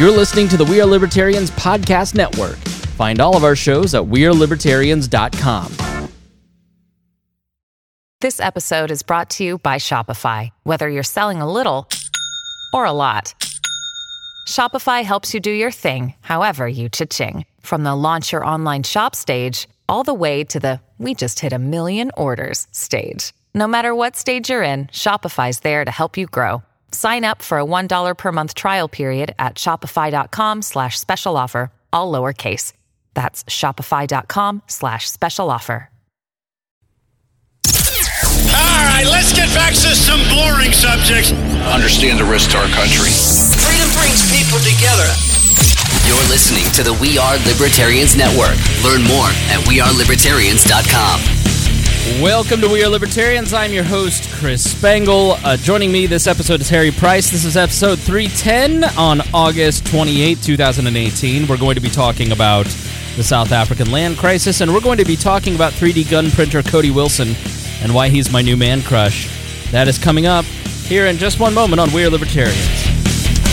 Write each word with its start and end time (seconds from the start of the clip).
You're 0.00 0.10
listening 0.10 0.48
to 0.48 0.56
the 0.56 0.64
We 0.64 0.80
Are 0.80 0.86
Libertarians 0.86 1.50
Podcast 1.50 2.14
Network. 2.14 2.56
Find 2.96 3.20
all 3.20 3.36
of 3.36 3.44
our 3.44 3.54
shows 3.54 3.94
at 3.94 4.00
WeareLibertarians.com. 4.00 6.08
This 8.22 8.40
episode 8.40 8.90
is 8.90 9.02
brought 9.02 9.28
to 9.28 9.44
you 9.44 9.58
by 9.58 9.76
Shopify. 9.76 10.52
Whether 10.62 10.88
you're 10.88 11.02
selling 11.02 11.42
a 11.42 11.52
little 11.52 11.86
or 12.72 12.86
a 12.86 12.92
lot, 12.92 13.34
Shopify 14.48 15.04
helps 15.04 15.34
you 15.34 15.40
do 15.40 15.50
your 15.50 15.70
thing, 15.70 16.14
however 16.22 16.66
you 16.66 16.88
cha-ching. 16.88 17.44
From 17.60 17.84
the 17.84 17.94
launch 17.94 18.32
your 18.32 18.42
online 18.42 18.84
shop 18.84 19.14
stage, 19.14 19.68
all 19.86 20.02
the 20.02 20.14
way 20.14 20.44
to 20.44 20.58
the 20.58 20.80
we 20.96 21.14
just 21.14 21.40
hit 21.40 21.52
a 21.52 21.58
million 21.58 22.10
orders 22.16 22.66
stage. 22.70 23.34
No 23.54 23.68
matter 23.68 23.94
what 23.94 24.16
stage 24.16 24.48
you're 24.48 24.62
in, 24.62 24.86
Shopify's 24.86 25.60
there 25.60 25.84
to 25.84 25.90
help 25.90 26.16
you 26.16 26.26
grow. 26.26 26.62
Sign 26.92 27.24
up 27.24 27.42
for 27.42 27.58
a 27.58 27.64
$1 27.64 28.16
per 28.16 28.32
month 28.32 28.54
trial 28.54 28.88
period 28.88 29.34
at 29.38 29.56
shopify.com 29.56 30.62
slash 30.62 30.98
special 30.98 31.36
offer, 31.36 31.70
all 31.92 32.12
lowercase. 32.12 32.72
That's 33.14 33.44
shopify.com 33.44 34.62
slash 34.66 35.10
special 35.10 35.50
offer. 35.50 35.90
All 38.50 38.82
right, 38.86 39.06
let's 39.06 39.32
get 39.32 39.48
back 39.54 39.72
to 39.72 39.94
some 39.94 40.20
boring 40.34 40.72
subjects. 40.72 41.32
Understand 41.72 42.18
the 42.18 42.24
risk 42.24 42.50
to 42.50 42.58
our 42.58 42.68
country. 42.68 43.10
Freedom 43.62 43.88
brings 43.94 44.26
people 44.30 44.58
together. 44.58 45.06
You're 46.06 46.26
listening 46.28 46.64
to 46.74 46.82
the 46.82 46.94
We 47.00 47.18
Are 47.18 47.38
Libertarians 47.46 48.16
Network. 48.16 48.56
Learn 48.82 49.02
more 49.04 49.28
at 49.52 49.60
wearelibertarians.com. 49.68 51.49
Welcome 52.00 52.62
to 52.62 52.68
We 52.68 52.82
Are 52.82 52.88
Libertarians. 52.88 53.52
I'm 53.52 53.72
your 53.72 53.84
host, 53.84 54.30
Chris 54.32 54.68
Spangle. 54.68 55.32
Uh, 55.44 55.58
joining 55.58 55.92
me 55.92 56.06
this 56.06 56.26
episode 56.26 56.60
is 56.60 56.68
Harry 56.70 56.90
Price. 56.90 57.30
This 57.30 57.44
is 57.44 57.58
episode 57.58 57.98
310 57.98 58.84
on 58.98 59.20
August 59.34 59.86
28, 59.86 60.42
2018. 60.42 61.46
We're 61.46 61.58
going 61.58 61.74
to 61.74 61.80
be 61.80 61.90
talking 61.90 62.32
about 62.32 62.64
the 63.16 63.22
South 63.22 63.52
African 63.52 63.92
land 63.92 64.16
crisis, 64.16 64.62
and 64.62 64.72
we're 64.72 64.80
going 64.80 64.96
to 64.96 65.04
be 65.04 65.14
talking 65.14 65.54
about 65.54 65.72
3D 65.74 66.10
gun 66.10 66.30
printer 66.30 66.62
Cody 66.62 66.90
Wilson 66.90 67.34
and 67.82 67.94
why 67.94 68.08
he's 68.08 68.32
my 68.32 68.40
new 68.40 68.56
man 68.56 68.80
crush. 68.80 69.28
That 69.70 69.86
is 69.86 69.98
coming 69.98 70.26
up 70.26 70.46
here 70.86 71.06
in 71.06 71.18
just 71.18 71.38
one 71.38 71.52
moment 71.52 71.80
on 71.80 71.92
We 71.92 72.04
Are 72.04 72.10
Libertarians. 72.10 72.58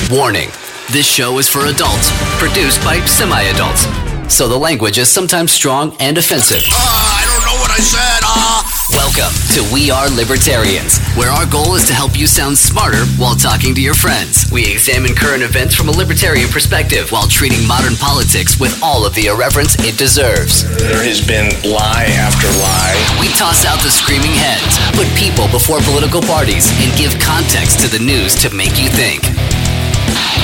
Warning 0.10 0.50
this 0.90 1.06
show 1.06 1.38
is 1.38 1.50
for 1.50 1.66
adults, 1.66 2.10
produced 2.40 2.82
by 2.84 3.02
semi 3.06 3.42
adults. 3.42 3.86
So 4.34 4.48
the 4.48 4.58
language 4.58 4.98
is 4.98 5.10
sometimes 5.10 5.52
strong 5.52 5.96
and 6.00 6.18
offensive. 6.18 6.64
Ah, 6.70 7.47
I 7.78 7.80
don't 7.80 7.94
know 7.94 8.02
what 8.02 8.10
I 8.10 8.10
said. 8.10 8.22
Ah. 8.26 8.66
Welcome 8.90 9.34
to 9.54 9.62
We 9.70 9.94
Are 9.94 10.10
Libertarians, 10.10 10.98
where 11.14 11.30
our 11.30 11.46
goal 11.46 11.78
is 11.78 11.86
to 11.86 11.94
help 11.94 12.18
you 12.18 12.26
sound 12.26 12.58
smarter 12.58 13.06
while 13.22 13.38
talking 13.38 13.76
to 13.78 13.82
your 13.82 13.94
friends. 13.94 14.50
We 14.50 14.66
examine 14.66 15.14
current 15.14 15.44
events 15.46 15.76
from 15.78 15.86
a 15.86 15.94
libertarian 15.94 16.50
perspective 16.50 17.12
while 17.12 17.30
treating 17.30 17.62
modern 17.70 17.94
politics 17.94 18.58
with 18.58 18.74
all 18.82 19.06
of 19.06 19.14
the 19.14 19.30
irreverence 19.30 19.78
it 19.86 19.94
deserves. 19.94 20.66
There 20.82 21.06
has 21.06 21.22
been 21.22 21.54
lie 21.70 22.10
after 22.18 22.50
lie. 22.58 22.98
We 23.22 23.30
toss 23.38 23.62
out 23.62 23.78
the 23.86 23.94
screaming 23.94 24.34
heads, 24.34 24.82
put 24.98 25.06
people 25.14 25.46
before 25.54 25.78
political 25.86 26.26
parties, 26.26 26.74
and 26.82 26.90
give 26.98 27.14
context 27.22 27.78
to 27.86 27.88
the 27.94 28.02
news 28.02 28.34
to 28.42 28.50
make 28.50 28.82
you 28.82 28.90
think. 28.90 29.22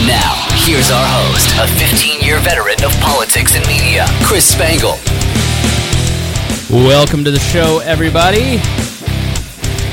Now, 0.06 0.38
here's 0.70 0.94
our 0.94 1.08
host, 1.09 1.50
a 1.58 1.66
15 1.81 2.22
year 2.22 2.38
veteran 2.45 2.78
of 2.86 2.94
politics 3.02 3.58
and 3.58 3.66
media, 3.66 4.06
Chris 4.22 4.45
Spangle. 4.45 5.02
Welcome 6.69 7.23
to 7.25 7.31
the 7.31 7.39
show, 7.39 7.80
everybody. 7.83 8.58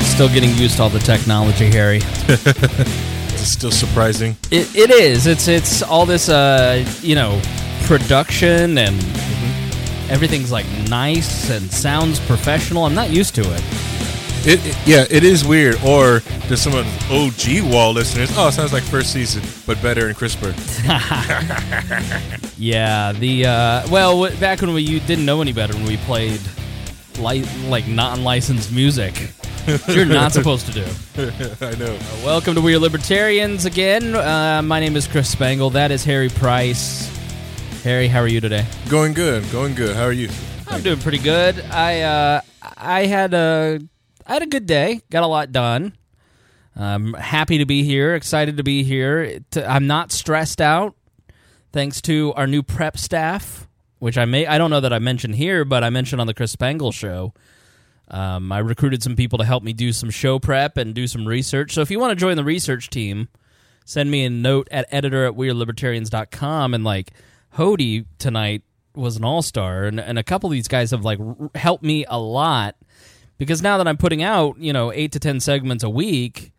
Still 0.05 0.29
getting 0.29 0.49
used 0.55 0.77
to 0.77 0.83
all 0.83 0.89
the 0.89 0.99
technology, 0.99 1.69
Harry. 1.69 2.01
It's 3.41 3.49
still 3.53 3.71
surprising. 3.71 4.35
It, 4.51 4.75
it 4.75 4.91
is. 4.91 5.25
It's 5.25 5.47
it's 5.47 5.81
all 5.81 6.05
this, 6.05 6.29
uh, 6.29 6.85
you 7.01 7.15
know, 7.15 7.41
production 7.85 8.77
and 8.77 8.93
everything's 10.11 10.51
like 10.51 10.67
nice 10.89 11.49
and 11.49 11.71
sounds 11.71 12.19
professional. 12.19 12.85
I'm 12.85 12.93
not 12.93 13.09
used 13.09 13.33
to 13.35 13.41
it. 13.41 13.63
It, 14.45 14.63
it- 14.63 14.77
yeah, 14.85 15.05
it 15.09 15.23
is 15.23 15.43
weird. 15.43 15.77
Or 15.83 16.19
there's 16.47 16.61
some 16.61 16.75
of 16.75 16.85
the 16.85 17.63
OG 17.65 17.73
wall 17.73 17.93
listeners. 17.93 18.29
Oh, 18.37 18.49
it 18.49 18.51
sounds 18.51 18.73
like 18.73 18.83
first 18.83 19.11
season, 19.11 19.41
but 19.65 19.81
better 19.81 20.05
and 20.07 20.15
crisper. 20.15 20.53
Yeah, 22.57 23.11
the 23.13 23.47
uh, 23.47 23.87
well, 23.89 24.29
back 24.39 24.61
when 24.61 24.71
we 24.75 24.83
you 24.83 24.99
didn't 24.99 25.25
know 25.25 25.41
any 25.41 25.51
better 25.51 25.73
when 25.73 25.85
we 25.87 25.97
played 25.97 26.39
li- 27.19 27.45
like 27.67 27.87
non-licensed 27.87 28.71
music. 28.71 29.31
You're 29.87 30.05
not 30.05 30.31
supposed 30.33 30.65
to 30.67 30.71
do. 30.73 30.85
I 31.65 31.75
know. 31.75 31.97
Welcome 32.23 32.55
to 32.55 32.61
We 32.61 32.75
Are 32.75 32.79
Libertarians 32.79 33.65
again. 33.65 34.15
Uh, 34.15 34.61
my 34.63 34.79
name 34.79 34.95
is 34.95 35.07
Chris 35.07 35.29
Spangle. 35.29 35.69
That 35.71 35.91
is 35.91 36.03
Harry 36.03 36.29
Price. 36.29 37.09
Harry, 37.83 38.07
how 38.07 38.19
are 38.19 38.27
you 38.27 38.41
today? 38.41 38.65
Going 38.89 39.13
good. 39.13 39.49
Going 39.51 39.75
good. 39.75 39.95
How 39.95 40.03
are 40.03 40.11
you? 40.11 40.29
I'm 40.67 40.81
doing 40.81 40.99
pretty 40.99 41.17
good. 41.17 41.59
I 41.71 42.01
uh, 42.01 42.41
I 42.77 43.05
had 43.05 43.33
a 43.33 43.79
I 44.25 44.33
had 44.33 44.41
a 44.43 44.47
good 44.47 44.65
day. 44.65 45.01
Got 45.09 45.23
a 45.23 45.27
lot 45.27 45.51
done. 45.51 45.93
I'm 46.75 47.13
happy 47.13 47.57
to 47.57 47.65
be 47.65 47.83
here. 47.83 48.15
Excited 48.15 48.57
to 48.57 48.63
be 48.63 48.83
here. 48.83 49.39
I'm 49.57 49.87
not 49.87 50.11
stressed 50.13 50.61
out, 50.61 50.95
thanks 51.73 52.01
to 52.03 52.33
our 52.35 52.47
new 52.47 52.63
prep 52.63 52.97
staff, 52.97 53.60
which 54.01 54.17
I 54.17 54.25
may 54.25 54.47
I 54.47 54.57
don't 54.57 54.71
know 54.71 54.79
that 54.79 54.91
I 54.91 54.97
mentioned 54.97 55.35
here, 55.35 55.63
but 55.63 55.83
I 55.83 55.91
mentioned 55.91 56.19
on 56.19 56.25
the 56.25 56.33
Chris 56.33 56.51
Spangle 56.51 56.91
show. 56.91 57.35
Um, 58.07 58.51
I 58.51 58.57
recruited 58.57 59.03
some 59.03 59.15
people 59.15 59.37
to 59.37 59.45
help 59.45 59.61
me 59.61 59.73
do 59.73 59.93
some 59.93 60.09
show 60.09 60.39
prep 60.39 60.75
and 60.75 60.95
do 60.95 61.05
some 61.05 61.27
research. 61.27 61.73
So 61.73 61.81
if 61.81 61.91
you 61.91 61.99
want 61.99 62.09
to 62.09 62.15
join 62.15 62.35
the 62.35 62.43
research 62.43 62.89
team, 62.89 63.29
send 63.85 64.09
me 64.09 64.25
a 64.25 64.29
note 64.31 64.67
at 64.71 64.87
editor 64.91 65.27
at 65.27 65.33
wearelibertarians.com 65.33 66.73
and 66.73 66.83
like 66.83 67.11
Hody 67.57 68.07
tonight 68.17 68.63
was 68.95 69.17
an 69.17 69.23
all-star 69.23 69.83
and, 69.83 69.99
and 69.99 70.17
a 70.17 70.23
couple 70.23 70.47
of 70.47 70.51
these 70.51 70.67
guys 70.67 70.89
have 70.89 71.05
like 71.05 71.19
helped 71.53 71.83
me 71.83 72.03
a 72.09 72.17
lot 72.17 72.75
because 73.37 73.61
now 73.61 73.77
that 73.77 73.87
I'm 73.87 73.97
putting 73.97 74.23
out, 74.23 74.57
you 74.57 74.73
know, 74.73 74.91
8 74.91 75.11
to 75.11 75.19
10 75.19 75.39
segments 75.39 75.83
a 75.83 75.89
week, 75.91 76.53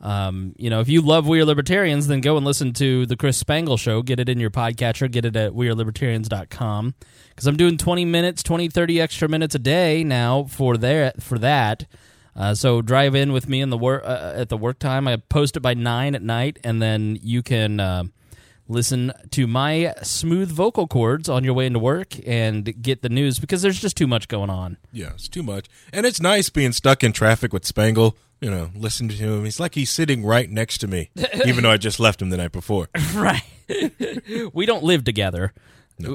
um, 0.00 0.54
you 0.56 0.70
know, 0.70 0.80
if 0.80 0.88
you 0.88 1.02
love 1.02 1.26
We 1.26 1.40
Are 1.40 1.44
Libertarians, 1.44 2.06
then 2.06 2.20
go 2.20 2.36
and 2.36 2.46
listen 2.46 2.72
to 2.74 3.04
the 3.04 3.16
Chris 3.16 3.36
Spangle 3.36 3.76
show. 3.76 4.02
Get 4.02 4.18
it 4.18 4.28
in 4.28 4.40
your 4.40 4.50
podcatcher. 4.50 5.10
Get 5.10 5.24
it 5.24 5.36
at 5.36 5.52
wearelibertarians.com 5.52 6.94
because 7.28 7.46
I'm 7.46 7.56
doing 7.56 7.76
20 7.76 8.04
minutes, 8.06 8.42
20, 8.42 8.68
30 8.68 9.00
extra 9.00 9.28
minutes 9.28 9.54
a 9.54 9.58
day 9.58 10.02
now 10.02 10.44
for 10.44 10.76
there 10.76 11.12
for 11.20 11.38
that. 11.38 11.86
Uh, 12.34 12.54
so 12.54 12.80
drive 12.80 13.14
in 13.14 13.32
with 13.32 13.48
me 13.48 13.60
in 13.60 13.68
the 13.70 13.76
work 13.76 14.02
uh, 14.04 14.32
at 14.36 14.48
the 14.48 14.56
work 14.56 14.78
time. 14.78 15.06
I 15.06 15.16
post 15.16 15.56
it 15.56 15.60
by 15.60 15.74
nine 15.74 16.14
at 16.14 16.22
night, 16.22 16.58
and 16.64 16.80
then 16.80 17.18
you 17.20 17.42
can 17.42 17.80
uh, 17.80 18.04
listen 18.68 19.12
to 19.32 19.46
my 19.46 19.92
smooth 20.02 20.50
vocal 20.50 20.86
cords 20.86 21.28
on 21.28 21.44
your 21.44 21.52
way 21.52 21.66
into 21.66 21.80
work 21.80 22.14
and 22.26 22.80
get 22.80 23.02
the 23.02 23.08
news 23.10 23.38
because 23.38 23.60
there's 23.60 23.80
just 23.80 23.96
too 23.96 24.06
much 24.06 24.28
going 24.28 24.48
on. 24.48 24.78
Yeah, 24.92 25.10
it's 25.10 25.28
too 25.28 25.42
much. 25.42 25.66
And 25.92 26.06
it's 26.06 26.20
nice 26.20 26.48
being 26.48 26.72
stuck 26.72 27.04
in 27.04 27.12
traffic 27.12 27.52
with 27.52 27.66
Spangle. 27.66 28.16
You 28.40 28.50
know, 28.50 28.70
listen 28.74 29.08
to 29.08 29.14
him. 29.14 29.44
He's 29.44 29.60
like 29.60 29.74
he's 29.74 29.90
sitting 29.90 30.24
right 30.24 30.48
next 30.50 30.78
to 30.78 30.86
me, 30.86 31.10
even 31.44 31.62
though 31.62 31.70
I 31.70 31.76
just 31.76 32.00
left 32.00 32.22
him 32.22 32.30
the 32.30 32.36
night 32.38 32.52
before. 32.52 32.88
Right. 33.14 33.42
we 34.52 34.66
don't 34.66 34.82
live 34.82 35.04
together. 35.04 35.52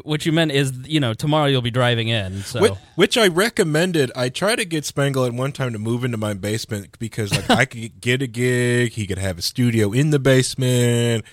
What 0.04 0.26
you 0.26 0.32
meant 0.32 0.52
is, 0.52 0.74
you 0.86 1.00
know, 1.00 1.14
tomorrow 1.14 1.46
you'll 1.46 1.62
be 1.62 1.72
driving 1.72 2.08
in. 2.08 2.42
So 2.42 2.60
Which, 2.62 2.74
which 2.96 3.18
I 3.18 3.28
recommended. 3.28 4.12
I 4.16 4.30
tried 4.30 4.56
to 4.56 4.66
get 4.66 4.84
Spangle 4.86 5.26
at 5.26 5.34
one 5.34 5.52
time 5.52 5.74
to 5.74 5.80
move 5.80 6.04
into 6.04 6.18
my 6.18 6.34
basement 6.34 6.98
because 6.98 7.32
like 7.32 7.50
I 7.50 7.66
could 7.66 8.02
get 8.02 8.22
a 8.22 8.28
gig, 8.28 8.94
he 8.94 9.06
could 9.06 9.20
have 9.20 9.38
a 9.38 9.42
studio 9.42 9.92
in 9.92 10.10
the 10.10 10.20
basement, 10.20 11.24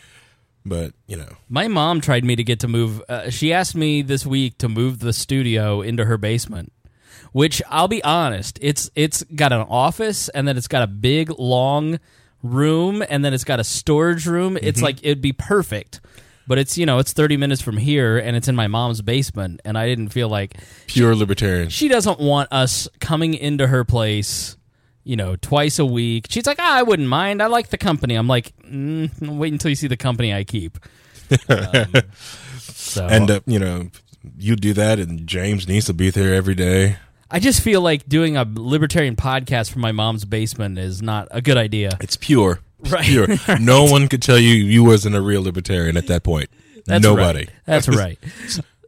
but 0.65 0.93
you 1.07 1.17
know, 1.17 1.37
my 1.49 1.69
mom 1.69 2.01
tried 2.01 2.25
me 2.25 2.37
to 2.37 2.45
get 2.45 2.61
to 2.61 2.69
move. 2.69 3.03
Uh, 3.09 3.31
she 3.31 3.53
asked 3.53 3.75
me 3.75 4.03
this 4.03 4.27
week 4.27 4.59
to 4.59 4.69
move 4.69 4.99
the 4.99 5.13
studio 5.13 5.81
into 5.81 6.05
her 6.05 6.19
basement. 6.19 6.73
Which 7.33 7.63
I'll 7.69 7.89
be 7.89 8.03
honest, 8.03 8.59
it's 8.61 8.91
it's 8.95 9.23
got 9.35 9.53
an 9.53 9.63
office 9.69 10.29
and 10.31 10.47
then 10.49 10.57
it's 10.57 10.69
got 10.69 10.83
a 10.83 10.87
big 10.87 11.31
long 11.39 12.01
room 12.43 13.03
and 13.09 13.25
then 13.25 13.33
it's 13.33 13.45
got 13.45 13.61
a 13.61 13.65
storage 13.65 14.27
room. 14.27 14.59
It's 14.61 14.83
like 14.83 14.99
it'd 15.03 15.21
be 15.23 15.33
perfect. 15.33 16.01
But 16.47 16.59
it's 16.59 16.77
you 16.77 16.85
know 16.87 16.99
it's 16.99 17.13
thirty 17.13 17.37
minutes 17.37 17.63
from 17.63 17.77
here 17.77 18.19
and 18.19 18.37
it's 18.37 18.49
in 18.49 18.57
my 18.57 18.67
mom's 18.67 19.01
basement 19.01 19.61
and 19.65 19.79
I 19.79 19.87
didn't 19.87 20.09
feel 20.09 20.29
like 20.29 20.57
pure 20.89 21.15
libertarian. 21.15 21.69
she 21.69 21.89
doesn't 21.89 22.19
want 22.19 22.53
us 22.53 22.89
coming 22.99 23.35
into 23.35 23.69
her 23.69 23.85
place, 23.85 24.57
you 25.05 25.15
know, 25.15 25.37
twice 25.37 25.79
a 25.79 25.87
week. 25.87 26.27
She's 26.29 26.47
like, 26.47 26.59
ah, 26.59 26.79
I 26.79 26.83
wouldn't 26.83 27.09
mind. 27.09 27.41
I 27.41 27.47
like 27.47 27.69
the 27.69 27.79
company. 27.79 28.17
I'm 28.17 28.27
like, 28.27 28.53
mm, 28.63 29.09
wait 29.39 29.53
until 29.53 29.69
you 29.69 29.77
see 29.77 29.87
the 29.87 29.97
company 29.97 30.35
I 30.35 30.45
keep. 30.45 30.79
Um, 31.49 31.95
so 32.59 33.07
And 33.07 33.31
uh, 33.31 33.41
you 33.47 33.59
know, 33.59 33.91
you 34.37 34.55
do 34.55 34.75
that, 34.75 34.99
and 34.99 35.27
James 35.27 35.67
needs 35.67 35.87
to 35.87 35.95
be 35.95 36.11
there 36.11 36.35
every 36.35 36.55
day. 36.55 36.99
I 37.35 37.39
just 37.41 37.63
feel 37.63 37.81
like 37.81 38.07
doing 38.07 38.37
a 38.37 38.45
libertarian 38.47 39.17
podcast 39.17 39.71
from 39.73 39.81
my 39.81 39.91
mom's 39.93 40.25
basement 40.27 40.79
is 40.79 41.01
not 41.01 41.29
a 41.31 41.41
good 41.41 41.57
idea. 41.57 41.97
It's 42.01 42.17
pure, 42.17 42.61
It's 42.81 42.91
Right. 42.93 43.05
Pure. 43.05 43.27
No 43.61 43.85
one 43.85 44.07
could 44.09 44.21
tell 44.21 44.39
you 44.39 44.53
you 44.55 44.85
wasn't 44.85 45.17
a 45.17 45.21
real 45.23 45.43
libertarian 45.43 45.97
at 45.97 46.09
that 46.09 46.23
point. 46.25 46.51
That's 46.85 47.03
Nobody. 47.03 47.39
Right. 47.41 47.51
That's 47.65 47.89
right. 47.97 48.19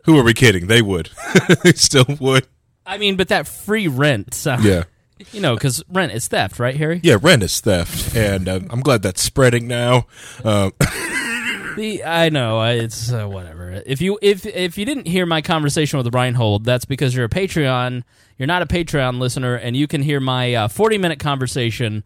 Who 0.05 0.19
are 0.19 0.23
we 0.23 0.35
kidding? 0.35 0.67
They 0.67 0.83
would. 0.83 1.09
they 1.65 1.73
still 1.73 2.05
would. 2.21 2.47
I 2.85 2.99
mean, 2.99 3.17
but 3.17 3.29
that 3.29 3.49
free 3.49 3.89
rent, 3.89 4.35
so, 4.35 4.57
Yeah. 4.61 4.85
you 5.33 5.41
know, 5.41 5.55
because 5.55 5.83
rent 5.89 6.13
is 6.13 6.29
theft, 6.29 6.59
right, 6.59 6.77
Harry? 6.77 7.01
Yeah, 7.03 7.17
rent 7.23 7.43
is 7.43 7.59
theft, 7.61 8.15
and 8.15 8.47
uh, 8.47 8.61
I'm 8.69 8.81
glad 8.81 9.01
that's 9.01 9.23
spreading 9.23 9.67
now. 9.67 10.07
Um, 10.45 10.73
The 11.77 12.05
I 12.05 12.29
know 12.29 12.63
it's 12.63 13.13
uh, 13.13 13.27
whatever. 13.27 13.83
If 13.87 14.01
you 14.01 14.19
if 14.23 14.47
if 14.47 14.79
you 14.79 14.85
didn't 14.85 15.07
hear 15.07 15.27
my 15.27 15.43
conversation 15.43 15.99
with 15.99 16.15
Reinhold, 16.15 16.65
that's 16.65 16.85
because 16.85 17.15
you're 17.15 17.25
a 17.25 17.31
Patreon. 17.31 18.03
You're 18.39 18.47
not 18.47 18.63
a 18.63 18.67
Patreon 18.67 19.19
listener, 19.19 19.55
and 19.55 19.77
you 19.77 19.87
can 19.87 20.03
hear 20.03 20.21
my 20.21 20.55
uh, 20.55 20.69
40 20.69 20.99
minute 20.99 21.19
conversation 21.19 22.05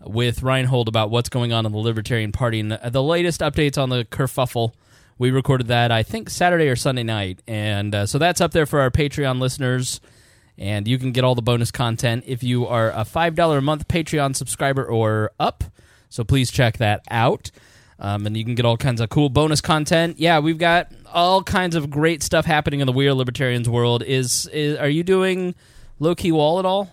with 0.00 0.42
Reinhold 0.42 0.88
about 0.88 1.10
what's 1.10 1.28
going 1.28 1.52
on 1.52 1.66
in 1.66 1.72
the 1.72 1.78
Libertarian 1.78 2.32
Party 2.32 2.60
and 2.60 2.72
the, 2.72 2.80
the 2.90 3.02
latest 3.02 3.40
updates 3.40 3.80
on 3.80 3.88
the 3.88 4.04
kerfuffle. 4.04 4.72
We 5.18 5.30
recorded 5.30 5.68
that 5.68 5.90
I 5.90 6.02
think 6.02 6.28
Saturday 6.28 6.68
or 6.68 6.76
Sunday 6.76 7.02
night, 7.02 7.40
and 7.46 7.94
uh, 7.94 8.06
so 8.06 8.18
that's 8.18 8.40
up 8.40 8.52
there 8.52 8.66
for 8.66 8.80
our 8.80 8.90
Patreon 8.90 9.40
listeners. 9.40 10.00
And 10.58 10.88
you 10.88 10.98
can 10.98 11.12
get 11.12 11.22
all 11.22 11.34
the 11.34 11.42
bonus 11.42 11.70
content 11.70 12.24
if 12.26 12.42
you 12.42 12.66
are 12.66 12.90
a 12.90 13.04
five 13.04 13.34
dollar 13.34 13.58
a 13.58 13.62
month 13.62 13.88
Patreon 13.88 14.34
subscriber 14.34 14.84
or 14.84 15.32
up. 15.38 15.64
So 16.08 16.24
please 16.24 16.50
check 16.50 16.78
that 16.78 17.02
out. 17.10 17.50
Um, 17.98 18.26
and 18.26 18.36
you 18.36 18.44
can 18.44 18.54
get 18.54 18.66
all 18.66 18.76
kinds 18.76 19.00
of 19.00 19.08
cool 19.08 19.28
bonus 19.30 19.60
content. 19.60 20.18
Yeah, 20.18 20.38
we've 20.40 20.58
got 20.58 20.92
all 21.12 21.42
kinds 21.42 21.74
of 21.74 21.88
great 21.88 22.22
stuff 22.22 22.44
happening 22.44 22.80
in 22.80 22.86
the 22.86 22.92
We 22.92 23.08
Are 23.08 23.14
Libertarians 23.14 23.68
world. 23.68 24.02
Is, 24.02 24.46
is 24.52 24.76
are 24.78 24.88
you 24.88 25.02
doing 25.02 25.54
low 25.98 26.14
key 26.14 26.30
wall 26.32 26.58
at 26.58 26.66
all? 26.66 26.90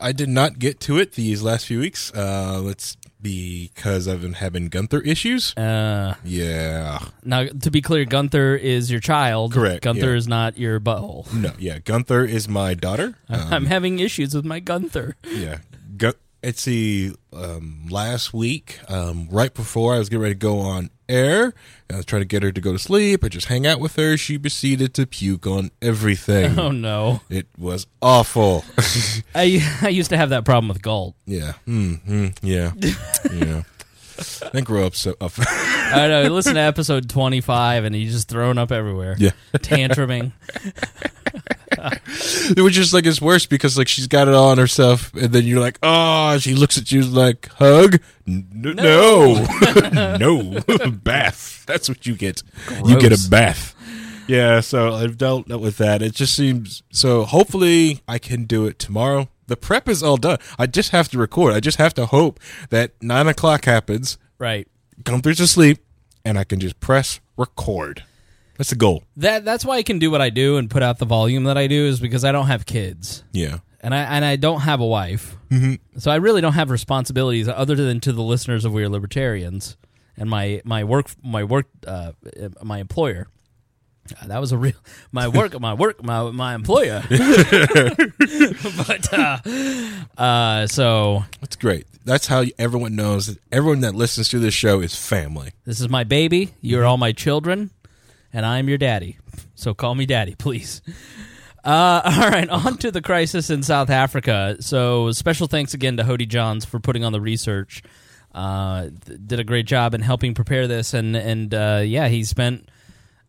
I 0.00 0.12
did 0.12 0.28
not 0.28 0.58
get 0.58 0.80
to 0.80 0.98
it 0.98 1.12
these 1.12 1.42
last 1.42 1.66
few 1.66 1.78
weeks. 1.80 2.10
Uh, 2.14 2.58
let's 2.62 2.96
because 3.22 4.06
I've 4.06 4.20
been 4.20 4.34
having 4.34 4.68
Gunther 4.68 5.00
issues. 5.00 5.56
Uh, 5.56 6.14
Yeah. 6.24 6.98
now, 7.24 7.44
to 7.46 7.70
be 7.70 7.80
clear, 7.80 8.04
Gunther 8.04 8.54
is 8.56 8.90
your 8.90 9.00
child. 9.00 9.52
Correct, 9.54 9.82
Gunther 9.82 10.10
yeah. 10.10 10.16
is 10.16 10.28
not 10.28 10.58
your 10.58 10.78
butthole. 10.78 11.32
No, 11.32 11.52
yeah. 11.58 11.78
Gunther 11.78 12.24
is 12.26 12.48
my 12.50 12.74
daughter. 12.74 13.14
Uh, 13.28 13.48
I'm 13.52 13.64
having 13.66 13.98
issues 13.98 14.34
with 14.34 14.44
my 14.44 14.60
Gunther. 14.60 15.16
yeah. 15.30 15.58
Gu- 15.96 16.12
it's 16.44 16.64
the 16.64 17.14
um, 17.32 17.86
last 17.90 18.32
week, 18.34 18.78
um, 18.88 19.28
right 19.30 19.52
before 19.52 19.94
I 19.94 19.98
was 19.98 20.08
getting 20.08 20.22
ready 20.22 20.34
to 20.34 20.38
go 20.38 20.58
on 20.60 20.90
air. 21.08 21.52
I 21.92 21.96
was 21.96 22.06
trying 22.06 22.22
to 22.22 22.26
get 22.26 22.42
her 22.42 22.52
to 22.52 22.60
go 22.60 22.72
to 22.72 22.78
sleep. 22.78 23.24
I 23.24 23.28
just 23.28 23.48
hang 23.48 23.66
out 23.66 23.80
with 23.80 23.96
her. 23.96 24.16
She 24.16 24.38
proceeded 24.38 24.94
to 24.94 25.06
puke 25.06 25.46
on 25.46 25.70
everything. 25.82 26.58
Oh 26.58 26.70
no, 26.70 27.20
It 27.28 27.46
was 27.58 27.86
awful. 28.00 28.64
I 29.34 29.60
I 29.82 29.88
used 29.88 30.10
to 30.10 30.16
have 30.16 30.30
that 30.30 30.44
problem 30.44 30.68
with 30.68 30.82
Galt. 30.82 31.14
yeah. 31.26 31.54
Mm, 31.66 32.00
mm, 32.06 32.38
yeah. 32.42 32.72
yeah. 33.32 33.62
Then 34.52 34.62
grow 34.62 34.86
up 34.86 34.94
so 34.94 35.16
up. 35.20 35.32
I 35.38 36.06
know. 36.08 36.22
Listen 36.32 36.54
to 36.54 36.60
episode 36.60 37.08
25, 37.10 37.82
and 37.82 37.92
he's 37.96 38.12
just 38.12 38.28
throwing 38.28 38.58
up 38.58 38.70
everywhere. 38.70 39.16
yeah. 39.18 39.32
tantruming. 39.54 40.30
It 42.56 42.62
was 42.62 42.74
just 42.74 42.94
like 42.94 43.06
it's 43.06 43.20
worse 43.20 43.46
because 43.46 43.76
like 43.76 43.88
she's 43.88 44.06
got 44.06 44.28
it 44.28 44.34
all 44.34 44.50
on 44.50 44.58
herself, 44.58 45.12
and 45.14 45.32
then 45.32 45.44
you're 45.44 45.60
like, 45.60 45.78
oh, 45.82 46.38
she 46.38 46.54
looks 46.54 46.78
at 46.78 46.92
you 46.92 47.02
like 47.02 47.48
hug. 47.54 48.00
N- 48.26 48.46
no, 48.52 49.44
no, 50.16 50.60
bath. 50.90 51.64
That's 51.66 51.88
what 51.88 52.06
you 52.06 52.14
get. 52.14 52.42
You 52.84 52.98
get 52.98 53.12
a 53.12 53.28
bath. 53.28 53.74
Yeah, 54.26 54.60
so 54.60 54.94
I've 54.94 55.18
dealt 55.18 55.48
with 55.48 55.76
that. 55.78 56.00
It 56.00 56.14
just 56.14 56.34
seems 56.34 56.82
so. 56.90 57.24
Hopefully, 57.24 58.02
I 58.08 58.18
can 58.18 58.44
do 58.44 58.66
it 58.66 58.78
tomorrow. 58.78 59.28
The 59.46 59.56
prep 59.56 59.88
is 59.88 60.02
all 60.02 60.16
done. 60.16 60.38
I 60.58 60.66
just 60.66 60.90
have 60.90 61.08
to 61.10 61.18
record. 61.18 61.52
I 61.52 61.60
just 61.60 61.76
have 61.76 61.92
to 61.94 62.06
hope 62.06 62.40
that 62.70 62.92
nine 63.02 63.26
o'clock 63.26 63.66
happens. 63.66 64.16
Right. 64.38 64.66
Gunther's 65.02 65.40
asleep, 65.40 65.84
and 66.24 66.38
I 66.38 66.44
can 66.44 66.60
just 66.60 66.80
press 66.80 67.20
record. 67.36 68.04
That's 68.56 68.70
the 68.70 68.76
goal. 68.76 69.04
That 69.16 69.44
that's 69.44 69.64
why 69.64 69.76
I 69.76 69.82
can 69.82 69.98
do 69.98 70.10
what 70.10 70.20
I 70.20 70.30
do 70.30 70.56
and 70.56 70.70
put 70.70 70.82
out 70.82 70.98
the 70.98 71.06
volume 71.06 71.44
that 71.44 71.58
I 71.58 71.66
do 71.66 71.86
is 71.86 72.00
because 72.00 72.24
I 72.24 72.32
don't 72.32 72.46
have 72.46 72.66
kids 72.66 73.24
Yeah. 73.32 73.58
and 73.80 73.94
I 73.94 73.98
and 73.98 74.24
I 74.24 74.36
don't 74.36 74.60
have 74.60 74.80
a 74.80 74.86
wife, 74.86 75.36
mm-hmm. 75.50 75.74
so 75.98 76.10
I 76.10 76.16
really 76.16 76.40
don't 76.40 76.52
have 76.54 76.70
responsibilities 76.70 77.48
other 77.48 77.74
than 77.74 78.00
to 78.00 78.12
the 78.12 78.22
listeners 78.22 78.64
of 78.64 78.72
We 78.72 78.84
Are 78.84 78.88
Libertarians 78.88 79.76
and 80.16 80.30
my 80.30 80.62
my 80.64 80.84
work 80.84 81.10
my 81.22 81.44
work 81.44 81.66
uh, 81.86 82.12
my 82.62 82.78
employer. 82.78 83.28
Uh, 84.20 84.26
that 84.26 84.38
was 84.38 84.52
a 84.52 84.58
real 84.58 84.74
my 85.12 85.28
work 85.28 85.58
my 85.58 85.72
work 85.74 86.02
my 86.04 86.30
my 86.30 86.54
employer. 86.54 87.02
but 87.08 89.12
uh, 89.12 89.38
uh, 90.18 90.66
so 90.66 91.24
That's 91.40 91.56
great. 91.56 91.86
That's 92.04 92.26
how 92.26 92.44
everyone 92.58 92.96
knows 92.96 93.38
everyone 93.50 93.80
that 93.80 93.94
listens 93.94 94.28
to 94.28 94.38
this 94.38 94.54
show 94.54 94.80
is 94.80 94.94
family. 94.94 95.52
This 95.64 95.80
is 95.80 95.88
my 95.88 96.04
baby. 96.04 96.54
You're 96.60 96.84
all 96.84 96.98
my 96.98 97.12
children, 97.12 97.70
and 98.34 98.44
I'm 98.44 98.68
your 98.68 98.76
daddy. 98.76 99.16
So 99.54 99.72
call 99.72 99.94
me 99.94 100.04
daddy, 100.04 100.34
please. 100.34 100.82
Uh, 101.64 102.02
all 102.04 102.30
right, 102.30 102.48
on 102.50 102.76
to 102.78 102.90
the 102.90 103.00
crisis 103.00 103.48
in 103.48 103.62
South 103.62 103.88
Africa. 103.88 104.56
So 104.60 105.12
special 105.12 105.46
thanks 105.46 105.72
again 105.72 105.96
to 105.96 106.02
Hody 106.02 106.28
Johns 106.28 106.66
for 106.66 106.80
putting 106.80 107.04
on 107.04 107.12
the 107.12 107.20
research. 107.20 107.82
Uh, 108.34 108.90
did 109.26 109.38
a 109.38 109.44
great 109.44 109.64
job 109.64 109.94
in 109.94 110.00
helping 110.00 110.34
prepare 110.34 110.66
this, 110.66 110.92
and 110.92 111.16
and 111.16 111.54
uh, 111.54 111.82
yeah, 111.84 112.08
he 112.08 112.24
spent 112.24 112.68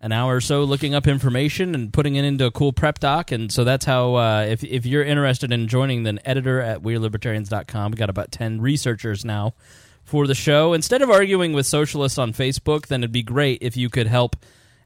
an 0.02 0.12
hour 0.12 0.36
or 0.36 0.42
so 0.42 0.64
looking 0.64 0.96
up 0.96 1.08
information 1.08 1.76
and 1.76 1.94
putting 1.94 2.16
it 2.16 2.26
into 2.26 2.46
a 2.46 2.52
cool 2.52 2.74
prep 2.74 3.00
doc. 3.00 3.32
And 3.32 3.52
so 3.52 3.64
that's 3.64 3.86
how, 3.86 4.16
uh, 4.16 4.46
if, 4.48 4.64
if 4.64 4.86
you're 4.86 5.04
interested 5.04 5.52
in 5.52 5.68
joining, 5.68 6.04
then 6.04 6.20
editor 6.26 6.62
at 6.62 6.84
WeareLibertarians.com. 6.84 7.92
We 7.92 7.98
got 7.98 8.12
about 8.12 8.32
10 8.32 8.62
researchers 8.62 9.26
now 9.26 9.56
for 10.04 10.28
the 10.28 10.36
show. 10.36 10.74
Instead 10.74 11.02
of 11.02 11.10
arguing 11.10 11.54
with 11.54 11.66
socialists 11.66 12.20
on 12.20 12.34
Facebook, 12.34 12.86
then 12.86 13.00
it'd 13.02 13.12
be 13.12 13.24
great 13.24 13.60
if 13.62 13.76
you 13.76 13.90
could 13.90 14.06
help 14.06 14.36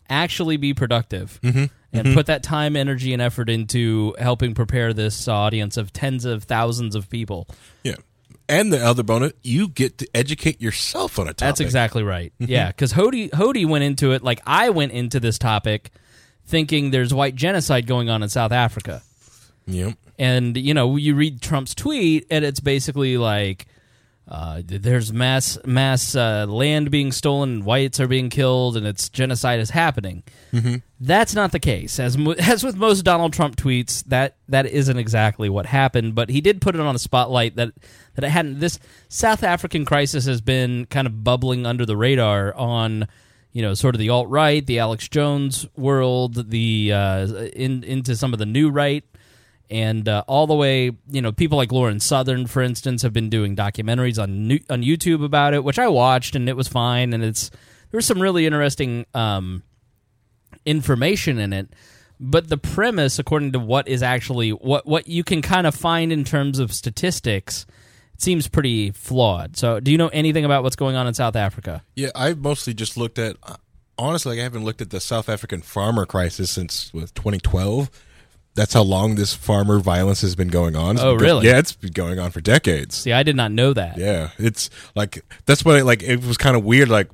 actually 0.09 0.57
be 0.57 0.73
productive 0.73 1.39
and 1.43 2.13
put 2.13 2.25
that 2.27 2.43
time, 2.43 2.75
energy, 2.75 3.13
and 3.13 3.21
effort 3.21 3.49
into 3.49 4.15
helping 4.19 4.53
prepare 4.53 4.93
this 4.93 5.27
audience 5.27 5.77
of 5.77 5.91
tens 5.93 6.25
of 6.25 6.43
thousands 6.43 6.95
of 6.95 7.09
people. 7.09 7.47
Yeah. 7.83 7.95
And 8.47 8.73
the 8.73 8.83
other 8.83 9.03
bonus, 9.03 9.33
you 9.43 9.67
get 9.67 9.99
to 9.99 10.07
educate 10.15 10.59
yourself 10.59 11.19
on 11.19 11.25
a 11.27 11.33
topic. 11.33 11.37
That's 11.37 11.59
exactly 11.59 12.01
right. 12.01 12.33
Mm-hmm. 12.39 12.51
Yeah, 12.51 12.67
because 12.69 12.93
Hody 12.93 13.29
Hody 13.29 13.67
went 13.67 13.83
into 13.83 14.11
it 14.11 14.23
like 14.23 14.41
I 14.47 14.71
went 14.71 14.91
into 14.91 15.19
this 15.19 15.37
topic, 15.37 15.91
thinking 16.47 16.89
there's 16.89 17.13
white 17.13 17.35
genocide 17.35 17.85
going 17.85 18.09
on 18.09 18.23
in 18.23 18.29
South 18.29 18.51
Africa, 18.51 19.03
Yep. 19.67 19.93
and 20.17 20.57
you 20.57 20.73
know 20.73 20.95
you 20.95 21.13
read 21.13 21.43
Trump's 21.43 21.75
tweet, 21.75 22.25
and 22.31 22.43
it's 22.43 22.59
basically 22.59 23.17
like. 23.17 23.67
Uh, 24.29 24.61
there's 24.63 25.11
mass 25.11 25.57
mass 25.65 26.15
uh, 26.15 26.45
land 26.47 26.91
being 26.91 27.11
stolen, 27.11 27.65
whites 27.65 27.99
are 27.99 28.07
being 28.07 28.29
killed, 28.29 28.77
and 28.77 28.85
it's 28.85 29.09
genocide 29.09 29.59
is 29.59 29.71
happening. 29.71 30.21
Mm-hmm. 30.53 30.75
That's 30.99 31.33
not 31.33 31.51
the 31.51 31.59
case. 31.59 31.99
As 31.99 32.15
mo- 32.15 32.35
as 32.37 32.63
with 32.63 32.75
most 32.75 33.01
Donald 33.01 33.33
Trump 33.33 33.55
tweets, 33.55 34.03
that 34.05 34.35
that 34.47 34.67
isn't 34.67 34.99
exactly 34.99 35.49
what 35.49 35.65
happened. 35.65 36.13
But 36.13 36.29
he 36.29 36.41
did 36.41 36.61
put 36.61 36.75
it 36.75 36.81
on 36.81 36.93
a 36.93 36.99
spotlight 36.99 37.55
that 37.55 37.71
that 38.13 38.23
it 38.23 38.29
hadn't. 38.29 38.59
This 38.59 38.77
South 39.07 39.43
African 39.43 39.83
crisis 39.83 40.25
has 40.25 40.41
been 40.41 40.85
kind 40.85 41.07
of 41.07 41.23
bubbling 41.23 41.65
under 41.65 41.87
the 41.87 41.97
radar 41.97 42.53
on, 42.53 43.07
you 43.51 43.63
know, 43.63 43.73
sort 43.73 43.95
of 43.95 43.99
the 43.99 44.09
alt 44.09 44.29
right, 44.29 44.63
the 44.63 44.77
Alex 44.77 45.07
Jones 45.07 45.65
world, 45.75 46.51
the 46.51 46.93
uh, 46.93 47.25
in 47.53 47.83
into 47.83 48.15
some 48.15 48.31
of 48.31 48.37
the 48.37 48.45
new 48.45 48.69
right, 48.69 49.03
and 49.69 50.07
uh, 50.07 50.23
all 50.27 50.47
the 50.47 50.55
way, 50.55 50.91
you 51.09 51.21
know, 51.21 51.31
people 51.31 51.57
like 51.57 51.71
Lauren 51.71 51.99
Southern, 51.99 52.47
for 52.47 52.61
instance, 52.61 53.01
have 53.01 53.13
been 53.13 53.29
doing 53.29 53.55
documentaries 53.55 54.21
on 54.21 54.47
new, 54.47 54.59
on 54.69 54.81
YouTube 54.81 55.23
about 55.23 55.53
it, 55.53 55.63
which 55.63 55.79
I 55.79 55.87
watched, 55.87 56.35
and 56.35 56.49
it 56.49 56.55
was 56.55 56.67
fine, 56.67 57.13
and 57.13 57.23
it's 57.23 57.51
there's 57.91 58.05
some 58.05 58.21
really 58.21 58.45
interesting. 58.45 59.05
Um, 59.13 59.63
information 60.65 61.39
in 61.39 61.53
it 61.53 61.69
but 62.19 62.49
the 62.49 62.57
premise 62.57 63.17
according 63.17 63.53
to 63.53 63.59
what 63.59 63.87
is 63.87 64.03
actually 64.03 64.49
what 64.51 64.85
what 64.85 65.07
you 65.07 65.23
can 65.23 65.41
kind 65.41 65.65
of 65.65 65.73
find 65.73 66.11
in 66.11 66.25
terms 66.25 66.59
of 66.59 66.73
statistics 66.73 67.65
seems 68.17 68.47
pretty 68.47 68.91
flawed 68.91 69.55
so 69.55 69.79
do 69.79 69.89
you 69.89 69.97
know 69.97 70.09
anything 70.09 70.43
about 70.43 70.63
what's 70.63 70.75
going 70.75 70.97
on 70.97 71.07
in 71.07 71.13
south 71.13 71.35
africa 71.35 71.81
Yeah, 71.95 72.09
I've 72.15 72.39
mostly 72.39 72.73
just 72.73 72.95
looked 72.97 73.19
at. 73.19 73.35
Honestly, 73.97 74.39
I 74.39 74.43
haven't 74.43 74.63
looked 74.63 74.81
at 74.81 74.91
the 74.91 75.01
South 75.01 75.27
African 75.27 75.61
farmer 75.61 76.05
crisis 76.05 76.49
since 76.49 76.93
what, 76.93 77.13
2012. 77.15 77.89
That's 78.55 78.73
how 78.73 78.81
long 78.83 79.15
this 79.15 79.33
farmer 79.33 79.79
violence 79.79 80.21
has 80.21 80.35
been 80.35 80.49
going 80.49 80.75
on. 80.75 80.95
It's 80.95 81.03
Oh, 81.03 81.15
been 81.15 81.25
really? 81.25 81.47
Yeah, 81.47 81.59
it's 81.59 81.71
been 81.71 81.93
going 81.93 82.19
on 82.19 82.31
for 82.31 82.41
decades. 82.41 82.95
see 82.95 83.13
i 83.13 83.23
did 83.23 83.35
not 83.35 83.51
know 83.51 83.73
that 83.73 83.97
Yeah, 83.97 84.29
it's 84.37 84.69
like 84.95 85.23
that's 85.45 85.63
what 85.63 85.77
it, 85.77 85.85
like 85.85 86.03
it 86.03 86.23
was 86.23 86.37
kind 86.37 86.55
of 86.57 86.63
weird. 86.63 86.89
Like, 86.89 87.09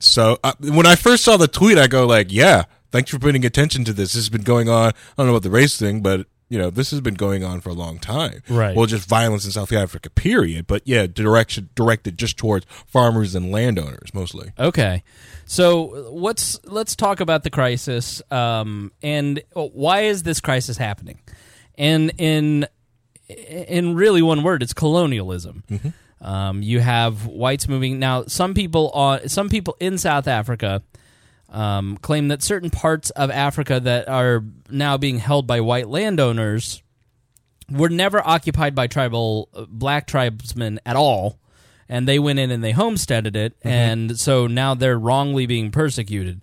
so 0.00 0.38
uh, 0.44 0.52
when 0.60 0.86
I 0.86 0.94
first 0.96 1.24
saw 1.24 1.36
the 1.36 1.48
tweet, 1.48 1.78
I 1.78 1.86
go 1.86 2.06
like, 2.06 2.30
"Yeah, 2.30 2.64
thanks 2.90 3.10
for 3.10 3.18
putting 3.18 3.44
attention 3.44 3.84
to 3.84 3.92
this. 3.92 4.12
This 4.12 4.22
has 4.24 4.28
been 4.28 4.42
going 4.42 4.68
on. 4.68 4.88
I 4.88 4.92
don't 5.16 5.26
know 5.26 5.32
about 5.32 5.42
the 5.44 5.50
race 5.50 5.78
thing, 5.78 6.00
but 6.02 6.26
you 6.54 6.60
know, 6.60 6.70
this 6.70 6.92
has 6.92 7.00
been 7.00 7.14
going 7.14 7.42
on 7.42 7.60
for 7.60 7.70
a 7.70 7.74
long 7.74 7.98
time. 7.98 8.40
Right. 8.48 8.76
Well, 8.76 8.86
just 8.86 9.08
violence 9.08 9.44
in 9.44 9.50
South 9.50 9.72
Africa, 9.72 10.08
period. 10.08 10.68
But 10.68 10.82
yeah, 10.84 11.08
direction 11.08 11.68
directed 11.74 12.16
just 12.16 12.36
towards 12.38 12.64
farmers 12.86 13.34
and 13.34 13.50
landowners 13.50 14.14
mostly. 14.14 14.52
okay 14.56 15.02
so 15.46 16.10
what's 16.12 16.60
let's 16.64 16.94
talk 16.94 17.18
about 17.18 17.42
the 17.42 17.50
crisis 17.50 18.22
um, 18.30 18.92
and 19.02 19.42
why 19.52 20.02
is 20.02 20.22
this 20.22 20.40
crisis 20.40 20.76
happening 20.76 21.18
and 21.76 22.12
in 22.18 22.66
in 23.28 23.94
really 23.96 24.22
one 24.22 24.42
word 24.44 24.62
it's 24.62 24.72
colonialism 24.72 25.64
um, 26.20 26.62
you 26.62 26.78
have 26.80 27.26
whites 27.26 27.66
moving 27.68 27.98
now 27.98 28.24
some 28.26 28.54
people 28.54 28.90
on 28.90 29.28
some 29.28 29.48
people 29.48 29.76
in 29.80 29.98
south 29.98 30.28
africa 30.28 30.82
um, 31.54 31.96
claim 31.98 32.28
that 32.28 32.42
certain 32.42 32.70
parts 32.70 33.10
of 33.10 33.30
africa 33.30 33.80
that 33.80 34.08
are 34.08 34.44
now 34.68 34.96
being 34.96 35.18
held 35.18 35.46
by 35.46 35.60
white 35.60 35.88
landowners 35.88 36.82
were 37.70 37.88
never 37.88 38.26
occupied 38.26 38.74
by 38.74 38.86
tribal 38.86 39.48
uh, 39.54 39.64
black 39.68 40.06
tribesmen 40.06 40.80
at 40.84 40.96
all. 40.96 41.38
And 41.88 42.08
they 42.08 42.18
went 42.18 42.38
in 42.38 42.50
and 42.50 42.64
they 42.64 42.72
homesteaded 42.72 43.36
it, 43.36 43.56
and 43.62 44.18
so 44.18 44.46
now 44.46 44.74
they're 44.74 44.98
wrongly 44.98 45.44
being 45.44 45.70
persecuted. 45.70 46.40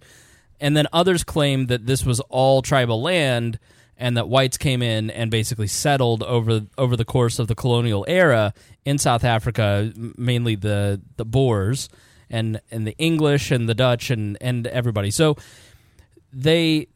And 0.60 0.78
then 0.78 0.86
others 0.94 1.24
claim 1.24 1.66
that 1.66 1.88
this 1.88 2.06
was 2.06 2.20
all 2.30 2.62
tribal 2.62 3.02
land, 3.02 3.58
and 3.98 4.16
that 4.18 4.30
whites 4.30 4.58
came 4.60 4.84
in 4.84 5.10
and 5.10 5.32
basically 5.32 5.66
settled 5.66 6.22
over 6.22 6.68
over 6.78 6.96
the 6.96 7.06
course 7.06 7.40
of 7.40 7.48
the 7.48 7.56
colonial 7.56 8.06
era 8.08 8.54
in 8.86 9.00
South 9.00 9.24
Africa, 9.24 9.92
mainly 9.96 10.54
the 10.54 11.02
the 11.18 11.26
Boers 11.26 11.90
and 12.32 12.60
and 12.72 12.88
the 12.88 12.98
English 12.98 13.52
and 13.52 13.70
the 13.70 13.76
Dutch 13.76 14.10
and 14.10 14.38
and 14.42 14.66
everybody. 14.68 15.12
So 15.12 15.38
they 16.34 16.88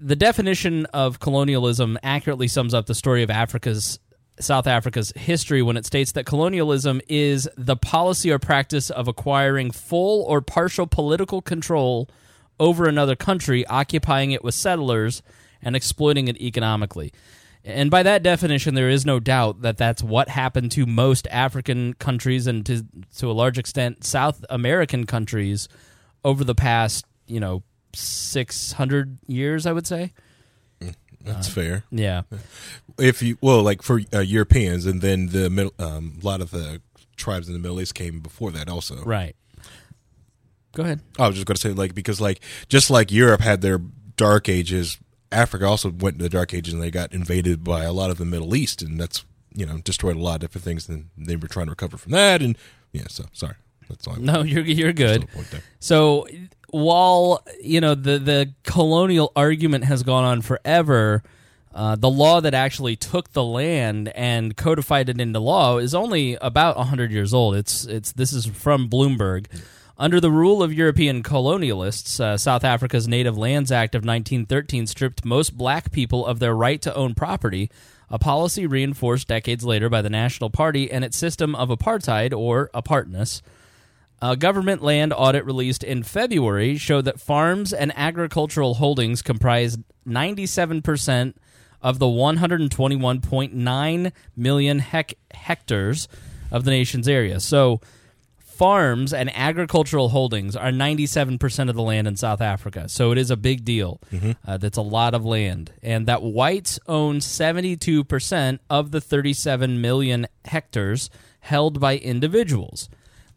the 0.00 0.16
definition 0.16 0.86
of 0.86 1.20
colonialism 1.20 1.98
accurately 2.02 2.48
sums 2.48 2.74
up 2.74 2.86
the 2.86 2.94
story 2.94 3.22
of 3.22 3.30
Africa's 3.30 4.00
South 4.40 4.66
Africa's 4.66 5.12
history 5.16 5.62
when 5.62 5.76
it 5.76 5.84
states 5.84 6.12
that 6.12 6.24
colonialism 6.24 7.00
is 7.08 7.48
the 7.56 7.76
policy 7.76 8.30
or 8.30 8.38
practice 8.38 8.88
of 8.90 9.08
acquiring 9.08 9.70
full 9.70 10.22
or 10.24 10.40
partial 10.40 10.86
political 10.86 11.42
control 11.42 12.08
over 12.60 12.88
another 12.88 13.16
country, 13.16 13.66
occupying 13.66 14.32
it 14.32 14.44
with 14.44 14.54
settlers 14.54 15.22
and 15.60 15.74
exploiting 15.74 16.28
it 16.28 16.40
economically. 16.40 17.12
And 17.68 17.90
by 17.90 18.02
that 18.02 18.22
definition, 18.22 18.74
there 18.74 18.88
is 18.88 19.04
no 19.04 19.20
doubt 19.20 19.60
that 19.60 19.76
that's 19.76 20.02
what 20.02 20.30
happened 20.30 20.72
to 20.72 20.86
most 20.86 21.26
African 21.30 21.92
countries 21.94 22.46
and 22.46 22.64
to 22.64 22.86
to 23.18 23.30
a 23.30 23.32
large 23.32 23.58
extent 23.58 24.04
South 24.04 24.42
American 24.48 25.04
countries 25.04 25.68
over 26.24 26.44
the 26.44 26.54
past, 26.54 27.04
you 27.26 27.40
know, 27.40 27.62
600 27.94 29.18
years, 29.26 29.66
I 29.66 29.72
would 29.72 29.86
say. 29.86 30.12
That's 31.24 31.48
fair. 31.48 31.84
Yeah. 31.90 32.22
If 32.98 33.22
you 33.22 33.36
well, 33.42 33.62
like 33.62 33.82
for 33.82 34.00
uh, 34.14 34.20
Europeans, 34.20 34.86
and 34.86 35.02
then 35.02 35.28
the 35.28 35.50
middle, 35.50 35.74
um, 35.78 36.18
a 36.22 36.24
lot 36.24 36.40
of 36.40 36.50
the 36.50 36.80
tribes 37.16 37.48
in 37.48 37.52
the 37.52 37.58
Middle 37.58 37.80
East 37.80 37.94
came 37.94 38.20
before 38.20 38.50
that, 38.52 38.68
also. 38.68 39.02
Right. 39.04 39.36
Go 40.72 40.84
ahead. 40.84 41.00
I 41.18 41.26
was 41.26 41.36
just 41.36 41.46
going 41.46 41.56
to 41.56 41.60
say, 41.60 41.72
like, 41.72 41.94
because 41.94 42.20
like 42.20 42.40
just 42.68 42.90
like 42.90 43.10
Europe 43.10 43.40
had 43.40 43.60
their 43.60 43.78
dark 44.16 44.48
ages, 44.48 44.98
Africa 45.30 45.66
also 45.66 45.90
went 45.90 46.14
into 46.14 46.24
the 46.24 46.28
dark 46.30 46.54
ages, 46.54 46.74
and 46.74 46.82
they 46.82 46.90
got 46.90 47.12
invaded 47.12 47.64
by 47.64 47.84
a 47.84 47.92
lot 47.92 48.10
of 48.10 48.18
the 48.18 48.24
Middle 48.24 48.54
East, 48.54 48.82
and 48.82 49.00
that's 49.00 49.24
you 49.54 49.66
know 49.66 49.78
destroyed 49.78 50.16
a 50.16 50.20
lot 50.20 50.36
of 50.36 50.40
different 50.40 50.64
things. 50.64 50.88
And 50.88 51.10
they 51.16 51.36
were 51.36 51.48
trying 51.48 51.66
to 51.66 51.72
recover 51.72 51.96
from 51.96 52.12
that, 52.12 52.42
and 52.42 52.56
yeah. 52.92 53.04
So 53.08 53.24
sorry, 53.32 53.54
that's 53.88 54.06
all. 54.06 54.14
I 54.14 54.18
No, 54.18 54.42
you're 54.42 54.64
you're 54.64 54.92
good. 54.92 55.22
Just 55.22 55.32
a 55.32 55.36
point 55.36 55.50
there. 55.50 55.62
So 55.80 56.26
while 56.70 57.42
you 57.62 57.80
know 57.80 57.94
the 57.94 58.18
the 58.18 58.54
colonial 58.64 59.32
argument 59.36 59.84
has 59.84 60.02
gone 60.02 60.24
on 60.24 60.42
forever, 60.42 61.22
uh, 61.74 61.96
the 61.96 62.10
law 62.10 62.40
that 62.40 62.54
actually 62.54 62.96
took 62.96 63.32
the 63.32 63.44
land 63.44 64.08
and 64.14 64.56
codified 64.56 65.08
it 65.08 65.20
into 65.20 65.40
law 65.40 65.78
is 65.78 65.94
only 65.94 66.34
about 66.40 66.76
hundred 66.76 67.10
years 67.10 67.34
old. 67.34 67.54
It's 67.54 67.84
it's 67.84 68.12
this 68.12 68.32
is 68.32 68.46
from 68.46 68.88
Bloomberg. 68.88 69.46
Under 70.00 70.20
the 70.20 70.30
rule 70.30 70.62
of 70.62 70.72
European 70.72 71.24
colonialists, 71.24 72.20
uh, 72.20 72.38
South 72.38 72.62
Africa's 72.62 73.08
Native 73.08 73.36
Lands 73.36 73.72
Act 73.72 73.96
of 73.96 74.04
1913 74.04 74.86
stripped 74.86 75.24
most 75.24 75.58
black 75.58 75.90
people 75.90 76.24
of 76.24 76.38
their 76.38 76.54
right 76.54 76.80
to 76.82 76.94
own 76.94 77.16
property, 77.16 77.68
a 78.08 78.16
policy 78.16 78.64
reinforced 78.64 79.26
decades 79.26 79.64
later 79.64 79.88
by 79.88 80.00
the 80.00 80.08
National 80.08 80.50
Party 80.50 80.88
and 80.88 81.04
its 81.04 81.16
system 81.16 81.56
of 81.56 81.68
apartheid 81.68 82.32
or 82.32 82.70
apartness. 82.72 83.42
A 84.22 84.36
government 84.36 84.82
land 84.82 85.12
audit 85.16 85.44
released 85.44 85.82
in 85.82 86.04
February 86.04 86.76
showed 86.76 87.06
that 87.06 87.20
farms 87.20 87.72
and 87.72 87.92
agricultural 87.96 88.74
holdings 88.74 89.20
comprised 89.20 89.80
97% 90.06 91.34
of 91.82 91.98
the 91.98 92.06
121.9 92.06 94.12
million 94.36 94.78
hec- 94.78 95.18
hectares 95.32 96.06
of 96.52 96.64
the 96.64 96.70
nation's 96.70 97.08
area. 97.08 97.40
So, 97.40 97.80
farms 98.58 99.12
and 99.14 99.34
agricultural 99.34 100.08
holdings 100.08 100.56
are 100.56 100.70
97% 100.70 101.68
of 101.70 101.76
the 101.76 101.82
land 101.82 102.08
in 102.08 102.16
South 102.16 102.40
Africa. 102.40 102.88
So, 102.88 103.12
it 103.12 103.18
is 103.18 103.30
a 103.30 103.36
big 103.36 103.64
deal. 103.64 104.00
Uh, 104.46 104.56
that's 104.56 104.76
a 104.76 104.82
lot 104.82 105.14
of 105.14 105.24
land. 105.24 105.72
And 105.82 106.06
that 106.06 106.22
whites 106.22 106.78
own 106.86 107.20
72% 107.20 108.58
of 108.68 108.90
the 108.90 109.00
37 109.00 109.80
million 109.80 110.26
hectares 110.44 111.08
held 111.40 111.80
by 111.80 111.96
individuals. 111.96 112.88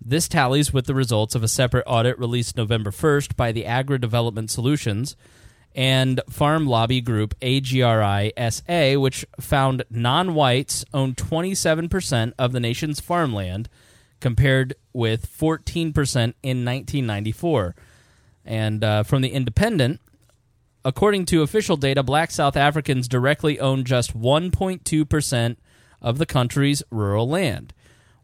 This 0.03 0.27
tallies 0.27 0.73
with 0.73 0.87
the 0.87 0.95
results 0.95 1.35
of 1.35 1.43
a 1.43 1.47
separate 1.47 1.83
audit 1.85 2.17
released 2.17 2.57
November 2.57 2.89
1st 2.89 3.35
by 3.35 3.51
the 3.51 3.67
Agri 3.67 3.99
Development 3.99 4.49
Solutions 4.49 5.15
and 5.75 6.19
farm 6.29 6.65
lobby 6.65 7.01
group 7.01 7.35
AGRI 7.41 8.31
SA, 8.49 8.99
which 8.99 9.25
found 9.39 9.83
non 9.89 10.33
whites 10.33 10.83
own 10.93 11.13
27% 11.13 12.33
of 12.37 12.51
the 12.51 12.59
nation's 12.59 12.99
farmland, 12.99 13.69
compared 14.21 14.75
with 14.93 15.27
14% 15.27 15.93
in 16.43 16.65
1994. 16.65 17.75
And 18.45 18.83
uh, 18.83 19.03
from 19.03 19.21
the 19.21 19.29
Independent, 19.29 19.99
according 20.85 21.25
to 21.25 21.41
official 21.41 21.77
data, 21.77 22.03
black 22.03 22.31
South 22.31 22.55
Africans 22.55 23.07
directly 23.07 23.59
own 23.59 23.83
just 23.83 24.17
1.2% 24.17 25.55
of 26.01 26.17
the 26.17 26.25
country's 26.25 26.83
rural 26.89 27.27
land. 27.27 27.73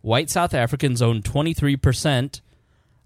White 0.02 0.30
South 0.30 0.54
Africans 0.54 1.02
own 1.02 1.22
23%, 1.22 2.42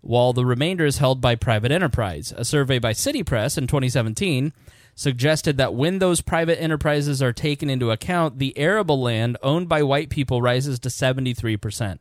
while 0.01 0.33
the 0.33 0.45
remainder 0.45 0.85
is 0.85 0.99
held 0.99 1.19
by 1.21 1.35
private 1.35 1.71
enterprise. 1.71 2.33
A 2.35 2.45
survey 2.45 2.79
by 2.79 2.93
City 2.93 3.23
Press 3.23 3.57
in 3.57 3.67
2017 3.67 4.53
suggested 4.95 5.57
that 5.57 5.73
when 5.73 5.99
those 5.99 6.21
private 6.21 6.61
enterprises 6.61 7.21
are 7.21 7.33
taken 7.33 7.69
into 7.69 7.91
account, 7.91 8.39
the 8.39 8.57
arable 8.57 9.01
land 9.01 9.37
owned 9.41 9.67
by 9.67 9.81
white 9.83 10.09
people 10.09 10.41
rises 10.41 10.79
to 10.79 10.89
73%. 10.89 11.99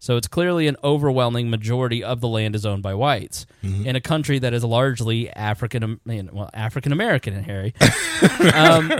So 0.00 0.16
it's 0.16 0.28
clearly 0.28 0.68
an 0.68 0.76
overwhelming 0.84 1.50
majority 1.50 2.04
of 2.04 2.20
the 2.20 2.28
land 2.28 2.54
is 2.54 2.64
owned 2.64 2.82
by 2.82 2.94
whites. 2.94 3.46
In 3.62 3.96
a 3.96 4.00
country 4.00 4.38
that 4.38 4.54
is 4.54 4.62
largely 4.64 5.28
African, 5.30 6.00
well, 6.06 6.48
African 6.54 6.92
American, 6.92 7.34
in 7.34 7.42
Harry, 7.42 7.74
um, 8.54 8.92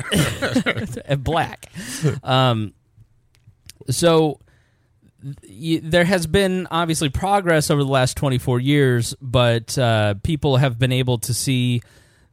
and 1.07 1.23
black. 1.25 1.71
Um, 2.25 2.75
so 3.91 4.41
y- 5.49 5.81
there 5.83 6.05
has 6.05 6.27
been 6.27 6.67
obviously 6.71 7.09
progress 7.09 7.71
over 7.71 7.83
the 7.83 7.91
last 7.91 8.17
24 8.17 8.61
years, 8.61 9.15
but 9.21 9.79
uh, 9.79 10.15
people 10.23 10.57
have 10.57 10.79
been 10.79 10.93
able 10.93 11.19
to 11.19 11.33
see 11.33 11.81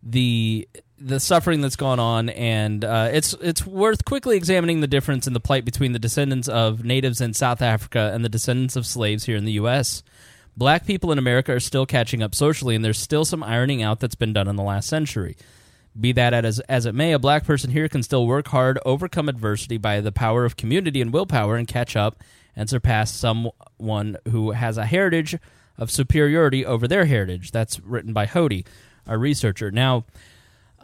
the 0.04 0.68
the 0.98 1.20
suffering 1.20 1.62
that's 1.62 1.76
gone 1.76 2.00
on, 2.00 2.30
and 2.30 2.84
uh, 2.86 3.10
it's 3.12 3.34
it's 3.42 3.66
worth 3.66 4.06
quickly 4.06 4.38
examining 4.38 4.82
the 4.82 4.88
difference 4.88 5.28
in 5.28 5.34
the 5.34 5.40
plight 5.40 5.66
between 5.66 5.92
the 5.92 6.00
descendants 6.00 6.48
of 6.48 6.84
natives 6.84 7.22
in 7.22 7.34
South 7.34 7.62
Africa 7.62 8.12
and 8.14 8.24
the 8.24 8.30
descendants 8.30 8.76
of 8.76 8.86
slaves 8.86 9.26
here 9.26 9.36
in 9.36 9.46
the 9.46 9.54
U.S. 9.54 10.04
Black 10.58 10.86
people 10.86 11.12
in 11.12 11.18
America 11.18 11.54
are 11.54 11.60
still 11.60 11.86
catching 11.86 12.24
up 12.24 12.34
socially, 12.34 12.76
and 12.76 12.86
there's 12.86 13.00
still 13.00 13.26
some 13.26 13.44
ironing 13.44 13.84
out 13.84 14.00
that's 14.00 14.16
been 14.16 14.32
done 14.32 14.48
in 14.48 14.56
the 14.56 14.64
last 14.64 14.88
century. 14.88 15.36
Be 16.00 16.12
that 16.14 16.34
as 16.34 16.60
as 16.62 16.86
it 16.86 16.96
may, 16.96 17.12
a 17.12 17.20
black 17.20 17.46
person 17.46 17.72
here 17.72 17.90
can 17.90 18.04
still 18.04 18.26
work 18.26 18.48
hard, 18.50 18.80
overcome 18.86 19.28
adversity 19.28 19.78
by 19.78 20.00
the 20.02 20.12
power 20.12 20.46
of 20.46 20.56
community 20.56 21.02
and 21.02 21.12
willpower, 21.12 21.58
and 21.58 21.68
catch 21.68 21.96
up 21.96 22.22
and 22.56 22.70
surpass 22.70 23.14
someone 23.14 24.18
who 24.30 24.52
has 24.52 24.78
a 24.78 24.86
heritage 24.86 25.38
of 25.78 25.92
superiority 25.92 26.66
over 26.66 26.88
their 26.88 27.06
heritage. 27.06 27.52
That's 27.52 27.82
written 27.82 28.14
by 28.14 28.28
Hody, 28.28 28.66
our 29.08 29.18
researcher. 29.18 29.72
Now, 29.72 30.06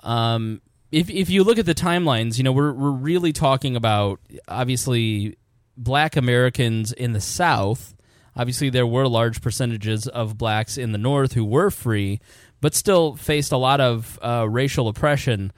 um, 0.03 0.61
if 0.91 1.09
if 1.09 1.29
you 1.29 1.43
look 1.43 1.57
at 1.57 1.65
the 1.65 1.75
timelines, 1.75 2.37
you 2.37 2.43
know 2.43 2.51
we're 2.51 2.73
we're 2.73 2.91
really 2.91 3.31
talking 3.31 3.75
about 3.75 4.19
obviously 4.47 5.37
black 5.77 6.15
Americans 6.15 6.91
in 6.91 7.13
the 7.13 7.21
South. 7.21 7.95
Obviously, 8.35 8.69
there 8.69 8.87
were 8.87 9.07
large 9.07 9.41
percentages 9.41 10.07
of 10.07 10.37
blacks 10.37 10.77
in 10.77 10.91
the 10.93 10.97
North 10.97 11.33
who 11.33 11.43
were 11.43 11.69
free, 11.69 12.19
but 12.61 12.73
still 12.73 13.15
faced 13.15 13.51
a 13.51 13.57
lot 13.57 13.81
of 13.81 14.17
uh, 14.21 14.47
racial 14.49 14.87
oppression, 14.87 15.51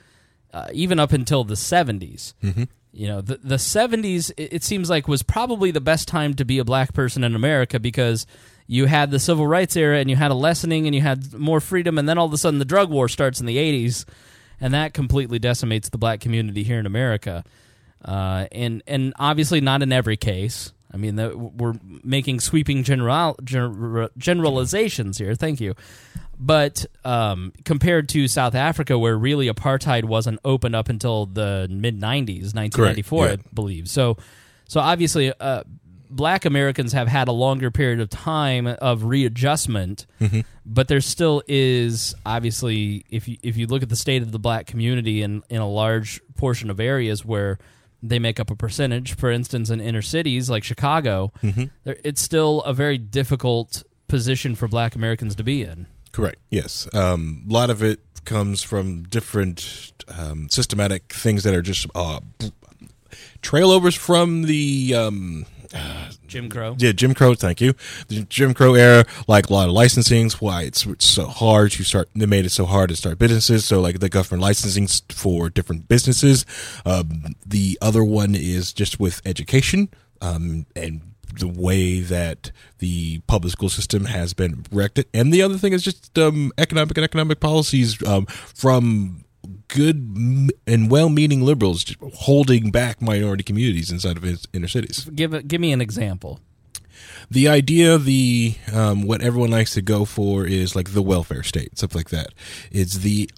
uh, 0.54 0.68
even 0.74 1.00
up 1.00 1.12
until 1.12 1.44
the 1.44 1.54
70s. 1.54 2.34
Mm-hmm. 2.42 2.64
You 2.92 3.08
know, 3.08 3.22
the 3.22 3.40
the 3.44 3.58
seventies 3.58 4.30
it, 4.38 4.54
it 4.54 4.64
seems 4.64 4.88
like 4.88 5.08
was 5.08 5.24
probably 5.24 5.72
the 5.72 5.82
best 5.82 6.08
time 6.08 6.36
to 6.36 6.46
be 6.46 6.60
a 6.60 6.64
black 6.64 6.94
person 6.94 7.24
in 7.24 7.36
America 7.36 7.80
because 7.80 8.28
you 8.68 8.86
had 8.86 9.10
the 9.10 9.20
civil 9.20 9.48
rights 9.48 9.76
era 9.76 9.98
and 9.98 10.12
you 10.12 10.16
had 10.16 10.30
a 10.30 10.36
lessening 10.36 10.86
and 10.86 10.94
you 10.94 11.02
had 11.02 11.34
more 11.34 11.60
freedom, 11.60 11.98
and 11.98 12.08
then 12.08 12.20
all 12.20 12.28
of 12.28 12.34
a 12.34 12.38
sudden 12.38 12.60
the 12.60 12.66
drug 12.66 12.92
war 12.92 13.10
starts 13.10 13.40
in 13.40 13.48
the 13.48 13.58
eighties, 13.58 14.06
and 14.60 14.74
that 14.74 14.94
completely 14.94 15.40
decimates 15.40 15.90
the 15.90 15.98
black 15.98 16.20
community 16.20 16.64
here 16.64 16.80
in 16.80 16.86
America. 16.86 17.44
Uh, 18.04 18.48
and 18.52 18.84
and 18.86 19.14
obviously 19.18 19.62
not 19.62 19.82
in 19.82 19.92
every 19.92 20.18
case. 20.18 20.74
I 20.94 20.98
mean, 20.98 21.16
the, 21.16 21.36
we're 21.36 21.74
making 22.04 22.40
sweeping 22.40 22.84
general, 22.84 23.36
general 23.44 24.10
generalizations 24.18 25.18
here. 25.18 25.34
Thank 25.34 25.60
you, 25.60 25.74
but 26.40 26.86
um, 27.04 27.52
compared 27.66 28.10
to 28.10 28.28
South 28.28 28.54
Africa, 28.54 29.00
where 29.00 29.18
really 29.18 29.48
apartheid 29.48 30.04
wasn't 30.04 30.40
open 30.46 30.76
up 30.76 30.90
until 30.90 31.26
the 31.26 31.68
mid 31.70 32.00
'90s, 32.00 32.54
1994, 32.54 33.26
Correct, 33.26 33.44
I 33.44 33.50
believe. 33.54 33.90
So, 33.90 34.18
so 34.68 34.82
obviously, 34.82 35.34
uh, 35.40 35.64
Black 36.16 36.46
Americans 36.46 36.94
have 36.94 37.08
had 37.08 37.28
a 37.28 37.32
longer 37.32 37.72
period 37.72 38.00
of 38.00 38.10
time 38.10 38.68
of 38.68 39.04
readjustment, 39.06 40.06
but 40.66 40.88
there 40.88 41.02
still 41.02 41.42
is 41.48 42.14
obviously, 42.26 43.06
if 43.10 43.28
you 43.28 43.38
if 43.44 43.58
you 43.58 43.68
look 43.68 43.84
at 43.84 43.90
the 43.90 43.96
state 43.96 44.22
of 44.22 44.32
the 44.32 44.40
Black 44.40 44.66
community 44.68 45.22
in 45.22 45.44
in 45.50 45.62
a 45.62 45.70
large 45.70 46.22
portion 46.36 46.70
of 46.70 46.80
areas 46.80 47.26
where 47.26 47.58
they 48.02 48.20
make 48.20 48.40
up 48.40 48.52
a 48.52 48.56
percentage. 48.56 49.16
For 49.16 49.32
instance, 49.32 49.70
in 49.70 49.80
inner 49.80 50.02
cities 50.02 50.50
like 50.50 50.64
Chicago, 50.64 51.32
Mm-hmm. 51.42 51.66
there- 51.86 51.98
it's 52.04 52.22
still 52.22 52.62
a 52.64 52.74
very 52.74 52.98
difficult 52.98 53.84
position 54.08 54.56
for 54.56 54.68
Black 54.68 54.94
Americans 54.96 55.36
to 55.36 55.44
be 55.44 55.64
in. 55.64 55.88
Correct. 56.12 56.38
Yes. 56.52 56.88
Um, 56.94 57.46
a 57.50 57.54
lot 57.54 57.70
of 57.70 57.82
it 57.82 58.00
comes 58.26 58.62
from 58.62 59.04
different 59.04 59.94
um, 60.20 60.48
systematic 60.50 61.12
things 61.14 61.44
that 61.44 61.54
are 61.56 61.62
just 61.62 61.88
uh, 61.96 62.20
trailovers 63.42 63.98
from 63.98 64.44
the 64.44 64.94
um, 64.96 65.46
Jim 66.28 66.50
Crow. 66.50 66.76
yeah 66.80 66.92
Jim 66.92 67.14
Crow. 67.14 67.36
Thank 67.36 67.62
you. 67.62 67.74
The 68.08 68.24
Jim 68.24 68.54
Crow 68.54 68.74
era, 68.76 69.06
like 69.28 69.50
a 69.50 69.54
lot 69.54 69.70
of 69.70 69.76
licensings. 69.76 70.34
Why 70.34 70.64
it's, 70.64 70.86
it's 70.86 71.06
so 71.06 71.26
hard 71.26 71.72
to 71.74 71.84
start. 71.84 72.10
They 72.16 72.26
made 72.26 72.46
it 72.46 72.52
so 72.52 72.66
hard 72.66 72.90
to 72.90 72.96
start 72.96 73.20
businesses. 73.20 73.66
So 73.66 73.82
like 73.82 74.00
the 74.00 74.10
government 74.10 74.42
licensing 74.42 74.88
for 75.10 75.50
different 75.50 75.88
businesses. 75.88 76.46
Um, 76.86 77.36
the 77.46 77.78
other 77.82 78.04
one 78.04 78.36
is 78.36 78.74
just 78.74 79.00
with 79.00 79.22
education 79.26 79.90
um, 80.22 80.66
and 80.76 81.02
the 81.40 81.48
way 81.48 82.00
that 82.00 82.52
the 82.80 83.20
public 83.28 83.52
school 83.52 83.70
system 83.70 84.06
has 84.06 84.34
been 84.34 84.66
wrecked. 84.72 85.04
And 85.14 85.34
the 85.34 85.42
other 85.42 85.58
thing 85.58 85.74
is 85.74 85.84
just 85.84 86.18
um, 86.18 86.52
economic 86.58 86.98
and 86.98 87.04
economic 87.04 87.40
policies 87.40 88.02
um, 88.08 88.26
from 88.26 89.26
good 89.68 90.52
and 90.68 90.90
well-meaning 90.90 91.42
liberals 91.42 91.86
holding 92.14 92.72
back 92.72 93.02
minority 93.02 93.44
communities 93.44 93.92
inside 93.92 94.18
of 94.18 94.46
inner 94.54 94.68
cities. 94.68 95.06
Give 95.06 95.48
give 95.48 95.62
me 95.62 95.72
an 95.72 95.82
example. 95.82 96.40
The 97.30 97.48
idea, 97.48 97.98
the 97.98 98.56
um, 98.72 99.04
what 99.04 99.22
everyone 99.22 99.52
likes 99.52 99.74
to 99.74 99.82
go 99.82 100.06
for 100.06 100.46
is 100.46 100.76
like 100.76 100.92
the 100.92 101.02
welfare 101.02 101.44
state, 101.44 101.78
stuff 101.78 101.96
like 101.96 102.10
that. 102.10 102.28
It's 102.72 103.00
the 103.00 103.30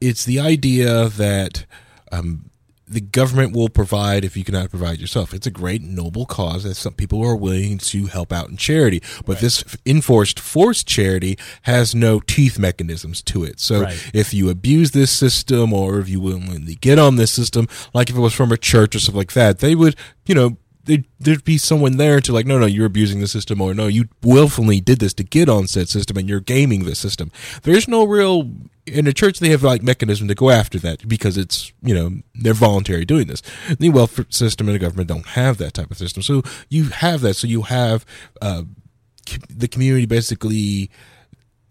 it's 0.00 0.24
the 0.24 0.40
idea 0.40 1.08
that 1.08 1.66
um, 2.12 2.50
the 2.86 3.00
government 3.00 3.54
will 3.56 3.68
provide 3.70 4.24
if 4.24 4.36
you 4.36 4.44
cannot 4.44 4.68
provide 4.70 4.98
yourself. 5.00 5.32
It's 5.32 5.46
a 5.46 5.50
great 5.50 5.80
noble 5.82 6.26
cause 6.26 6.64
that 6.64 6.74
some 6.74 6.92
people 6.92 7.22
are 7.22 7.34
willing 7.36 7.78
to 7.78 8.06
help 8.06 8.30
out 8.32 8.50
in 8.50 8.56
charity, 8.58 9.02
but 9.24 9.40
this 9.40 9.64
enforced 9.86 10.38
forced 10.38 10.86
charity 10.86 11.38
has 11.62 11.94
no 11.94 12.20
teeth 12.20 12.58
mechanisms 12.58 13.22
to 13.22 13.42
it. 13.44 13.58
So 13.58 13.82
Right. 13.82 14.10
if 14.12 14.34
you 14.34 14.50
abuse 14.50 14.90
this 14.90 15.10
system 15.10 15.72
or 15.72 15.98
if 15.98 16.08
you 16.08 16.20
willingly 16.20 16.74
get 16.74 16.98
on 16.98 17.16
this 17.16 17.30
system, 17.30 17.68
like 17.94 18.10
if 18.10 18.16
it 18.16 18.20
was 18.20 18.34
from 18.34 18.52
a 18.52 18.58
church 18.58 18.94
or 18.94 18.98
stuff 18.98 19.14
like 19.14 19.32
that, 19.32 19.60
they 19.60 19.74
would, 19.74 19.96
you 20.26 20.34
know, 20.34 20.58
there'd, 20.84 21.06
there'd 21.18 21.44
be 21.44 21.56
someone 21.56 21.96
there 21.96 22.20
to 22.20 22.32
like, 22.34 22.44
no, 22.46 22.58
no, 22.58 22.66
you're 22.66 22.84
abusing 22.84 23.20
the 23.20 23.26
system, 23.28 23.62
or 23.62 23.72
no, 23.72 23.86
you 23.86 24.04
willfully 24.22 24.80
did 24.82 24.98
this 24.98 25.14
to 25.14 25.24
get 25.24 25.48
on 25.48 25.66
said 25.66 25.88
system, 25.88 26.18
and 26.18 26.28
you're 26.28 26.40
gaming 26.40 26.84
the 26.84 26.94
system. 26.94 27.32
There's 27.62 27.88
no 27.88 28.04
real 28.04 28.50
in 28.86 29.04
the 29.04 29.12
church. 29.12 29.38
They 29.38 29.50
have 29.50 29.62
like 29.62 29.82
mechanism 29.82 30.28
to 30.28 30.34
go 30.34 30.50
after 30.50 30.78
that 30.80 31.06
because 31.08 31.36
it's 31.36 31.72
you 31.82 31.94
know 31.94 32.10
they're 32.34 32.54
voluntary 32.54 33.04
doing 33.04 33.26
this. 33.26 33.42
The 33.78 33.90
welfare 33.90 34.26
system 34.28 34.68
and 34.68 34.74
the 34.74 34.78
government 34.78 35.08
don't 35.08 35.28
have 35.28 35.58
that 35.58 35.74
type 35.74 35.90
of 35.90 35.98
system, 35.98 36.22
so 36.22 36.42
you 36.68 36.84
have 36.84 37.20
that. 37.22 37.34
So 37.34 37.46
you 37.46 37.62
have 37.62 38.04
uh, 38.40 38.64
the 39.48 39.68
community 39.68 40.06
basically 40.06 40.90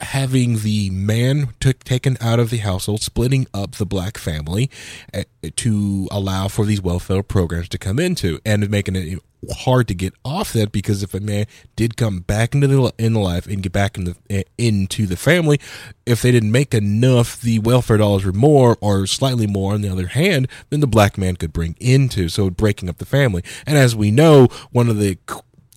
having 0.01 0.59
the 0.59 0.89
man 0.89 1.49
took 1.59 1.83
taken 1.83 2.17
out 2.19 2.39
of 2.39 2.49
the 2.49 2.57
household, 2.57 3.01
splitting 3.01 3.47
up 3.53 3.73
the 3.73 3.85
black 3.85 4.17
family 4.17 4.69
uh, 5.13 5.23
to 5.55 6.07
allow 6.11 6.47
for 6.47 6.65
these 6.65 6.81
welfare 6.81 7.23
programs 7.23 7.69
to 7.69 7.77
come 7.77 7.99
into, 7.99 8.39
and 8.45 8.69
making 8.69 8.95
it 8.95 9.19
hard 9.51 9.87
to 9.87 9.93
get 9.93 10.13
off 10.23 10.53
that 10.53 10.71
because 10.71 11.03
if 11.03 11.13
a 11.13 11.19
man 11.19 11.45
did 11.75 11.97
come 11.97 12.19
back 12.19 12.53
into 12.53 12.67
the 12.67 12.93
in 12.97 13.13
life 13.13 13.47
and 13.47 13.63
get 13.63 13.71
back 13.71 13.97
in 13.97 14.05
the 14.05 14.45
into 14.57 15.05
the 15.05 15.17
family, 15.17 15.59
if 16.05 16.21
they 16.21 16.31
didn't 16.31 16.51
make 16.51 16.73
enough, 16.73 17.39
the 17.41 17.59
welfare 17.59 17.97
dollars 17.97 18.25
were 18.25 18.31
more 18.31 18.77
or 18.81 19.07
slightly 19.07 19.47
more. 19.47 19.73
On 19.73 19.81
the 19.81 19.89
other 19.89 20.07
hand, 20.07 20.47
then 20.69 20.79
the 20.79 20.87
black 20.87 21.17
man 21.17 21.35
could 21.35 21.53
bring 21.53 21.75
into 21.79 22.29
so 22.29 22.49
breaking 22.49 22.89
up 22.89 22.97
the 22.97 23.05
family. 23.05 23.43
And 23.65 23.77
as 23.77 23.95
we 23.95 24.11
know, 24.11 24.47
one 24.71 24.89
of 24.89 24.97
the 24.97 25.17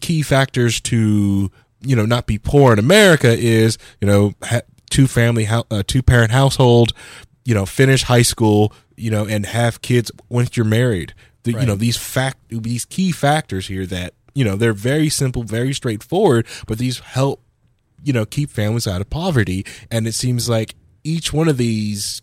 key 0.01 0.23
factors 0.23 0.81
to 0.83 1.51
you 1.81 1.97
know 1.97 2.07
not 2.07 2.27
be 2.27 2.39
poor 2.39 2.73
in 2.73 2.79
America 2.79 3.37
is 3.37 3.79
you 4.01 4.07
know 4.07 4.35
two 4.91 5.07
family 5.07 5.47
uh, 5.47 5.83
two 5.87 6.03
parent 6.03 6.31
household 6.31 6.93
you 7.45 7.55
know 7.55 7.67
finish 7.67 8.03
high 8.05 8.23
school 8.23 8.73
you 8.97 9.11
know 9.11 9.27
and 9.27 9.47
have 9.47 9.83
kids 9.83 10.11
once 10.29 10.57
you're 10.57 10.67
married 10.67 11.15
the, 11.47 11.61
you 11.61 11.67
know 11.67 11.77
these 11.77 11.97
fact 11.97 12.39
these 12.49 12.85
key 12.85 13.13
factors 13.13 13.69
here 13.69 13.87
that 13.87 14.13
you 14.35 14.45
know 14.45 14.57
they're 14.57 14.73
very 14.73 15.09
simple 15.09 15.43
very 15.43 15.73
straightforward 15.73 16.47
but 16.67 16.79
these 16.79 16.99
help 16.99 17.43
you 18.03 18.13
know 18.13 18.27
keep 18.27 18.51
families 18.51 18.87
out 18.87 19.01
of 19.01 19.09
poverty 19.09 19.65
and 19.91 20.07
it 20.07 20.13
seems 20.13 20.49
like 20.49 20.75
each 21.05 21.33
one 21.33 21.49
of 21.49 21.57
these 21.57 22.21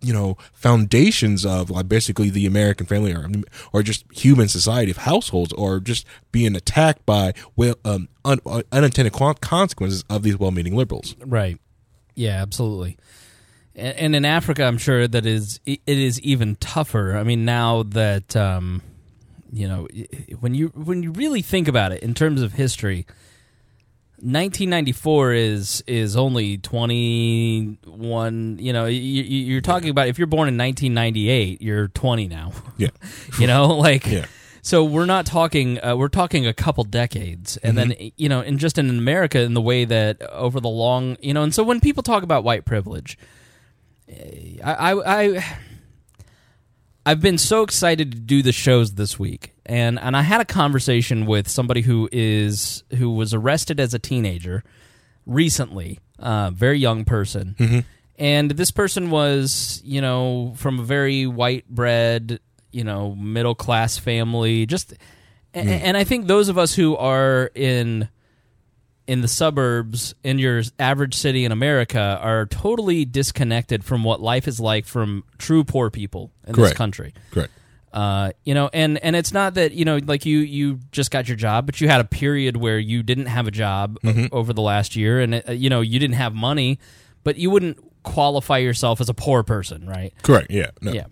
you 0.00 0.12
know 0.12 0.36
foundations 0.52 1.46
of 1.46 1.70
like 1.70 1.88
basically 1.88 2.30
the 2.30 2.46
American 2.46 2.86
family 2.86 3.12
or 3.12 3.28
or 3.72 3.82
just 3.82 4.04
human 4.12 4.48
society 4.48 4.90
of 4.90 4.98
households 4.98 5.52
or 5.54 5.80
just 5.80 6.06
being 6.32 6.54
attacked 6.54 7.04
by 7.06 7.32
well 7.56 7.76
um, 7.84 8.08
un, 8.24 8.40
unintended 8.72 9.12
consequences 9.40 10.04
of 10.10 10.22
these 10.22 10.38
well-meaning 10.38 10.76
liberals. 10.76 11.16
Right. 11.24 11.58
Yeah, 12.14 12.42
absolutely. 12.42 12.96
And, 13.76 14.14
in 14.14 14.24
Africa, 14.24 14.64
I'm 14.64 14.78
sure 14.78 15.08
that 15.08 15.26
is 15.26 15.58
it 15.66 15.80
is 15.86 16.20
even 16.20 16.54
tougher. 16.56 17.16
I 17.16 17.24
mean, 17.24 17.44
now 17.44 17.82
that 17.82 18.36
um, 18.36 18.82
you 19.52 19.66
know, 19.66 19.88
when 20.40 20.54
you 20.54 20.68
when 20.68 21.02
you 21.02 21.10
really 21.10 21.42
think 21.42 21.66
about 21.66 21.90
it 21.92 22.02
in 22.02 22.14
terms 22.14 22.40
of 22.40 22.52
history, 22.52 23.04
1994 24.20 25.32
is 25.32 25.84
is 25.86 26.16
only 26.16 26.56
21. 26.58 28.58
You 28.58 28.72
know, 28.72 28.86
you, 28.86 29.22
you're 29.22 29.60
talking 29.60 29.90
about 29.90 30.08
if 30.08 30.18
you're 30.18 30.26
born 30.26 30.48
in 30.48 30.56
1998, 30.56 31.60
you're 31.60 31.88
20 31.88 32.28
now. 32.28 32.52
Yeah, 32.76 32.88
you 33.38 33.46
know, 33.46 33.66
like 33.66 34.06
Yeah. 34.06 34.26
so 34.62 34.84
we're 34.84 35.06
not 35.06 35.26
talking 35.26 35.82
uh, 35.84 35.96
we're 35.96 36.08
talking 36.08 36.46
a 36.46 36.54
couple 36.54 36.84
decades 36.84 37.56
and 37.58 37.76
then 37.76 37.94
you 38.16 38.28
know 38.28 38.40
and 38.40 38.58
just 38.58 38.78
in 38.78 38.88
america 38.88 39.40
in 39.40 39.54
the 39.54 39.60
way 39.60 39.84
that 39.84 40.20
over 40.22 40.58
the 40.58 40.68
long 40.68 41.16
you 41.20 41.34
know 41.34 41.42
and 41.42 41.54
so 41.54 41.62
when 41.62 41.80
people 41.80 42.02
talk 42.02 42.22
about 42.22 42.44
white 42.44 42.64
privilege 42.64 43.18
i 44.08 44.58
i, 44.64 45.24
I 45.24 45.44
I've 47.06 47.20
been 47.20 47.36
so 47.38 47.62
excited 47.62 48.12
to 48.12 48.18
do 48.18 48.42
the 48.42 48.52
shows 48.52 48.94
this 48.94 49.18
week, 49.18 49.52
and 49.66 49.98
and 49.98 50.16
I 50.16 50.22
had 50.22 50.40
a 50.40 50.44
conversation 50.46 51.26
with 51.26 51.48
somebody 51.48 51.82
who 51.82 52.08
is 52.12 52.82
who 52.96 53.10
was 53.10 53.34
arrested 53.34 53.78
as 53.78 53.92
a 53.92 53.98
teenager 53.98 54.64
recently, 55.26 55.98
uh, 56.18 56.50
very 56.50 56.78
young 56.78 57.04
person, 57.04 57.84
and 58.18 58.50
this 58.52 58.70
person 58.70 59.10
was 59.10 59.82
you 59.84 60.00
know 60.00 60.54
from 60.56 60.78
a 60.80 60.82
very 60.82 61.26
white 61.26 61.68
bread 61.68 62.40
you 62.72 62.84
know 62.84 63.14
middle 63.14 63.54
class 63.54 63.98
family, 63.98 64.64
just 64.64 64.92
a- 64.92 65.58
and 65.58 65.96
I 65.98 66.04
think 66.04 66.26
those 66.26 66.48
of 66.48 66.56
us 66.56 66.74
who 66.74 66.96
are 66.96 67.50
in 67.54 68.08
in 69.06 69.20
the 69.20 69.28
suburbs 69.28 70.14
in 70.24 70.38
your 70.38 70.62
average 70.78 71.14
city 71.14 71.44
in 71.44 71.52
America 71.52 72.18
are 72.22 72.46
totally 72.46 73.04
disconnected 73.04 73.84
from 73.84 74.02
what 74.04 74.20
life 74.20 74.48
is 74.48 74.58
like 74.60 74.86
from 74.86 75.24
true 75.38 75.62
poor 75.64 75.90
people 75.90 76.30
in 76.46 76.54
this 76.54 76.72
country. 76.72 77.12
correct. 77.30 77.52
Uh, 77.92 78.32
you 78.44 78.54
know, 78.54 78.68
and 78.72 78.98
and 79.04 79.14
it's 79.14 79.32
not 79.32 79.54
that 79.54 79.70
you 79.72 79.84
know, 79.84 79.98
like 80.04 80.26
you 80.26 80.38
you 80.38 80.80
just 80.90 81.12
got 81.12 81.28
your 81.28 81.36
job, 81.36 81.64
but 81.64 81.80
you 81.80 81.86
had 81.88 82.00
a 82.00 82.04
period 82.04 82.56
where 82.56 82.76
you 82.78 83.04
didn't 83.04 83.26
have 83.26 83.46
a 83.46 83.52
job 83.52 83.98
Mm-hmm. 84.02 84.26
over 84.32 84.52
the 84.52 84.62
last 84.62 84.96
year, 84.96 85.20
and 85.20 85.42
uh, 85.48 85.52
you 85.52 85.70
know 85.70 85.80
you 85.80 86.00
didn't 86.00 86.16
have 86.16 86.34
money, 86.34 86.80
but 87.22 87.36
you 87.36 87.50
wouldn't 87.50 87.78
qualify 88.02 88.58
yourself 88.58 89.00
as 89.00 89.08
a 89.08 89.14
poor 89.14 89.44
person, 89.44 89.86
right? 89.86 90.12
Correct. 90.22 90.50
Yeah. 90.50 90.70
No. 90.82 90.92
Yeah. 90.92 91.06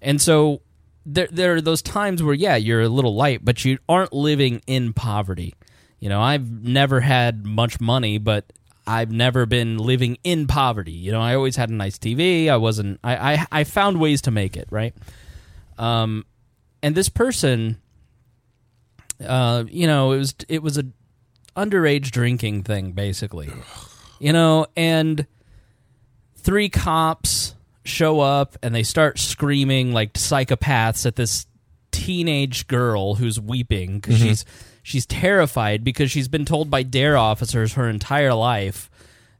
And 0.00 0.22
so 0.22 0.60
there 1.04 1.26
there 1.32 1.54
are 1.56 1.60
those 1.60 1.82
times 1.82 2.22
where 2.22 2.34
yeah, 2.34 2.54
you're 2.54 2.82
a 2.82 2.88
little 2.88 3.16
light, 3.16 3.44
but 3.44 3.64
you 3.64 3.78
aren't 3.88 4.12
living 4.12 4.62
in 4.68 4.92
poverty. 4.92 5.54
You 6.00 6.08
know, 6.08 6.20
I've 6.20 6.50
never 6.50 7.00
had 7.00 7.44
much 7.44 7.80
money, 7.80 8.18
but 8.18 8.52
I've 8.86 9.10
never 9.10 9.46
been 9.46 9.78
living 9.78 10.16
in 10.24 10.46
poverty. 10.46 10.92
You 10.92 11.12
know, 11.12 11.20
I 11.20 11.34
always 11.34 11.56
had 11.56 11.68
a 11.70 11.74
nice 11.74 11.98
TV. 11.98 12.48
I 12.48 12.56
wasn't 12.56 13.00
I 13.04 13.34
I, 13.34 13.46
I 13.52 13.64
found 13.64 14.00
ways 14.00 14.22
to 14.22 14.30
make 14.30 14.56
it, 14.56 14.68
right? 14.70 14.94
Um 15.76 16.24
and 16.82 16.94
this 16.94 17.08
person 17.08 17.80
uh 19.24 19.64
you 19.68 19.86
know, 19.86 20.12
it 20.12 20.18
was 20.18 20.34
it 20.48 20.62
was 20.62 20.78
a 20.78 20.84
underage 21.56 22.10
drinking 22.10 22.62
thing 22.62 22.92
basically. 22.92 23.50
You 24.20 24.32
know, 24.32 24.66
and 24.76 25.26
three 26.36 26.68
cops 26.68 27.54
show 27.84 28.20
up 28.20 28.56
and 28.62 28.74
they 28.74 28.82
start 28.82 29.18
screaming 29.18 29.92
like 29.92 30.14
psychopaths 30.14 31.04
at 31.04 31.16
this 31.16 31.46
teenage 31.90 32.66
girl 32.68 33.16
who's 33.16 33.40
weeping 33.40 33.98
because 33.98 34.18
she's 34.18 34.44
she's 34.88 35.06
terrified 35.06 35.84
because 35.84 36.10
she's 36.10 36.28
been 36.28 36.44
told 36.44 36.70
by 36.70 36.82
DARE 36.82 37.16
officers 37.16 37.74
her 37.74 37.88
entire 37.88 38.34
life 38.34 38.90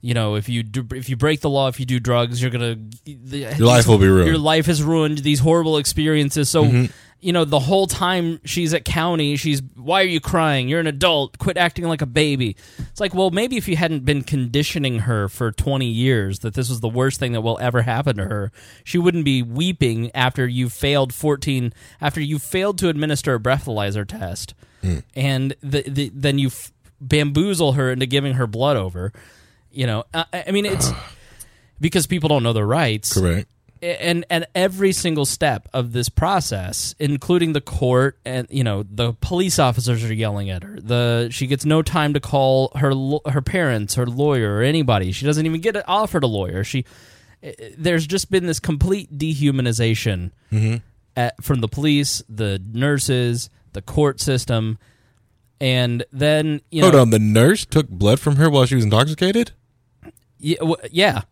you 0.00 0.14
know, 0.14 0.36
if 0.36 0.48
you 0.48 0.62
do, 0.62 0.86
if 0.94 1.08
you 1.08 1.16
break 1.16 1.40
the 1.40 1.50
law, 1.50 1.66
if 1.66 1.80
you 1.80 1.84
do 1.84 1.98
drugs, 1.98 2.40
you're 2.40 2.52
gonna 2.52 2.76
your 3.04 3.66
life 3.66 3.88
will 3.88 3.98
be 3.98 4.06
ruined. 4.06 4.28
Your 4.28 4.38
life 4.38 4.68
is 4.68 4.80
ruined. 4.80 5.18
These 5.18 5.40
horrible 5.40 5.76
experiences. 5.76 6.48
So, 6.48 6.62
Mm-hmm. 6.62 6.84
you 7.18 7.32
know, 7.32 7.44
the 7.44 7.58
whole 7.58 7.88
time 7.88 8.40
she's 8.44 8.72
at 8.74 8.84
county, 8.84 9.34
she's 9.34 9.60
why 9.74 10.02
are 10.02 10.06
you 10.06 10.20
crying? 10.20 10.68
You're 10.68 10.78
an 10.78 10.86
adult. 10.86 11.38
Quit 11.38 11.56
acting 11.56 11.84
like 11.86 12.00
a 12.00 12.06
baby. 12.06 12.54
It's 12.78 13.00
like, 13.00 13.12
well, 13.12 13.32
maybe 13.32 13.56
if 13.56 13.66
you 13.66 13.74
hadn't 13.74 14.04
been 14.04 14.22
conditioning 14.22 15.00
her 15.00 15.28
for 15.28 15.50
20 15.50 15.86
years 15.86 16.38
that 16.40 16.54
this 16.54 16.68
was 16.70 16.78
the 16.78 16.88
worst 16.88 17.18
thing 17.18 17.32
that 17.32 17.40
will 17.40 17.58
ever 17.60 17.82
happen 17.82 18.18
to 18.18 18.24
her, 18.26 18.52
she 18.84 18.98
wouldn't 18.98 19.24
be 19.24 19.42
weeping 19.42 20.12
after 20.14 20.46
you 20.46 20.68
failed 20.68 21.12
14 21.12 21.72
after 22.00 22.20
you 22.20 22.38
failed 22.38 22.78
to 22.78 22.88
administer 22.88 23.34
a 23.34 23.40
breathalyzer 23.40 24.06
test, 24.06 24.54
Hmm. 24.82 24.98
and 25.14 25.54
the, 25.60 25.82
the, 25.82 26.10
then 26.14 26.38
you 26.38 26.48
f- 26.48 26.72
bamboozle 27.00 27.72
her 27.72 27.90
into 27.92 28.06
giving 28.06 28.34
her 28.34 28.46
blood 28.46 28.76
over. 28.76 29.12
You 29.70 29.86
know, 29.86 30.04
I, 30.14 30.44
I 30.48 30.50
mean, 30.52 30.66
it's 30.66 30.90
because 31.80 32.06
people 32.06 32.28
don't 32.28 32.42
know 32.42 32.52
their 32.52 32.66
rights 32.66 33.12
Correct. 33.14 33.48
and 33.82 34.24
and 34.30 34.46
every 34.54 34.92
single 34.92 35.24
step 35.24 35.68
of 35.72 35.92
this 35.92 36.08
process 36.08 36.94
including 36.98 37.52
the 37.52 37.60
court 37.60 38.18
and 38.24 38.48
you 38.50 38.64
know 38.64 38.82
the 38.82 39.12
police 39.20 39.60
officers 39.60 40.02
are 40.02 40.12
yelling 40.12 40.50
at 40.50 40.64
her 40.64 40.80
the 40.80 41.28
she 41.30 41.46
gets 41.46 41.64
no 41.64 41.80
time 41.82 42.14
to 42.14 42.20
call 42.20 42.72
her 42.74 42.92
her 43.30 43.40
parents 43.40 43.94
her 43.94 44.06
lawyer 44.06 44.56
or 44.56 44.62
anybody 44.62 45.12
she 45.12 45.24
doesn't 45.24 45.46
even 45.46 45.60
get 45.60 45.76
offered 45.88 46.24
a 46.24 46.26
lawyer 46.26 46.64
she 46.64 46.84
eh, 47.44 47.52
there's 47.78 48.04
just 48.04 48.28
been 48.28 48.46
this 48.46 48.58
complete 48.58 49.16
dehumanization 49.16 50.32
at, 51.16 51.40
from 51.44 51.60
the 51.60 51.68
police 51.68 52.20
the 52.28 52.60
nurses 52.72 53.50
the 53.72 53.82
court 53.82 54.20
system 54.20 54.78
and 55.60 56.04
then 56.12 56.60
you 56.70 56.82
Hold 56.82 56.94
know 56.94 57.00
on. 57.02 57.10
The 57.10 57.18
nurse 57.18 57.64
took 57.66 57.88
blood 57.88 58.20
from 58.20 58.36
her 58.36 58.48
while 58.48 58.64
she 58.66 58.74
was 58.76 58.84
intoxicated. 58.84 59.52
yeah, 60.38 60.58
w- 60.58 60.76
yeah. 60.92 61.22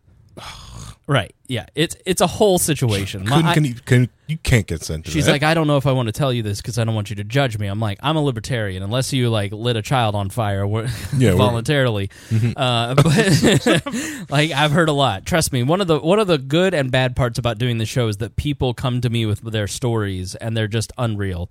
right 1.09 1.33
yeah 1.47 1.65
it's 1.73 1.95
it's 2.05 2.19
a 2.19 2.27
whole 2.27 2.59
situation 2.59 3.23
My- 3.23 3.37
I- 3.37 3.53
can 3.53 3.63
you, 3.63 3.73
can, 3.75 4.09
you 4.27 4.35
can't 4.37 4.67
consent 4.67 5.05
to 5.05 5.11
She's 5.11 5.25
that. 5.27 5.31
like, 5.31 5.43
I 5.43 5.53
don't 5.53 5.65
know 5.67 5.77
if 5.77 5.87
I 5.87 5.93
want 5.93 6.07
to 6.07 6.11
tell 6.11 6.33
you 6.33 6.43
this 6.43 6.61
because 6.61 6.77
I 6.77 6.83
don't 6.83 6.93
want 6.93 7.09
you 7.09 7.15
to 7.15 7.23
judge 7.23 7.57
me. 7.57 7.67
I'm 7.67 7.79
like, 7.79 7.97
I'm 8.03 8.17
a 8.17 8.21
libertarian 8.21 8.83
unless 8.83 9.13
you 9.13 9.29
like 9.29 9.53
lit 9.53 9.77
a 9.77 9.81
child 9.81 10.15
on 10.15 10.29
fire 10.29 10.65
Yeah, 11.17 11.31
voluntarily. 11.35 12.09
Uh, 12.57 12.93
but 13.01 14.29
like, 14.29 14.51
I've 14.51 14.71
heard 14.71 14.89
a 14.89 14.93
lot. 14.93 15.25
Trust 15.25 15.53
me. 15.53 15.63
One 15.63 15.79
of 15.79 15.87
the 15.87 15.99
one 15.99 16.19
of 16.19 16.27
the 16.27 16.37
good 16.37 16.73
and 16.73 16.91
bad 16.91 17.15
parts 17.15 17.39
about 17.39 17.57
doing 17.57 17.77
the 17.77 17.85
show 17.85 18.09
is 18.09 18.17
that 18.17 18.35
people 18.35 18.73
come 18.73 18.99
to 18.99 19.09
me 19.09 19.25
with 19.25 19.39
their 19.49 19.67
stories 19.67 20.35
and 20.35 20.57
they're 20.57 20.67
just 20.67 20.91
unreal. 20.97 21.49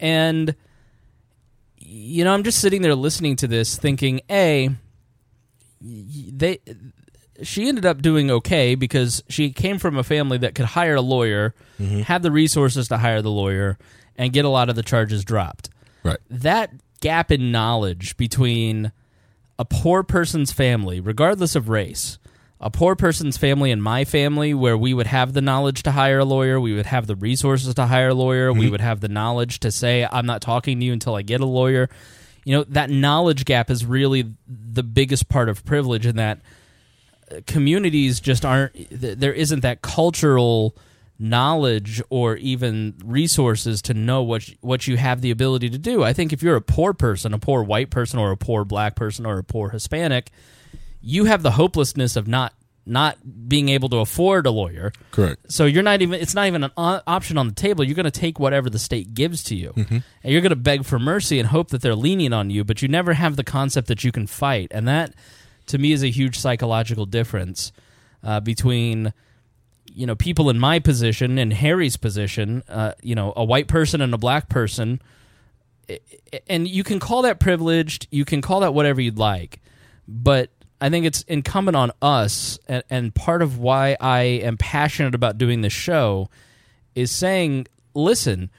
And 0.00 0.54
you 1.78 2.24
know, 2.24 2.32
I'm 2.32 2.42
just 2.42 2.60
sitting 2.60 2.82
there 2.82 2.94
listening 2.94 3.36
to 3.36 3.46
this, 3.46 3.76
thinking, 3.76 4.20
a 4.30 4.70
they 5.80 6.58
she 7.42 7.68
ended 7.68 7.84
up 7.84 8.00
doing 8.02 8.30
okay 8.30 8.74
because 8.74 9.22
she 9.28 9.50
came 9.50 9.78
from 9.78 9.96
a 9.96 10.04
family 10.04 10.38
that 10.38 10.54
could 10.54 10.66
hire 10.66 10.94
a 10.94 11.00
lawyer, 11.00 11.54
mm-hmm. 11.80 12.00
have 12.00 12.22
the 12.22 12.30
resources 12.30 12.88
to 12.88 12.98
hire 12.98 13.22
the 13.22 13.30
lawyer, 13.30 13.78
and 14.16 14.32
get 14.32 14.44
a 14.44 14.48
lot 14.48 14.68
of 14.68 14.76
the 14.76 14.82
charges 14.82 15.24
dropped. 15.24 15.70
right. 16.02 16.18
That 16.30 16.70
gap 17.00 17.32
in 17.32 17.50
knowledge 17.50 18.16
between 18.16 18.92
a 19.58 19.64
poor 19.64 20.02
person's 20.02 20.52
family, 20.52 21.00
regardless 21.00 21.56
of 21.56 21.68
race, 21.68 22.18
a 22.62 22.70
poor 22.70 22.94
person's 22.94 23.36
family 23.36 23.72
and 23.72 23.82
my 23.82 24.04
family, 24.04 24.54
where 24.54 24.78
we 24.78 24.94
would 24.94 25.08
have 25.08 25.32
the 25.32 25.40
knowledge 25.40 25.82
to 25.82 25.90
hire 25.90 26.20
a 26.20 26.24
lawyer, 26.24 26.60
we 26.60 26.74
would 26.74 26.86
have 26.86 27.08
the 27.08 27.16
resources 27.16 27.74
to 27.74 27.86
hire 27.86 28.10
a 28.10 28.14
lawyer, 28.14 28.52
we 28.52 28.70
would 28.70 28.80
have 28.80 29.00
the 29.00 29.08
knowledge 29.08 29.60
to 29.60 29.72
say, 29.72 30.06
I'm 30.10 30.26
not 30.26 30.40
talking 30.40 30.78
to 30.78 30.86
you 30.86 30.92
until 30.92 31.16
I 31.16 31.22
get 31.22 31.40
a 31.40 31.46
lawyer. 31.46 31.90
You 32.44 32.56
know, 32.56 32.64
that 32.68 32.88
knowledge 32.88 33.44
gap 33.44 33.68
is 33.68 33.84
really 33.84 34.32
the 34.46 34.82
biggest 34.82 35.28
part 35.28 35.48
of 35.48 35.64
privilege 35.64 36.06
in 36.06 36.16
that 36.16 36.40
uh, 37.30 37.40
communities 37.46 38.20
just 38.20 38.44
aren't, 38.44 38.72
there 38.90 39.32
isn't 39.32 39.60
that 39.60 39.82
cultural 39.82 40.76
knowledge 41.18 42.02
or 42.10 42.36
even 42.36 42.94
resources 43.04 43.80
to 43.82 43.94
know 43.94 44.22
what 44.22 44.50
what 44.60 44.88
you 44.88 44.96
have 44.96 45.20
the 45.20 45.30
ability 45.30 45.70
to 45.70 45.78
do. 45.78 46.02
I 46.02 46.12
think 46.12 46.32
if 46.32 46.42
you're 46.42 46.56
a 46.56 46.60
poor 46.60 46.92
person, 46.92 47.32
a 47.32 47.38
poor 47.38 47.62
white 47.62 47.90
person 47.90 48.18
or 48.18 48.32
a 48.32 48.36
poor 48.36 48.64
black 48.64 48.96
person 48.96 49.24
or 49.24 49.38
a 49.38 49.44
poor 49.44 49.68
Hispanic, 49.68 50.32
you 51.02 51.24
have 51.26 51.42
the 51.42 51.52
hopelessness 51.52 52.16
of 52.16 52.26
not 52.26 52.54
not 52.84 53.16
being 53.48 53.68
able 53.68 53.88
to 53.88 53.98
afford 53.98 54.44
a 54.44 54.50
lawyer. 54.50 54.92
Correct. 55.12 55.52
So 55.52 55.66
you're 55.66 55.84
not 55.84 56.02
even 56.02 56.20
it's 56.20 56.34
not 56.34 56.46
even 56.46 56.64
an 56.64 56.72
o- 56.76 57.00
option 57.06 57.38
on 57.38 57.46
the 57.46 57.54
table. 57.54 57.84
You're 57.84 57.94
going 57.94 58.04
to 58.04 58.10
take 58.10 58.40
whatever 58.40 58.68
the 58.68 58.78
state 58.78 59.14
gives 59.14 59.44
to 59.44 59.54
you. 59.54 59.72
And 59.76 60.32
you're 60.32 60.40
going 60.40 60.50
to 60.50 60.56
beg 60.56 60.84
for 60.84 60.98
mercy 60.98 61.38
and 61.38 61.48
hope 61.48 61.68
that 61.68 61.80
they're 61.80 61.94
lenient 61.94 62.34
on 62.34 62.50
you, 62.50 62.64
but 62.64 62.82
you 62.82 62.88
never 62.88 63.12
have 63.14 63.36
the 63.36 63.44
concept 63.44 63.88
that 63.88 64.02
you 64.02 64.10
can 64.10 64.26
fight. 64.26 64.68
And 64.72 64.88
that 64.88 65.14
to 65.66 65.78
me 65.78 65.92
is 65.92 66.02
a 66.02 66.10
huge 66.10 66.38
psychological 66.38 67.06
difference 67.06 67.72
uh, 68.24 68.40
between 68.40 69.12
you 69.94 70.06
know 70.06 70.16
people 70.16 70.50
in 70.50 70.58
my 70.58 70.80
position 70.80 71.38
and 71.38 71.52
Harry's 71.52 71.96
position, 71.96 72.64
uh, 72.68 72.92
you 73.02 73.14
know, 73.14 73.32
a 73.36 73.44
white 73.44 73.68
person 73.68 74.00
and 74.00 74.12
a 74.12 74.18
black 74.18 74.48
person 74.48 75.00
and 76.48 76.68
you 76.68 76.84
can 76.84 76.98
call 76.98 77.22
that 77.22 77.40
privileged, 77.40 78.06
you 78.10 78.24
can 78.24 78.40
call 78.40 78.60
that 78.60 78.74
whatever 78.74 79.00
you'd 79.00 79.18
like, 79.18 79.60
but 80.06 80.50
I 80.82 80.90
think 80.90 81.06
it's 81.06 81.22
incumbent 81.22 81.76
on 81.76 81.92
us, 82.02 82.58
and, 82.66 82.82
and 82.90 83.14
part 83.14 83.40
of 83.40 83.58
why 83.58 83.96
I 84.00 84.22
am 84.22 84.56
passionate 84.58 85.14
about 85.14 85.38
doing 85.38 85.60
this 85.60 85.72
show 85.72 86.28
is 86.94 87.10
saying, 87.10 87.68
listen, 87.94 88.50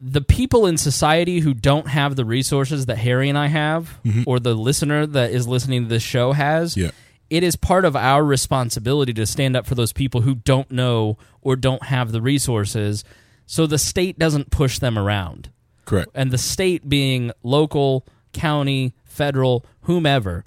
the 0.00 0.22
people 0.22 0.66
in 0.66 0.78
society 0.78 1.40
who 1.40 1.52
don't 1.52 1.88
have 1.88 2.16
the 2.16 2.24
resources 2.24 2.86
that 2.86 2.96
Harry 2.96 3.28
and 3.28 3.36
I 3.36 3.48
have, 3.48 3.98
mm-hmm. 4.04 4.22
or 4.26 4.40
the 4.40 4.54
listener 4.54 5.06
that 5.06 5.30
is 5.30 5.46
listening 5.46 5.82
to 5.82 5.88
this 5.88 6.02
show 6.02 6.32
has, 6.32 6.76
Yeah. 6.76 6.90
it 7.28 7.42
is 7.42 7.54
part 7.54 7.84
of 7.84 7.94
our 7.94 8.24
responsibility 8.24 9.12
to 9.12 9.26
stand 9.26 9.56
up 9.56 9.66
for 9.66 9.74
those 9.74 9.92
people 9.92 10.22
who 10.22 10.36
don't 10.36 10.70
know 10.70 11.18
or 11.42 11.54
don't 11.54 11.84
have 11.84 12.12
the 12.12 12.22
resources 12.22 13.04
so 13.46 13.66
the 13.66 13.78
state 13.78 14.18
doesn't 14.18 14.50
push 14.50 14.78
them 14.78 14.96
around 14.98 15.50
Correct. 15.84 16.08
and 16.14 16.30
the 16.30 16.38
state 16.38 16.88
being 16.88 17.32
local, 17.42 18.06
county, 18.32 18.94
federal, 19.04 19.66
whomever, 19.82 20.44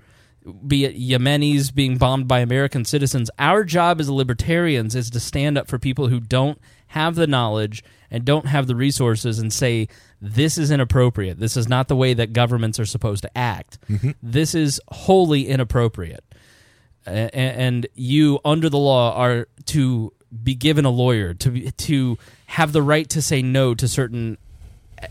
be 0.68 0.86
it 0.86 0.98
Yemenis 0.98 1.74
being 1.74 1.98
bombed 1.98 2.28
by 2.28 2.40
American 2.40 2.86
citizens, 2.86 3.30
our 3.40 3.64
job 3.64 4.00
as 4.00 4.10
libertarians 4.10 4.96
is 4.96 5.10
to 5.12 5.20
stand 5.20 5.58
up 5.58 5.68
for 5.68 5.80
people 5.80 6.08
who 6.08 6.20
don't 6.20 6.60
have 6.88 7.16
the 7.16 7.28
knowledge 7.28 7.84
and 8.12 8.26
don't 8.26 8.46
have 8.46 8.68
the 8.68 8.76
resources 8.76 9.40
and 9.40 9.52
say, 9.52 9.88
this 10.22 10.58
is 10.58 10.70
inappropriate. 10.72 11.40
This 11.40 11.58
is 11.58 11.68
not 11.68 11.88
the 11.88 11.96
way 11.96 12.14
that 12.14 12.34
governments 12.34 12.80
are 12.80 12.86
supposed 12.86 13.24
to 13.24 13.38
act. 13.38 13.80
Mm-hmm. 13.90 14.12
This 14.22 14.54
is 14.54 14.80
wholly 14.90 15.48
inappropriate. 15.48 16.24
And 17.06 17.88
you 17.96 18.40
under 18.46 18.70
the 18.70 18.78
law 18.78 19.14
are 19.16 19.48
to 19.66 20.14
be 20.44 20.56
given 20.56 20.86
a 20.86 20.90
lawyer 20.90 21.34
to 21.34 21.52
be, 21.52 21.72
to 21.72 22.18
have 22.48 22.72
the 22.72 22.82
right 22.82 23.10
to 23.10 23.22
say 23.22 23.42
no 23.42 23.76
to 23.76 23.88
certain 23.88 24.38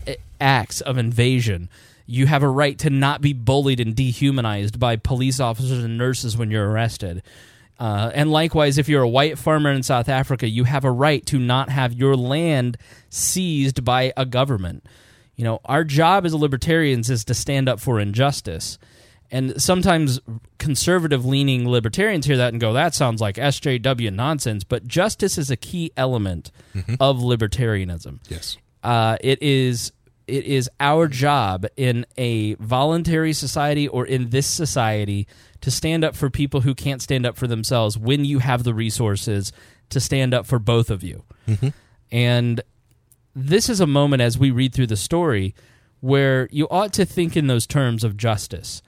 a- 0.07 0.17
acts 0.41 0.81
of 0.81 0.97
invasion. 0.97 1.69
You 2.05 2.25
have 2.27 2.43
a 2.43 2.49
right 2.49 2.77
to 2.79 2.89
not 2.89 3.21
be 3.21 3.33
bullied 3.33 3.79
and 3.79 3.95
dehumanized 3.95 4.79
by 4.79 4.95
police 4.97 5.39
officers 5.39 5.83
and 5.83 5.97
nurses 5.97 6.35
when 6.37 6.51
you're 6.51 6.69
arrested. 6.69 7.23
Uh, 7.79 8.11
and 8.13 8.31
likewise, 8.31 8.77
if 8.77 8.87
you're 8.87 9.01
a 9.01 9.09
white 9.09 9.37
farmer 9.37 9.71
in 9.71 9.83
South 9.83 10.07
Africa, 10.09 10.47
you 10.47 10.63
have 10.65 10.85
a 10.85 10.91
right 10.91 11.25
to 11.27 11.39
not 11.39 11.69
have 11.69 11.93
your 11.93 12.15
land 12.15 12.77
seized 13.09 13.83
by 13.83 14.13
a 14.15 14.25
government. 14.25 14.85
You 15.35 15.43
know, 15.43 15.59
our 15.65 15.83
job 15.83 16.25
as 16.25 16.33
libertarians 16.35 17.09
is 17.09 17.25
to 17.25 17.33
stand 17.33 17.67
up 17.67 17.79
for 17.79 17.99
injustice. 17.99 18.77
And 19.31 19.59
sometimes 19.59 20.19
conservative 20.59 21.25
leaning 21.25 21.67
libertarians 21.67 22.27
hear 22.27 22.37
that 22.37 22.53
and 22.53 22.61
go, 22.61 22.73
that 22.73 22.93
sounds 22.93 23.19
like 23.19 23.35
SJW 23.37 24.13
nonsense. 24.13 24.63
But 24.63 24.85
justice 24.87 25.39
is 25.39 25.49
a 25.49 25.55
key 25.57 25.91
element 25.97 26.51
of 26.99 27.17
libertarianism 27.17 28.19
Yes. 28.29 28.57
uh, 28.83 29.17
it 29.21 29.41
is 29.41 29.91
it 30.27 30.45
is 30.45 30.69
our 30.79 31.07
job 31.07 31.65
in 31.75 32.05
a 32.17 32.55
voluntary 32.55 33.33
society 33.33 33.87
or 33.87 34.05
in 34.05 34.29
this 34.29 34.47
society 34.47 35.27
to 35.61 35.71
stand 35.71 36.03
up 36.03 36.15
for 36.15 36.29
people 36.29 36.61
who 36.61 36.73
can't 36.73 37.01
stand 37.01 37.25
up 37.25 37.37
for 37.37 37.47
themselves 37.47 37.97
when 37.97 38.25
you 38.25 38.39
have 38.39 38.63
the 38.63 38.73
resources 38.73 39.51
to 39.89 39.99
stand 39.99 40.33
up 40.33 40.45
for 40.45 40.59
both 40.59 40.89
of 40.89 41.03
you. 41.03 41.23
Mm-hmm. 41.47 41.69
And 42.11 42.61
this 43.35 43.69
is 43.69 43.79
a 43.79 43.87
moment 43.87 44.21
as 44.21 44.37
we 44.37 44.51
read 44.51 44.73
through 44.73 44.87
the 44.87 44.97
story 44.97 45.55
where 46.01 46.47
you 46.51 46.67
ought 46.69 46.93
to 46.93 47.05
think 47.05 47.35
in 47.37 47.47
those 47.47 47.65
terms 47.65 48.03
of 48.03 48.17
justice. 48.17 48.81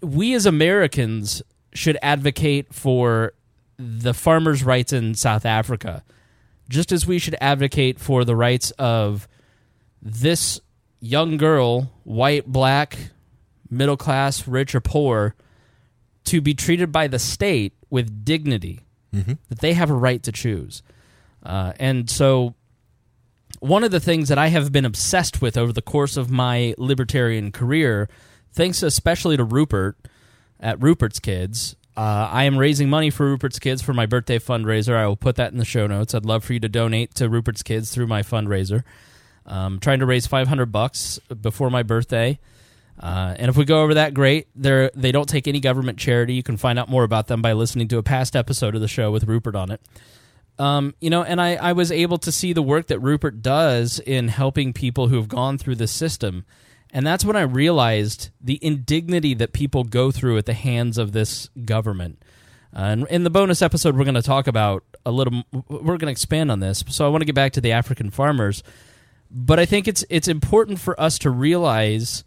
We 0.00 0.34
as 0.34 0.46
Americans 0.46 1.42
should 1.72 1.98
advocate 2.02 2.74
for 2.74 3.32
the 3.78 4.12
farmers' 4.12 4.64
rights 4.64 4.92
in 4.92 5.14
South 5.14 5.46
Africa 5.46 6.02
just 6.68 6.92
as 6.92 7.06
we 7.06 7.18
should 7.18 7.36
advocate 7.40 7.98
for 7.98 8.24
the 8.24 8.36
rights 8.36 8.70
of 8.72 9.26
this 10.02 10.60
young 11.00 11.36
girl, 11.36 11.90
white, 12.04 12.46
black, 12.46 12.98
middle 13.70 13.96
class, 13.96 14.46
rich 14.48 14.74
or 14.74 14.80
poor, 14.80 15.34
to 16.24 16.40
be 16.40 16.54
treated 16.54 16.92
by 16.92 17.06
the 17.06 17.18
state 17.18 17.72
with 17.90 18.24
dignity, 18.24 18.80
that 19.48 19.60
they 19.60 19.72
have 19.74 19.90
a 19.90 19.94
right 19.94 20.22
to 20.22 20.32
choose. 20.32 20.82
Uh, 21.42 21.72
and 21.78 22.10
so, 22.10 22.54
one 23.60 23.82
of 23.82 23.90
the 23.90 24.00
things 24.00 24.28
that 24.28 24.38
I 24.38 24.48
have 24.48 24.70
been 24.70 24.84
obsessed 24.84 25.40
with 25.40 25.56
over 25.56 25.72
the 25.72 25.82
course 25.82 26.16
of 26.16 26.30
my 26.30 26.74
libertarian 26.78 27.50
career, 27.50 28.08
thanks 28.52 28.82
especially 28.82 29.36
to 29.36 29.44
Rupert, 29.44 29.96
at 30.60 30.80
Rupert's 30.82 31.18
Kids. 31.18 31.76
Uh, 31.96 32.28
I 32.30 32.44
am 32.44 32.58
raising 32.58 32.88
money 32.88 33.10
for 33.10 33.26
Rupert's 33.26 33.58
Kids 33.58 33.82
for 33.82 33.92
my 33.92 34.06
birthday 34.06 34.38
fundraiser. 34.38 34.94
I 34.94 35.06
will 35.06 35.16
put 35.16 35.36
that 35.36 35.52
in 35.52 35.58
the 35.58 35.64
show 35.64 35.86
notes. 35.86 36.14
I'd 36.14 36.24
love 36.24 36.44
for 36.44 36.52
you 36.52 36.60
to 36.60 36.68
donate 36.68 37.14
to 37.16 37.28
Rupert's 37.28 37.62
Kids 37.62 37.90
through 37.90 38.06
my 38.06 38.22
fundraiser. 38.22 38.84
Um, 39.48 39.80
trying 39.80 40.00
to 40.00 40.06
raise 40.06 40.26
500 40.26 40.66
bucks 40.70 41.18
before 41.40 41.70
my 41.70 41.82
birthday. 41.82 42.38
Uh, 43.00 43.34
and 43.38 43.48
if 43.48 43.56
we 43.56 43.64
go 43.64 43.82
over 43.82 43.94
that, 43.94 44.12
great. 44.12 44.48
They're, 44.54 44.90
they 44.94 45.10
don't 45.10 45.28
take 45.28 45.48
any 45.48 45.58
government 45.60 45.98
charity. 45.98 46.34
You 46.34 46.42
can 46.42 46.56
find 46.56 46.78
out 46.78 46.88
more 46.88 47.04
about 47.04 47.28
them 47.28 47.40
by 47.40 47.54
listening 47.54 47.88
to 47.88 47.98
a 47.98 48.02
past 48.02 48.36
episode 48.36 48.74
of 48.74 48.80
the 48.80 48.88
show 48.88 49.10
with 49.10 49.24
Rupert 49.24 49.54
on 49.54 49.70
it. 49.70 49.80
Um, 50.58 50.94
you 51.00 51.08
know, 51.08 51.22
and 51.22 51.40
I, 51.40 51.54
I 51.54 51.72
was 51.72 51.92
able 51.92 52.18
to 52.18 52.32
see 52.32 52.52
the 52.52 52.62
work 52.62 52.88
that 52.88 52.98
Rupert 52.98 53.42
does 53.42 54.00
in 54.00 54.28
helping 54.28 54.72
people 54.72 55.08
who 55.08 55.16
have 55.16 55.28
gone 55.28 55.56
through 55.56 55.76
the 55.76 55.86
system. 55.86 56.44
And 56.90 57.06
that's 57.06 57.24
when 57.24 57.36
I 57.36 57.42
realized 57.42 58.30
the 58.40 58.58
indignity 58.60 59.34
that 59.34 59.52
people 59.52 59.84
go 59.84 60.10
through 60.10 60.36
at 60.38 60.46
the 60.46 60.54
hands 60.54 60.98
of 60.98 61.12
this 61.12 61.48
government. 61.64 62.22
Uh, 62.74 62.80
and 62.80 63.06
in 63.08 63.24
the 63.24 63.30
bonus 63.30 63.62
episode, 63.62 63.96
we're 63.96 64.04
going 64.04 64.14
to 64.14 64.22
talk 64.22 64.46
about 64.46 64.82
a 65.06 65.12
little, 65.12 65.44
we're 65.68 65.96
going 65.96 66.00
to 66.00 66.10
expand 66.10 66.50
on 66.50 66.60
this. 66.60 66.84
So 66.88 67.06
I 67.06 67.08
want 67.08 67.22
to 67.22 67.26
get 67.26 67.34
back 67.34 67.52
to 67.52 67.60
the 67.60 67.72
African 67.72 68.10
farmers. 68.10 68.62
But 69.30 69.58
I 69.58 69.66
think 69.66 69.86
it's 69.88 70.04
it's 70.08 70.28
important 70.28 70.80
for 70.80 70.98
us 71.00 71.18
to 71.20 71.30
realize 71.30 72.24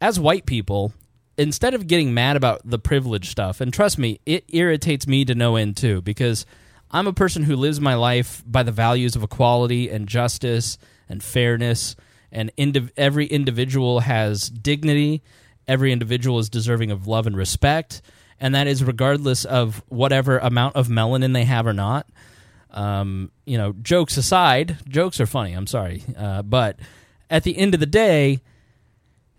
as 0.00 0.20
white 0.20 0.46
people, 0.46 0.92
instead 1.38 1.74
of 1.74 1.86
getting 1.86 2.12
mad 2.12 2.36
about 2.36 2.60
the 2.64 2.78
privilege 2.78 3.30
stuff, 3.30 3.60
and 3.60 3.72
trust 3.72 3.98
me, 3.98 4.20
it 4.26 4.44
irritates 4.48 5.06
me 5.06 5.24
to 5.24 5.34
no 5.34 5.56
end 5.56 5.76
too, 5.76 6.02
because 6.02 6.44
I'm 6.90 7.06
a 7.06 7.12
person 7.12 7.44
who 7.44 7.56
lives 7.56 7.80
my 7.80 7.94
life 7.94 8.42
by 8.46 8.62
the 8.62 8.72
values 8.72 9.16
of 9.16 9.22
equality 9.22 9.88
and 9.88 10.08
justice 10.08 10.78
and 11.08 11.22
fairness, 11.22 11.96
and 12.32 12.54
indiv- 12.56 12.90
every 12.96 13.26
individual 13.26 14.00
has 14.00 14.48
dignity. 14.48 15.22
Every 15.68 15.90
individual 15.90 16.38
is 16.38 16.48
deserving 16.48 16.92
of 16.92 17.08
love 17.08 17.26
and 17.26 17.36
respect, 17.36 18.00
and 18.38 18.54
that 18.54 18.68
is 18.68 18.84
regardless 18.84 19.44
of 19.44 19.82
whatever 19.88 20.38
amount 20.38 20.76
of 20.76 20.86
melanin 20.86 21.32
they 21.32 21.42
have 21.42 21.66
or 21.66 21.72
not. 21.72 22.06
Um, 22.76 23.32
you 23.46 23.56
know, 23.56 23.72
jokes 23.72 24.16
aside, 24.18 24.76
jokes 24.86 25.18
are 25.18 25.26
funny. 25.26 25.54
I'm 25.54 25.66
sorry, 25.66 26.04
uh, 26.16 26.42
but 26.42 26.78
at 27.30 27.42
the 27.42 27.56
end 27.56 27.74
of 27.74 27.80
the 27.80 27.86
day, 27.86 28.40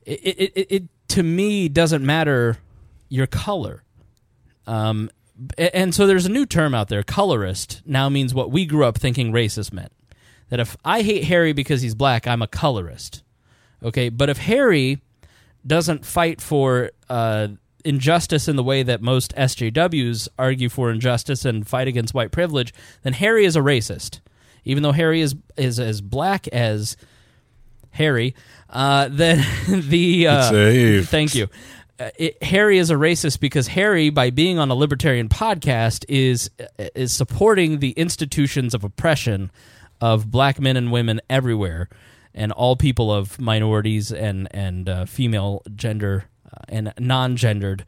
it, 0.05 0.19
it, 0.23 0.51
it, 0.55 0.67
it 0.69 0.83
to 1.09 1.23
me 1.23 1.69
doesn't 1.69 2.03
matter 2.03 2.57
your 3.09 3.27
color. 3.27 3.83
Um, 4.65 5.09
and 5.57 5.93
so 5.93 6.07
there's 6.07 6.25
a 6.25 6.31
new 6.31 6.45
term 6.45 6.73
out 6.73 6.89
there, 6.89 7.03
colorist, 7.03 7.81
now 7.85 8.09
means 8.09 8.33
what 8.33 8.51
we 8.51 8.65
grew 8.65 8.85
up 8.85 8.97
thinking 8.97 9.31
racist 9.31 9.71
meant. 9.71 9.91
That 10.49 10.59
if 10.59 10.75
I 10.83 11.03
hate 11.03 11.25
Harry 11.25 11.53
because 11.53 11.81
he's 11.81 11.93
black, 11.93 12.25
I'm 12.25 12.41
a 12.41 12.47
colorist. 12.47 13.23
Okay, 13.83 14.09
but 14.09 14.29
if 14.29 14.39
Harry 14.39 15.01
doesn't 15.65 16.05
fight 16.05 16.41
for 16.41 16.91
uh, 17.09 17.49
injustice 17.87 18.47
in 18.47 18.57
the 18.57 18.63
way 18.63 18.83
that 18.83 19.01
most 19.01 19.33
SJWs 19.35 20.27
argue 20.37 20.67
for 20.67 20.91
injustice 20.91 21.45
and 21.45 21.67
fight 21.67 21.87
against 21.87 22.13
white 22.13 22.31
privilege, 22.31 22.73
then 23.03 23.13
Harry 23.13 23.45
is 23.45 23.55
a 23.55 23.61
racist. 23.61 24.19
Even 24.65 24.83
though 24.83 24.91
Harry 24.91 25.21
is 25.21 25.35
is 25.55 25.79
as 25.79 26.01
black 26.01 26.47
as 26.49 26.97
Harry, 27.91 28.35
uh, 28.69 29.07
then 29.11 29.43
the 29.67 30.27
uh, 30.27 31.01
thank 31.03 31.33
you. 31.33 31.47
Uh, 31.99 32.09
it, 32.17 32.43
Harry 32.43 32.77
is 32.77 32.91
a 32.91 32.95
racist 32.95 33.39
because 33.39 33.67
Harry, 33.69 34.11
by 34.11 34.29
being 34.29 34.59
on 34.59 34.69
a 34.69 34.75
libertarian 34.75 35.29
podcast, 35.29 36.05
is 36.09 36.51
is 36.93 37.13
supporting 37.13 37.79
the 37.79 37.91
institutions 37.91 38.73
of 38.75 38.83
oppression 38.83 39.49
of 40.01 40.29
black 40.29 40.59
men 40.59 40.77
and 40.77 40.91
women 40.91 41.21
everywhere, 41.29 41.87
and 42.33 42.51
all 42.51 42.75
people 42.75 43.11
of 43.11 43.39
minorities 43.39 44.11
and 44.11 44.47
and 44.51 44.89
uh, 44.89 45.05
female 45.05 45.63
gender 45.75 46.25
uh, 46.25 46.36
and 46.67 46.93
non-gendered 46.99 47.85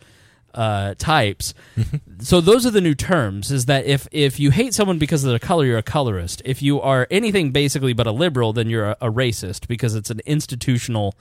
uh, 0.53 0.95
types. 0.95 1.53
so 2.19 2.41
those 2.41 2.65
are 2.65 2.71
the 2.71 2.81
new 2.81 2.95
terms. 2.95 3.51
Is 3.51 3.65
that 3.65 3.85
if 3.85 4.07
if 4.11 4.39
you 4.39 4.51
hate 4.51 4.73
someone 4.73 4.99
because 4.99 5.23
of 5.23 5.29
their 5.29 5.39
color, 5.39 5.65
you're 5.65 5.77
a 5.77 5.83
colorist. 5.83 6.41
If 6.45 6.61
you 6.61 6.81
are 6.81 7.07
anything 7.11 7.51
basically 7.51 7.93
but 7.93 8.07
a 8.07 8.11
liberal, 8.11 8.53
then 8.53 8.69
you're 8.69 8.89
a, 8.89 8.97
a 9.01 9.11
racist 9.11 9.67
because 9.67 9.95
it's 9.95 10.09
an 10.09 10.21
institutional 10.25 11.15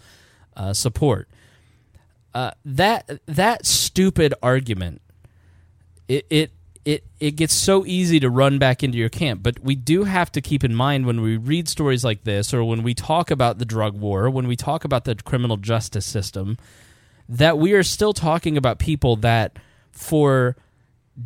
uh, 0.57 0.73
support. 0.73 1.29
Uh, 2.35 2.53
that 2.65 3.21
that 3.27 3.67
stupid 3.67 4.35
argument, 4.43 5.01
it, 6.09 6.27
it 6.31 6.53
it 6.85 7.05
it 7.21 7.37
gets 7.37 7.55
so 7.55 7.85
easy 7.87 8.21
to 8.21 8.31
run 8.31 8.59
back 8.59 8.83
into 8.83 8.97
your 8.97 9.09
camp. 9.09 9.43
But 9.43 9.61
we 9.61 9.75
do 9.75 10.05
have 10.05 10.31
to 10.33 10.41
keep 10.41 10.65
in 10.65 10.75
mind 10.75 11.07
when 11.07 11.21
we 11.21 11.37
read 11.37 11.69
stories 11.69 12.05
like 12.05 12.25
this, 12.25 12.55
or 12.55 12.65
when 12.65 12.83
we 12.83 12.95
talk 12.95 13.31
about 13.31 13.59
the 13.59 13.65
drug 13.65 13.99
war, 13.99 14.31
when 14.31 14.47
we 14.47 14.57
talk 14.57 14.85
about 14.85 15.05
the 15.05 15.15
criminal 15.17 15.57
justice 15.57 16.07
system, 16.07 16.57
that 17.29 17.59
we 17.59 17.73
are 17.73 17.83
still 17.83 18.13
talking 18.13 18.57
about 18.57 18.79
people 18.79 19.17
that 19.17 19.59
for 19.93 20.57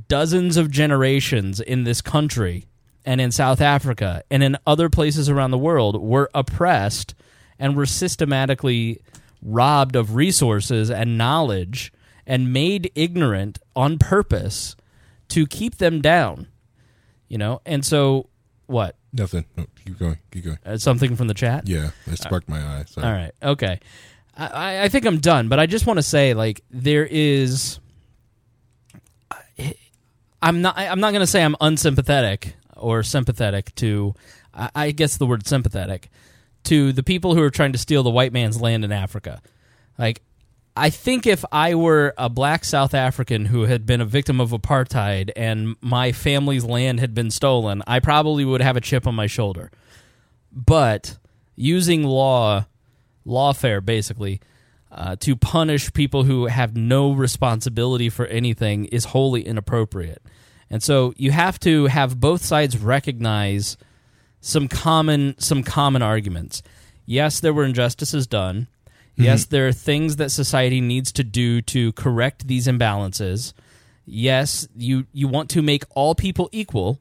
dozens 0.08 0.56
of 0.56 0.70
generations 0.70 1.60
in 1.60 1.84
this 1.84 2.00
country 2.00 2.66
and 3.04 3.20
in 3.20 3.30
South 3.30 3.60
Africa 3.60 4.22
and 4.30 4.42
in 4.42 4.56
other 4.66 4.88
places 4.88 5.28
around 5.28 5.50
the 5.50 5.58
world 5.58 6.00
were 6.00 6.30
oppressed 6.34 7.14
and 7.58 7.76
were 7.76 7.86
systematically 7.86 9.00
robbed 9.42 9.96
of 9.96 10.14
resources 10.14 10.90
and 10.90 11.18
knowledge 11.18 11.92
and 12.26 12.52
made 12.52 12.90
ignorant 12.94 13.58
on 13.74 13.98
purpose 13.98 14.76
to 15.28 15.46
keep 15.46 15.78
them 15.78 16.00
down. 16.00 16.48
You 17.28 17.38
know, 17.38 17.60
and 17.64 17.84
so 17.84 18.28
what? 18.66 18.96
Nothing. 19.12 19.44
No, 19.56 19.66
keep 19.84 19.98
going. 19.98 20.18
Keep 20.30 20.44
going. 20.44 20.58
Uh, 20.64 20.76
something 20.76 21.16
from 21.16 21.28
the 21.28 21.34
chat? 21.34 21.68
Yeah, 21.68 21.90
it 22.06 22.18
sparked 22.18 22.48
my 22.48 22.58
eye. 22.58 22.84
Sorry. 22.86 23.06
All 23.06 23.12
right. 23.12 23.32
Okay. 23.42 23.80
I, 24.36 24.84
I 24.84 24.88
think 24.88 25.04
I'm 25.04 25.18
done, 25.18 25.48
but 25.48 25.58
I 25.58 25.66
just 25.66 25.86
want 25.86 25.98
to 25.98 26.02
say, 26.02 26.34
like, 26.34 26.62
there 26.70 27.06
is. 27.08 27.78
I'm 30.40 30.62
not. 30.62 30.76
I'm 30.76 31.00
not 31.00 31.10
going 31.10 31.20
to 31.20 31.26
say 31.26 31.42
I'm 31.42 31.56
unsympathetic 31.60 32.54
or 32.76 33.02
sympathetic 33.02 33.74
to. 33.76 34.14
I, 34.54 34.70
I 34.74 34.90
guess 34.90 35.16
the 35.16 35.26
word 35.26 35.46
sympathetic 35.46 36.08
to 36.64 36.92
the 36.92 37.02
people 37.02 37.34
who 37.34 37.42
are 37.42 37.50
trying 37.50 37.72
to 37.72 37.78
steal 37.78 38.02
the 38.02 38.10
white 38.10 38.32
man's 38.32 38.60
land 38.60 38.84
in 38.84 38.92
Africa. 38.92 39.42
Like, 39.98 40.22
I 40.76 40.90
think 40.90 41.26
if 41.26 41.44
I 41.52 41.74
were 41.74 42.14
a 42.16 42.28
black 42.28 42.64
South 42.64 42.94
African 42.94 43.46
who 43.46 43.62
had 43.62 43.84
been 43.84 44.00
a 44.00 44.06
victim 44.06 44.40
of 44.40 44.50
apartheid 44.50 45.30
and 45.36 45.76
my 45.80 46.12
family's 46.12 46.64
land 46.64 47.00
had 47.00 47.14
been 47.14 47.30
stolen, 47.30 47.82
I 47.86 48.00
probably 48.00 48.44
would 48.44 48.62
have 48.62 48.76
a 48.76 48.80
chip 48.80 49.06
on 49.06 49.14
my 49.14 49.26
shoulder. 49.26 49.70
But 50.50 51.18
using 51.56 52.04
law, 52.04 52.66
lawfare 53.26 53.84
basically, 53.84 54.40
uh, 54.90 55.16
to 55.16 55.34
punish 55.34 55.92
people 55.92 56.24
who 56.24 56.46
have 56.46 56.76
no 56.76 57.12
responsibility 57.12 58.08
for 58.08 58.26
anything 58.26 58.84
is 58.86 59.06
wholly 59.06 59.42
inappropriate. 59.42 60.22
And 60.68 60.82
so 60.82 61.14
you 61.16 61.30
have 61.30 61.58
to 61.60 61.86
have 61.86 62.20
both 62.20 62.44
sides 62.44 62.78
recognize 62.78 63.76
some 64.40 64.68
common 64.68 65.34
some 65.38 65.62
common 65.62 66.02
arguments. 66.02 66.62
Yes, 67.06 67.40
there 67.40 67.52
were 67.52 67.64
injustices 67.64 68.26
done. 68.26 68.68
Yes, 69.16 69.44
there 69.44 69.68
are 69.68 69.72
things 69.72 70.16
that 70.16 70.30
society 70.30 70.80
needs 70.80 71.12
to 71.12 71.24
do 71.24 71.60
to 71.62 71.92
correct 71.92 72.48
these 72.48 72.66
imbalances. 72.66 73.52
Yes, 74.04 74.66
you 74.76 75.06
you 75.12 75.28
want 75.28 75.50
to 75.50 75.62
make 75.62 75.84
all 75.90 76.14
people 76.14 76.48
equal, 76.52 77.00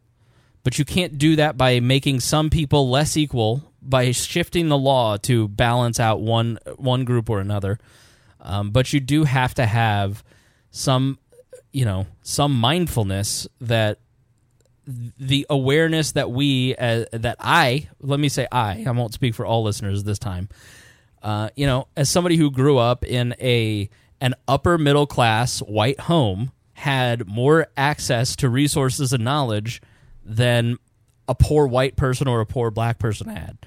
but 0.63 0.77
you 0.77 0.85
can't 0.85 1.17
do 1.17 1.35
that 1.37 1.57
by 1.57 1.79
making 1.79 2.19
some 2.19 2.49
people 2.49 2.89
less 2.89 3.17
equal 3.17 3.70
by 3.81 4.11
shifting 4.11 4.69
the 4.69 4.77
law 4.77 5.17
to 5.17 5.47
balance 5.47 5.99
out 5.99 6.21
one 6.21 6.59
one 6.77 7.05
group 7.05 7.29
or 7.29 7.39
another. 7.39 7.79
Um, 8.39 8.71
but 8.71 8.91
you 8.93 8.99
do 8.99 9.23
have 9.23 9.53
to 9.55 9.65
have 9.65 10.23
some, 10.71 11.19
you 11.71 11.85
know, 11.85 12.07
some 12.21 12.53
mindfulness 12.53 13.47
that 13.59 13.99
the 14.85 15.45
awareness 15.49 16.13
that 16.13 16.31
we 16.31 16.75
uh, 16.75 17.05
that 17.11 17.37
I 17.39 17.87
let 17.99 18.19
me 18.19 18.29
say 18.29 18.47
I 18.51 18.83
I 18.85 18.91
won't 18.91 19.13
speak 19.13 19.35
for 19.35 19.45
all 19.45 19.63
listeners 19.63 20.03
this 20.03 20.19
time. 20.19 20.49
Uh, 21.21 21.49
you 21.55 21.67
know, 21.67 21.87
as 21.95 22.09
somebody 22.09 22.35
who 22.35 22.49
grew 22.49 22.77
up 22.77 23.05
in 23.05 23.35
a 23.39 23.89
an 24.19 24.35
upper 24.47 24.77
middle 24.77 25.07
class 25.07 25.59
white 25.59 26.01
home, 26.01 26.51
had 26.73 27.27
more 27.27 27.67
access 27.77 28.35
to 28.37 28.49
resources 28.49 29.13
and 29.13 29.23
knowledge 29.23 29.81
than 30.25 30.77
a 31.27 31.35
poor 31.35 31.67
white 31.67 31.95
person 31.95 32.27
or 32.27 32.41
a 32.41 32.45
poor 32.45 32.71
black 32.71 32.97
person 32.97 33.29
had. 33.29 33.57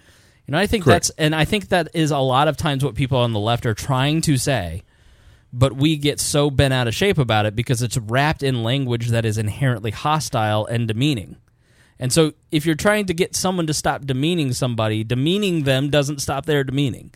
You 0.47 0.53
know, 0.53 0.59
I 0.59 0.67
think 0.67 0.85
Correct. 0.85 1.07
that's 1.07 1.19
and 1.19 1.35
I 1.35 1.45
think 1.45 1.69
that 1.69 1.89
is 1.95 2.11
a 2.11 2.19
lot 2.19 2.49
of 2.49 2.57
times 2.57 2.85
what 2.85 2.95
people 2.95 3.19
on 3.19 3.33
the 3.33 3.41
left 3.41 3.65
are 3.65 3.75
trying 3.75 4.21
to 4.23 4.37
say, 4.37 4.83
but 5.53 5.75
we 5.75 5.97
get 5.97 6.21
so 6.21 6.51
bent 6.51 6.75
out 6.75 6.87
of 6.87 6.95
shape 6.95 7.19
about 7.19 7.47
it 7.47 7.57
because 7.57 7.83
it's 7.83 7.97
wrapped 7.97 8.43
in 8.43 8.63
language 8.63 9.09
that 9.09 9.25
is 9.25 9.39
inherently 9.39 9.91
hostile 9.91 10.67
and 10.67 10.87
demeaning. 10.87 11.37
And 11.99 12.13
so 12.13 12.33
if 12.51 12.67
you're 12.67 12.75
trying 12.75 13.07
to 13.07 13.15
get 13.15 13.35
someone 13.35 13.67
to 13.69 13.75
stop 13.75 14.05
demeaning 14.05 14.53
somebody, 14.53 15.05
demeaning 15.05 15.63
them 15.63 15.89
doesn't 15.89 16.21
stop 16.21 16.45
their 16.45 16.65
demeaning. 16.65 17.13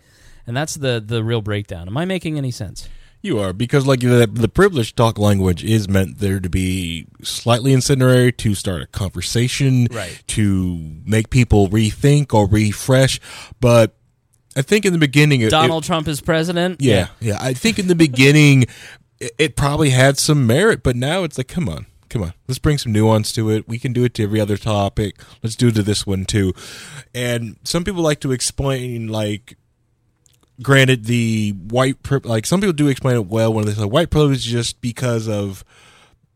And 0.46 0.56
that's 0.56 0.74
the 0.74 1.02
the 1.04 1.22
real 1.22 1.42
breakdown. 1.42 1.88
Am 1.88 1.96
I 1.96 2.06
making 2.06 2.38
any 2.38 2.50
sense? 2.50 2.88
You 3.20 3.38
are 3.40 3.52
because 3.52 3.85
like 3.87 4.00
the 4.00 4.28
the 4.33 4.48
privileged 4.48 4.96
talk 4.96 5.18
language 5.18 5.64
is 5.64 5.88
meant 5.88 6.18
there 6.18 6.38
to 6.38 6.48
be 6.48 7.07
slightly 7.22 7.72
incendiary 7.72 8.31
to 8.33 8.54
start 8.54 8.83
a 8.83 8.87
conversation, 8.87 9.88
Right. 9.90 10.22
To 10.28 10.78
make 11.04 11.31
people 11.31 11.68
rethink 11.68 12.33
or 12.33 12.46
refresh. 12.48 13.18
But 13.61 13.96
I 14.57 14.62
think 14.62 14.85
in 14.85 14.92
the 14.92 14.98
beginning, 15.00 15.40
it- 15.40 15.50
Donald 15.50 15.85
Trump 15.85 16.07
is 16.09 16.20
president? 16.20 16.81
yeah, 16.81 17.09
yeah. 17.20 17.38
I 17.40 17.54
think 17.54 17.78
in 17.78 17.88
the 17.88 17.94
beginning, 17.96 18.62
it, 19.20 19.33
it 19.38 19.57
probably 19.57 19.90
had 19.90 20.16
some 20.18 20.46
merit, 20.46 20.83
but 20.85 20.94
now 20.96 21.24
it's 21.24 21.38
like, 21.38 21.48
come 21.48 21.68
on, 21.68 21.87
come 22.09 22.22
on, 22.22 22.35
let's 22.46 22.59
bring 22.61 22.78
some 22.78 22.92
nuance 22.92 23.33
to 23.33 23.50
it. 23.50 23.68
We 23.68 23.78
can 23.81 23.92
do 23.92 24.04
it 24.04 24.14
to 24.14 24.22
every 24.22 24.40
other 24.40 24.57
topic. 24.57 25.20
Let's 25.42 25.57
do 25.57 25.68
it 25.68 25.74
to 25.74 25.83
this 25.83 26.07
one 26.07 26.24
too. 26.24 26.54
And 27.14 27.57
some 27.64 27.83
people 27.85 28.02
like 28.02 28.20
to 28.20 28.31
explain 28.33 29.09
like 29.09 29.57
granted 30.62 31.05
the 31.05 31.51
white 31.68 32.03
pri- 32.03 32.21
like 32.25 32.47
some 32.47 32.61
people 32.61 32.73
do 32.73 32.88
explain 32.88 33.16
it 33.16 33.27
well 33.27 33.53
when 33.53 33.66
they 33.66 33.73
say 33.73 33.85
white 33.85 34.11
privilege 34.11 34.38
is 34.38 34.44
just 34.44 34.81
because 34.81 35.29
of 35.29 35.64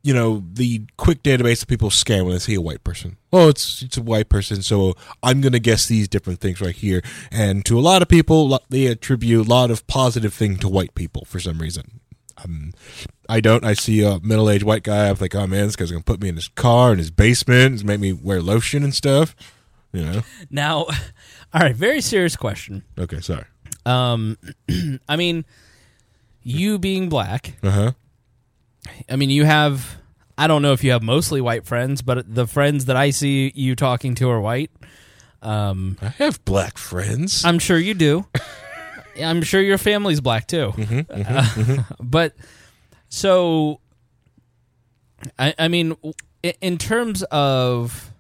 you 0.03 0.13
know 0.13 0.43
the 0.53 0.85
quick 0.97 1.23
database 1.23 1.61
that 1.61 1.69
people 1.69 1.91
scan 1.91 2.25
when 2.25 2.33
they 2.33 2.39
see 2.39 2.55
a 2.55 2.61
white 2.61 2.83
person 2.85 3.17
oh 3.33 3.49
it's 3.49 3.83
it's 3.83 3.97
a 3.97 4.03
white 4.03 4.29
person 4.29 4.63
so 4.63 4.95
i'm 5.23 5.41
going 5.41 5.53
to 5.53 5.59
guess 5.61 5.87
these 5.87 6.09
different 6.09 6.41
things 6.41 6.61
right 6.61 6.77
here 6.77 7.03
and 7.31 7.65
to 7.65 7.79
a 7.79 7.81
lot 7.81 8.03
of 8.03 8.09
people 8.09 8.61
they 8.69 8.87
attribute 8.87 9.47
a 9.47 9.49
lot 9.49 9.71
of 9.71 9.87
positive 9.87 10.35
thing 10.35 10.57
to 10.57 10.69
white 10.69 10.95
people 10.95 11.25
for 11.25 11.41
some 11.41 11.59
reason 11.59 12.01
um, 12.45 12.73
I 13.29 13.41
don't. 13.41 13.65
I 13.65 13.75
see 13.75 14.03
a 14.03 14.19
middle-aged 14.21 14.65
white 14.65 14.83
guy. 14.83 15.09
I'm 15.09 15.17
like, 15.21 15.35
oh 15.35 15.47
man, 15.47 15.67
this 15.67 15.77
guy's 15.77 15.91
gonna 15.91 16.03
put 16.03 16.21
me 16.21 16.29
in 16.29 16.37
his 16.37 16.49
car 16.49 16.93
in 16.93 16.99
his 16.99 17.11
basement, 17.11 17.81
and 17.81 17.85
make 17.85 18.01
me 18.01 18.13
wear 18.13 18.43
lotion 18.43 18.83
and 18.83 18.95
stuff. 18.95 19.37
You 19.93 20.05
know? 20.05 20.23
Now, 20.51 20.77
all 21.55 21.61
right, 21.61 21.77
very 21.77 22.01
serious 22.01 22.37
question. 22.37 22.85
Okay, 22.99 23.21
sorry. 23.21 23.45
Um, 23.85 24.37
I 25.09 25.17
mean, 25.17 25.45
you 26.43 26.79
being 26.79 27.09
black, 27.09 27.55
Uh 27.63 27.71
huh. 27.71 27.93
I 29.09 29.17
mean, 29.17 29.31
you 29.31 29.45
have. 29.45 29.97
I 30.37 30.47
don't 30.47 30.63
know 30.63 30.73
if 30.73 30.83
you 30.83 30.91
have 30.93 31.03
mostly 31.03 31.41
white 31.41 31.67
friends, 31.67 32.03
but 32.03 32.35
the 32.35 32.47
friends 32.47 32.87
that 32.87 32.97
I 32.97 33.11
see 33.11 33.53
you 33.55 33.77
talking 33.77 34.15
to 34.17 34.31
are 34.31 34.41
white. 34.41 34.71
Um, 35.43 35.99
I 36.01 36.09
have 36.09 36.45
black 36.45 36.79
friends. 36.79 37.45
I'm 37.45 37.59
sure 37.59 37.79
you 37.79 37.95
do. 37.95 38.27
I'm 39.23 39.43
sure 39.43 39.61
your 39.61 39.79
family's 39.79 40.21
black 40.21 40.47
too. 40.49 40.73
Uh, 41.11 41.85
but 42.01 42.35
so, 43.09 43.81
I, 45.39 45.55
I 45.59 45.69
mean, 45.69 45.95
in 46.61 46.79
terms 46.79 47.23
of 47.25 48.11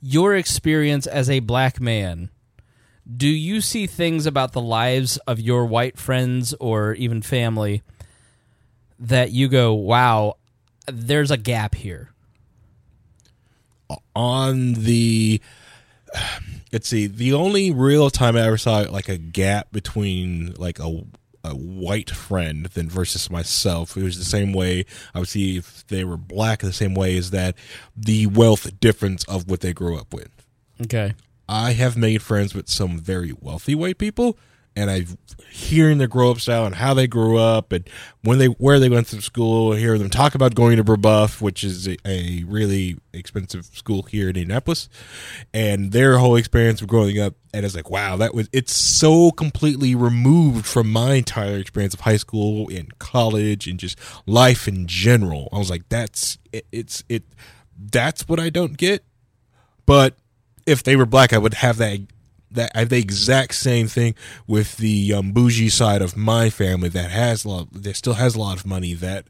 your 0.00 0.36
experience 0.36 1.06
as 1.06 1.28
a 1.28 1.40
black 1.40 1.80
man, 1.80 2.30
do 3.10 3.28
you 3.28 3.60
see 3.60 3.86
things 3.86 4.26
about 4.26 4.52
the 4.52 4.60
lives 4.60 5.18
of 5.26 5.38
your 5.38 5.66
white 5.66 5.98
friends 5.98 6.54
or 6.60 6.94
even 6.94 7.20
family 7.22 7.82
that 8.98 9.30
you 9.30 9.48
go, 9.48 9.74
wow, 9.74 10.36
there's 10.86 11.30
a 11.30 11.36
gap 11.36 11.74
here? 11.74 12.10
on 14.16 14.74
the 14.74 15.40
let's 16.72 16.88
see 16.88 17.06
the 17.06 17.32
only 17.32 17.70
real 17.70 18.08
time 18.10 18.36
i 18.36 18.40
ever 18.40 18.56
saw 18.56 18.78
like 18.90 19.08
a 19.08 19.18
gap 19.18 19.70
between 19.72 20.54
like 20.54 20.78
a 20.78 21.04
a 21.42 21.54
white 21.54 22.10
friend 22.10 22.66
than 22.66 22.88
versus 22.88 23.28
myself 23.30 23.96
it 23.96 24.02
was 24.02 24.16
the 24.16 24.24
same 24.24 24.52
way 24.52 24.86
i 25.14 25.18
would 25.18 25.28
see 25.28 25.58
if 25.58 25.86
they 25.88 26.04
were 26.04 26.16
black 26.16 26.60
the 26.60 26.72
same 26.72 26.94
way 26.94 27.16
is 27.16 27.30
that 27.30 27.54
the 27.96 28.26
wealth 28.28 28.78
difference 28.80 29.24
of 29.24 29.50
what 29.50 29.60
they 29.60 29.72
grew 29.72 29.98
up 29.98 30.14
with 30.14 30.30
Okay. 30.82 31.14
I 31.48 31.72
have 31.72 31.96
made 31.96 32.22
friends 32.22 32.54
with 32.54 32.68
some 32.68 32.98
very 32.98 33.32
wealthy 33.38 33.74
white 33.74 33.98
people, 33.98 34.38
and 34.76 34.90
I've 34.90 35.16
hearing 35.50 35.98
their 35.98 36.08
grow 36.08 36.32
up 36.32 36.40
style 36.40 36.66
and 36.66 36.74
how 36.74 36.94
they 36.94 37.06
grew 37.06 37.38
up 37.38 37.70
and 37.70 37.88
when 38.22 38.38
they 38.38 38.46
where 38.46 38.80
they 38.80 38.88
went 38.88 39.06
to 39.08 39.22
school. 39.22 39.72
Hear 39.72 39.98
them 39.98 40.10
talk 40.10 40.34
about 40.34 40.54
going 40.54 40.78
to 40.78 40.84
Brebeuf, 40.84 41.40
which 41.40 41.62
is 41.62 41.86
a, 41.86 41.96
a 42.04 42.44
really 42.44 42.96
expensive 43.12 43.66
school 43.66 44.02
here 44.02 44.24
in 44.24 44.36
Indianapolis, 44.36 44.88
and 45.52 45.92
their 45.92 46.18
whole 46.18 46.36
experience 46.36 46.80
of 46.82 46.88
growing 46.88 47.20
up. 47.20 47.34
And 47.52 47.64
it's 47.64 47.76
like, 47.76 47.90
wow, 47.90 48.16
that 48.16 48.34
was 48.34 48.48
it's 48.52 48.76
so 48.76 49.30
completely 49.30 49.94
removed 49.94 50.66
from 50.66 50.90
my 50.90 51.14
entire 51.14 51.58
experience 51.58 51.94
of 51.94 52.00
high 52.00 52.16
school 52.16 52.68
and 52.68 52.98
college 52.98 53.68
and 53.68 53.78
just 53.78 53.98
life 54.26 54.66
in 54.66 54.86
general. 54.86 55.48
I 55.52 55.58
was 55.58 55.70
like, 55.70 55.88
that's 55.88 56.38
it, 56.52 56.66
it's 56.72 57.04
it. 57.08 57.22
That's 57.78 58.28
what 58.28 58.40
I 58.40 58.50
don't 58.50 58.76
get. 58.76 59.04
But 59.86 60.16
if 60.66 60.82
they 60.82 60.96
were 60.96 61.06
black, 61.06 61.32
I 61.32 61.38
would 61.38 61.54
have 61.54 61.78
that 61.78 62.00
that 62.50 62.70
I 62.74 62.80
have 62.80 62.88
the 62.88 62.98
exact 62.98 63.54
same 63.54 63.88
thing 63.88 64.14
with 64.46 64.76
the 64.76 65.12
um, 65.12 65.32
bougie 65.32 65.68
side 65.68 66.02
of 66.02 66.16
my 66.16 66.50
family 66.50 66.88
that 66.90 67.10
has 67.10 67.44
a 67.44 67.48
lot, 67.48 67.72
that 67.72 67.96
still 67.96 68.14
has 68.14 68.36
a 68.36 68.40
lot 68.40 68.56
of 68.56 68.64
money 68.64 68.94
that 68.94 69.26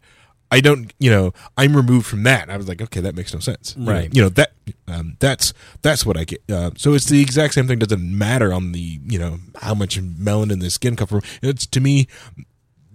I 0.50 0.60
don't, 0.60 0.92
you 0.98 1.10
know, 1.10 1.32
I'm 1.56 1.74
removed 1.74 2.06
from 2.06 2.22
that. 2.24 2.50
I 2.50 2.56
was 2.56 2.68
like, 2.68 2.80
okay, 2.80 3.00
that 3.00 3.16
makes 3.16 3.32
no 3.32 3.40
sense, 3.40 3.74
You 3.76 3.84
know, 3.84 3.92
Right. 3.92 4.14
You 4.14 4.22
know, 4.22 4.28
that 4.28 4.52
um, 4.86 5.16
that's 5.18 5.52
that's 5.82 6.06
what 6.06 6.16
I 6.16 6.24
get. 6.24 6.42
Uh, 6.48 6.70
so 6.76 6.94
it's 6.94 7.06
the 7.06 7.20
exact 7.20 7.54
same 7.54 7.66
thing. 7.66 7.78
Doesn't 7.78 8.16
matter 8.16 8.52
on 8.52 8.72
the 8.72 9.00
you 9.04 9.18
know 9.18 9.38
how 9.60 9.74
much 9.74 10.00
melanin 10.00 10.60
the 10.60 10.70
skin 10.70 10.94
come 10.96 11.08
from. 11.08 11.22
It's 11.42 11.66
to 11.66 11.80
me 11.80 12.06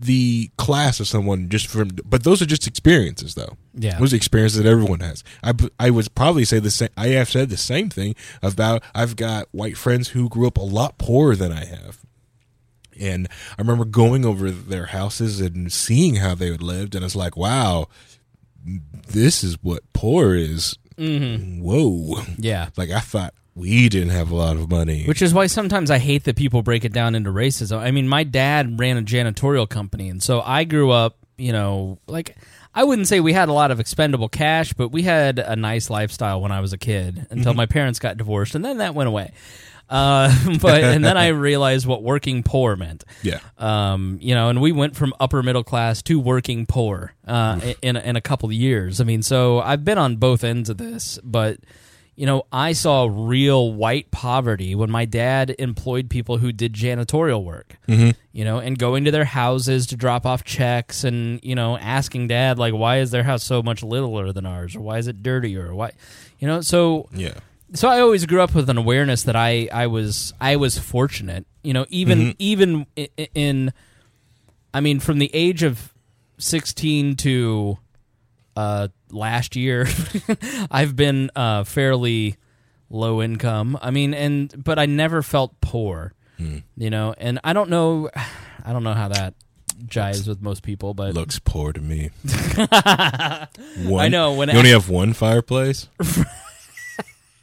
the 0.02 0.50
class 0.58 1.02
of 1.02 1.08
someone 1.08 1.50
just 1.50 1.68
from 1.68 1.90
but 2.06 2.24
those 2.24 2.42
are 2.42 2.46
just 2.46 2.66
experiences 2.68 3.36
though. 3.36 3.58
Yeah. 3.74 4.00
those 4.00 4.14
are 4.14 4.16
experiences 4.16 4.62
that 4.64 4.70
everyone 4.70 5.02
has. 5.02 5.24
I 5.44 5.54
i 5.78 5.90
would 5.90 6.14
probably 6.16 6.46
say 6.46 6.60
the 6.60 6.72
same 6.72 6.90
i 6.96 7.08
have 7.08 7.30
said 7.30 7.50
the 7.50 7.58
same 7.58 7.90
thing 7.90 8.16
about 8.42 8.82
i've 8.96 9.16
got 9.18 9.48
white 9.52 9.78
friends 9.78 10.10
who 10.10 10.30
grew 10.30 10.48
up 10.48 10.58
a 10.58 10.62
lot 10.62 10.98
poorer 10.98 11.36
than 11.36 11.52
i 11.52 11.66
have. 11.66 12.00
And 12.98 13.28
i 13.58 13.62
remember 13.62 13.84
going 13.84 14.26
over 14.26 14.50
their 14.50 14.88
houses 14.88 15.42
and 15.42 15.72
seeing 15.72 16.16
how 16.16 16.34
they 16.34 16.50
had 16.52 16.64
lived 16.64 16.96
and 16.96 17.04
it's 17.04 17.16
like 17.16 17.36
wow 17.36 17.88
this 19.08 19.44
is 19.44 19.58
what 19.62 19.84
poor 19.94 20.34
is. 20.36 20.78
Mm-hmm. 20.98 21.62
Whoa. 21.62 22.22
Yeah. 22.38 22.70
like 22.78 22.90
i 22.90 23.00
thought 23.02 23.34
we 23.56 23.90
didn't 23.90 24.10
have 24.10 24.32
a 24.32 24.36
lot 24.36 24.56
of 24.56 24.70
money 24.70 25.06
Which 25.06 25.22
is 25.22 25.34
why 25.34 25.48
sometimes 25.48 25.92
I 25.92 25.98
hate 25.98 26.24
that 26.26 26.36
people 26.36 26.62
break 26.62 26.86
it 26.86 26.94
down 26.94 27.16
into 27.16 27.30
racism. 27.30 27.80
I 27.80 27.92
mean, 27.92 28.08
my 28.08 28.24
dad 28.24 28.80
ran 28.80 28.98
a 28.98 29.02
janitorial 29.02 29.68
company, 29.68 30.10
and 30.10 30.22
so 30.24 30.42
I 30.42 30.64
grew 30.64 30.92
up, 30.92 31.18
you 31.38 31.52
know, 31.52 32.00
like 32.08 32.38
I 32.74 32.84
wouldn't 32.84 33.08
say 33.08 33.20
we 33.20 33.34
had 33.34 33.50
a 33.50 33.54
lot 33.54 33.72
of 33.72 33.80
expendable 33.80 34.30
cash, 34.30 34.74
but 34.74 34.90
we 34.90 35.04
had 35.04 35.40
a 35.40 35.56
nice 35.56 35.90
lifestyle 35.90 36.40
when 36.42 36.52
I 36.52 36.62
was 36.62 36.72
a 36.72 36.78
kid 36.78 37.28
until 37.30 37.54
my 37.54 37.66
parents 37.66 38.00
got 38.00 38.18
divorced, 38.18 38.56
and 38.56 38.64
then 38.64 38.78
that 38.78 38.94
went 38.96 39.08
away. 39.08 39.32
Uh, 39.90 40.32
but 40.62 40.84
and 40.84 41.04
then 41.04 41.18
I 41.18 41.28
realized 41.30 41.88
what 41.88 42.04
working 42.04 42.44
poor 42.44 42.76
meant. 42.76 43.04
yeah 43.24 43.40
Um, 43.58 44.20
you 44.22 44.36
know, 44.36 44.50
and 44.50 44.62
we 44.62 44.72
went 44.72 44.96
from 44.96 45.14
upper 45.20 45.42
middle 45.42 45.64
class 45.64 46.02
to 46.04 46.20
working 46.20 46.66
poor 46.66 47.14
uh, 47.28 47.60
in 47.82 47.98
in 47.98 48.16
a 48.16 48.22
couple 48.22 48.48
of 48.48 48.54
years. 48.54 49.02
I 49.02 49.04
mean, 49.04 49.24
so 49.24 49.60
I've 49.60 49.84
been 49.84 49.98
on 49.98 50.18
both 50.18 50.44
ends 50.44 50.70
of 50.70 50.78
this, 50.78 51.20
but 51.24 51.58
you 52.20 52.26
know, 52.26 52.44
I 52.52 52.74
saw 52.74 53.08
real 53.10 53.72
white 53.72 54.12
poverty 54.12 54.76
when 54.76 54.92
my 54.92 55.06
dad 55.06 55.56
employed 55.58 56.10
people 56.10 56.38
who 56.38 56.52
did 56.52 56.74
janitorial 56.74 57.44
work. 57.44 57.78
Mm-hmm. 57.88 58.10
You 58.34 58.44
know, 58.46 58.60
and 58.60 58.78
going 58.78 59.06
to 59.06 59.12
their 59.12 59.24
houses 59.26 59.88
to 59.88 59.96
drop 59.96 60.26
off 60.26 60.44
checks, 60.44 61.04
and 61.06 61.40
you 61.44 61.56
know, 61.56 61.78
asking 61.78 62.28
dad 62.28 62.60
like, 62.60 62.74
why 62.74 62.98
is 63.00 63.12
their 63.12 63.24
house 63.24 63.44
so 63.44 63.64
much 63.64 63.82
littler 63.84 64.34
than 64.34 64.46
ours, 64.46 64.76
or 64.76 64.82
why 64.82 64.98
is 64.98 65.08
it 65.08 65.24
dirtier, 65.24 65.68
or 65.70 65.76
why, 65.76 65.92
you 66.40 66.48
know, 66.48 66.60
so 66.62 67.08
yeah 67.14 67.34
so 67.72 67.88
I 67.88 68.00
always 68.02 68.26
grew 68.26 68.42
up 68.42 68.56
with 68.56 68.68
an 68.70 68.78
awareness 68.80 69.22
that 69.24 69.36
I 69.36 69.70
I 69.72 69.86
was 69.88 70.34
I 70.42 70.56
was 70.56 70.78
fortunate, 70.80 71.46
you 71.64 71.72
know, 71.72 71.86
even 71.90 72.36
even 72.40 72.86
i- 72.98 73.10
i- 73.18 73.30
in 73.36 73.72
I 74.74 74.82
mean 74.82 75.00
from 75.00 75.20
the 75.20 75.30
age 75.34 75.62
of 75.64 75.94
16 76.40 77.16
to 77.18 77.78
uh 78.60 78.88
last 79.12 79.56
year 79.56 79.88
I've 80.72 80.96
been 80.96 81.32
uh 81.36 81.64
fairly 81.64 82.36
low 82.90 83.22
income. 83.22 83.78
I 83.82 83.92
mean 83.92 84.14
and 84.14 84.64
but 84.64 84.78
I 84.78 84.86
never 84.86 85.22
felt 85.22 85.60
poor. 85.62 86.14
You 86.78 86.90
know, 86.90 87.14
and 87.18 87.40
I 87.44 87.52
don't 87.54 87.70
know 87.70 88.10
I 88.66 88.74
don't 88.74 88.84
know 88.84 88.94
how 88.94 89.10
that 89.10 89.34
jives 89.86 90.28
with 90.28 90.42
most 90.42 90.64
people, 90.64 90.94
but 90.94 91.14
looks 91.14 91.40
poor 91.40 91.74
to 91.74 91.82
me. 91.82 92.10
one, 93.86 94.06
I 94.06 94.08
know, 94.10 94.34
when 94.34 94.50
you 94.50 94.58
only 94.58 94.72
have 94.72 94.90
one 94.90 95.14
fireplace. 95.14 95.88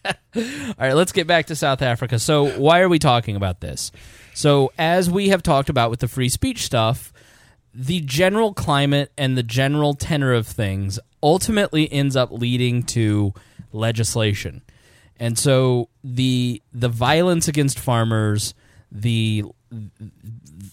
All 0.07 0.43
right, 0.79 0.93
let's 0.93 1.13
get 1.13 1.27
back 1.27 1.47
to 1.47 1.57
South 1.57 1.83
Africa. 1.83 2.19
So, 2.19 2.51
why 2.59 2.81
are 2.81 2.89
we 2.89 2.99
talking 2.99 3.37
about 3.37 3.61
this? 3.61 3.91
So, 4.35 4.73
as 4.79 5.11
we 5.11 5.31
have 5.31 5.43
talked 5.43 5.69
about 5.69 5.91
with 5.91 6.01
the 6.01 6.09
free 6.09 6.29
speech 6.29 6.65
stuff, 6.65 7.13
the 7.79 8.01
general 8.01 8.55
climate 8.55 9.13
and 9.19 9.37
the 9.37 9.43
general 9.43 9.93
tenor 9.93 10.33
of 10.33 10.47
things 10.47 10.99
ultimately 11.23 11.93
ends 11.93 12.17
up 12.17 12.33
leading 12.33 12.83
to 12.83 13.35
legislation. 13.71 14.63
And 15.19 15.39
so 15.39 15.91
the 16.03 16.63
the 16.73 16.89
violence 16.89 17.49
against 17.49 17.79
farmers, 17.79 18.55
the 18.91 19.45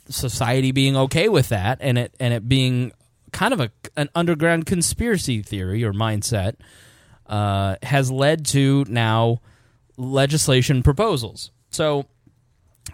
society 0.10 0.72
being 0.72 0.96
okay 0.96 1.28
with 1.28 1.50
that 1.50 1.80
and 1.82 1.98
it 1.98 2.16
and 2.20 2.34
it 2.34 2.48
being 2.48 2.94
kind 3.34 3.54
of 3.54 3.60
a 3.60 3.70
an 3.98 4.10
underground 4.16 4.66
conspiracy 4.66 5.42
theory 5.42 5.84
or 5.84 5.92
mindset 5.92 6.56
uh, 7.28 7.76
has 7.84 8.12
led 8.12 8.46
to 8.46 8.86
now 8.88 9.42
legislation 9.98 10.84
proposals. 10.84 11.52
So, 11.70 12.06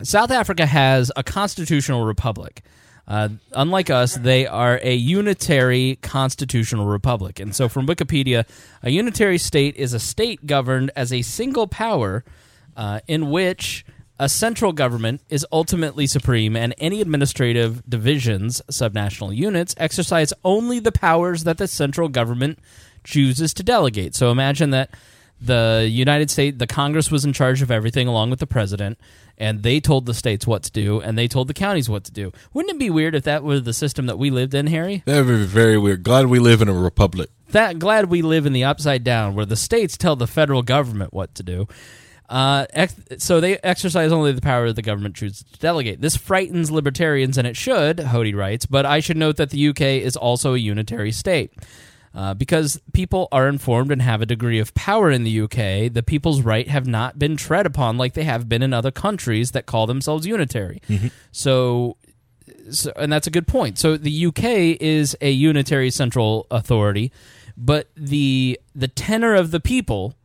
South 0.02 0.32
Africa 0.32 0.66
has 0.66 1.12
a 1.16 1.24
constitutional 1.24 2.06
republic. 2.06 2.64
Uh, 3.10 3.30
unlike 3.54 3.90
us, 3.90 4.14
they 4.18 4.46
are 4.46 4.80
a 4.84 4.94
unitary 4.94 5.98
constitutional 6.04 6.86
republic. 6.86 7.40
And 7.40 7.56
so, 7.56 7.68
from 7.68 7.88
Wikipedia, 7.88 8.46
a 8.84 8.92
unitary 8.92 9.40
state 9.40 9.76
is 9.78 9.96
a 9.96 10.00
state 10.00 10.46
governed 10.46 10.92
as 10.96 11.12
a 11.12 11.24
single 11.24 11.66
power 11.66 12.24
uh, 12.78 13.00
in 13.08 13.32
which 13.32 13.84
A 14.22 14.28
central 14.28 14.74
government 14.74 15.22
is 15.30 15.46
ultimately 15.50 16.06
supreme, 16.06 16.58
and 16.58 16.76
any 16.78 17.00
administrative 17.00 17.82
divisions, 17.90 18.62
subnational 18.70 19.34
units, 19.34 19.74
exercise 19.78 20.34
only 20.44 20.80
the 20.80 20.92
powers 20.92 21.46
that 21.46 21.58
the 21.58 21.70
central 21.70 22.10
government 22.10 22.60
chooses 23.06 23.54
to 23.54 23.64
delegate. 23.64 24.16
So 24.16 24.30
imagine 24.30 24.72
that 24.72 24.94
the 25.42 25.88
United 25.90 26.30
States, 26.30 26.58
the 26.58 26.68
Congress 26.68 27.12
was 27.12 27.26
in 27.26 27.34
charge 27.34 27.62
of 27.62 27.72
everything 27.72 28.08
along 28.08 28.30
with 28.30 28.40
the 28.40 28.48
president, 28.48 28.98
and 29.38 29.64
they 29.64 29.80
told 29.80 30.06
the 30.06 30.14
states 30.14 30.46
what 30.46 30.64
to 30.64 30.72
do, 30.72 31.00
and 31.00 31.18
they 31.18 31.28
told 31.28 31.48
the 31.48 31.54
counties 31.54 31.90
what 31.90 32.04
to 32.06 32.12
do. 32.12 32.32
Wouldn't 32.54 32.76
it 32.76 32.80
be 32.80 32.90
weird 32.90 33.16
if 33.16 33.24
that 33.24 33.44
were 33.44 33.60
the 33.60 33.74
system 33.74 34.06
that 34.08 34.18
we 34.18 34.30
lived 34.30 34.54
in, 34.54 34.68
Harry? 34.68 35.02
That 35.06 35.26
would 35.26 35.40
be 35.40 35.46
very 35.46 35.78
weird. 35.78 36.04
Glad 36.04 36.28
we 36.28 36.40
live 36.40 36.62
in 36.62 36.68
a 36.68 36.74
republic. 36.74 37.30
That 37.52 37.80
glad 37.80 38.10
we 38.10 38.22
live 38.22 38.46
in 38.46 38.54
the 38.54 38.66
upside 38.66 39.04
down, 39.04 39.34
where 39.36 39.46
the 39.46 39.56
states 39.56 39.98
tell 39.98 40.16
the 40.16 40.28
federal 40.28 40.62
government 40.62 41.14
what 41.14 41.34
to 41.36 41.44
do. 41.44 41.68
Uh, 42.30 42.68
ex- 42.74 42.96
so 43.18 43.40
they 43.40 43.58
exercise 43.60 44.12
only 44.12 44.32
the 44.32 44.42
power 44.42 44.68
that 44.68 44.76
the 44.76 44.84
government 44.84 45.16
chooses 45.16 45.44
to 45.44 45.60
delegate. 45.60 46.00
This 46.00 46.16
frightens 46.16 46.70
libertarians, 46.70 47.40
and 47.40 47.48
it 47.48 47.58
should, 47.58 47.98
Hody 47.98 48.36
writes, 48.36 48.68
but 48.68 48.86
I 48.86 49.00
should 49.00 49.18
note 49.18 49.38
that 49.38 49.50
the 49.50 49.70
UK 49.70 49.82
is 49.82 50.16
also 50.16 50.54
a 50.54 50.60
unitary 50.60 51.12
state. 51.12 51.54
Uh, 52.14 52.34
because 52.34 52.82
people 52.92 53.28
are 53.32 53.48
informed 53.48 53.92
and 53.92 54.02
have 54.02 54.20
a 54.22 54.26
degree 54.26 54.58
of 54.60 54.74
power 54.74 55.12
in 55.12 55.24
the 55.24 55.42
UK, 55.42 55.94
the 55.94 56.04
people's 56.06 56.42
right 56.42 56.68
have 56.68 56.88
not 56.88 57.20
been 57.20 57.38
tread 57.38 57.68
upon 57.68 57.98
like 57.98 58.14
they 58.16 58.24
have 58.24 58.50
been 58.50 58.64
in 58.64 58.74
other 58.74 58.90
countries 58.92 59.52
that 59.52 59.68
call 59.68 59.86
themselves 59.86 60.26
unitary. 60.26 60.82
So, 61.32 61.98
so, 62.72 62.92
and 62.96 63.14
that's 63.14 63.28
a 63.28 63.32
good 63.32 63.46
point. 63.48 63.78
So 63.78 63.96
the 63.96 64.26
UK 64.26 64.44
is 64.82 65.16
a 65.22 65.30
unitary 65.30 65.92
central 65.92 66.48
authority, 66.50 67.12
but 67.56 67.90
the 67.96 68.60
the 68.74 68.88
tenor 68.88 69.36
of 69.36 69.52
the 69.52 69.60
people, 69.60 70.16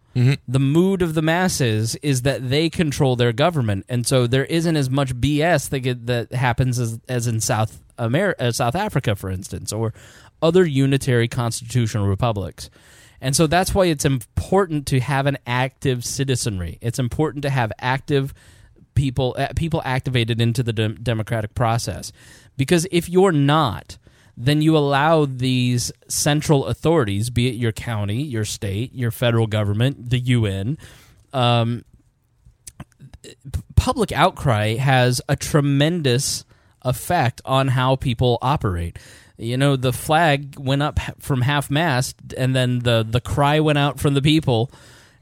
the 0.49 0.61
mood 0.61 1.03
of 1.03 1.15
the 1.15 1.23
masses, 1.23 1.97
is 1.97 2.23
that 2.23 2.49
they 2.49 2.71
control 2.71 3.15
their 3.17 3.33
government, 3.33 3.85
and 3.91 4.07
so 4.07 4.27
there 4.27 4.45
isn't 4.47 4.77
as 4.77 4.89
much 4.89 5.15
BS 5.15 5.69
that 5.69 5.81
get, 5.81 6.07
that 6.07 6.33
happens 6.33 6.79
as 6.79 6.99
as 7.09 7.27
in 7.27 7.41
South 7.41 7.81
America, 7.99 8.43
uh, 8.45 8.53
South 8.53 8.75
Africa, 8.75 9.15
for 9.17 9.31
instance, 9.31 9.73
or 9.73 9.93
other 10.45 10.65
unitary 10.65 11.27
constitutional 11.27 12.07
republics. 12.07 12.69
And 13.21 13.35
so 13.35 13.47
that's 13.47 13.75
why 13.75 13.87
it's 13.87 14.05
important 14.05 14.87
to 14.89 15.01
have 15.01 15.27
an 15.27 15.39
active 15.47 16.05
citizenry. 16.05 16.79
It's 16.83 16.99
important 16.99 17.43
to 17.43 17.51
have 17.51 17.73
active 17.79 18.35
people 18.95 19.35
uh, 19.37 19.49
people 19.57 19.83
activated 19.85 20.41
into 20.41 20.63
the 20.63 20.73
dem- 20.73 20.99
democratic 21.03 21.53
process 21.57 22.13
because 22.57 22.87
if 22.93 23.09
you're 23.09 23.33
not 23.33 23.99
then 24.37 24.63
you 24.63 24.77
allow 24.77 25.25
these 25.25 25.91
central 26.07 26.67
authorities 26.67 27.29
be 27.29 27.49
it 27.49 27.55
your 27.55 27.73
county 27.73 28.23
your 28.23 28.45
state 28.45 28.95
your 28.95 29.11
federal 29.11 29.49
government 29.49 30.11
the 30.11 30.21
UN, 30.21 30.79
um, 31.33 31.85
public 33.75 34.13
outcry 34.13 34.75
has 34.75 35.21
a 35.29 35.35
tremendous 35.35 36.45
effect 36.83 37.41
on 37.45 37.69
how 37.69 37.97
people 37.97 38.39
operate 38.43 38.99
you 39.37 39.57
know 39.57 39.77
the 39.77 39.93
flag 39.93 40.59
went 40.59 40.83
up 40.83 41.01
from 41.21 41.41
half 41.41 41.71
mast 41.71 42.17
and 42.37 42.55
then 42.55 42.81
the 42.81 43.05
the 43.09 43.21
cry 43.21 43.61
went 43.61 43.79
out 43.79 43.99
from 43.99 44.15
the 44.15 44.23
people 44.23 44.71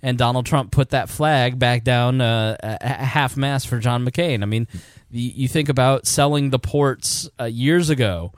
and 0.03 0.19
Donald 0.19 0.47
Trump 0.47 0.73
put 0.73 0.91
that 0.91 1.09
flag 1.09 1.59
back 1.59 1.85
down 1.85 2.21
uh, 2.21 2.77
half 2.81 3.37
mast 3.37 3.69
for 3.69 3.79
John 3.79 4.05
McCain. 4.05 4.43
I 4.43 4.47
mean, 4.47 4.67
you, 5.11 5.31
you 5.35 5.49
think 5.49 5.69
about 5.69 6.07
selling 6.07 6.51
the 6.51 6.59
ports 6.59 7.31
uh, 7.41 7.45
years 7.45 7.89
ago. 7.89 8.33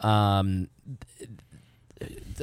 Um, 0.00 0.68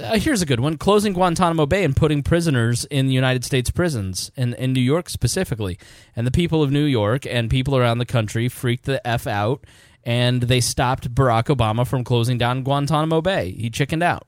uh, 0.01 0.17
here's 0.17 0.41
a 0.41 0.45
good 0.45 0.59
one: 0.59 0.77
closing 0.77 1.13
Guantanamo 1.13 1.65
Bay 1.65 1.83
and 1.83 1.95
putting 1.95 2.23
prisoners 2.23 2.85
in 2.85 3.07
the 3.07 3.13
United 3.13 3.43
States 3.43 3.69
prisons, 3.69 4.31
in 4.35 4.53
in 4.55 4.73
New 4.73 4.81
York 4.81 5.09
specifically. 5.09 5.77
And 6.15 6.25
the 6.25 6.31
people 6.31 6.61
of 6.63 6.71
New 6.71 6.85
York 6.85 7.25
and 7.25 7.49
people 7.49 7.77
around 7.77 7.97
the 7.97 8.05
country 8.05 8.49
freaked 8.49 8.85
the 8.85 9.05
f 9.07 9.27
out, 9.27 9.65
and 10.07 10.43
they 10.43 10.61
stopped 10.61 11.13
Barack 11.13 11.53
Obama 11.53 11.85
from 11.85 12.05
closing 12.05 12.37
down 12.37 12.63
Guantanamo 12.63 13.21
Bay. 13.21 13.51
He 13.51 13.69
chickened 13.69 14.01
out, 14.01 14.25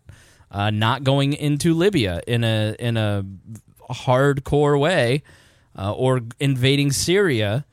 uh, 0.51 0.69
not 0.71 1.05
going 1.05 1.31
into 1.31 1.73
Libya 1.73 2.21
in 2.27 2.43
a 2.43 2.75
in 2.77 2.97
a 2.97 3.25
hardcore 3.89 4.77
way, 4.77 5.23
uh, 5.77 5.93
or 5.93 6.21
invading 6.39 6.91
Syria. 6.91 7.65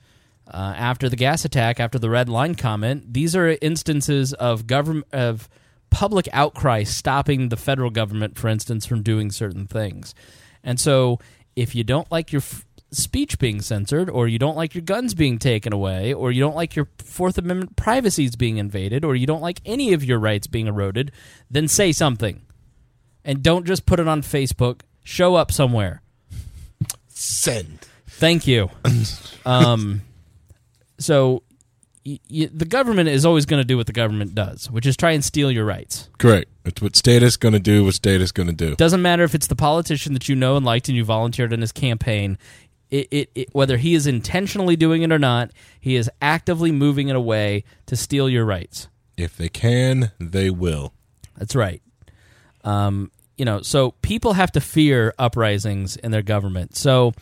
Uh, 0.48 0.74
after 0.76 1.08
the 1.08 1.16
gas 1.16 1.44
attack, 1.44 1.80
after 1.80 1.98
the 1.98 2.08
red 2.08 2.28
line 2.28 2.54
comment, 2.54 3.12
these 3.12 3.34
are 3.34 3.58
instances 3.60 4.32
of 4.34 4.68
government 4.68 5.08
of 5.12 5.48
public 5.90 6.28
outcry 6.32 6.84
stopping 6.84 7.48
the 7.48 7.56
federal 7.56 7.90
government, 7.90 8.38
for 8.38 8.46
instance, 8.46 8.86
from 8.86 9.02
doing 9.02 9.32
certain 9.32 9.66
things. 9.66 10.14
And 10.62 10.78
so, 10.78 11.18
if 11.56 11.74
you 11.74 11.82
don't 11.82 12.10
like 12.12 12.30
your 12.30 12.42
f- 12.42 12.65
speech 12.96 13.38
being 13.38 13.60
censored, 13.60 14.08
or 14.08 14.26
you 14.26 14.38
don't 14.38 14.56
like 14.56 14.74
your 14.74 14.82
guns 14.82 15.14
being 15.14 15.38
taken 15.38 15.72
away, 15.72 16.12
or 16.12 16.32
you 16.32 16.40
don't 16.40 16.56
like 16.56 16.74
your 16.74 16.88
Fourth 16.98 17.38
Amendment 17.38 17.76
privacies 17.76 18.36
being 18.36 18.56
invaded, 18.56 19.04
or 19.04 19.14
you 19.14 19.26
don't 19.26 19.42
like 19.42 19.60
any 19.64 19.92
of 19.92 20.02
your 20.02 20.18
rights 20.18 20.46
being 20.46 20.66
eroded, 20.66 21.12
then 21.50 21.68
say 21.68 21.92
something. 21.92 22.42
And 23.24 23.42
don't 23.42 23.66
just 23.66 23.86
put 23.86 24.00
it 24.00 24.08
on 24.08 24.22
Facebook. 24.22 24.82
Show 25.02 25.34
up 25.34 25.52
somewhere. 25.52 26.02
Send. 27.08 27.78
Thank 28.06 28.46
you. 28.46 28.70
um, 29.46 30.02
so 30.98 31.42
y- 32.04 32.20
y- 32.30 32.48
the 32.52 32.64
government 32.64 33.08
is 33.08 33.26
always 33.26 33.46
going 33.46 33.60
to 33.60 33.66
do 33.66 33.76
what 33.76 33.86
the 33.86 33.92
government 33.92 34.34
does, 34.34 34.70
which 34.70 34.86
is 34.86 34.96
try 34.96 35.10
and 35.10 35.24
steal 35.24 35.50
your 35.50 35.64
rights. 35.64 36.08
Correct. 36.18 36.48
It's 36.64 36.80
what 36.80 36.96
status 36.96 37.36
going 37.36 37.52
to 37.52 37.60
do. 37.60 37.84
What 37.84 37.94
status 37.94 38.32
going 38.32 38.48
to 38.48 38.52
do. 38.52 38.74
Doesn't 38.76 39.02
matter 39.02 39.22
if 39.24 39.34
it's 39.34 39.46
the 39.46 39.56
politician 39.56 40.14
that 40.14 40.28
you 40.28 40.34
know 40.36 40.56
and 40.56 40.64
liked 40.64 40.88
and 40.88 40.96
you 40.96 41.04
volunteered 41.04 41.52
in 41.52 41.60
his 41.60 41.72
campaign. 41.72 42.38
It, 42.90 43.08
it, 43.10 43.30
it, 43.34 43.48
whether 43.52 43.76
he 43.78 43.94
is 43.94 44.06
intentionally 44.06 44.76
doing 44.76 45.02
it 45.02 45.10
or 45.10 45.18
not, 45.18 45.50
he 45.80 45.96
is 45.96 46.10
actively 46.22 46.70
moving 46.70 47.08
in 47.08 47.16
a 47.16 47.20
way 47.20 47.64
to 47.86 47.96
steal 47.96 48.28
your 48.28 48.44
rights. 48.44 48.88
If 49.16 49.36
they 49.36 49.48
can, 49.48 50.12
they 50.18 50.50
will. 50.50 50.92
That's 51.36 51.56
right. 51.56 51.82
Um, 52.64 53.10
you 53.36 53.44
know, 53.44 53.62
so 53.62 53.92
people 54.02 54.34
have 54.34 54.52
to 54.52 54.60
fear 54.60 55.14
uprisings 55.18 55.96
in 55.96 56.10
their 56.10 56.22
government. 56.22 56.76
So, 56.76 57.12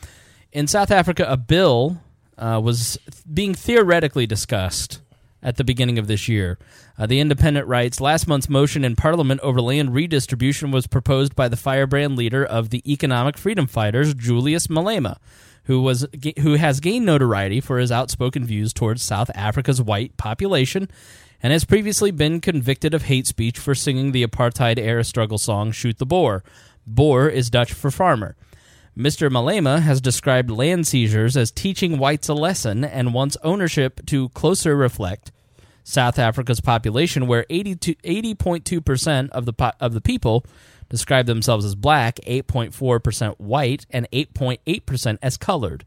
in 0.51 0.67
South 0.67 0.91
Africa, 0.91 1.25
a 1.27 1.35
bill 1.35 2.01
uh, 2.37 2.61
was 2.63 2.97
being 3.31 3.53
theoretically 3.53 4.25
discussed 4.25 5.01
at 5.43 5.57
the 5.57 5.63
beginning 5.63 5.99
of 5.99 6.07
this 6.07 6.27
year. 6.27 6.57
Uh, 6.97 7.05
the 7.05 7.19
Independent 7.19 7.67
writes 7.67 8.01
last 8.01 8.27
month's 8.27 8.49
motion 8.49 8.83
in 8.83 8.95
Parliament 8.95 9.39
over 9.41 9.61
land 9.61 9.93
redistribution 9.93 10.71
was 10.71 10.87
proposed 10.87 11.35
by 11.35 11.47
the 11.47 11.57
firebrand 11.57 12.17
leader 12.17 12.43
of 12.43 12.71
the 12.71 12.81
Economic 12.91 13.37
Freedom 13.37 13.67
Fighters, 13.67 14.13
Julius 14.13 14.67
Malema, 14.67 15.17
who 15.65 15.81
was 15.81 16.05
who 16.39 16.53
has 16.53 16.79
gained 16.79 17.05
notoriety 17.05 17.59
for 17.59 17.77
his 17.79 17.91
outspoken 17.91 18.45
views 18.45 18.73
towards 18.73 19.01
South 19.01 19.29
Africa's 19.35 19.81
white 19.81 20.15
population 20.17 20.89
and 21.41 21.51
has 21.51 21.65
previously 21.65 22.11
been 22.11 22.41
convicted 22.41 22.93
of 22.93 23.03
hate 23.03 23.27
speech 23.27 23.59
for 23.59 23.75
singing 23.75 24.11
the 24.11 24.25
apartheid 24.25 24.79
era 24.79 25.03
struggle 25.03 25.37
song 25.37 25.71
Shoot 25.71 25.97
the 25.97 26.05
Boer. 26.05 26.43
Boer 26.87 27.27
is 27.27 27.49
Dutch 27.49 27.73
for 27.73 27.91
farmer. 27.91 28.35
Mr. 28.97 29.29
Malema 29.29 29.81
has 29.81 29.99
described 29.99 30.49
land 30.49 30.87
seizures 30.87 31.35
as 31.35 31.51
teaching 31.51 31.97
whites 31.97 32.29
a 32.29 32.33
lesson 32.33 32.85
and 32.85 33.13
wants 33.13 33.35
ownership 33.43 34.05
to 34.05 34.29
closer 34.29 34.75
reflect 34.75 35.31
South 35.83 36.17
Africa's 36.17 36.61
population, 36.61 37.27
where 37.27 37.45
82 37.49 37.95
80.2% 37.95 39.29
of 39.31 39.45
the, 39.45 39.53
po- 39.53 39.73
of 39.79 39.93
the 39.93 40.01
people 40.01 40.45
describe 40.89 41.25
themselves 41.25 41.65
as 41.65 41.75
black, 41.75 42.17
8.4% 42.27 43.39
white, 43.39 43.85
and 43.89 44.07
8.8% 44.11 45.17
as 45.21 45.37
colored, 45.37 45.85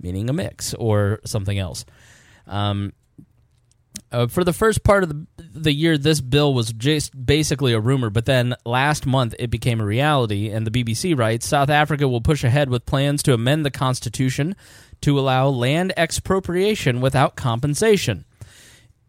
meaning 0.00 0.28
a 0.28 0.32
mix 0.32 0.74
or 0.74 1.20
something 1.24 1.58
else. 1.58 1.84
Um, 2.46 2.92
uh, 4.10 4.26
for 4.26 4.44
the 4.44 4.52
first 4.52 4.84
part 4.84 5.02
of 5.02 5.08
the, 5.08 5.26
the 5.38 5.72
year, 5.72 5.96
this 5.96 6.20
bill 6.20 6.52
was 6.52 6.72
just 6.72 7.26
basically 7.26 7.72
a 7.72 7.80
rumor, 7.80 8.10
but 8.10 8.26
then 8.26 8.54
last 8.64 9.06
month 9.06 9.34
it 9.38 9.50
became 9.50 9.80
a 9.80 9.84
reality, 9.84 10.50
and 10.50 10.66
the 10.66 10.84
BBC 10.84 11.18
writes 11.18 11.46
South 11.46 11.70
Africa 11.70 12.08
will 12.08 12.20
push 12.20 12.44
ahead 12.44 12.68
with 12.68 12.86
plans 12.86 13.22
to 13.22 13.34
amend 13.34 13.64
the 13.64 13.70
constitution 13.70 14.54
to 15.00 15.18
allow 15.18 15.48
land 15.48 15.92
expropriation 15.96 17.00
without 17.00 17.36
compensation. 17.36 18.24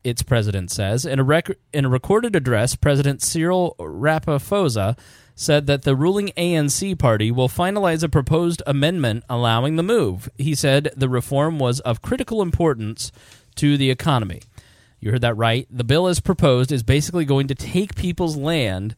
Its 0.04 0.22
president 0.22 0.70
says 0.70 1.06
in 1.06 1.20
a 1.20 1.24
rec- 1.24 1.58
in 1.74 1.86
a 1.86 1.90
recorded 1.90 2.36
address, 2.36 2.76
President 2.76 3.22
Cyril 3.22 3.76
Ramaphosa 3.80 4.98
said 5.36 5.68
that 5.68 5.84
the 5.84 5.96
ruling 5.96 6.32
ANC 6.38 6.98
party 6.98 7.32
will 7.32 7.50
finalize 7.50 8.04
a 8.04 8.10
proposed 8.10 8.62
amendment 8.68 9.24
allowing 9.30 9.76
the 9.76 9.84
move. 9.84 10.30
He 10.38 10.56
said 10.56 10.92
the 10.96 11.10
reform 11.10 11.60
was 11.60 11.80
of 11.82 12.02
critical 12.02 12.42
importance 12.42 13.12
to 13.56 13.78
the 13.78 13.90
economy. 13.90 14.42
You 15.00 15.12
heard 15.12 15.22
that 15.22 15.38
right. 15.38 15.68
The 15.70 15.84
bill 15.84 16.08
as 16.08 16.20
proposed 16.20 16.72
is 16.72 16.84
basically 16.84 17.26
going 17.26 17.48
to 17.48 17.56
take 17.56 17.96
people's 17.96 18.38
land 18.38 18.96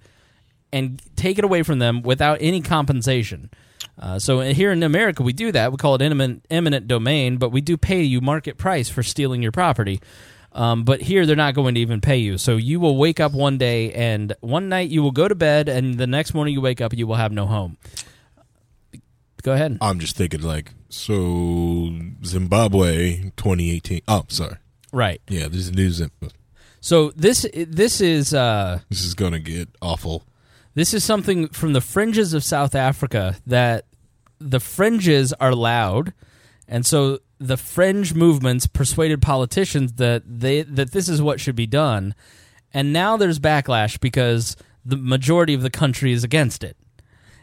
and 0.71 1.01
take 1.15 1.37
it 1.37 1.45
away 1.45 1.63
from 1.63 1.79
them 1.79 2.01
without 2.01 2.37
any 2.41 2.61
compensation. 2.61 3.49
Uh, 3.97 4.19
so 4.19 4.41
here 4.41 4.71
in 4.71 4.83
America, 4.83 5.23
we 5.23 5.33
do 5.33 5.51
that. 5.51 5.71
We 5.71 5.77
call 5.77 5.95
it 5.95 6.01
eminent, 6.01 6.45
eminent 6.49 6.87
domain, 6.87 7.37
but 7.37 7.51
we 7.51 7.61
do 7.61 7.77
pay 7.77 8.03
you 8.03 8.19
market 8.19 8.57
price 8.57 8.89
for 8.89 9.01
stealing 9.01 9.41
your 9.41 9.53
property. 9.53 10.01
Um, 10.55 10.83
but 10.85 11.01
here, 11.01 11.25
they're 11.25 11.35
not 11.35 11.53
going 11.53 11.75
to 11.75 11.81
even 11.81 11.99
pay 12.01 12.15
you. 12.17 12.37
So 12.37 12.55
you 12.55 12.79
will 12.79 12.95
wake 12.97 13.19
up 13.19 13.33
one 13.33 13.57
day, 13.57 13.91
and 13.91 14.33
one 14.39 14.69
night 14.69 14.89
you 14.89 15.03
will 15.03 15.11
go 15.11 15.27
to 15.27 15.35
bed, 15.35 15.67
and 15.69 15.97
the 15.97 16.07
next 16.07 16.33
morning 16.33 16.53
you 16.53 16.61
wake 16.61 16.79
up, 16.81 16.93
you 16.93 17.05
will 17.05 17.15
have 17.17 17.31
no 17.33 17.45
home 17.45 17.77
Go 19.43 19.53
ahead. 19.53 19.77
I'm 19.79 19.99
just 19.99 20.15
thinking 20.15 20.41
like 20.41 20.71
so 20.89 21.91
Zimbabwe 22.23 23.31
2018. 23.37 24.01
Oh, 24.07 24.23
sorry. 24.27 24.55
Right. 24.91 25.21
Yeah, 25.27 25.47
there's 25.49 25.67
a 25.67 25.71
new 25.71 25.91
Zim- 25.91 26.09
So 26.81 27.11
this 27.15 27.45
this 27.53 28.01
is 28.01 28.33
uh, 28.33 28.79
This 28.89 29.05
is 29.05 29.13
gonna 29.13 29.39
get 29.39 29.69
awful. 29.83 30.23
this 30.73 30.93
is 30.95 31.03
something 31.03 31.49
from 31.49 31.73
the 31.73 31.81
fringes 31.81 32.33
of 32.33 32.43
South 32.43 32.73
Africa 32.73 33.35
that 33.45 33.85
the 34.39 34.59
fringes 34.59 35.31
are 35.33 35.53
loud, 35.53 36.13
and 36.67 36.83
so 36.85 37.19
the 37.39 37.57
fringe 37.57 38.13
movements 38.13 38.67
persuaded 38.67 39.21
politicians 39.21 39.93
that 39.93 40.23
they 40.25 40.61
that 40.63 40.91
this 40.91 41.09
is 41.09 41.21
what 41.21 41.39
should 41.39 41.55
be 41.55 41.67
done, 41.67 42.15
and 42.73 42.93
now 42.93 43.17
there's 43.17 43.39
backlash 43.39 43.99
because 43.99 44.55
the 44.85 44.97
majority 44.97 45.53
of 45.53 45.61
the 45.61 45.69
country 45.69 46.11
is 46.11 46.23
against 46.23 46.63
it, 46.63 46.77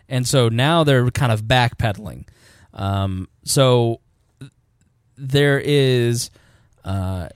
and 0.08 0.26
so 0.26 0.48
now 0.48 0.84
they're 0.84 1.10
kind 1.10 1.32
of 1.32 1.42
backpedaling. 1.42 2.26
Um, 2.72 3.28
so 3.44 4.00
there 5.16 5.60
is 5.60 6.30
uh, 6.84 7.28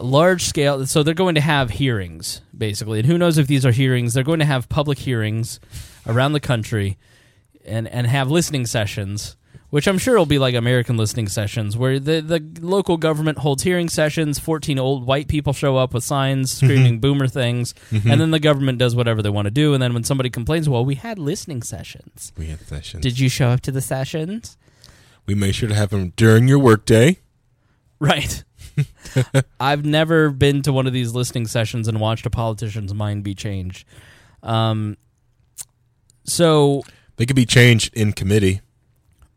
large 0.00 0.44
scale. 0.44 0.86
So 0.86 1.02
they're 1.02 1.14
going 1.14 1.34
to 1.34 1.40
have 1.40 1.70
hearings, 1.70 2.40
basically, 2.56 3.00
and 3.00 3.08
who 3.08 3.18
knows 3.18 3.38
if 3.38 3.46
these 3.46 3.66
are 3.66 3.72
hearings? 3.72 4.14
They're 4.14 4.22
going 4.22 4.38
to 4.40 4.44
have 4.44 4.68
public 4.68 4.98
hearings 4.98 5.60
around 6.06 6.32
the 6.32 6.40
country, 6.40 6.98
and 7.64 7.88
and 7.88 8.06
have 8.06 8.30
listening 8.30 8.66
sessions. 8.66 9.36
Which 9.72 9.86
I'm 9.88 9.96
sure 9.96 10.18
will 10.18 10.26
be 10.26 10.38
like 10.38 10.54
American 10.54 10.98
listening 10.98 11.28
sessions, 11.28 11.78
where 11.78 11.98
the, 11.98 12.20
the 12.20 12.44
local 12.60 12.98
government 12.98 13.38
holds 13.38 13.62
hearing 13.62 13.88
sessions. 13.88 14.38
Fourteen 14.38 14.78
old 14.78 15.06
white 15.06 15.28
people 15.28 15.54
show 15.54 15.78
up 15.78 15.94
with 15.94 16.04
signs 16.04 16.52
screaming 16.52 17.00
"boomer" 17.00 17.26
things, 17.26 17.74
and 17.90 18.20
then 18.20 18.32
the 18.32 18.38
government 18.38 18.76
does 18.78 18.94
whatever 18.94 19.22
they 19.22 19.30
want 19.30 19.46
to 19.46 19.50
do. 19.50 19.72
And 19.72 19.82
then 19.82 19.94
when 19.94 20.04
somebody 20.04 20.28
complains, 20.28 20.68
well, 20.68 20.84
we 20.84 20.96
had 20.96 21.18
listening 21.18 21.62
sessions. 21.62 22.34
We 22.36 22.48
had 22.48 22.60
sessions. 22.60 23.02
Did 23.02 23.18
you 23.18 23.30
show 23.30 23.48
up 23.48 23.62
to 23.62 23.72
the 23.72 23.80
sessions? 23.80 24.58
we 25.24 25.34
made 25.34 25.54
sure 25.54 25.70
to 25.70 25.74
have 25.74 25.88
them 25.88 26.12
during 26.16 26.48
your 26.48 26.58
workday. 26.58 27.18
Right. 27.98 28.44
I've 29.60 29.86
never 29.86 30.28
been 30.30 30.60
to 30.62 30.72
one 30.72 30.86
of 30.86 30.92
these 30.92 31.14
listening 31.14 31.46
sessions 31.46 31.88
and 31.88 31.98
watched 31.98 32.26
a 32.26 32.30
politician's 32.30 32.92
mind 32.92 33.24
be 33.24 33.34
changed. 33.34 33.86
Um, 34.42 34.98
so 36.24 36.82
They 37.16 37.24
could 37.24 37.36
be 37.36 37.46
changed 37.46 37.94
in 37.94 38.12
committee. 38.12 38.60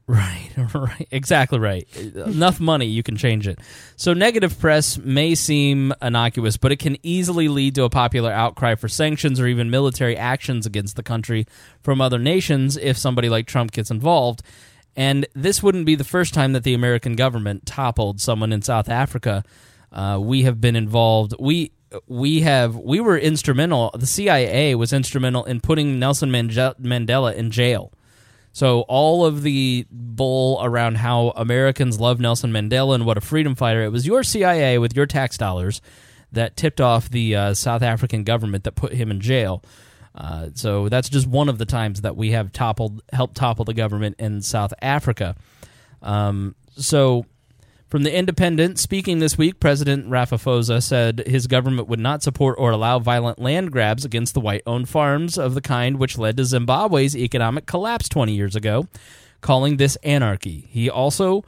Right, 0.07 0.51
right, 0.73 1.07
exactly 1.09 1.57
right. 1.57 1.87
Enough 1.95 2.59
money, 2.59 2.85
you 2.85 3.01
can 3.01 3.17
change 3.17 3.47
it. 3.47 3.59
So, 3.95 4.13
negative 4.13 4.57
press 4.59 4.97
may 4.99 5.33
seem 5.33 5.93
innocuous, 6.01 6.57
but 6.57 6.71
it 6.71 6.77
can 6.77 6.97
easily 7.01 7.47
lead 7.47 7.75
to 7.75 7.83
a 7.85 7.89
popular 7.89 8.31
outcry 8.31 8.75
for 8.75 8.87
sanctions 8.87 9.39
or 9.39 9.47
even 9.47 9.71
military 9.71 10.15
actions 10.15 10.67
against 10.67 10.95
the 10.95 11.03
country 11.03 11.47
from 11.81 12.01
other 12.01 12.19
nations 12.19 12.77
if 12.77 12.97
somebody 12.97 13.29
like 13.29 13.47
Trump 13.47 13.71
gets 13.71 13.89
involved. 13.89 14.43
And 14.95 15.25
this 15.33 15.63
wouldn't 15.63 15.85
be 15.85 15.95
the 15.95 16.03
first 16.03 16.33
time 16.33 16.53
that 16.53 16.63
the 16.63 16.73
American 16.73 17.15
government 17.15 17.65
toppled 17.65 18.21
someone 18.21 18.53
in 18.53 18.61
South 18.61 18.89
Africa. 18.89 19.43
Uh, 19.91 20.19
we 20.21 20.43
have 20.43 20.61
been 20.61 20.75
involved. 20.75 21.33
We 21.39 21.71
we 22.07 22.41
have 22.41 22.75
we 22.75 22.99
were 22.99 23.17
instrumental. 23.17 23.91
The 23.93 24.05
CIA 24.05 24.75
was 24.75 24.93
instrumental 24.93 25.45
in 25.45 25.61
putting 25.61 25.99
Nelson 25.99 26.31
Mandela 26.31 27.33
in 27.33 27.49
jail. 27.51 27.91
So 28.55 28.85
all 28.87 29.25
of 29.25 29.43
the 29.43 29.85
bull 29.91 30.61
around 30.63 30.95
how 30.95 31.33
Americans 31.35 31.99
love 31.99 32.21
Nelson 32.21 32.53
Mandela 32.53 32.95
and 32.95 33.05
what 33.05 33.17
a 33.17 33.21
freedom 33.21 33.53
fighter, 33.53 33.83
it 33.83 33.91
was 33.91 34.07
your 34.07 34.23
CIA 34.23 34.77
with 34.77 34.95
your 34.95 35.05
tax 35.05 35.37
dollars 35.37 35.81
that 36.31 36.55
tipped 36.55 36.79
off 36.79 37.09
the 37.09 37.35
uh, 37.35 37.53
South 37.53 37.81
African 37.81 38.23
government 38.23 38.63
that 38.63 38.71
put 38.71 38.93
him 38.93 39.11
in 39.11 39.19
jail. 39.19 39.61
Uh, 40.15 40.51
so 40.53 40.87
that's 40.87 41.09
just 41.09 41.27
one 41.27 41.49
of 41.49 41.57
the 41.57 41.65
times 41.65 41.99
that 41.99 42.15
we 42.15 42.31
have 42.31 42.53
toppled, 42.53 43.01
helped 43.11 43.35
topple 43.35 43.65
the 43.65 43.73
government 43.73 44.15
in 44.19 44.41
South 44.41 44.73
Africa. 44.81 45.35
Um, 46.01 46.55
so 46.77 47.25
from 47.95 48.03
the 48.03 48.13
Independent, 48.13 48.77
speaking 48.77 49.19
this 49.19 49.37
week, 49.37 49.61
President 49.61 50.09
Ramaphosa 50.09 50.83
said 50.83 51.23
his 51.25 51.47
government 51.47 51.87
would 51.87 52.01
not 52.01 52.21
support 52.21 52.57
or 52.59 52.71
allow 52.71 52.99
violent 52.99 53.39
land 53.39 53.71
grabs 53.71 54.03
against 54.03 54.33
the 54.33 54.41
white 54.41 54.63
owned 54.67 54.89
farms 54.89 55.37
of 55.37 55.53
the 55.53 55.61
kind 55.61 55.97
which 55.97 56.17
led 56.17 56.35
to 56.35 56.43
Zimbabwe's 56.43 57.15
economic 57.15 57.65
collapse 57.65 58.09
20 58.09 58.33
years 58.33 58.53
ago, 58.53 58.89
calling 59.39 59.77
this 59.77 59.95
anarchy. 60.03 60.67
He 60.71 60.89
also 60.89 61.45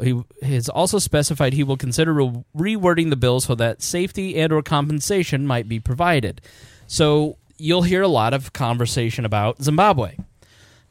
he 0.00 0.22
has 0.42 0.68
also 0.68 1.00
specified 1.00 1.52
he 1.52 1.64
will 1.64 1.76
consider 1.76 2.12
re- 2.12 2.44
rewording 2.56 3.10
the 3.10 3.16
bill 3.16 3.40
so 3.40 3.56
that 3.56 3.82
safety 3.82 4.36
and 4.36 4.52
or 4.52 4.62
compensation 4.62 5.48
might 5.48 5.68
be 5.68 5.80
provided. 5.80 6.40
So 6.86 7.38
you'll 7.58 7.82
hear 7.82 8.02
a 8.02 8.08
lot 8.08 8.34
of 8.34 8.52
conversation 8.52 9.24
about 9.24 9.60
Zimbabwe. 9.60 10.14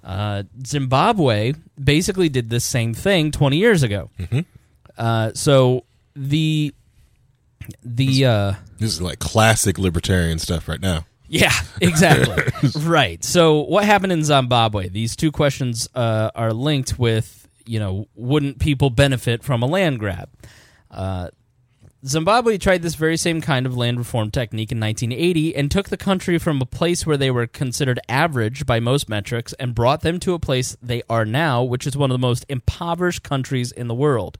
Uh, 0.04 0.44
Zimbabwe 0.68 1.54
basically 1.82 2.28
did 2.28 2.50
this 2.50 2.66
same 2.66 2.94
thing 2.94 3.32
20 3.32 3.56
years 3.56 3.84
ago. 3.84 4.10
Uh, 5.02 5.32
so 5.34 5.84
the 6.16 6.74
the 7.84 8.26
uh, 8.26 8.54
This 8.78 8.94
is 8.94 9.02
like 9.02 9.18
classic 9.18 9.80
libertarian 9.80 10.38
stuff 10.38 10.68
right 10.68 10.80
now. 10.80 11.06
yeah, 11.28 11.54
exactly. 11.82 12.72
right. 12.82 13.24
So, 13.24 13.62
what 13.62 13.84
happened 13.84 14.12
in 14.12 14.24
Zimbabwe? 14.24 14.90
These 14.90 15.16
two 15.16 15.32
questions 15.32 15.90
uh, 15.96 16.30
are 16.36 16.54
linked 16.54 17.00
with, 17.00 17.48
you 17.66 17.80
know, 17.80 18.08
wouldn't 18.14 18.60
people 18.60 18.92
benefit 18.92 19.44
from 19.44 19.64
a 19.64 19.66
land 19.66 19.98
grab? 20.00 20.30
Uh, 20.92 21.30
Zimbabwe 22.06 22.60
tried 22.60 22.84
this 22.84 22.96
very 22.96 23.18
same 23.18 23.42
kind 23.42 23.66
of 23.66 23.76
land 23.78 23.98
reform 23.98 24.30
technique 24.30 24.72
in 24.72 24.80
1980 24.80 25.56
and 25.56 25.72
took 25.72 25.90
the 25.90 25.98
country 25.98 26.38
from 26.38 26.62
a 26.62 26.66
place 26.66 27.06
where 27.08 27.18
they 27.18 27.32
were 27.32 27.48
considered 27.48 28.00
average 28.10 28.66
by 28.68 28.80
most 28.80 29.08
metrics 29.10 29.54
and 29.54 29.74
brought 29.74 30.02
them 30.02 30.20
to 30.20 30.34
a 30.34 30.40
place 30.40 30.78
they 30.82 31.02
are 31.10 31.26
now, 31.26 31.64
which 31.64 31.88
is 31.88 31.98
one 31.98 32.12
of 32.12 32.16
the 32.16 32.28
most 32.28 32.46
impoverished 32.50 33.24
countries 33.24 33.72
in 33.72 33.88
the 33.88 33.96
world. 33.96 34.38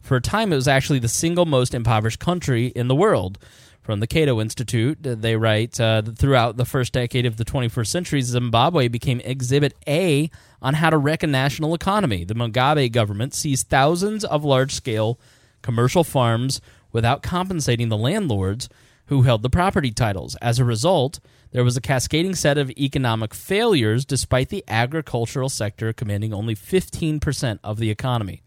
For 0.00 0.16
a 0.16 0.20
time, 0.20 0.52
it 0.52 0.56
was 0.56 0.68
actually 0.68 0.98
the 0.98 1.08
single 1.08 1.46
most 1.46 1.74
impoverished 1.74 2.18
country 2.18 2.68
in 2.68 2.88
the 2.88 2.94
world. 2.94 3.38
From 3.82 4.00
the 4.00 4.06
Cato 4.06 4.40
Institute, 4.40 5.04
uh, 5.06 5.14
they 5.14 5.36
write 5.36 5.80
uh, 5.80 6.02
throughout 6.02 6.56
the 6.56 6.64
first 6.64 6.92
decade 6.92 7.26
of 7.26 7.36
the 7.36 7.44
21st 7.44 7.86
century, 7.86 8.20
Zimbabwe 8.20 8.88
became 8.88 9.20
Exhibit 9.20 9.74
A 9.88 10.30
on 10.60 10.74
how 10.74 10.90
to 10.90 10.98
wreck 10.98 11.22
a 11.22 11.26
national 11.26 11.74
economy. 11.74 12.24
The 12.24 12.34
Mugabe 12.34 12.92
government 12.92 13.34
seized 13.34 13.68
thousands 13.68 14.24
of 14.24 14.44
large 14.44 14.74
scale 14.74 15.18
commercial 15.62 16.04
farms 16.04 16.60
without 16.92 17.22
compensating 17.22 17.88
the 17.88 17.96
landlords 17.96 18.68
who 19.06 19.22
held 19.22 19.42
the 19.42 19.50
property 19.50 19.90
titles. 19.90 20.36
As 20.36 20.58
a 20.58 20.64
result, 20.64 21.18
there 21.52 21.64
was 21.64 21.76
a 21.76 21.80
cascading 21.80 22.36
set 22.36 22.58
of 22.58 22.70
economic 22.70 23.34
failures 23.34 24.04
despite 24.04 24.50
the 24.50 24.64
agricultural 24.68 25.48
sector 25.48 25.92
commanding 25.92 26.32
only 26.32 26.54
15% 26.54 27.58
of 27.64 27.78
the 27.78 27.90
economy 27.90 28.42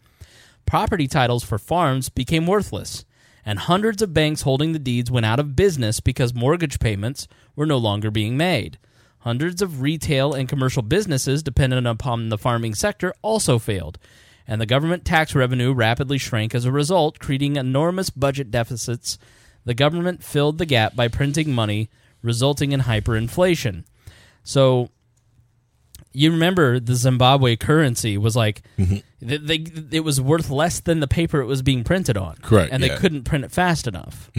property 0.66 1.06
titles 1.06 1.44
for 1.44 1.58
farms 1.58 2.08
became 2.08 2.46
worthless, 2.46 3.04
and 3.44 3.58
hundreds 3.58 4.02
of 4.02 4.14
banks 4.14 4.42
holding 4.42 4.72
the 4.72 4.78
deeds 4.78 5.10
went 5.10 5.26
out 5.26 5.40
of 5.40 5.56
business 5.56 6.00
because 6.00 6.34
mortgage 6.34 6.78
payments 6.78 7.28
were 7.54 7.66
no 7.66 7.76
longer 7.76 8.10
being 8.10 8.36
made. 8.36 8.78
Hundreds 9.20 9.62
of 9.62 9.80
retail 9.80 10.34
and 10.34 10.48
commercial 10.48 10.82
businesses 10.82 11.42
dependent 11.42 11.86
upon 11.86 12.28
the 12.28 12.38
farming 12.38 12.74
sector 12.74 13.14
also 13.22 13.58
failed, 13.58 13.98
and 14.46 14.60
the 14.60 14.66
government 14.66 15.04
tax 15.04 15.34
revenue 15.34 15.72
rapidly 15.72 16.18
shrank 16.18 16.54
as 16.54 16.64
a 16.64 16.72
result, 16.72 17.18
creating 17.18 17.56
enormous 17.56 18.10
budget 18.10 18.50
deficits. 18.50 19.18
The 19.64 19.74
government 19.74 20.22
filled 20.22 20.58
the 20.58 20.66
gap 20.66 20.94
by 20.94 21.08
printing 21.08 21.52
money, 21.52 21.88
resulting 22.20 22.72
in 22.72 22.80
hyperinflation. 22.80 23.84
So, 24.42 24.90
you 26.14 26.30
remember 26.30 26.80
the 26.80 26.94
Zimbabwe 26.94 27.56
currency 27.56 28.16
was 28.16 28.34
like 28.36 28.62
Mm-hmm. 28.78 29.28
th- 29.28 29.40
they, 29.42 29.96
it 29.96 30.00
was 30.00 30.20
worth 30.20 30.48
less 30.48 30.80
than 30.80 31.00
the 31.00 31.08
paper 31.08 31.40
it 31.40 31.46
was 31.46 31.60
being 31.62 31.84
printed 31.84 32.16
on. 32.16 32.36
Correct, 32.42 32.72
and 32.72 32.82
they 32.82 32.86
yeah. 32.86 32.92
Mm-hmm. 32.94 33.00
couldn't 33.02 33.22
print 33.24 33.44
it 33.44 33.50
fast 33.52 33.86
enough. 33.86 34.30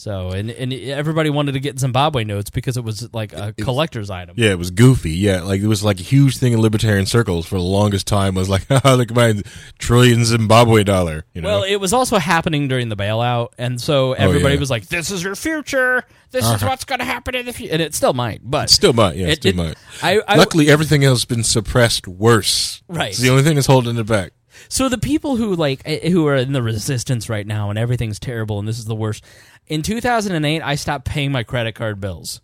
So 0.00 0.30
and 0.30 0.50
and 0.50 0.72
everybody 0.72 1.28
wanted 1.28 1.52
to 1.52 1.60
get 1.60 1.78
Zimbabwe 1.78 2.24
notes 2.24 2.48
because 2.48 2.78
it 2.78 2.84
was 2.84 3.12
like 3.12 3.34
a 3.34 3.52
collector's 3.52 4.08
item. 4.08 4.34
Yeah, 4.38 4.48
it 4.48 4.58
was 4.58 4.70
goofy. 4.70 5.10
Yeah, 5.10 5.42
like 5.42 5.60
it 5.60 5.66
was 5.66 5.84
like 5.84 6.00
a 6.00 6.02
huge 6.02 6.38
thing 6.38 6.54
in 6.54 6.60
libertarian 6.62 7.04
circles 7.04 7.44
for 7.46 7.56
the 7.56 7.64
longest 7.64 8.06
time. 8.06 8.34
Was 8.34 8.48
like, 8.48 8.64
oh, 8.70 8.94
look 8.94 9.10
at 9.10 9.14
my 9.14 9.42
trillion 9.78 10.24
Zimbabwe 10.24 10.84
dollar. 10.84 11.26
You 11.34 11.42
know, 11.42 11.48
Well, 11.48 11.62
it 11.64 11.76
was 11.76 11.92
also 11.92 12.16
happening 12.16 12.66
during 12.66 12.88
the 12.88 12.96
bailout, 12.96 13.48
and 13.58 13.78
so 13.78 14.14
everybody 14.14 14.52
Oh, 14.52 14.54
yeah. 14.54 14.60
was 14.60 14.70
like, 14.70 14.86
"This 14.88 15.10
is 15.10 15.22
your 15.22 15.34
future. 15.34 16.02
This 16.30 16.46
is 16.46 16.50
uh-huh. 16.52 16.68
what's 16.68 16.84
going 16.84 17.00
to 17.00 17.04
happen 17.04 17.34
in 17.34 17.44
the 17.44 17.52
future," 17.52 17.74
and 17.74 17.82
it 17.82 17.94
still 17.94 18.14
might. 18.14 18.40
But 18.42 18.70
still 18.70 18.94
might. 18.94 19.16
Yeah, 19.16 19.26
it- 19.26 19.36
still 19.36 19.50
it- 19.50 19.56
might. 19.56 19.76
I, 20.02 20.22
I 20.26 20.36
Luckily, 20.36 20.70
everything 20.70 21.04
else 21.04 21.18
has 21.18 21.24
been 21.26 21.44
suppressed 21.44 22.08
worse. 22.08 22.82
Right. 22.88 23.10
It's 23.10 23.18
the 23.18 23.28
only 23.28 23.42
thing 23.42 23.56
that's 23.56 23.66
holding 23.66 23.98
it 23.98 24.06
back. 24.06 24.32
So 24.68 24.88
the 24.88 24.98
people 24.98 25.36
who 25.36 25.54
like 25.54 25.82
eh, 25.84 26.10
who 26.10 26.26
are 26.26 26.36
in 26.36 26.52
the 26.52 26.62
resistance 26.62 27.28
right 27.28 27.46
now 27.46 27.70
and 27.70 27.78
everything's 27.78 28.18
terrible 28.18 28.58
and 28.58 28.68
this 28.68 28.78
is 28.78 28.84
the 28.86 28.94
worst. 28.94 29.24
In 29.66 29.82
2008, 29.82 30.62
I 30.62 30.74
stopped 30.74 31.04
paying 31.04 31.32
my 31.32 31.42
credit 31.42 31.74
card 31.74 32.00
bills 32.00 32.40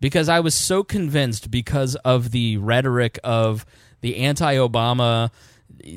because 0.00 0.28
I 0.28 0.40
was 0.40 0.54
so 0.54 0.82
convinced 0.82 1.50
because 1.50 1.94
of 1.96 2.30
the 2.30 2.56
rhetoric 2.56 3.18
of 3.22 3.66
the 4.00 4.16
anti-Obama 4.16 5.30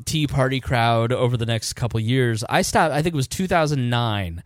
Tea 0.05 0.27
Party 0.27 0.59
crowd 0.59 1.11
over 1.11 1.37
the 1.37 1.45
next 1.45 1.73
couple 1.73 1.99
years. 1.99 2.43
I 2.49 2.61
stopped. 2.61 2.93
I 2.93 3.01
think 3.01 3.13
it 3.13 3.17
was 3.17 3.27
2009. 3.27 4.43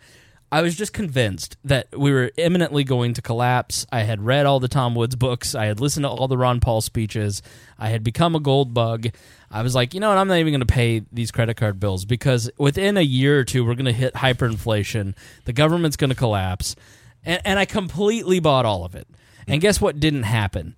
I 0.50 0.62
was 0.62 0.76
just 0.76 0.93
convinced 0.93 1.58
that 1.66 1.88
we 1.98 2.12
were 2.12 2.32
imminently 2.38 2.86
going 2.86 3.14
to 3.16 3.22
collapse. 3.22 3.86
I 3.91 4.04
had 4.04 4.26
read 4.26 4.45
all 4.45 4.62
the 4.62 4.70
Tom 4.70 4.95
Woods 4.95 5.16
books. 5.16 5.54
I 5.54 5.66
had 5.66 5.82
listened 5.82 6.06
to 6.06 6.10
all 6.10 6.30
the 6.30 6.38
Ron 6.38 6.62
Paul 6.62 6.80
speeches. 6.80 7.41
I 7.78 7.89
had 7.89 8.02
become 8.02 8.34
a 8.34 8.39
gold 8.39 8.74
bug. 8.74 9.08
I 9.52 9.62
was 9.62 9.76
like, 9.76 9.93
you 9.93 10.00
know 10.00 10.08
what? 10.08 10.18
I'm 10.18 10.30
not 10.30 10.38
even 10.38 10.54
going 10.54 10.62
to 10.62 10.66
pay 10.66 11.04
these 11.12 11.32
credit 11.32 11.58
card 11.58 11.82
bills 11.82 12.06
because 12.06 12.50
within 12.58 12.95
a 12.95 13.02
year 13.02 13.39
or 13.39 13.43
two, 13.43 13.66
we're 13.66 13.76
going 13.76 13.86
to 13.86 13.91
hit 13.91 14.14
hyperinflation. 14.14 15.16
The 15.43 15.54
government's 15.54 15.98
going 15.98 16.12
to 16.12 16.16
collapse. 16.16 16.78
And, 17.26 17.41
and 17.43 17.60
I 17.60 17.66
completely 17.66 18.39
bought 18.39 18.66
all 18.66 18.86
of 18.86 18.95
it. 18.95 19.08
And 19.48 19.60
guess 19.60 19.82
what 19.82 20.00
didn't 20.00 20.24
happen? 20.24 20.76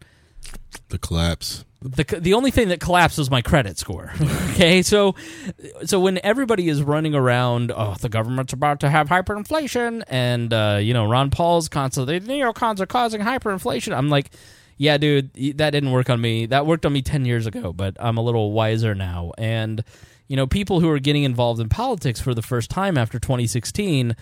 The 0.89 0.97
collapse. 0.97 1.63
The 1.81 2.03
the 2.19 2.33
only 2.33 2.51
thing 2.51 2.69
that 2.69 2.81
collapsed 2.81 3.17
was 3.17 3.31
my 3.31 3.41
credit 3.41 3.77
score. 3.77 4.11
okay, 4.51 4.81
so 4.81 5.15
so 5.85 5.99
when 5.99 6.19
everybody 6.23 6.67
is 6.67 6.83
running 6.83 7.15
around, 7.15 7.71
oh, 7.73 7.95
the 7.99 8.09
government's 8.09 8.51
about 8.51 8.81
to 8.81 8.89
have 8.89 9.07
hyperinflation, 9.07 10.03
and 10.07 10.53
uh, 10.53 10.79
you 10.81 10.93
know 10.93 11.05
Ron 11.05 11.29
Paul's 11.29 11.69
constantly 11.69 12.19
the 12.19 12.27
neocons 12.27 12.81
are 12.81 12.85
causing 12.85 13.21
hyperinflation. 13.21 13.95
I'm 13.95 14.09
like, 14.09 14.31
yeah, 14.77 14.97
dude, 14.97 15.33
that 15.57 15.69
didn't 15.69 15.91
work 15.91 16.09
on 16.09 16.19
me. 16.19 16.47
That 16.47 16.65
worked 16.65 16.85
on 16.85 16.91
me 16.91 17.01
ten 17.01 17.23
years 17.23 17.45
ago, 17.45 17.71
but 17.71 17.95
I'm 17.99 18.17
a 18.17 18.21
little 18.21 18.51
wiser 18.51 18.93
now. 18.93 19.31
And 19.37 19.83
you 20.27 20.35
know, 20.35 20.47
people 20.47 20.81
who 20.81 20.89
are 20.89 20.99
getting 20.99 21.23
involved 21.23 21.61
in 21.61 21.69
politics 21.69 22.19
for 22.19 22.33
the 22.33 22.41
first 22.41 22.69
time 22.69 22.97
after 22.97 23.19
2016 23.19 24.15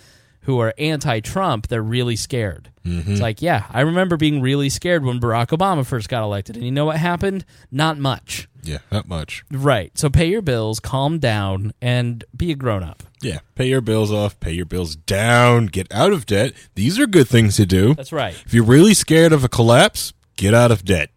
who 0.47 0.59
are 0.61 0.73
anti-Trump, 0.77 1.67
they're 1.67 1.83
really 1.83 2.15
scared. 2.15 2.71
It's 2.85 3.05
mm-hmm. 3.05 3.15
like, 3.15 3.41
yeah, 3.41 3.65
I 3.69 3.81
remember 3.81 4.15
being 4.15 4.41
really 4.41 4.69
scared 4.69 5.03
when 5.03 5.19
Barack 5.19 5.47
Obama 5.47 5.85
first 5.85 6.07
got 6.07 6.23
elected, 6.23 6.55
and 6.55 6.63
you 6.63 6.71
know 6.71 6.85
what 6.85 6.95
happened? 6.95 7.43
Not 7.69 7.97
much. 7.97 8.47
Yeah, 8.63 8.77
not 8.89 9.09
much. 9.09 9.43
Right. 9.51 9.91
So 9.97 10.09
pay 10.09 10.27
your 10.27 10.41
bills, 10.41 10.79
calm 10.79 11.19
down, 11.19 11.73
and 11.81 12.23
be 12.33 12.49
a 12.53 12.55
grown 12.55 12.81
up. 12.81 13.03
Yeah, 13.21 13.39
pay 13.55 13.67
your 13.67 13.81
bills 13.81 14.09
off, 14.09 14.39
pay 14.39 14.53
your 14.53 14.65
bills 14.65 14.95
down, 14.95 15.65
get 15.65 15.93
out 15.93 16.13
of 16.13 16.25
debt. 16.25 16.53
These 16.75 16.97
are 16.97 17.07
good 17.07 17.27
things 17.27 17.57
to 17.57 17.65
do. 17.65 17.93
That's 17.93 18.13
right. 18.13 18.33
If 18.45 18.53
you're 18.53 18.63
really 18.63 18.93
scared 18.93 19.33
of 19.33 19.43
a 19.43 19.49
collapse, 19.49 20.13
get 20.37 20.53
out 20.53 20.71
of 20.71 20.85
debt. 20.85 21.09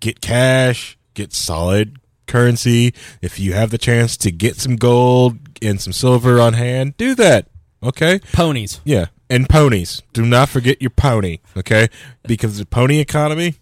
Get 0.00 0.22
cash, 0.22 0.96
get 1.12 1.34
solid 1.34 1.98
currency. 2.26 2.94
If 3.20 3.38
you 3.38 3.52
have 3.52 3.70
the 3.70 3.76
chance 3.76 4.16
to 4.16 4.30
get 4.30 4.56
some 4.56 4.76
gold 4.76 5.36
and 5.60 5.78
some 5.78 5.92
silver 5.92 6.40
on 6.40 6.54
hand, 6.54 6.96
do 6.96 7.14
that. 7.16 7.48
Okay? 7.84 8.20
Ponies. 8.32 8.80
Yeah. 8.84 9.06
And 9.28 9.48
ponies. 9.48 10.02
Do 10.12 10.24
not 10.24 10.48
forget 10.48 10.80
your 10.80 10.90
pony, 10.90 11.38
okay? 11.56 11.88
Because 12.26 12.58
the 12.58 12.66
pony 12.66 12.98
economy 12.98 13.56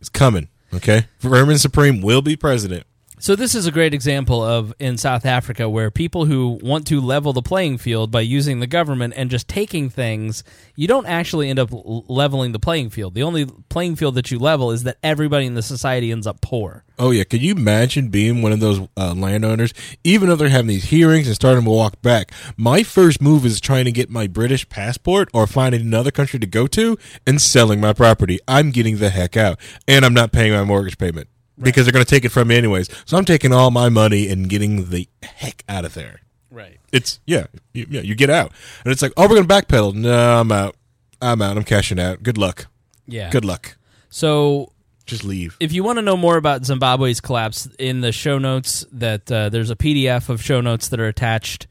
is 0.00 0.08
coming, 0.08 0.48
okay? 0.74 1.06
Vermin 1.20 1.58
Supreme 1.58 2.00
will 2.00 2.22
be 2.22 2.36
president. 2.36 2.86
So 3.22 3.36
this 3.36 3.54
is 3.54 3.66
a 3.66 3.70
great 3.70 3.92
example 3.92 4.42
of 4.42 4.72
in 4.78 4.96
South 4.96 5.26
Africa 5.26 5.68
where 5.68 5.90
people 5.90 6.24
who 6.24 6.58
want 6.62 6.86
to 6.86 7.02
level 7.02 7.34
the 7.34 7.42
playing 7.42 7.76
field 7.76 8.10
by 8.10 8.22
using 8.22 8.60
the 8.60 8.66
government 8.66 9.12
and 9.14 9.30
just 9.30 9.46
taking 9.46 9.90
things, 9.90 10.42
you 10.74 10.88
don't 10.88 11.04
actually 11.04 11.50
end 11.50 11.58
up 11.58 11.68
leveling 11.70 12.52
the 12.52 12.58
playing 12.58 12.88
field. 12.88 13.12
The 13.12 13.22
only 13.22 13.44
playing 13.68 13.96
field 13.96 14.14
that 14.14 14.30
you 14.30 14.38
level 14.38 14.70
is 14.70 14.84
that 14.84 14.96
everybody 15.02 15.44
in 15.44 15.52
the 15.52 15.60
society 15.60 16.10
ends 16.10 16.26
up 16.26 16.40
poor. 16.40 16.86
Oh 16.98 17.10
yeah, 17.10 17.24
could 17.24 17.42
you 17.42 17.54
imagine 17.54 18.08
being 18.08 18.40
one 18.40 18.52
of 18.52 18.60
those 18.60 18.88
uh, 18.96 19.12
landowners? 19.12 19.74
Even 20.02 20.30
though 20.30 20.36
they're 20.36 20.48
having 20.48 20.68
these 20.68 20.84
hearings 20.84 21.26
and 21.26 21.36
starting 21.36 21.64
to 21.64 21.70
walk 21.70 22.00
back, 22.00 22.32
my 22.56 22.82
first 22.82 23.20
move 23.20 23.44
is 23.44 23.60
trying 23.60 23.84
to 23.84 23.92
get 23.92 24.08
my 24.08 24.28
British 24.28 24.66
passport 24.70 25.28
or 25.34 25.46
finding 25.46 25.82
another 25.82 26.10
country 26.10 26.38
to 26.38 26.46
go 26.46 26.66
to 26.68 26.96
and 27.26 27.38
selling 27.38 27.82
my 27.82 27.92
property. 27.92 28.38
I'm 28.48 28.70
getting 28.70 28.96
the 28.96 29.10
heck 29.10 29.36
out, 29.36 29.60
and 29.86 30.06
I'm 30.06 30.14
not 30.14 30.32
paying 30.32 30.54
my 30.54 30.64
mortgage 30.64 30.96
payment 30.96 31.28
because 31.64 31.84
they're 31.86 31.92
going 31.92 32.04
to 32.04 32.10
take 32.10 32.24
it 32.24 32.30
from 32.30 32.48
me 32.48 32.56
anyways. 32.56 32.88
So 33.04 33.16
I'm 33.16 33.24
taking 33.24 33.52
all 33.52 33.70
my 33.70 33.88
money 33.88 34.28
and 34.28 34.48
getting 34.48 34.90
the 34.90 35.08
heck 35.22 35.64
out 35.68 35.84
of 35.84 35.94
there. 35.94 36.20
Right. 36.50 36.78
It's 36.92 37.20
yeah, 37.26 37.46
you, 37.72 37.86
yeah. 37.88 38.00
You 38.00 38.14
get 38.14 38.30
out, 38.30 38.52
and 38.84 38.90
it's 38.92 39.02
like, 39.02 39.12
oh, 39.16 39.22
we're 39.28 39.42
going 39.42 39.46
to 39.46 39.54
backpedal. 39.54 39.94
No, 39.94 40.40
I'm 40.40 40.50
out. 40.50 40.76
I'm 41.22 41.40
out. 41.42 41.56
I'm 41.56 41.64
cashing 41.64 42.00
out. 42.00 42.22
Good 42.22 42.38
luck. 42.38 42.66
Yeah. 43.06 43.30
Good 43.30 43.44
luck. 43.44 43.76
So 44.08 44.72
Just 45.06 45.22
leave. 45.24 45.56
if 45.60 45.72
you 45.72 45.84
want 45.84 45.98
to 45.98 46.02
know 46.02 46.16
more 46.16 46.36
about 46.36 46.64
Zimbabwe's 46.64 47.20
collapse, 47.20 47.68
in 47.78 48.00
the 48.00 48.10
show 48.10 48.38
notes, 48.38 48.84
that 48.92 49.30
uh, 49.30 49.48
there's 49.48 49.70
a 49.70 49.76
PDF 49.76 50.28
of 50.28 50.42
show 50.42 50.60
notes 50.60 50.88
that 50.88 50.98
are 50.98 51.06
attached. 51.06 51.66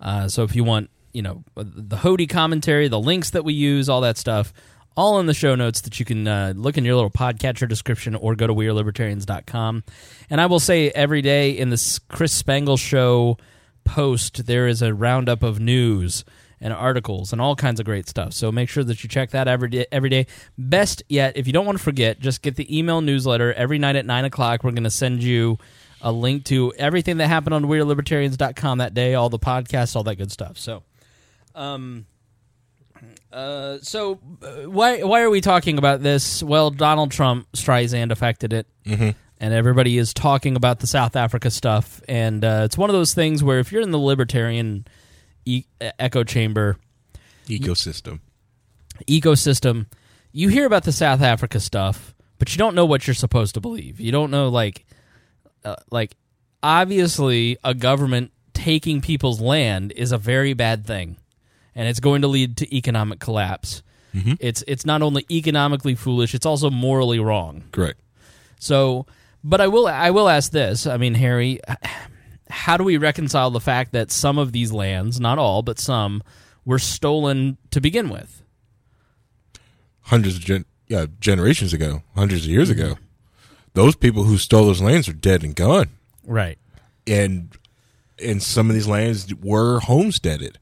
Uh, 0.00 0.28
so 0.28 0.42
if 0.42 0.54
you 0.54 0.64
want, 0.64 0.90
you 1.12 1.22
know, 1.22 1.44
the 1.56 1.96
Hody 1.96 2.28
commentary, 2.28 2.88
the 2.88 3.00
links 3.00 3.30
that 3.30 3.44
we 3.44 3.54
use, 3.54 3.88
all 3.88 4.02
that 4.02 4.18
stuff, 4.18 4.52
all 4.98 5.20
in 5.20 5.26
the 5.26 5.32
show 5.34 5.54
notes 5.54 5.82
that 5.82 6.00
you 6.00 6.04
can 6.04 6.26
uh, 6.26 6.52
look 6.56 6.76
in 6.76 6.84
your 6.84 6.96
little 6.96 7.08
podcatcher 7.08 7.68
description 7.68 8.16
or 8.16 8.34
go 8.34 8.48
to 8.48 8.52
wearelibertarians.com. 8.52 9.84
And 10.28 10.40
I 10.40 10.46
will 10.46 10.58
say 10.58 10.90
every 10.90 11.22
day 11.22 11.52
in 11.52 11.70
this 11.70 12.00
Chris 12.00 12.32
Spangle 12.32 12.76
show 12.76 13.38
post, 13.84 14.46
there 14.46 14.66
is 14.66 14.82
a 14.82 14.92
roundup 14.92 15.44
of 15.44 15.60
news 15.60 16.24
and 16.60 16.72
articles 16.72 17.32
and 17.32 17.40
all 17.40 17.54
kinds 17.54 17.78
of 17.78 17.86
great 17.86 18.08
stuff. 18.08 18.32
So 18.32 18.50
make 18.50 18.68
sure 18.68 18.82
that 18.82 19.04
you 19.04 19.08
check 19.08 19.30
that 19.30 19.46
every 19.46 19.68
day. 19.68 19.86
Every 19.92 20.10
day. 20.10 20.26
Best 20.58 21.04
yet, 21.08 21.36
if 21.36 21.46
you 21.46 21.52
don't 21.52 21.64
want 21.64 21.78
to 21.78 21.84
forget, 21.84 22.18
just 22.18 22.42
get 22.42 22.56
the 22.56 22.76
email 22.76 23.00
newsletter 23.00 23.54
every 23.54 23.78
night 23.78 23.94
at 23.94 24.04
nine 24.04 24.24
o'clock. 24.24 24.64
We're 24.64 24.72
going 24.72 24.82
to 24.82 24.90
send 24.90 25.22
you 25.22 25.58
a 26.00 26.10
link 26.10 26.44
to 26.46 26.72
everything 26.76 27.18
that 27.18 27.28
happened 27.28 27.54
on 27.54 27.66
wearelibertarians.com 27.66 28.78
that 28.78 28.94
day, 28.94 29.14
all 29.14 29.28
the 29.28 29.38
podcasts, 29.38 29.94
all 29.94 30.02
that 30.02 30.16
good 30.16 30.32
stuff. 30.32 30.58
So, 30.58 30.82
um, 31.54 32.06
uh, 33.32 33.78
so 33.82 34.18
uh, 34.42 34.70
why 34.70 35.02
why 35.02 35.20
are 35.20 35.30
we 35.30 35.40
talking 35.40 35.78
about 35.78 36.02
this? 36.02 36.42
Well, 36.42 36.70
Donald 36.70 37.10
Trump 37.10 37.46
Streisand 37.52 38.10
affected 38.10 38.52
it, 38.52 38.66
mm-hmm. 38.86 39.10
and 39.38 39.54
everybody 39.54 39.98
is 39.98 40.14
talking 40.14 40.56
about 40.56 40.80
the 40.80 40.86
South 40.86 41.14
Africa 41.14 41.50
stuff. 41.50 42.00
And 42.08 42.44
uh, 42.44 42.62
it's 42.64 42.78
one 42.78 42.88
of 42.88 42.94
those 42.94 43.12
things 43.12 43.44
where 43.44 43.58
if 43.58 43.70
you're 43.70 43.82
in 43.82 43.90
the 43.90 43.98
libertarian 43.98 44.86
e- 45.44 45.64
echo 45.80 46.24
chamber 46.24 46.78
Ecosystem. 47.46 48.20
ecosystem, 49.06 49.86
you 50.32 50.48
hear 50.48 50.64
about 50.64 50.84
the 50.84 50.92
South 50.92 51.20
Africa 51.20 51.60
stuff, 51.60 52.14
but 52.38 52.52
you 52.52 52.58
don't 52.58 52.74
know 52.74 52.86
what 52.86 53.06
you're 53.06 53.14
supposed 53.14 53.54
to 53.54 53.60
believe. 53.60 54.00
You 54.00 54.10
don't 54.10 54.30
know 54.30 54.48
like 54.48 54.86
uh, 55.66 55.76
like 55.90 56.16
obviously 56.62 57.58
a 57.62 57.74
government 57.74 58.32
taking 58.54 59.02
people's 59.02 59.40
land 59.40 59.92
is 59.94 60.12
a 60.12 60.18
very 60.18 60.54
bad 60.54 60.86
thing 60.86 61.18
and 61.78 61.88
it's 61.88 62.00
going 62.00 62.22
to 62.22 62.28
lead 62.28 62.56
to 62.58 62.76
economic 62.76 63.20
collapse. 63.20 63.82
Mm-hmm. 64.14 64.34
It's 64.40 64.64
it's 64.66 64.84
not 64.84 65.00
only 65.00 65.24
economically 65.30 65.94
foolish, 65.94 66.34
it's 66.34 66.46
also 66.46 66.70
morally 66.70 67.20
wrong. 67.20 67.62
Correct. 67.72 68.00
So, 68.58 69.06
but 69.44 69.60
I 69.60 69.68
will 69.68 69.86
I 69.86 70.10
will 70.10 70.28
ask 70.28 70.50
this. 70.50 70.86
I 70.86 70.96
mean, 70.96 71.14
Harry, 71.14 71.60
how 72.50 72.76
do 72.76 72.84
we 72.84 72.96
reconcile 72.96 73.50
the 73.50 73.60
fact 73.60 73.92
that 73.92 74.10
some 74.10 74.38
of 74.38 74.50
these 74.52 74.72
lands, 74.72 75.20
not 75.20 75.38
all, 75.38 75.62
but 75.62 75.78
some, 75.78 76.22
were 76.64 76.80
stolen 76.80 77.58
to 77.70 77.80
begin 77.80 78.08
with? 78.08 78.42
hundreds 80.08 80.36
of 80.36 80.42
gen- 80.42 80.64
yeah, 80.88 81.06
generations 81.20 81.72
ago, 81.72 82.02
hundreds 82.14 82.44
of 82.44 82.50
years 82.50 82.70
mm-hmm. 82.70 82.80
ago. 82.80 82.98
Those 83.74 83.94
people 83.94 84.24
who 84.24 84.38
stole 84.38 84.66
those 84.66 84.80
lands 84.80 85.08
are 85.08 85.12
dead 85.12 85.44
and 85.44 85.54
gone. 85.54 85.90
Right. 86.26 86.58
And 87.06 87.56
and 88.18 88.42
some 88.42 88.68
of 88.68 88.74
these 88.74 88.88
lands 88.88 89.32
were 89.34 89.80
homesteaded. 89.80 90.58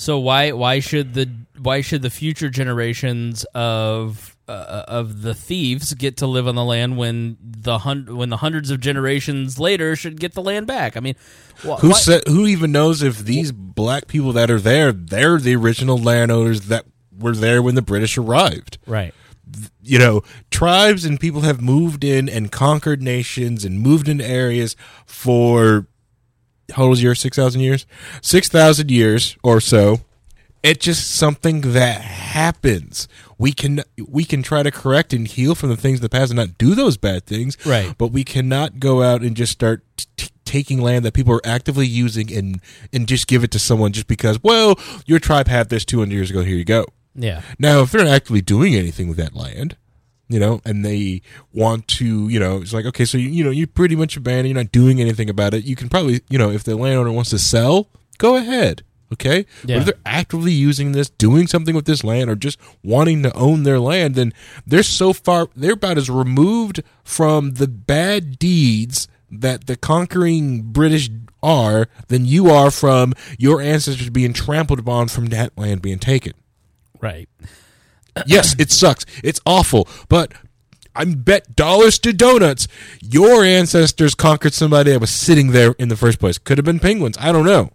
So 0.00 0.18
why 0.18 0.52
why 0.52 0.80
should 0.80 1.12
the 1.12 1.30
why 1.58 1.82
should 1.82 2.00
the 2.00 2.08
future 2.08 2.48
generations 2.48 3.44
of 3.54 4.34
uh, 4.48 4.84
of 4.88 5.20
the 5.20 5.34
thieves 5.34 5.92
get 5.92 6.16
to 6.16 6.26
live 6.26 6.48
on 6.48 6.54
the 6.54 6.64
land 6.64 6.96
when 6.96 7.36
the 7.42 7.80
hun- 7.80 8.16
when 8.16 8.30
the 8.30 8.38
hundreds 8.38 8.70
of 8.70 8.80
generations 8.80 9.58
later 9.60 9.94
should 9.94 10.18
get 10.18 10.32
the 10.32 10.40
land 10.42 10.66
back? 10.66 10.96
I 10.96 11.00
mean, 11.00 11.16
wh- 11.62 11.78
Who 11.80 11.92
said 11.92 12.22
who 12.26 12.46
even 12.46 12.72
knows 12.72 13.02
if 13.02 13.18
these 13.18 13.52
black 13.52 14.06
people 14.06 14.32
that 14.32 14.50
are 14.50 14.58
there, 14.58 14.90
they're 14.90 15.38
the 15.38 15.54
original 15.54 15.98
landowners 15.98 16.62
that 16.68 16.86
were 17.16 17.36
there 17.36 17.62
when 17.62 17.74
the 17.74 17.82
British 17.82 18.16
arrived. 18.16 18.78
right? 18.86 19.14
you 19.82 19.98
know, 19.98 20.22
tribes 20.52 21.04
and 21.04 21.18
people 21.18 21.40
have 21.40 21.60
moved 21.60 22.04
in 22.04 22.28
and 22.28 22.52
conquered 22.52 23.02
nations 23.02 23.64
and 23.64 23.80
moved 23.80 24.08
into 24.08 24.24
areas 24.24 24.76
for 25.04 25.88
how 26.72 26.84
old 26.84 26.94
is 26.94 27.02
yours? 27.02 27.20
Six 27.20 27.36
thousand 27.36 27.60
years? 27.60 27.86
Six 28.22 28.48
thousand 28.48 28.90
years 28.90 29.36
or 29.42 29.60
so. 29.60 30.00
It's 30.62 30.84
just 30.84 31.10
something 31.12 31.62
that 31.72 32.02
happens. 32.02 33.08
We 33.38 33.52
can 33.52 33.82
we 34.06 34.24
can 34.24 34.42
try 34.42 34.62
to 34.62 34.70
correct 34.70 35.12
and 35.12 35.26
heal 35.26 35.54
from 35.54 35.70
the 35.70 35.76
things 35.76 35.98
of 35.98 36.02
the 36.02 36.10
past 36.10 36.30
and 36.30 36.36
not 36.38 36.58
do 36.58 36.74
those 36.74 36.96
bad 36.98 37.24
things. 37.24 37.56
Right. 37.64 37.94
But 37.96 38.08
we 38.08 38.24
cannot 38.24 38.78
go 38.78 39.02
out 39.02 39.22
and 39.22 39.34
just 39.34 39.52
start 39.52 39.82
t- 40.16 40.28
taking 40.44 40.80
land 40.80 41.04
that 41.04 41.14
people 41.14 41.32
are 41.34 41.40
actively 41.44 41.86
using 41.86 42.30
and 42.32 42.60
and 42.92 43.08
just 43.08 43.26
give 43.26 43.42
it 43.42 43.50
to 43.52 43.58
someone 43.58 43.92
just 43.92 44.08
because 44.08 44.42
well 44.42 44.78
your 45.06 45.18
tribe 45.18 45.48
had 45.48 45.70
this 45.70 45.84
two 45.84 46.00
hundred 46.00 46.14
years 46.14 46.30
ago. 46.30 46.42
Here 46.42 46.56
you 46.56 46.64
go. 46.64 46.84
Yeah. 47.14 47.42
Now, 47.58 47.82
if 47.82 47.90
they're 47.90 48.04
not 48.04 48.12
actively 48.12 48.40
doing 48.40 48.74
anything 48.74 49.08
with 49.08 49.16
that 49.16 49.34
land, 49.34 49.76
you 50.30 50.38
know, 50.38 50.62
and 50.64 50.84
they 50.84 51.20
want 51.52 51.88
to, 51.88 52.28
you 52.28 52.38
know, 52.38 52.62
it's 52.62 52.72
like, 52.72 52.86
okay, 52.86 53.04
so 53.04 53.18
you, 53.18 53.28
you 53.28 53.42
know, 53.42 53.50
you're 53.50 53.66
pretty 53.66 53.96
much 53.96 54.16
abandoned, 54.16 54.48
you're 54.48 54.62
not 54.62 54.70
doing 54.70 55.00
anything 55.00 55.28
about 55.28 55.54
it. 55.54 55.64
You 55.64 55.74
can 55.74 55.88
probably, 55.88 56.20
you 56.30 56.38
know, 56.38 56.50
if 56.50 56.62
the 56.62 56.76
landowner 56.76 57.10
wants 57.10 57.30
to 57.30 57.38
sell, 57.38 57.88
go 58.18 58.36
ahead. 58.36 58.84
Okay. 59.12 59.44
But 59.62 59.70
if 59.70 59.84
they're 59.86 59.94
actively 60.06 60.52
using 60.52 60.92
this, 60.92 61.10
doing 61.10 61.48
something 61.48 61.74
with 61.74 61.84
this 61.84 62.04
land, 62.04 62.30
or 62.30 62.36
just 62.36 62.60
wanting 62.84 63.24
to 63.24 63.34
own 63.34 63.64
their 63.64 63.80
land, 63.80 64.14
then 64.14 64.32
they're 64.64 64.84
so 64.84 65.12
far, 65.12 65.48
they're 65.56 65.72
about 65.72 65.98
as 65.98 66.08
removed 66.08 66.84
from 67.02 67.54
the 67.54 67.66
bad 67.66 68.38
deeds 68.38 69.08
that 69.32 69.66
the 69.66 69.76
conquering 69.76 70.62
British 70.62 71.10
are 71.42 71.88
than 72.06 72.24
you 72.24 72.50
are 72.50 72.70
from 72.70 73.14
your 73.36 73.60
ancestors 73.60 74.10
being 74.10 74.32
trampled 74.32 74.78
upon 74.78 75.08
from 75.08 75.26
that 75.26 75.58
land 75.58 75.82
being 75.82 75.98
taken. 75.98 76.34
Right. 77.00 77.28
Yes, 78.26 78.54
it 78.58 78.70
sucks. 78.70 79.06
It's 79.22 79.40
awful, 79.46 79.88
but 80.08 80.32
I 80.94 81.04
bet 81.04 81.54
dollars 81.56 81.98
to 82.00 82.12
donuts 82.12 82.66
your 83.00 83.44
ancestors 83.44 84.14
conquered 84.14 84.54
somebody 84.54 84.90
that 84.92 85.00
was 85.00 85.10
sitting 85.10 85.52
there 85.52 85.74
in 85.78 85.88
the 85.88 85.96
first 85.96 86.18
place. 86.18 86.38
Could 86.38 86.58
have 86.58 86.64
been 86.64 86.80
penguins. 86.80 87.16
I 87.18 87.32
don't 87.32 87.46
know. 87.46 87.70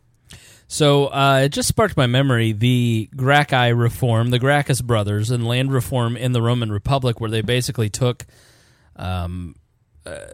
So 0.67 1.07
uh, 1.07 1.41
it 1.45 1.49
just 1.49 1.67
sparked 1.67 1.95
my 1.95 2.07
memory 2.07 2.51
the 2.51 3.09
Gracchi 3.15 3.71
reform, 3.73 4.31
the 4.31 4.39
Gracchus 4.39 4.81
brothers, 4.81 5.29
and 5.31 5.47
land 5.47 5.71
reform 5.71 6.17
in 6.17 6.31
the 6.31 6.41
Roman 6.41 6.71
Republic, 6.71 7.21
where 7.21 7.29
they 7.29 7.41
basically 7.41 7.89
took, 7.89 8.25
um, 8.95 9.55
uh, 10.05 10.25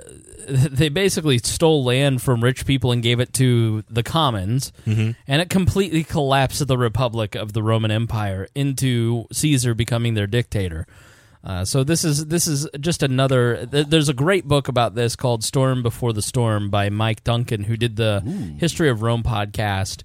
they 0.47 0.89
basically 0.89 1.37
stole 1.37 1.83
land 1.83 2.21
from 2.21 2.43
rich 2.43 2.65
people 2.65 2.91
and 2.91 3.01
gave 3.01 3.19
it 3.19 3.33
to 3.35 3.83
the 3.89 4.03
commons, 4.03 4.71
and 4.85 5.15
it 5.41 5.49
completely 5.49 6.03
collapsed 6.03 6.65
the 6.67 6.77
Republic 6.77 7.35
of 7.35 7.53
the 7.53 7.63
Roman 7.63 7.91
Empire 7.91 8.47
into 8.55 9.25
Caesar 9.31 9.73
becoming 9.73 10.13
their 10.13 10.27
dictator. 10.27 10.87
Uh, 11.43 11.65
so 11.65 11.83
this 11.83 12.03
is 12.03 12.27
this 12.27 12.45
is 12.47 12.67
just 12.79 13.01
another. 13.01 13.65
Th- 13.65 13.87
there's 13.87 14.09
a 14.09 14.13
great 14.13 14.47
book 14.47 14.67
about 14.67 14.93
this 14.93 15.15
called 15.15 15.43
"Storm 15.43 15.81
Before 15.81 16.13
the 16.13 16.21
Storm" 16.21 16.69
by 16.69 16.89
Mike 16.89 17.23
Duncan, 17.23 17.63
who 17.63 17.77
did 17.77 17.95
the 17.95 18.21
History 18.59 18.89
of 18.89 19.01
Rome 19.01 19.23
podcast, 19.23 20.03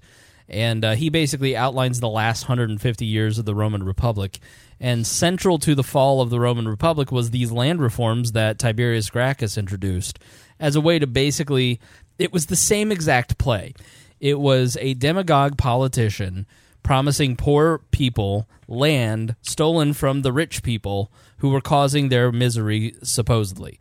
and 0.49 0.83
uh, 0.83 0.95
he 0.95 1.09
basically 1.09 1.55
outlines 1.55 1.99
the 1.99 2.09
last 2.09 2.43
150 2.49 3.05
years 3.05 3.37
of 3.37 3.45
the 3.45 3.53
Roman 3.53 3.83
Republic. 3.83 4.39
And 4.79 5.07
central 5.07 5.57
to 5.59 5.73
the 5.73 5.83
fall 5.83 6.21
of 6.21 6.29
the 6.29 6.39
Roman 6.39 6.67
Republic 6.67 7.11
was 7.11 7.31
these 7.31 7.51
land 7.51 7.81
reforms 7.81 8.33
that 8.33 8.59
Tiberius 8.59 9.09
Gracchus 9.09 9.57
introduced 9.57 10.19
as 10.59 10.75
a 10.75 10.81
way 10.81 10.99
to 10.99 11.07
basically. 11.07 11.79
It 12.19 12.33
was 12.33 12.47
the 12.47 12.55
same 12.55 12.91
exact 12.91 13.37
play. 13.37 13.73
It 14.19 14.39
was 14.39 14.75
a 14.81 14.95
demagogue 14.95 15.57
politician 15.57 16.47
promising 16.87 17.35
poor 17.35 17.79
people 17.91 18.47
land 18.67 19.35
stolen 19.41 19.91
from 19.91 20.21
the 20.21 20.31
rich 20.31 20.63
people 20.63 21.11
who 21.39 21.49
were 21.49 21.59
causing 21.59 22.07
their 22.07 22.31
misery 22.31 22.95
supposedly 23.03 23.77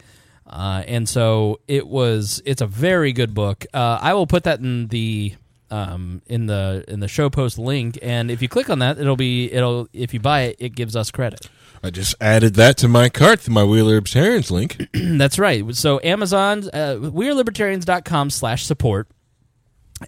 uh, 0.48 0.82
and 0.88 1.08
so 1.08 1.60
it 1.68 1.86
was 1.86 2.42
it's 2.44 2.60
a 2.60 2.66
very 2.66 3.12
good 3.12 3.32
book 3.32 3.64
uh, 3.72 3.98
i 4.02 4.12
will 4.12 4.26
put 4.26 4.42
that 4.42 4.58
in 4.58 4.88
the 4.88 5.32
um, 5.70 6.22
in 6.26 6.46
the 6.46 6.84
in 6.88 7.00
the 7.00 7.08
show 7.08 7.28
post 7.28 7.58
link 7.58 7.98
and 8.02 8.30
if 8.30 8.40
you 8.40 8.48
click 8.48 8.70
on 8.70 8.78
that 8.78 8.98
it'll 8.98 9.16
be 9.16 9.52
it'll 9.52 9.88
if 9.92 10.14
you 10.14 10.20
buy 10.20 10.42
it 10.42 10.56
it 10.58 10.74
gives 10.74 10.94
us 10.94 11.10
credit 11.10 11.48
I 11.82 11.90
just 11.90 12.14
added 12.20 12.54
that 12.54 12.76
to 12.78 12.88
my 12.88 13.08
cart 13.08 13.40
through 13.40 13.54
my 13.54 13.62
We 13.62 13.80
Are 13.80 13.84
Libertarians 13.84 14.50
link. 14.50 14.88
That's 14.92 15.38
right. 15.38 15.74
So 15.74 16.00
Amazon, 16.02 16.64
uh, 16.72 16.96
wearelibertarians.com 17.00 18.30
slash 18.30 18.64
support, 18.64 19.08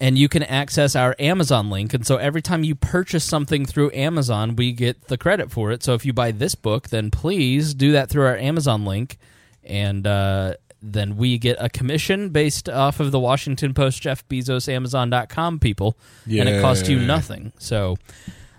and 0.00 0.18
you 0.18 0.28
can 0.28 0.42
access 0.42 0.96
our 0.96 1.14
Amazon 1.18 1.70
link. 1.70 1.94
And 1.94 2.06
so 2.06 2.16
every 2.16 2.42
time 2.42 2.64
you 2.64 2.74
purchase 2.74 3.24
something 3.24 3.64
through 3.64 3.92
Amazon, 3.92 4.56
we 4.56 4.72
get 4.72 5.08
the 5.08 5.18
credit 5.18 5.50
for 5.50 5.70
it. 5.70 5.82
So 5.82 5.94
if 5.94 6.04
you 6.04 6.12
buy 6.12 6.32
this 6.32 6.54
book, 6.54 6.88
then 6.88 7.10
please 7.10 7.74
do 7.74 7.92
that 7.92 8.08
through 8.10 8.26
our 8.26 8.36
Amazon 8.36 8.84
link, 8.84 9.18
and 9.62 10.06
uh, 10.06 10.54
then 10.80 11.16
we 11.16 11.38
get 11.38 11.56
a 11.60 11.68
commission 11.68 12.30
based 12.30 12.68
off 12.68 13.00
of 13.00 13.10
the 13.10 13.18
Washington 13.18 13.74
Post, 13.74 14.02
Jeff 14.02 14.26
Bezos, 14.28 14.68
Amazon.com 14.68 15.58
people, 15.58 15.98
and 16.40 16.48
it 16.48 16.60
costs 16.62 16.88
you 16.88 17.00
nothing. 17.00 17.52
So, 17.58 17.96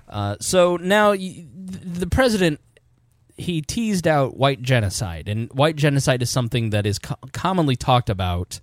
uh, 0.10 0.36
so 0.40 0.78
now 0.78 1.14
the 1.14 2.08
president 2.10 2.60
he 3.38 3.62
teased 3.62 4.08
out 4.08 4.36
white 4.36 4.62
genocide, 4.62 5.30
and 5.30 5.50
white 5.54 5.78
genocide 5.78 6.22
is 6.22 6.30
something 6.30 6.72
that 6.72 6.86
is 6.86 7.00
co- 7.00 7.16
commonly 7.32 7.76
talked 7.76 8.10
about 8.10 8.60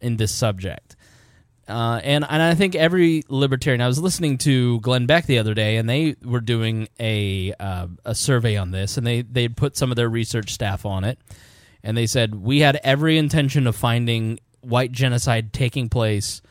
in 0.00 0.16
this 0.16 0.32
subject. 0.32 0.94
Uh, 1.68 2.00
and 2.04 2.24
and 2.28 2.40
I 2.40 2.54
think 2.54 2.76
every 2.76 3.24
libertarian. 3.28 3.80
I 3.80 3.88
was 3.88 3.98
listening 3.98 4.38
to 4.38 4.78
Glenn 4.80 5.06
Beck 5.06 5.26
the 5.26 5.40
other 5.40 5.52
day, 5.52 5.76
and 5.76 5.90
they 5.90 6.14
were 6.24 6.40
doing 6.40 6.88
a 7.00 7.52
uh, 7.58 7.88
a 8.04 8.14
survey 8.14 8.56
on 8.56 8.70
this, 8.70 8.96
and 8.96 9.04
they 9.04 9.22
they 9.22 9.48
put 9.48 9.76
some 9.76 9.90
of 9.90 9.96
their 9.96 10.08
research 10.08 10.52
staff 10.52 10.86
on 10.86 11.02
it, 11.02 11.18
and 11.86 11.96
they 11.96 12.06
said 12.06 12.34
we 12.34 12.60
had 12.60 12.80
every 12.82 13.16
intention 13.16 13.66
of 13.68 13.76
finding 13.76 14.40
white 14.60 14.90
genocide 14.90 15.52
taking 15.52 15.88
place 15.88 16.42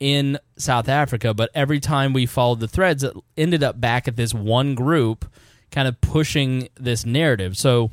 in 0.00 0.38
South 0.56 0.88
Africa, 0.88 1.34
but 1.34 1.50
every 1.54 1.78
time 1.78 2.14
we 2.14 2.24
followed 2.24 2.58
the 2.58 2.66
threads, 2.66 3.04
it 3.04 3.14
ended 3.36 3.62
up 3.62 3.78
back 3.78 4.08
at 4.08 4.16
this 4.16 4.32
one 4.32 4.74
group, 4.74 5.30
kind 5.70 5.86
of 5.86 6.00
pushing 6.00 6.70
this 6.80 7.04
narrative. 7.04 7.56
So, 7.58 7.90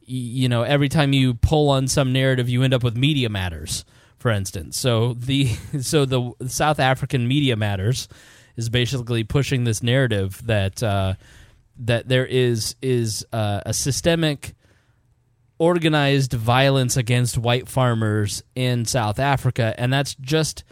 you 0.00 0.48
know, 0.48 0.62
every 0.62 0.88
time 0.88 1.12
you 1.12 1.34
pull 1.34 1.68
on 1.68 1.88
some 1.88 2.12
narrative, 2.12 2.48
you 2.48 2.62
end 2.62 2.74
up 2.74 2.84
with 2.84 2.96
Media 2.96 3.28
Matters, 3.28 3.84
for 4.16 4.30
instance. 4.30 4.78
So 4.78 5.14
the 5.14 5.46
so 5.80 6.04
the 6.04 6.32
South 6.46 6.78
African 6.78 7.26
Media 7.26 7.56
Matters 7.56 8.06
is 8.56 8.68
basically 8.68 9.24
pushing 9.24 9.64
this 9.64 9.82
narrative 9.82 10.40
that 10.46 10.80
uh, 10.80 11.14
that 11.80 12.08
there 12.08 12.24
is 12.24 12.76
is 12.80 13.26
uh, 13.32 13.62
a 13.66 13.74
systemic 13.74 14.54
organized 15.60 16.32
violence 16.32 16.96
against 16.96 17.36
white 17.36 17.68
farmers 17.68 18.42
in 18.56 18.86
South 18.86 19.18
Africa, 19.20 19.74
and 19.76 19.92
that's 19.92 20.14
just 20.16 20.64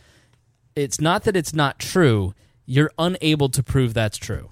it's 0.75 1.01
not 1.01 1.25
that 1.25 1.37
it's 1.37 1.55
not 1.55 1.79
true. 1.79 2.35
You're 2.65 2.91
unable 2.99 3.51
to 3.51 3.63
prove 3.63 3.95
that's 3.95 4.17
true 4.17 4.51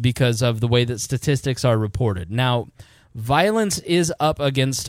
because 0.00 0.42
of 0.42 0.60
the 0.60 0.68
way 0.68 0.84
that 0.84 0.98
statistics 1.00 1.64
are 1.64 1.76
reported. 1.76 2.30
Now, 2.30 2.68
violence 3.14 3.78
is 3.80 4.12
up 4.18 4.40
against 4.40 4.88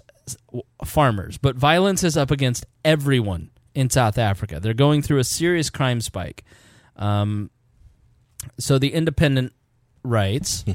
farmers, 0.85 1.37
but 1.37 1.55
violence 1.57 2.03
is 2.03 2.15
up 2.15 2.31
against 2.31 2.65
everyone 2.85 3.51
in 3.75 3.89
South 3.89 4.17
Africa. 4.17 4.59
They're 4.61 4.73
going 4.73 5.01
through 5.01 5.19
a 5.19 5.23
serious 5.25 5.69
crime 5.69 5.99
spike. 5.99 6.45
Um, 6.95 7.49
so 8.57 8.79
the 8.79 8.93
Independent 8.93 9.53
writes. 10.03 10.63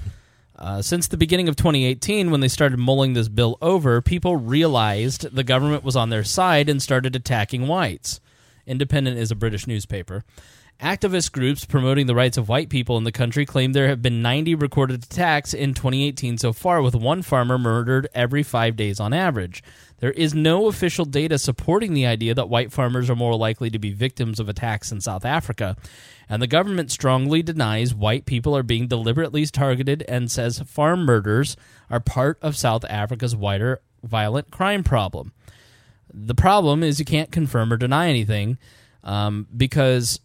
Uh, 0.59 0.81
since 0.81 1.07
the 1.07 1.19
beginning 1.19 1.49
of 1.49 1.57
2018, 1.57 2.31
when 2.31 2.41
they 2.41 2.49
started 2.49 2.79
mulling 2.79 3.13
this 3.13 3.29
bill 3.29 3.59
over, 3.61 4.01
people 4.01 4.37
realized 4.37 5.35
the 5.35 5.45
government 5.45 5.85
was 5.85 5.97
on 5.97 6.09
their 6.09 6.25
side 6.25 6.69
and 6.69 6.81
started 6.81 7.15
attacking 7.15 7.67
whites. 7.67 8.21
Independent 8.67 9.19
is 9.19 9.31
a 9.31 9.37
British 9.37 9.67
newspaper. 9.67 10.25
Activist 10.81 11.33
groups 11.33 11.65
promoting 11.65 12.07
the 12.07 12.15
rights 12.15 12.37
of 12.37 12.51
white 12.51 12.69
people 12.69 12.99
in 12.99 13.05
the 13.05 13.13
country 13.13 13.47
claim 13.47 13.73
there 13.73 13.89
have 13.89 14.03
been 14.03 14.21
90 14.21 14.55
recorded 14.57 15.03
attacks 15.05 15.55
in 15.55 15.73
2018 15.73 16.37
so 16.37 16.53
far, 16.53 16.83
with 16.83 16.95
one 16.95 17.23
farmer 17.23 17.57
murdered 17.57 18.09
every 18.15 18.43
five 18.43 18.77
days 18.77 19.01
on 19.01 19.15
average. 19.15 19.63
There 20.01 20.11
is 20.13 20.35
no 20.35 20.67
official 20.67 21.07
data 21.07 21.39
supporting 21.39 21.95
the 21.95 22.07
idea 22.07 22.35
that 22.35 22.51
white 22.51 22.73
farmers 22.73 23.09
are 23.09 23.17
more 23.17 23.37
likely 23.37 23.71
to 23.71 23.79
be 23.79 23.93
victims 23.93 24.39
of 24.39 24.51
attacks 24.51 24.93
in 24.93 25.01
South 25.01 25.25
Africa, 25.25 25.77
and 26.29 26.43
the 26.43 26.47
government 26.47 26.91
strongly 26.91 27.43
denies 27.43 27.95
white 27.95 28.27
people 28.27 28.57
are 28.57 28.63
being 28.63 28.89
deliberately 28.89 29.47
targeted 29.47 30.05
and 30.09 30.31
says 30.31 30.61
farm 30.61 31.05
murders 31.05 31.57
are 31.91 32.01
part 32.01 32.39
of 32.43 32.57
South 32.57 32.85
Africa's 32.87 33.37
wider 33.37 33.81
violent 34.03 34.51
crime 34.51 34.83
problem. 34.83 35.33
The 36.13 36.35
problem 36.35 36.83
is 36.83 36.99
you 36.99 37.05
can't 37.05 37.31
confirm 37.31 37.73
or 37.73 37.77
deny 37.77 38.09
anything 38.09 38.59
um, 39.05 39.47
because 39.57 40.21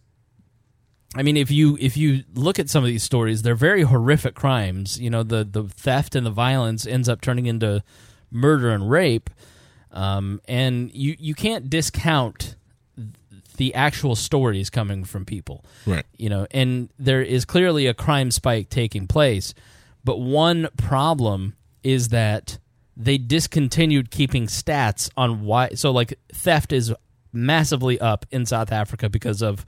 I 1.14 1.22
mean, 1.22 1.36
if 1.36 1.50
you 1.50 1.76
if 1.78 1.96
you 1.96 2.24
look 2.34 2.58
at 2.58 2.70
some 2.70 2.82
of 2.82 2.88
these 2.88 3.02
stories, 3.02 3.42
they're 3.42 3.54
very 3.54 3.82
horrific 3.82 4.34
crimes. 4.34 4.98
You 4.98 5.10
know, 5.10 5.22
the 5.22 5.44
the 5.44 5.64
theft 5.64 6.14
and 6.14 6.24
the 6.24 6.30
violence 6.30 6.86
ends 6.86 7.08
up 7.08 7.20
turning 7.20 7.46
into 7.46 7.84
murder 8.30 8.70
and 8.70 8.90
rape, 8.90 9.28
um, 9.90 10.40
and 10.48 10.90
you 10.94 11.14
you 11.18 11.34
can't 11.34 11.68
discount 11.68 12.56
the 13.62 13.74
actual 13.76 14.16
stories 14.16 14.70
coming 14.70 15.04
from 15.04 15.24
people. 15.24 15.64
Right. 15.86 16.04
You 16.16 16.28
know, 16.28 16.48
and 16.50 16.88
there 16.98 17.22
is 17.22 17.44
clearly 17.44 17.86
a 17.86 17.94
crime 17.94 18.32
spike 18.32 18.70
taking 18.70 19.06
place, 19.06 19.54
but 20.02 20.18
one 20.18 20.66
problem 20.76 21.54
is 21.84 22.08
that 22.08 22.58
they 22.96 23.18
discontinued 23.18 24.10
keeping 24.10 24.48
stats 24.48 25.10
on 25.16 25.44
why. 25.44 25.70
So, 25.74 25.92
like, 25.92 26.18
theft 26.34 26.72
is 26.72 26.92
massively 27.32 28.00
up 28.00 28.26
in 28.32 28.46
South 28.46 28.72
Africa 28.72 29.08
because 29.08 29.42
of 29.42 29.64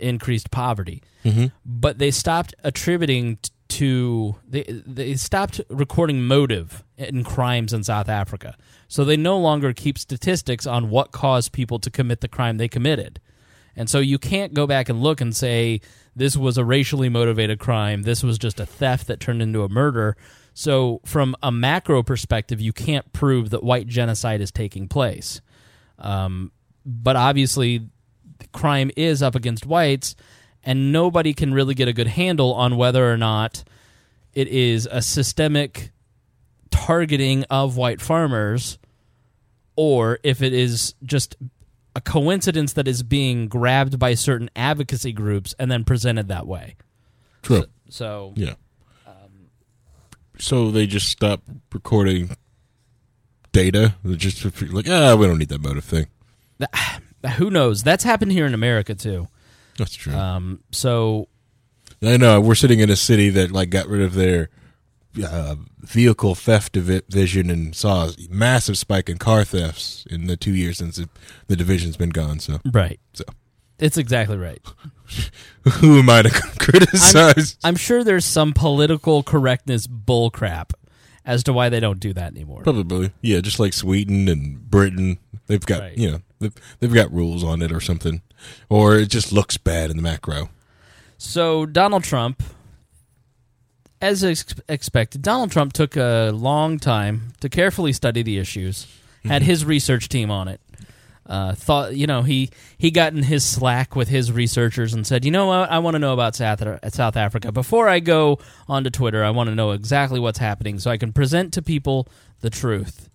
increased 0.00 0.50
poverty. 0.50 1.00
Mm-hmm. 1.24 1.46
But 1.64 1.98
they 1.98 2.10
stopped 2.10 2.52
attributing 2.64 3.36
t- 3.36 3.50
to 3.74 4.36
they 4.48 4.62
they 4.86 5.14
stopped 5.14 5.60
recording 5.68 6.24
motive 6.24 6.84
in 6.96 7.24
crimes 7.24 7.72
in 7.72 7.82
South 7.82 8.08
Africa. 8.08 8.56
So 8.88 9.04
they 9.04 9.16
no 9.16 9.38
longer 9.38 9.72
keep 9.72 9.98
statistics 9.98 10.66
on 10.66 10.90
what 10.90 11.10
caused 11.10 11.52
people 11.52 11.78
to 11.80 11.90
commit 11.90 12.20
the 12.20 12.28
crime 12.28 12.56
they 12.56 12.68
committed. 12.68 13.20
And 13.76 13.90
so 13.90 13.98
you 13.98 14.18
can't 14.18 14.54
go 14.54 14.66
back 14.68 14.88
and 14.88 15.02
look 15.02 15.20
and 15.20 15.34
say 15.34 15.80
this 16.14 16.36
was 16.36 16.56
a 16.56 16.64
racially 16.64 17.08
motivated 17.08 17.58
crime, 17.58 18.02
this 18.02 18.22
was 18.22 18.38
just 18.38 18.60
a 18.60 18.66
theft 18.66 19.08
that 19.08 19.18
turned 19.18 19.42
into 19.42 19.64
a 19.64 19.68
murder. 19.68 20.16
So 20.52 21.00
from 21.04 21.34
a 21.42 21.50
macro 21.50 22.04
perspective, 22.04 22.60
you 22.60 22.72
can't 22.72 23.12
prove 23.12 23.50
that 23.50 23.64
white 23.64 23.88
genocide 23.88 24.40
is 24.40 24.52
taking 24.52 24.86
place. 24.86 25.40
Um, 25.98 26.52
but 26.86 27.16
obviously, 27.16 27.88
crime 28.52 28.92
is 28.96 29.20
up 29.20 29.34
against 29.34 29.66
whites, 29.66 30.14
and 30.64 30.92
nobody 30.92 31.32
can 31.34 31.52
really 31.54 31.74
get 31.74 31.88
a 31.88 31.92
good 31.92 32.06
handle 32.08 32.54
on 32.54 32.76
whether 32.76 33.10
or 33.10 33.16
not 33.16 33.64
it 34.32 34.48
is 34.48 34.88
a 34.90 35.00
systemic 35.02 35.90
targeting 36.70 37.44
of 37.44 37.76
white 37.76 38.00
farmers 38.00 38.78
or 39.76 40.18
if 40.22 40.42
it 40.42 40.52
is 40.52 40.94
just 41.04 41.36
a 41.96 42.00
coincidence 42.00 42.72
that 42.72 42.88
is 42.88 43.02
being 43.02 43.46
grabbed 43.46 43.98
by 43.98 44.14
certain 44.14 44.50
advocacy 44.56 45.12
groups 45.12 45.54
and 45.58 45.70
then 45.70 45.84
presented 45.84 46.28
that 46.28 46.46
way. 46.46 46.74
True. 47.42 47.66
So 47.88 48.32
Yeah. 48.36 48.54
so 50.38 50.70
they 50.72 50.86
just 50.86 51.08
stop 51.08 51.42
recording 51.72 52.36
data. 53.52 53.94
They're 54.02 54.16
just 54.16 54.44
like, 54.72 54.88
ah, 54.88 55.14
we 55.14 55.26
don't 55.26 55.38
need 55.38 55.48
that 55.50 55.62
motive 55.62 55.84
thing. 55.84 56.06
who 57.36 57.50
knows? 57.50 57.82
That's 57.82 58.02
happened 58.04 58.32
here 58.32 58.46
in 58.46 58.54
America 58.54 58.94
too. 58.94 59.28
That's 59.78 59.94
true. 59.94 60.14
Um, 60.14 60.60
so 60.70 61.28
I 62.02 62.16
know 62.16 62.40
we're 62.40 62.54
sitting 62.54 62.80
in 62.80 62.90
a 62.90 62.96
city 62.96 63.30
that 63.30 63.50
like 63.50 63.70
got 63.70 63.86
rid 63.88 64.02
of 64.02 64.14
their 64.14 64.50
uh, 65.24 65.56
vehicle 65.80 66.34
theft 66.34 66.72
division 66.72 67.50
and 67.50 67.74
saw 67.74 68.06
a 68.08 68.12
massive 68.30 68.76
spike 68.78 69.08
in 69.08 69.18
car 69.18 69.44
thefts 69.44 70.04
in 70.10 70.26
the 70.26 70.36
two 70.36 70.54
years 70.54 70.78
since 70.78 70.98
it, 70.98 71.08
the 71.46 71.56
division's 71.56 71.96
been 71.96 72.10
gone. 72.10 72.40
So, 72.40 72.60
right, 72.72 72.98
so 73.12 73.24
it's 73.78 73.96
exactly 73.96 74.36
right. 74.36 74.60
who 75.74 75.98
am 75.98 76.10
I 76.10 76.22
to 76.22 76.30
criticize? 76.58 77.56
I'm 77.62 77.76
sure 77.76 78.02
there's 78.04 78.24
some 78.24 78.52
political 78.52 79.22
correctness 79.22 79.86
bullcrap 79.86 80.72
as 81.24 81.42
to 81.44 81.52
why 81.52 81.68
they 81.68 81.80
don't 81.80 82.00
do 82.00 82.12
that 82.12 82.32
anymore. 82.32 82.62
Probably, 82.62 83.12
yeah. 83.22 83.40
Just 83.40 83.58
like 83.60 83.72
Sweden 83.72 84.28
and 84.28 84.68
Britain, 84.70 85.18
they've 85.46 85.64
got 85.64 85.80
Right. 85.80 85.96
you 85.98 86.10
know 86.10 86.18
they've, 86.40 86.54
they've 86.80 86.92
got 86.92 87.12
rules 87.12 87.42
on 87.44 87.62
it 87.62 87.70
or 87.72 87.80
something, 87.80 88.20
or 88.68 88.96
it 88.96 89.08
just 89.08 89.32
looks 89.32 89.56
bad 89.56 89.90
in 89.90 89.96
the 89.96 90.02
macro. 90.02 90.48
So 91.18 91.66
Donald 91.66 92.04
Trump, 92.04 92.42
as 94.00 94.22
ex- 94.22 94.54
expected, 94.68 95.22
Donald 95.22 95.50
Trump 95.50 95.72
took 95.72 95.96
a 95.96 96.30
long 96.30 96.78
time 96.78 97.32
to 97.40 97.48
carefully 97.48 97.92
study 97.92 98.22
the 98.22 98.38
issues. 98.38 98.86
Had 99.24 99.42
his 99.42 99.64
research 99.64 100.10
team 100.10 100.30
on 100.30 100.48
it. 100.48 100.60
Uh, 101.26 101.54
thought 101.54 101.96
you 101.96 102.06
know 102.06 102.20
he 102.20 102.50
he 102.76 102.90
got 102.90 103.14
in 103.14 103.22
his 103.22 103.42
slack 103.42 103.96
with 103.96 104.08
his 104.08 104.30
researchers 104.30 104.92
and 104.92 105.06
said, 105.06 105.24
you 105.24 105.30
know 105.30 105.46
what, 105.46 105.70
I 105.70 105.78
want 105.78 105.94
to 105.94 105.98
know 105.98 106.12
about 106.12 106.36
South 106.36 106.62
South 106.92 107.16
Africa 107.16 107.50
before 107.50 107.88
I 107.88 108.00
go 108.00 108.38
onto 108.68 108.90
Twitter. 108.90 109.24
I 109.24 109.30
want 109.30 109.48
to 109.48 109.54
know 109.54 109.70
exactly 109.70 110.20
what's 110.20 110.38
happening 110.38 110.78
so 110.78 110.90
I 110.90 110.98
can 110.98 111.14
present 111.14 111.54
to 111.54 111.62
people 111.62 112.06
the 112.40 112.50
truth. 112.50 113.08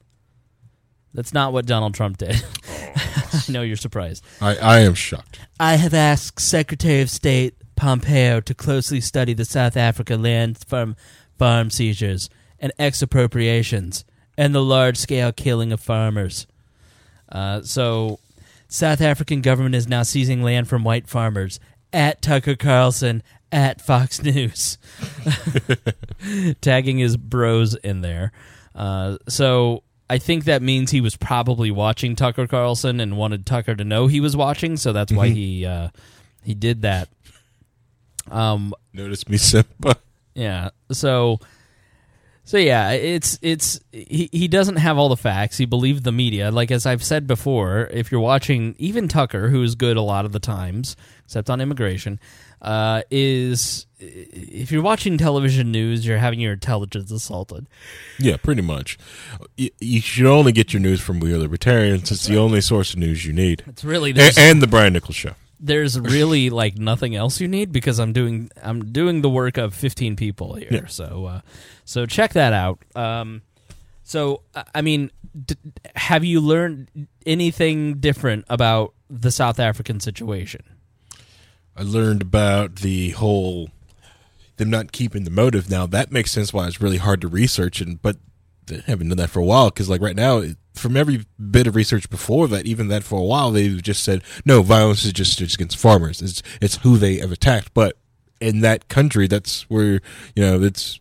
That's 1.13 1.33
not 1.33 1.53
what 1.53 1.67
Donald 1.67 1.93
Trump 1.93 2.17
did. 2.17 2.43
I 3.33 3.51
know 3.51 3.61
you're 3.61 3.77
surprised. 3.77 4.23
I 4.41 4.55
I 4.57 4.79
am 4.79 4.93
shocked. 4.93 5.39
I 5.59 5.75
have 5.75 5.93
asked 5.93 6.39
Secretary 6.39 7.01
of 7.01 7.09
State 7.09 7.55
Pompeo 7.75 8.41
to 8.41 8.53
closely 8.53 9.01
study 9.01 9.33
the 9.33 9.45
South 9.45 9.77
Africa 9.77 10.15
land 10.15 10.57
farm, 10.57 10.95
farm 11.37 11.69
seizures 11.69 12.29
and 12.59 12.71
expropriations 12.77 14.03
and 14.37 14.53
the 14.53 14.63
large 14.63 14.97
scale 14.97 15.31
killing 15.31 15.71
of 15.71 15.79
farmers. 15.79 16.47
Uh, 17.29 17.61
so, 17.61 18.19
South 18.67 19.01
African 19.01 19.41
government 19.41 19.75
is 19.75 19.87
now 19.87 20.03
seizing 20.03 20.43
land 20.43 20.67
from 20.67 20.83
white 20.83 21.07
farmers 21.07 21.59
at 21.91 22.21
Tucker 22.21 22.55
Carlson 22.55 23.23
at 23.51 23.81
Fox 23.81 24.21
News, 24.23 24.77
tagging 26.61 26.97
his 26.97 27.17
bros 27.17 27.75
in 27.75 28.01
there. 28.01 28.31
Uh, 28.75 29.17
so 29.27 29.83
I 30.09 30.17
think 30.17 30.45
that 30.45 30.61
means 30.61 30.91
he 30.91 31.01
was 31.01 31.15
probably 31.15 31.69
watching 31.69 32.15
Tucker 32.15 32.47
Carlson 32.47 32.99
and 32.99 33.15
wanted 33.15 33.45
Tucker 33.45 33.75
to 33.75 33.83
know 33.83 34.07
he 34.07 34.19
was 34.19 34.35
watching, 34.35 34.75
so 34.77 34.91
that's 34.91 35.11
why 35.11 35.29
he 35.29 35.65
uh, 35.65 35.89
he 36.43 36.53
did 36.53 36.81
that. 36.81 37.09
Um, 38.31 38.73
Notice 38.93 39.27
me, 39.29 39.37
Simba. 39.37 39.95
yeah. 40.33 40.69
So 40.91 41.39
so 42.49 42.57
yeah, 42.57 42.89
it's 42.93 43.37
it's 43.43 43.79
he 43.91 44.27
he 44.31 44.47
doesn't 44.47 44.77
have 44.77 44.97
all 44.97 45.09
the 45.09 45.15
facts. 45.15 45.57
He 45.59 45.65
believed 45.65 46.03
the 46.03 46.11
media. 46.11 46.49
Like 46.49 46.71
as 46.71 46.87
I've 46.87 47.03
said 47.03 47.27
before, 47.27 47.87
if 47.91 48.11
you're 48.11 48.19
watching 48.19 48.73
even 48.79 49.07
Tucker, 49.07 49.49
who 49.49 49.61
is 49.61 49.75
good 49.75 49.97
a 49.97 50.01
lot 50.01 50.25
of 50.25 50.31
the 50.31 50.39
times, 50.39 50.95
except 51.25 51.51
on 51.51 51.61
immigration, 51.61 52.19
uh, 52.61 53.01
is 53.11 53.85
if 53.99 54.71
you're 54.71 54.81
watching 54.81 55.17
television 55.17 55.71
news, 55.71 56.05
you're 56.05 56.17
having 56.17 56.39
your 56.39 56.53
intelligence 56.53 57.11
assaulted. 57.11 57.67
Yeah, 58.17 58.37
pretty 58.37 58.61
much. 58.61 58.97
You, 59.57 59.69
you 59.79 60.01
should 60.01 60.25
only 60.25 60.51
get 60.51 60.73
your 60.73 60.81
news 60.81 61.01
from 61.01 61.19
We 61.19 61.33
Are 61.33 61.37
Libertarians. 61.37 62.11
It's 62.11 62.25
the 62.27 62.37
only 62.37 62.61
source 62.61 62.93
of 62.93 62.99
news 62.99 63.25
you 63.25 63.33
need. 63.33 63.63
It's 63.67 63.83
really 63.83 64.11
And, 64.11 64.37
and 64.37 64.61
the 64.61 64.67
Brian 64.67 64.93
Nichols 64.93 65.15
Show. 65.15 65.33
there's 65.59 65.99
really 65.99 66.49
like 66.49 66.77
nothing 66.77 67.15
else 67.15 67.41
you 67.41 67.47
need 67.47 67.71
because 67.73 67.99
I'm 67.99 68.13
doing 68.13 68.49
I'm 68.63 68.91
doing 68.93 69.21
the 69.21 69.29
work 69.29 69.57
of 69.57 69.73
15 69.73 70.15
people 70.15 70.53
here. 70.55 70.69
Yeah. 70.71 70.85
So 70.87 71.25
uh, 71.25 71.41
so 71.85 72.05
check 72.05 72.33
that 72.33 72.53
out. 72.53 72.79
Um, 72.95 73.41
so 74.03 74.41
I- 74.55 74.63
I 74.75 74.81
mean, 74.81 75.11
d- 75.45 75.55
have 75.95 76.23
you 76.23 76.39
learned 76.39 77.07
anything 77.25 77.95
different 77.99 78.45
about 78.49 78.93
the 79.09 79.31
South 79.31 79.59
African 79.59 79.99
situation? 79.99 80.61
I 81.79 81.83
learned 81.83 82.21
about 82.21 82.77
the 82.77 83.11
whole 83.11 83.69
them 84.57 84.69
not 84.69 84.91
keeping 84.91 85.23
the 85.23 85.31
motive. 85.31 85.69
Now 85.69 85.85
that 85.87 86.11
makes 86.11 86.29
sense 86.29 86.51
why 86.51 86.67
it's 86.67 86.81
really 86.81 86.97
hard 86.97 87.21
to 87.21 87.29
research, 87.29 87.79
and 87.79 88.01
but 88.01 88.17
they 88.65 88.81
haven't 88.85 89.07
done 89.07 89.17
that 89.17 89.29
for 89.29 89.39
a 89.39 89.45
while 89.45 89.69
because 89.69 89.89
like 89.89 90.01
right 90.01 90.15
now, 90.15 90.43
from 90.73 90.97
every 90.97 91.25
bit 91.39 91.67
of 91.67 91.77
research 91.77 92.09
before 92.09 92.49
that, 92.49 92.65
even 92.65 92.89
that 92.89 93.03
for 93.05 93.17
a 93.17 93.23
while, 93.23 93.51
they've 93.51 93.81
just 93.81 94.03
said 94.03 94.23
no, 94.43 94.61
violence 94.61 95.05
is 95.05 95.13
just, 95.13 95.39
just 95.39 95.55
against 95.55 95.77
farmers. 95.77 96.21
It's 96.21 96.43
it's 96.61 96.75
who 96.77 96.97
they 96.97 97.19
have 97.19 97.31
attacked, 97.31 97.73
but 97.73 97.97
in 98.41 98.59
that 98.59 98.89
country, 98.89 99.27
that's 99.27 99.61
where 99.69 100.01
you 100.35 100.45
know 100.45 100.61
it's 100.61 100.99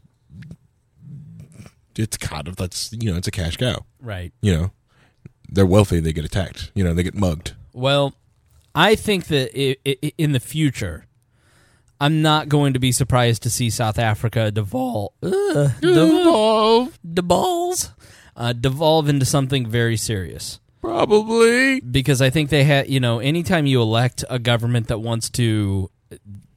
it's 1.97 2.17
kind 2.17 2.47
of 2.47 2.55
that's 2.55 2.93
you 2.93 3.11
know 3.11 3.19
it's 3.19 3.27
a 3.27 3.33
cash 3.33 3.57
cow. 3.57 3.85
Right. 4.01 4.33
You 4.43 4.55
know, 4.55 4.71
they're 5.49 5.67
wealthy, 5.67 5.99
they 5.99 6.13
get 6.13 6.25
attacked. 6.25 6.71
You 6.77 6.85
know, 6.85 6.95
they 6.95 7.03
get 7.03 7.17
mugged. 7.17 7.55
Well, 7.73 8.15
I 8.79 8.95
think 8.95 9.27
that 9.27 9.51
i 9.59 9.77
i 9.85 10.13
in 10.17 10.31
the 10.31 10.41
future, 10.41 11.07
I'm 12.01 12.23
not 12.23 12.49
going 12.49 12.75
to 12.75 12.79
be 12.79 12.93
surprised 12.93 13.43
to 13.43 13.51
see 13.51 13.71
South 13.71 13.99
Africa 13.99 14.53
devolve, 14.53 15.13
ugh, 15.21 15.73
devolve, 15.81 16.97
devolve, 17.03 17.89
uh, 18.37 18.53
devolve 18.53 19.09
into 19.09 19.27
something 19.27 19.67
very 19.67 19.97
serious. 19.97 20.61
Probably. 20.81 21.81
Because 21.81 22.23
I 22.23 22.31
think 22.31 22.51
they 22.51 22.63
had, 22.63 22.89
you 22.89 23.01
know, 23.01 23.19
anytime 23.19 23.67
you 23.67 23.83
elect 23.83 24.25
a 24.31 24.39
government 24.39 24.87
that 24.87 25.01
wants 25.01 25.29
to 25.31 25.91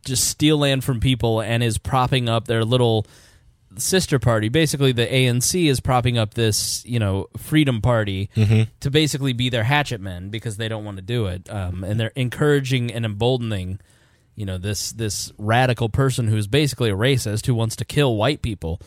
just 0.05 0.27
steal 0.27 0.59
land 0.59 0.83
from 0.83 0.99
people 0.99 1.41
and 1.41 1.63
is 1.63 1.79
propping 1.79 2.29
up 2.29 2.45
their 2.45 2.63
little 2.63 3.07
sister 3.77 4.19
party. 4.19 4.49
Basically, 4.49 4.91
the 4.91 5.05
ANC 5.07 5.69
is 5.69 5.79
propping 5.79 6.17
up 6.17 6.33
this, 6.33 6.83
you 6.85 6.99
know, 6.99 7.27
Freedom 7.37 7.81
Party 7.81 8.29
to 8.81 8.91
basically 8.91 9.33
be 9.33 9.49
their 9.49 9.63
hatchet 9.63 10.01
men 10.01 10.29
because 10.29 10.57
they 10.57 10.67
don't 10.67 10.83
want 10.85 10.97
to 10.97 11.03
do 11.03 11.27
it, 11.27 11.49
um, 11.49 11.83
and 11.83 11.99
they're 11.99 12.11
encouraging 12.15 12.91
and 12.91 13.05
emboldening, 13.05 13.79
you 14.35 14.45
know, 14.45 14.57
this 14.57 14.91
this 14.91 15.31
radical 15.37 15.89
person 15.89 16.27
who's 16.27 16.47
basically 16.47 16.89
a 16.89 16.95
racist 16.95 17.45
who 17.45 17.55
wants 17.55 17.75
to 17.77 17.85
kill 17.85 18.15
white 18.15 18.41
people. 18.41 18.81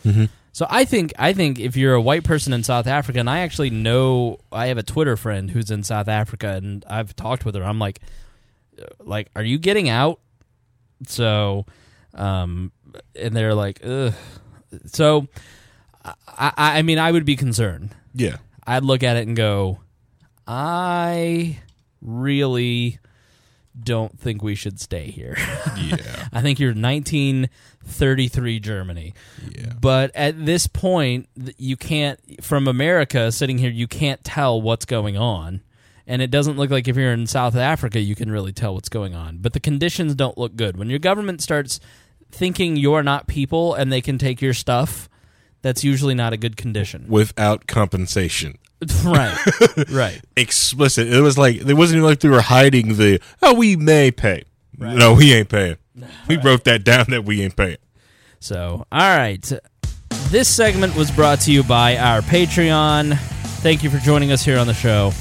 So 0.51 0.65
I 0.69 0.85
think 0.85 1.13
I 1.19 1.33
think 1.33 1.59
if 1.59 1.75
you're 1.75 1.95
a 1.95 2.01
white 2.01 2.23
person 2.23 2.53
in 2.53 2.63
South 2.63 2.87
Africa, 2.87 3.19
and 3.19 3.29
I 3.29 3.39
actually 3.39 3.71
know 3.71 4.39
I 4.51 4.67
have 4.67 4.77
a 4.77 4.83
Twitter 4.83 5.17
friend 5.17 5.51
who's 5.51 5.69
in 5.69 5.83
South 5.83 6.07
Africa, 6.07 6.53
and 6.53 6.85
I've 6.89 7.13
talked 7.15 7.43
with 7.43 7.55
her. 7.55 7.63
I'm 7.63 7.79
like, 7.79 7.99
like, 8.99 9.29
are 9.35 9.43
you 9.43 9.57
getting 9.57 9.89
out? 9.89 10.19
So, 11.07 11.65
um, 12.13 12.71
and 13.19 13.35
they're 13.35 13.53
like, 13.53 13.81
ugh. 13.83 14.13
So, 14.85 15.27
I, 16.03 16.53
I, 16.57 16.81
mean, 16.81 16.99
I 16.99 17.11
would 17.11 17.25
be 17.25 17.35
concerned. 17.35 17.95
Yeah. 18.13 18.37
I'd 18.65 18.83
look 18.83 19.03
at 19.03 19.17
it 19.17 19.27
and 19.27 19.35
go, 19.35 19.79
I 20.47 21.59
really 22.01 22.99
don't 23.81 24.17
think 24.19 24.41
we 24.41 24.55
should 24.55 24.79
stay 24.79 25.11
here. 25.11 25.37
Yeah. 25.75 26.27
I 26.31 26.41
think 26.41 26.59
you're 26.59 26.69
1933 26.69 28.59
Germany. 28.59 29.13
Yeah. 29.55 29.73
But 29.79 30.11
at 30.15 30.45
this 30.45 30.67
point, 30.67 31.27
you 31.57 31.75
can't, 31.75 32.19
from 32.43 32.67
America 32.67 33.31
sitting 33.31 33.57
here, 33.57 33.69
you 33.69 33.87
can't 33.87 34.23
tell 34.23 34.61
what's 34.61 34.85
going 34.85 35.17
on. 35.17 35.61
And 36.07 36.21
it 36.21 36.31
doesn't 36.31 36.57
look 36.57 36.71
like 36.71 36.87
if 36.87 36.95
you're 36.95 37.11
in 37.11 37.27
South 37.27 37.55
Africa, 37.55 37.99
you 37.99 38.15
can 38.15 38.31
really 38.31 38.53
tell 38.53 38.73
what's 38.73 38.89
going 38.89 39.13
on. 39.13 39.39
But 39.39 39.53
the 39.53 39.59
conditions 39.59 40.15
don't 40.15 40.37
look 40.37 40.55
good. 40.55 40.77
When 40.77 40.89
your 40.89 40.99
government 40.99 41.41
starts 41.41 41.79
thinking 42.35 42.75
you're 42.75 43.03
not 43.03 43.27
people 43.27 43.73
and 43.73 43.91
they 43.91 44.01
can 44.01 44.17
take 44.17 44.41
your 44.41 44.53
stuff, 44.53 45.09
that's 45.61 45.83
usually 45.83 46.13
not 46.13 46.33
a 46.33 46.37
good 46.37 46.57
condition. 46.57 47.05
Without 47.07 47.65
compensation. 47.65 48.57
right. 49.03 49.37
Right. 49.89 50.21
Explicit. 50.35 51.07
It 51.07 51.21
was 51.21 51.37
like 51.37 51.55
it 51.55 51.73
wasn't 51.73 51.97
even 51.97 52.09
like 52.09 52.19
they 52.19 52.29
were 52.29 52.41
hiding 52.41 52.97
the 52.97 53.19
oh 53.41 53.53
we 53.53 53.75
may 53.75 54.11
pay. 54.11 54.43
No, 54.77 55.13
we 55.13 55.33
ain't 55.33 55.49
paying. 55.49 55.77
We 56.27 56.35
wrote 56.35 56.65
that 56.65 56.83
down 56.83 57.05
that 57.09 57.23
we 57.23 57.41
ain't 57.41 57.55
paying. 57.55 57.77
So, 58.41 58.85
all 58.91 59.17
right. 59.17 59.49
This 60.29 60.53
segment 60.53 60.93
was 60.95 61.09
brought 61.09 61.39
to 61.41 61.53
you 61.53 61.63
by 61.63 61.95
our 61.95 62.19
Patreon. 62.19 63.17
Thank 63.61 63.81
you 63.81 63.89
for 63.89 63.97
joining 63.99 64.33
us 64.33 64.43
here 64.43 64.59
on 64.59 64.67
the 64.67 64.73
show. 64.73 65.13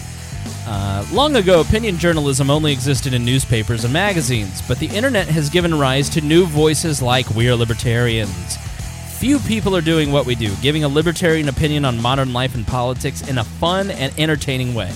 Uh, 0.67 1.07
long 1.13 1.37
ago, 1.37 1.61
opinion 1.61 1.99
journalism 1.99 2.49
only 2.49 2.73
existed 2.73 3.13
in 3.13 3.23
newspapers 3.23 3.85
and 3.85 3.93
magazines, 3.93 4.63
but 4.67 4.79
the 4.79 4.87
internet 4.87 5.29
has 5.29 5.51
given 5.51 5.79
rise 5.79 6.09
to 6.09 6.23
new 6.23 6.47
voices 6.47 7.03
like 7.03 7.29
We're 7.31 7.55
Libertarians. 7.55 8.57
Few 9.19 9.39
people 9.41 9.77
are 9.77 9.83
doing 9.83 10.11
what 10.11 10.25
we 10.25 10.35
do, 10.35 10.55
giving 10.63 10.83
a 10.83 10.89
libertarian 10.89 11.51
opinion 11.51 11.85
on 11.85 12.01
modern 12.01 12.33
life 12.33 12.55
and 12.55 12.67
politics 12.67 13.29
in 13.29 13.37
a 13.37 13.45
fun 13.45 13.91
and 13.91 14.19
entertaining 14.19 14.75
way. 14.75 14.91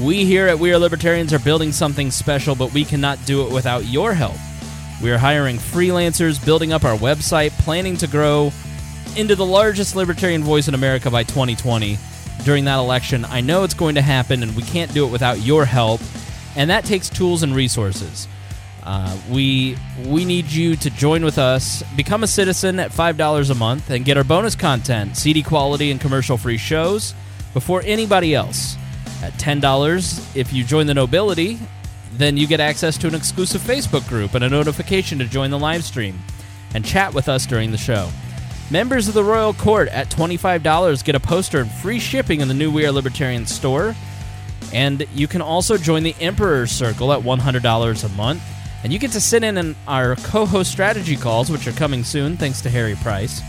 We 0.00 0.24
here 0.24 0.46
at 0.46 0.58
We 0.58 0.72
Are 0.72 0.78
Libertarians 0.78 1.34
are 1.34 1.38
building 1.38 1.72
something 1.72 2.10
special, 2.10 2.54
but 2.54 2.72
we 2.72 2.86
cannot 2.86 3.22
do 3.26 3.46
it 3.46 3.52
without 3.52 3.84
your 3.84 4.14
help. 4.14 4.36
We 5.02 5.10
are 5.10 5.18
hiring 5.18 5.58
freelancers, 5.58 6.42
building 6.42 6.72
up 6.72 6.84
our 6.84 6.96
website, 6.96 7.50
planning 7.58 7.98
to 7.98 8.06
grow 8.06 8.50
into 9.14 9.36
the 9.36 9.44
largest 9.44 9.94
libertarian 9.94 10.42
voice 10.42 10.68
in 10.68 10.74
America 10.74 11.10
by 11.10 11.24
2020 11.24 11.98
during 12.44 12.64
that 12.64 12.78
election. 12.78 13.24
I 13.24 13.40
know 13.40 13.64
it's 13.64 13.74
going 13.74 13.94
to 13.96 14.02
happen, 14.02 14.42
and 14.42 14.56
we 14.56 14.62
can't 14.62 14.92
do 14.92 15.06
it 15.06 15.10
without 15.10 15.40
your 15.40 15.64
help, 15.64 16.00
and 16.56 16.70
that 16.70 16.84
takes 16.84 17.08
tools 17.08 17.42
and 17.42 17.54
resources. 17.54 18.28
Uh, 18.82 19.16
we 19.28 19.76
we 20.06 20.24
need 20.24 20.46
you 20.46 20.74
to 20.76 20.90
join 20.90 21.24
with 21.24 21.38
us, 21.38 21.82
become 21.96 22.22
a 22.22 22.26
citizen 22.26 22.80
at 22.80 22.92
five 22.92 23.16
dollars 23.16 23.50
a 23.50 23.54
month, 23.54 23.90
and 23.90 24.04
get 24.04 24.16
our 24.16 24.24
bonus 24.24 24.54
content, 24.54 25.16
CD 25.16 25.42
quality 25.42 25.90
and 25.90 26.00
commercial 26.00 26.36
free 26.36 26.56
shows 26.56 27.14
before 27.52 27.82
anybody 27.84 28.34
else. 28.34 28.76
At 29.22 29.38
ten 29.38 29.60
dollars, 29.60 30.34
if 30.34 30.52
you 30.52 30.64
join 30.64 30.86
the 30.86 30.94
nobility, 30.94 31.58
then 32.14 32.36
you 32.36 32.46
get 32.46 32.60
access 32.60 32.96
to 32.98 33.06
an 33.06 33.14
exclusive 33.14 33.60
Facebook 33.60 34.08
group 34.08 34.34
and 34.34 34.42
a 34.42 34.48
notification 34.48 35.18
to 35.18 35.26
join 35.26 35.50
the 35.50 35.58
live 35.58 35.84
stream 35.84 36.18
and 36.74 36.84
chat 36.84 37.12
with 37.12 37.28
us 37.28 37.46
during 37.46 37.70
the 37.70 37.78
show. 37.78 38.10
Members 38.70 39.08
of 39.08 39.14
the 39.14 39.24
Royal 39.24 39.52
Court 39.52 39.88
at 39.88 40.10
$25 40.10 41.04
get 41.04 41.16
a 41.16 41.20
poster 41.20 41.58
and 41.58 41.70
free 41.70 41.98
shipping 41.98 42.40
in 42.40 42.46
the 42.46 42.54
new 42.54 42.70
We 42.70 42.86
Are 42.86 42.92
Libertarian 42.92 43.44
store. 43.44 43.96
And 44.72 45.04
you 45.12 45.26
can 45.26 45.42
also 45.42 45.76
join 45.76 46.04
the 46.04 46.14
Emperor's 46.20 46.70
Circle 46.70 47.12
at 47.12 47.20
$100 47.20 48.04
a 48.04 48.08
month. 48.10 48.42
And 48.84 48.92
you 48.92 49.00
get 49.00 49.10
to 49.10 49.20
sit 49.20 49.42
in 49.42 49.58
on 49.58 49.74
our 49.88 50.14
co 50.16 50.46
host 50.46 50.70
strategy 50.70 51.16
calls, 51.16 51.50
which 51.50 51.66
are 51.66 51.72
coming 51.72 52.04
soon 52.04 52.36
thanks 52.36 52.60
to 52.60 52.70
Harry 52.70 52.94
Price, 52.94 53.42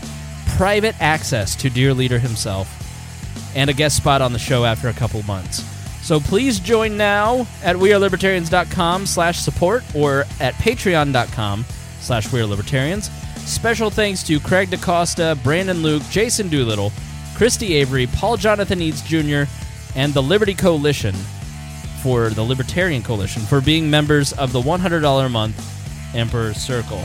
private 0.56 1.00
access 1.00 1.54
to 1.56 1.70
Dear 1.70 1.94
Leader 1.94 2.18
himself, 2.18 2.68
and 3.54 3.70
a 3.70 3.72
guest 3.72 3.96
spot 3.96 4.22
on 4.22 4.32
the 4.32 4.38
show 4.40 4.64
after 4.64 4.88
a 4.88 4.92
couple 4.92 5.22
months. 5.22 5.62
So 6.04 6.18
please 6.18 6.58
join 6.58 6.96
now 6.96 7.46
at 7.62 7.76
wearelibertarians.com 7.76 9.06
slash 9.06 9.38
support 9.38 9.84
or 9.94 10.24
at 10.40 10.54
patreon.com 10.54 11.64
slash 12.00 12.26
wearelibertarians. 12.26 13.21
Special 13.46 13.90
thanks 13.90 14.22
to 14.24 14.40
Craig 14.40 14.70
DaCosta, 14.70 15.38
Brandon 15.42 15.82
Luke, 15.82 16.02
Jason 16.10 16.48
Doolittle, 16.48 16.92
Christy 17.36 17.74
Avery, 17.74 18.06
Paul 18.06 18.36
Jonathan 18.36 18.80
Eads 18.80 19.02
Jr., 19.02 19.44
and 19.94 20.14
the 20.14 20.22
Liberty 20.22 20.54
Coalition 20.54 21.14
for 22.02 22.30
the 22.30 22.42
Libertarian 22.42 23.02
Coalition 23.02 23.42
for 23.42 23.60
being 23.60 23.90
members 23.90 24.32
of 24.32 24.52
the 24.52 24.60
$100 24.60 25.26
a 25.26 25.28
month 25.28 26.14
Emperor's 26.14 26.56
Circle. 26.56 27.02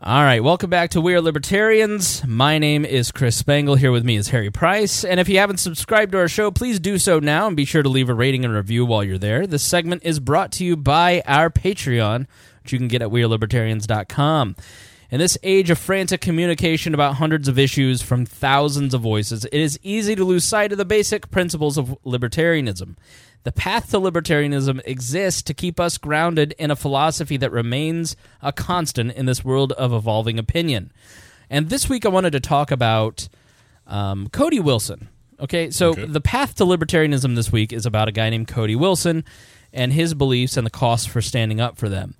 All 0.00 0.22
right, 0.22 0.42
welcome 0.42 0.70
back 0.70 0.90
to 0.90 1.00
We 1.02 1.14
Are 1.14 1.20
Libertarians. 1.20 2.26
My 2.26 2.58
name 2.58 2.84
is 2.86 3.12
Chris 3.12 3.36
Spangle. 3.36 3.74
Here 3.74 3.92
with 3.92 4.04
me 4.04 4.16
is 4.16 4.28
Harry 4.28 4.50
Price. 4.50 5.04
And 5.04 5.20
if 5.20 5.28
you 5.28 5.38
haven't 5.38 5.58
subscribed 5.58 6.12
to 6.12 6.18
our 6.18 6.28
show, 6.28 6.50
please 6.50 6.80
do 6.80 6.96
so 6.96 7.18
now 7.18 7.46
and 7.46 7.56
be 7.56 7.66
sure 7.66 7.82
to 7.82 7.88
leave 7.90 8.08
a 8.08 8.14
rating 8.14 8.44
and 8.44 8.54
review 8.54 8.86
while 8.86 9.04
you're 9.04 9.18
there. 9.18 9.46
This 9.46 9.62
segment 9.62 10.04
is 10.04 10.18
brought 10.18 10.52
to 10.52 10.64
you 10.64 10.76
by 10.76 11.22
our 11.26 11.50
Patreon, 11.50 12.26
which 12.68 12.74
you 12.74 12.78
can 12.78 12.88
get 12.88 13.00
at 13.00 13.08
WeareLibertarians.com. 13.08 14.56
In 15.10 15.18
this 15.18 15.38
age 15.42 15.70
of 15.70 15.78
frantic 15.78 16.20
communication 16.20 16.92
about 16.92 17.14
hundreds 17.14 17.48
of 17.48 17.58
issues 17.58 18.02
from 18.02 18.26
thousands 18.26 18.92
of 18.92 19.00
voices, 19.00 19.46
it 19.46 19.54
is 19.54 19.80
easy 19.82 20.14
to 20.14 20.22
lose 20.22 20.44
sight 20.44 20.70
of 20.70 20.76
the 20.76 20.84
basic 20.84 21.30
principles 21.30 21.78
of 21.78 21.96
libertarianism. 22.04 22.96
The 23.44 23.52
path 23.52 23.90
to 23.92 23.96
libertarianism 23.98 24.82
exists 24.84 25.40
to 25.42 25.54
keep 25.54 25.80
us 25.80 25.96
grounded 25.96 26.54
in 26.58 26.70
a 26.70 26.76
philosophy 26.76 27.38
that 27.38 27.52
remains 27.52 28.16
a 28.42 28.52
constant 28.52 29.12
in 29.12 29.24
this 29.24 29.42
world 29.42 29.72
of 29.72 29.94
evolving 29.94 30.38
opinion. 30.38 30.92
And 31.48 31.70
this 31.70 31.88
week 31.88 32.04
I 32.04 32.10
wanted 32.10 32.32
to 32.32 32.40
talk 32.40 32.70
about 32.70 33.30
um, 33.86 34.28
Cody 34.28 34.60
Wilson. 34.60 35.08
Okay, 35.40 35.70
so 35.70 35.94
the 35.94 36.20
path 36.20 36.56
to 36.56 36.64
libertarianism 36.64 37.34
this 37.34 37.50
week 37.50 37.72
is 37.72 37.86
about 37.86 38.08
a 38.08 38.12
guy 38.12 38.28
named 38.28 38.48
Cody 38.48 38.76
Wilson 38.76 39.24
and 39.72 39.92
his 39.92 40.14
beliefs 40.14 40.56
and 40.56 40.66
the 40.66 40.70
costs 40.70 41.06
for 41.06 41.22
standing 41.22 41.60
up 41.60 41.76
for 41.76 41.88
them. 41.88 42.14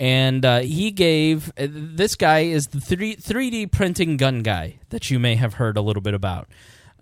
And 0.00 0.46
uh, 0.46 0.60
he 0.60 0.90
gave 0.92 1.52
uh, 1.58 1.66
this 1.68 2.16
guy 2.16 2.40
is 2.40 2.68
the 2.68 2.80
three, 2.80 3.16
3D 3.16 3.70
printing 3.70 4.16
gun 4.16 4.42
guy 4.42 4.78
that 4.88 5.10
you 5.10 5.18
may 5.18 5.34
have 5.36 5.54
heard 5.54 5.76
a 5.76 5.82
little 5.82 6.00
bit 6.00 6.14
about. 6.14 6.48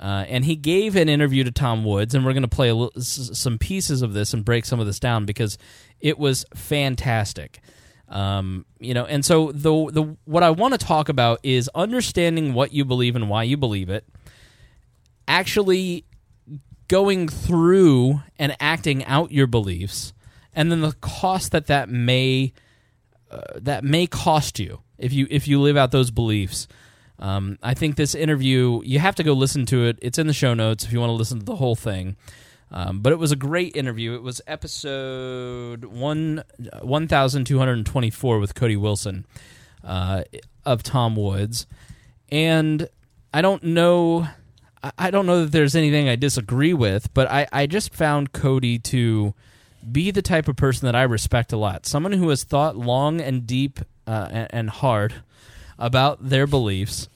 Uh, 0.01 0.25
and 0.29 0.45
he 0.45 0.57
gave 0.57 0.97
an 0.97 1.09
interview 1.09 1.45
to 1.45 1.53
Tom 1.53 1.85
Woods, 1.85 2.13
and 2.15 2.25
we're 2.25 2.33
going 2.33 2.43
to 2.43 2.49
play 2.49 2.73
some 2.99 3.57
pieces 3.57 4.03
of 4.03 4.15
this 4.15 4.35
and 4.35 4.45
break 4.45 4.65
some 4.65 4.81
of 4.81 4.87
this 4.87 4.99
down 4.99 5.27
because 5.27 5.59
it 6.01 6.19
was 6.19 6.45
fantastic. 6.57 7.61
Um, 8.09 8.65
you 8.81 8.95
know, 8.95 9.05
and 9.05 9.25
so 9.25 9.53
the 9.53 9.91
the 9.93 10.17
what 10.25 10.43
I 10.43 10.51
want 10.51 10.73
to 10.73 10.79
talk 10.79 11.09
about 11.09 11.41
is 11.43 11.69
understanding 11.75 12.55
what 12.55 12.73
you 12.73 12.85
believe 12.85 13.15
and 13.17 13.29
why 13.29 13.45
you 13.45 13.57
believe 13.57 13.91
it. 13.91 14.05
Actually, 15.27 16.05
going 16.89 17.29
through 17.29 18.23
and 18.39 18.57
acting 18.61 19.05
out 19.05 19.31
your 19.31 19.47
beliefs, 19.47 20.15
and 20.53 20.71
then 20.73 20.81
the 20.81 20.93
cost 21.01 21.53
that 21.53 21.67
that 21.67 21.89
may 21.89 22.53
uh, 23.31 23.41
that 23.57 23.85
may 23.85 24.07
cost 24.07 24.59
you 24.59 24.81
if 24.99 25.13
you 25.13 25.27
if 25.31 25.47
you 25.49 25.61
live 25.61 25.77
out 25.77 25.91
those 25.91 26.11
beliefs. 26.11 26.69
Um, 27.21 27.59
I 27.63 27.75
think 27.75 27.97
this 27.97 28.15
interview 28.15 28.81
you 28.85 28.99
have 29.01 29.15
to 29.17 29.23
go 29.25 29.33
listen 29.33 29.67
to 29.67 29.87
it. 29.87 29.99
It's 30.01 30.19
in 30.19 30.27
the 30.27 30.33
show 30.33 30.55
notes 30.55 30.85
if 30.85 30.93
you 30.93 31.01
want 31.01 31.11
to 31.11 31.15
listen 31.15 31.39
to 31.41 31.45
the 31.45 31.57
whole 31.57 31.75
thing. 31.77 32.17
Um, 32.71 33.01
but 33.01 33.13
it 33.13 33.19
was 33.19 33.33
a 33.33 33.37
great 33.37 33.75
interview. 33.77 34.15
It 34.15 34.23
was 34.23 34.41
episode 34.47 35.85
one 35.85 36.45
one 36.83 37.09
thousand 37.09 37.45
two 37.47 37.59
hundred 37.59 37.85
twenty 37.87 38.11
four 38.11 38.39
with 38.39 38.55
Cody 38.55 38.77
Wilson 38.77 39.27
uh, 39.83 40.25
of 40.65 40.83
Tom 40.83 41.17
Woods, 41.17 41.67
and 42.31 42.89
I 43.33 43.43
don't 43.43 43.63
know. 43.63 44.23
I- 44.83 44.93
I 44.97 45.11
don't 45.11 45.27
know 45.27 45.43
that 45.43 45.51
there's 45.51 45.75
anything 45.75 46.09
I 46.09 46.15
disagree 46.15 46.73
with, 46.73 47.13
but 47.13 47.29
I, 47.29 47.49
I 47.53 47.67
just 47.67 47.93
found 47.93 48.33
Cody 48.33 48.79
to 48.79 49.35
be 49.91 50.11
the 50.11 50.23
type 50.23 50.49
of 50.49 50.57
person 50.57 50.87
that 50.87 50.97
I 50.97 51.03
respect 51.03 51.53
a 51.53 51.57
lot. 51.57 51.87
Someone 51.87 52.13
who 52.13 52.29
has 52.29 52.45
thought 52.45 52.77
long 52.77 53.21
and 53.21 53.47
deep 53.47 53.81
uh, 54.07 54.47
and, 54.51 54.71
hard 54.71 55.15
about 55.79 56.29
their 56.29 56.47
beliefs 56.47 57.09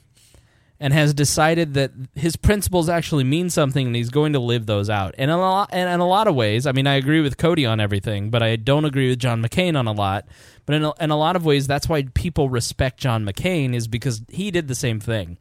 and 0.79 0.93
has 0.93 1.13
decided 1.13 1.73
that 1.73 1.91
his 2.13 2.35
principles 2.35 2.89
actually 2.89 3.23
mean 3.23 3.49
something 3.49 3.87
and 3.87 3.95
he's 3.95 4.09
going 4.09 4.33
to 4.33 4.39
live 4.39 4.65
those 4.65 4.89
out. 4.89 5.15
And 5.17 5.31
in 5.31 5.37
a 5.37 5.39
lot, 5.39 5.69
and 5.71 5.89
in 5.89 5.99
a 5.99 6.07
lot 6.07 6.27
of 6.27 6.35
ways, 6.35 6.67
I 6.67 6.71
mean, 6.71 6.87
I 6.87 6.95
agree 6.95 7.21
with 7.21 7.37
Cody 7.37 7.65
on 7.65 7.79
everything, 7.79 8.29
but 8.29 8.43
I 8.43 8.57
don't 8.57 8.85
agree 8.85 9.09
with 9.09 9.19
John 9.19 9.41
McCain 9.41 9.77
on 9.77 9.87
a 9.87 9.91
lot. 9.91 10.25
But 10.65 10.75
in 10.75 10.83
a, 10.83 10.93
in 10.99 11.09
a 11.09 11.17
lot 11.17 11.35
of 11.35 11.45
ways, 11.45 11.67
that's 11.67 11.89
why 11.89 12.03
people 12.13 12.49
respect 12.49 12.99
John 12.99 13.25
McCain 13.25 13.73
is 13.73 13.87
because 13.87 14.23
he 14.29 14.51
did 14.51 14.67
the 14.67 14.75
same 14.75 14.99
thing. 14.99 15.37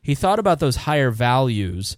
He 0.00 0.14
thought 0.14 0.38
about 0.38 0.60
those 0.60 0.76
higher 0.76 1.10
values. 1.10 1.96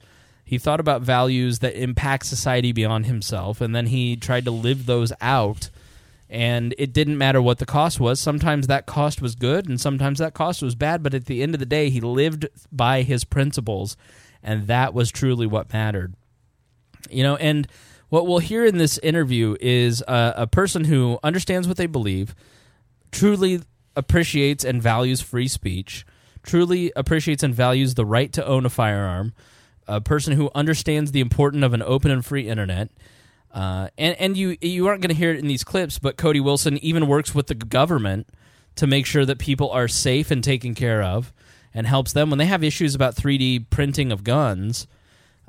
He 0.49 0.57
thought 0.57 0.81
about 0.81 1.03
values 1.03 1.59
that 1.59 1.81
impact 1.81 2.25
society 2.25 2.73
beyond 2.73 3.05
himself, 3.05 3.61
and 3.61 3.77
then 3.77 3.87
he 3.87 4.17
tried 4.17 4.47
to 4.47 4.51
live 4.51 4.87
those 4.87 5.13
out 5.21 5.69
and 6.31 6.75
it 6.77 6.93
didn't 6.93 7.17
matter 7.17 7.41
what 7.41 7.59
the 7.59 7.67
cost 7.67 7.99
was. 7.99 8.21
Sometimes 8.21 8.67
that 8.67 8.87
cost 8.87 9.23
was 9.23 9.35
good, 9.35 9.69
and 9.69 9.81
sometimes 9.81 10.19
that 10.19 10.35
cost 10.35 10.63
was 10.63 10.75
bad. 10.75 11.03
But 11.03 11.15
at 11.15 11.25
the 11.25 11.43
end 11.43 11.55
of 11.55 11.61
the 11.61 11.67
day, 11.67 11.91
he 11.91 12.01
lived 12.01 12.47
by 12.71 13.03
his 13.03 13.25
principles, 13.25 13.97
and 14.43 14.67
that 14.67 14.93
was 14.93 15.11
truly 15.11 15.47
what 15.47 15.73
mattered. 15.73 16.15
You 17.11 17.23
know, 17.23 17.37
and 17.37 17.67
what 18.11 18.27
we'll 18.27 18.41
hear 18.41 18.67
in 18.67 18.77
this 18.77 18.99
interview 18.99 19.57
is 19.61 20.03
a, 20.07 20.35
a 20.37 20.47
person 20.47 20.85
who 20.85 21.19
understands 21.23 21.67
what 21.67 21.79
they 21.79 21.87
believe, 21.87 22.35
truly 23.11 23.63
appreciates 23.97 24.65
and 24.65 24.83
values 24.83 25.23
free 25.23 25.49
speech, 25.49 26.05
truly 26.43 26.93
appreciates 26.95 27.43
and 27.43 27.55
values 27.55 27.95
the 27.95 28.07
right 28.07 28.33
to 28.35 28.47
own 28.47 28.67
a 28.67 28.71
firearm, 28.71 29.33
a 29.89 30.01
person 30.01 30.35
who 30.35 30.51
understands 30.55 31.13
the 31.13 31.21
importance 31.21 31.65
of 31.65 31.75
an 31.75 31.83
open 31.83 32.11
and 32.11 32.25
free 32.25 32.49
internet. 32.49 32.91
Uh, 33.53 33.89
and 33.97 34.15
and 34.21 34.37
you 34.37 34.57
you 34.61 34.87
aren't 34.87 35.01
going 35.01 35.09
to 35.09 35.17
hear 35.17 35.33
it 35.33 35.39
in 35.39 35.49
these 35.49 35.65
clips, 35.65 35.99
but 35.99 36.17
Cody 36.17 36.41
Wilson 36.41 36.79
even 36.79 37.07
works 37.07 37.35
with 37.35 37.47
the 37.47 37.55
government 37.55 38.29
to 38.77 38.87
make 38.87 39.07
sure 39.07 39.25
that 39.25 39.39
people 39.39 39.71
are 39.71 39.89
safe 39.89 40.31
and 40.31 40.45
taken 40.45 40.75
care 40.75 41.03
of, 41.03 41.33
and 41.73 41.87
helps 41.87 42.13
them 42.13 42.31
when 42.31 42.39
they 42.39 42.47
have 42.47 42.63
issues 42.63 42.95
about 42.95 43.17
3D 43.17 43.71
printing 43.71 44.13
of 44.13 44.23
guns. 44.23 44.87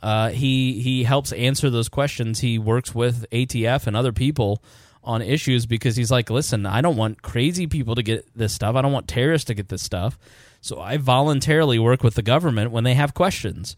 Uh, 0.01 0.29
he 0.29 0.79
he 0.81 1.03
helps 1.03 1.33
answer 1.33 1.69
those 1.69 1.89
questions. 1.89 2.39
He 2.39 2.57
works 2.57 2.95
with 2.95 3.25
ATF 3.31 3.85
and 3.85 3.97
other 3.97 4.13
people 4.13 4.63
on 5.03 5.21
issues 5.21 5.65
because 5.65 5.95
he's 5.95 6.11
like, 6.11 6.29
listen, 6.29 6.65
I 6.65 6.81
don't 6.81 6.95
want 6.97 7.21
crazy 7.21 7.67
people 7.67 7.95
to 7.95 8.03
get 8.03 8.25
this 8.35 8.53
stuff. 8.53 8.75
I 8.75 8.81
don't 8.81 8.91
want 8.91 9.07
terrorists 9.07 9.45
to 9.47 9.53
get 9.53 9.67
this 9.69 9.81
stuff. 9.81 10.17
So 10.61 10.79
I 10.79 10.97
voluntarily 10.97 11.79
work 11.79 12.03
with 12.03 12.15
the 12.15 12.21
government 12.21 12.71
when 12.71 12.83
they 12.83 12.93
have 12.93 13.13
questions 13.13 13.75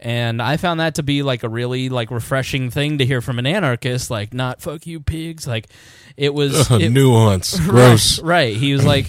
and 0.00 0.40
I 0.40 0.56
found 0.56 0.80
that 0.80 0.96
to 0.96 1.02
be 1.02 1.22
like 1.22 1.42
a 1.42 1.48
really 1.48 1.88
like 1.88 2.10
refreshing 2.10 2.70
thing 2.70 2.98
to 2.98 3.06
hear 3.06 3.20
from 3.20 3.38
an 3.38 3.46
anarchist. 3.46 4.10
Like, 4.10 4.32
not 4.32 4.60
fuck 4.60 4.86
you 4.86 5.00
pigs. 5.00 5.46
Like, 5.46 5.68
it 6.16 6.32
was 6.34 6.70
it- 6.70 6.90
Nuance. 6.90 7.58
Gross. 7.68 8.20
Right, 8.20 8.28
right. 8.28 8.56
He 8.56 8.72
was 8.72 8.84
like, 8.94 9.06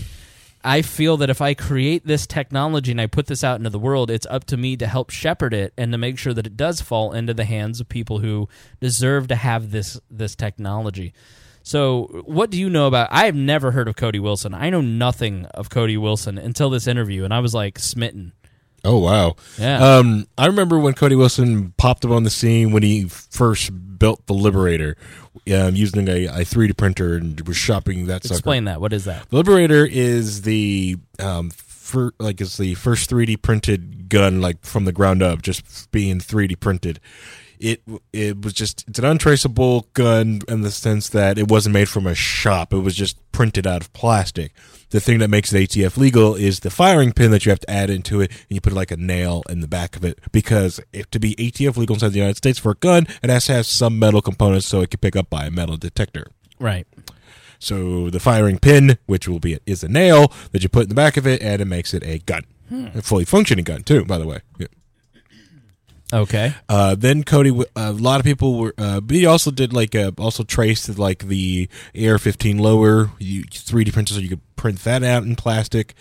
I 0.64 0.82
feel 0.82 1.16
that 1.18 1.30
if 1.30 1.42
I 1.42 1.54
create 1.54 2.06
this 2.06 2.28
technology 2.28 2.92
and 2.92 3.00
I 3.00 3.08
put 3.08 3.28
this 3.28 3.44
out 3.46 3.58
into 3.60 3.70
the 3.70 3.80
world, 3.80 4.12
it's 4.12 4.28
up 4.30 4.44
to 4.46 4.58
me 4.58 4.76
to 4.78 4.88
help 4.88 5.10
shepherd 5.10 5.54
it 5.54 5.74
and 5.78 5.92
to 5.94 5.98
make 5.98 6.18
sure 6.18 6.34
that 6.34 6.46
it 6.46 6.58
does 6.58 6.82
fall 6.82 7.14
into 7.14 7.34
the 7.34 7.46
hands 7.46 7.80
of 7.80 7.88
people 7.88 8.20
who 8.20 8.50
deserve 8.82 9.30
to 9.30 9.36
have 9.36 9.72
this 9.72 10.00
this 10.12 10.36
technology. 10.36 11.14
So, 11.64 12.24
what 12.26 12.50
do 12.50 12.58
you 12.60 12.70
know 12.70 12.88
about? 12.88 13.10
I 13.12 13.26
have 13.26 13.36
never 13.36 13.72
heard 13.72 13.88
of 13.88 13.96
Cody 13.96 14.20
Wilson. 14.20 14.54
I 14.54 14.70
know 14.70 14.82
nothing 14.82 15.46
of 15.54 15.70
Cody 15.70 15.98
Wilson 15.98 16.38
until 16.38 16.70
this 16.70 16.88
interview, 16.88 17.24
and 17.26 17.34
I 17.34 17.40
was 17.40 17.54
like 17.54 17.78
smitten. 17.80 18.34
Oh 18.84 18.98
wow. 19.00 19.36
Yeah. 19.58 19.98
Um, 19.98 20.28
I 20.38 20.48
remember 20.48 20.80
when 20.80 20.94
Cody 20.94 21.16
Wilson 21.16 21.74
popped 21.78 22.06
up 22.06 22.12
on 22.12 22.24
the 22.24 22.30
scene 22.30 22.72
when 22.72 22.84
he 22.84 23.06
first 23.06 23.72
built 24.00 24.26
the 24.28 24.34
Liberator, 24.34 24.96
um, 25.54 25.76
using 25.76 26.08
a, 26.08 26.26
a 26.26 26.40
3D 26.40 26.78
printer 26.78 27.16
and 27.16 27.40
was 27.42 27.58
shopping 27.58 28.08
that. 28.08 28.24
sucker. 28.24 28.36
Explain 28.36 28.66
that. 28.66 28.82
What 28.82 28.94
is 28.94 29.06
that? 29.06 29.30
The 29.30 29.36
Liberator 29.36 29.86
is 29.86 30.44
the 30.44 30.98
um, 31.20 31.52
like 32.20 32.40
it's 32.42 32.58
the 32.58 32.76
first 32.76 33.10
3D 33.10 33.42
printed 33.42 34.10
gun, 34.10 34.42
like 34.42 34.64
from 34.66 34.86
the 34.86 34.92
ground 34.92 35.22
up, 35.22 35.42
just 35.42 35.92
being 35.92 36.20
3D 36.20 36.60
printed. 36.60 37.00
It 37.60 37.82
it 38.14 38.42
was 38.42 38.54
just 38.54 38.88
it's 38.88 39.00
an 39.00 39.06
untraceable 39.06 39.88
gun 39.94 40.42
in 40.48 40.62
the 40.62 40.72
sense 40.72 41.10
that 41.10 41.38
it 41.38 41.50
wasn't 41.50 41.74
made 41.74 41.90
from 41.90 42.08
a 42.08 42.16
shop. 42.16 42.74
It 42.74 42.80
was 42.80 42.96
just 42.96 43.18
printed 43.32 43.68
out 43.68 43.82
of 43.82 43.92
plastic. 43.94 44.54
The 44.92 45.00
thing 45.00 45.20
that 45.20 45.30
makes 45.30 45.54
it 45.54 45.70
ATF 45.70 45.98
legal 45.98 46.36
is 46.36 46.62
the 46.62 46.72
firing 46.72 47.12
pin 47.12 47.32
that 47.32 47.46
you 47.46 47.52
have 47.52 47.60
to 47.60 47.70
add 47.70 47.90
into 47.90 48.22
it, 48.22 48.32
and 48.32 48.48
you 48.50 48.62
put 48.62 48.74
like 48.74 48.92
a 48.92 48.98
nail 48.98 49.44
in 49.50 49.60
the 49.60 49.68
back 49.68 49.96
of 49.96 50.04
it. 50.04 50.20
Because 50.32 50.80
if, 50.94 51.12
to 51.12 51.20
be 51.20 51.36
ATF 51.36 51.78
legal 51.78 51.96
inside 51.96 52.10
the 52.10 52.18
United 52.18 52.38
States 52.38 52.58
for 52.58 52.72
a 52.72 52.76
gun, 52.76 53.06
it 53.22 53.30
has 53.30 53.46
to 53.46 53.54
have 53.54 53.68
some 53.68 54.00
metal 54.00 54.22
components 54.22 54.66
so 54.66 54.82
it 54.82 54.90
can 54.90 55.00
pick 55.00 55.16
up 55.16 55.30
by 55.30 55.46
a 55.46 55.52
metal 55.52 55.78
detector. 55.78 56.28
Right. 56.60 56.88
So 57.60 58.10
the 58.10 58.20
firing 58.20 58.58
pin, 58.58 58.98
which 59.06 59.28
will 59.28 59.40
be 59.40 59.60
is 59.66 59.84
a 59.84 59.90
nail 59.90 60.32
that 60.54 60.64
you 60.64 60.70
put 60.70 60.84
in 60.84 60.90
the 60.90 60.96
back 60.96 61.18
of 61.18 61.28
it, 61.28 61.42
and 61.44 61.62
it 61.62 61.66
makes 61.66 61.94
it 61.94 62.04
a 62.04 62.20
gun, 62.20 62.46
hmm. 62.70 62.88
a 62.96 63.02
fully 63.02 63.26
functioning 63.26 63.66
gun 63.66 63.84
too. 63.84 64.06
By 64.06 64.18
the 64.18 64.26
way, 64.26 64.40
yeah. 64.58 64.68
Okay. 66.12 66.54
Uh, 66.68 66.96
then 66.96 67.24
Cody, 67.24 67.64
a 67.76 67.92
lot 67.92 68.20
of 68.20 68.26
people 68.26 68.58
were. 68.58 68.74
Uh, 68.78 69.00
but 69.00 69.16
he 69.16 69.26
also 69.26 69.52
did 69.52 69.74
like 69.74 69.96
uh, 69.96 70.12
also 70.18 70.44
traced 70.44 70.98
like 70.98 71.28
the 71.28 71.70
AR-15 71.96 72.60
lower, 72.60 73.12
you, 73.20 73.44
3D 73.44 73.94
printer, 73.94 74.14
so 74.16 74.20
you 74.20 74.30
could 74.30 74.56
print 74.56 74.80
that 74.80 75.04
out 75.04 75.24
in 75.24 75.36
plastic. 75.36 75.94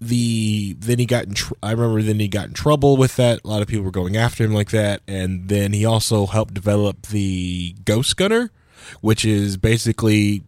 The 0.00 0.76
then 0.78 0.98
he 0.98 1.06
got 1.06 1.24
in. 1.24 1.34
Tr- 1.34 1.54
I 1.62 1.70
remember 1.70 2.02
then 2.02 2.20
he 2.20 2.28
got 2.28 2.48
in 2.48 2.54
trouble 2.54 2.96
with 2.96 3.16
that. 3.16 3.40
A 3.44 3.48
lot 3.48 3.62
of 3.62 3.68
people 3.68 3.84
were 3.84 3.90
going 3.90 4.16
after 4.16 4.44
him 4.44 4.52
like 4.52 4.70
that, 4.70 5.00
and 5.06 5.48
then 5.48 5.72
he 5.72 5.84
also 5.84 6.26
helped 6.26 6.52
develop 6.52 7.06
the 7.06 7.74
Ghost 7.84 8.16
Gunner, 8.16 8.50
which 9.00 9.24
is 9.24 9.56
basically 9.56 10.42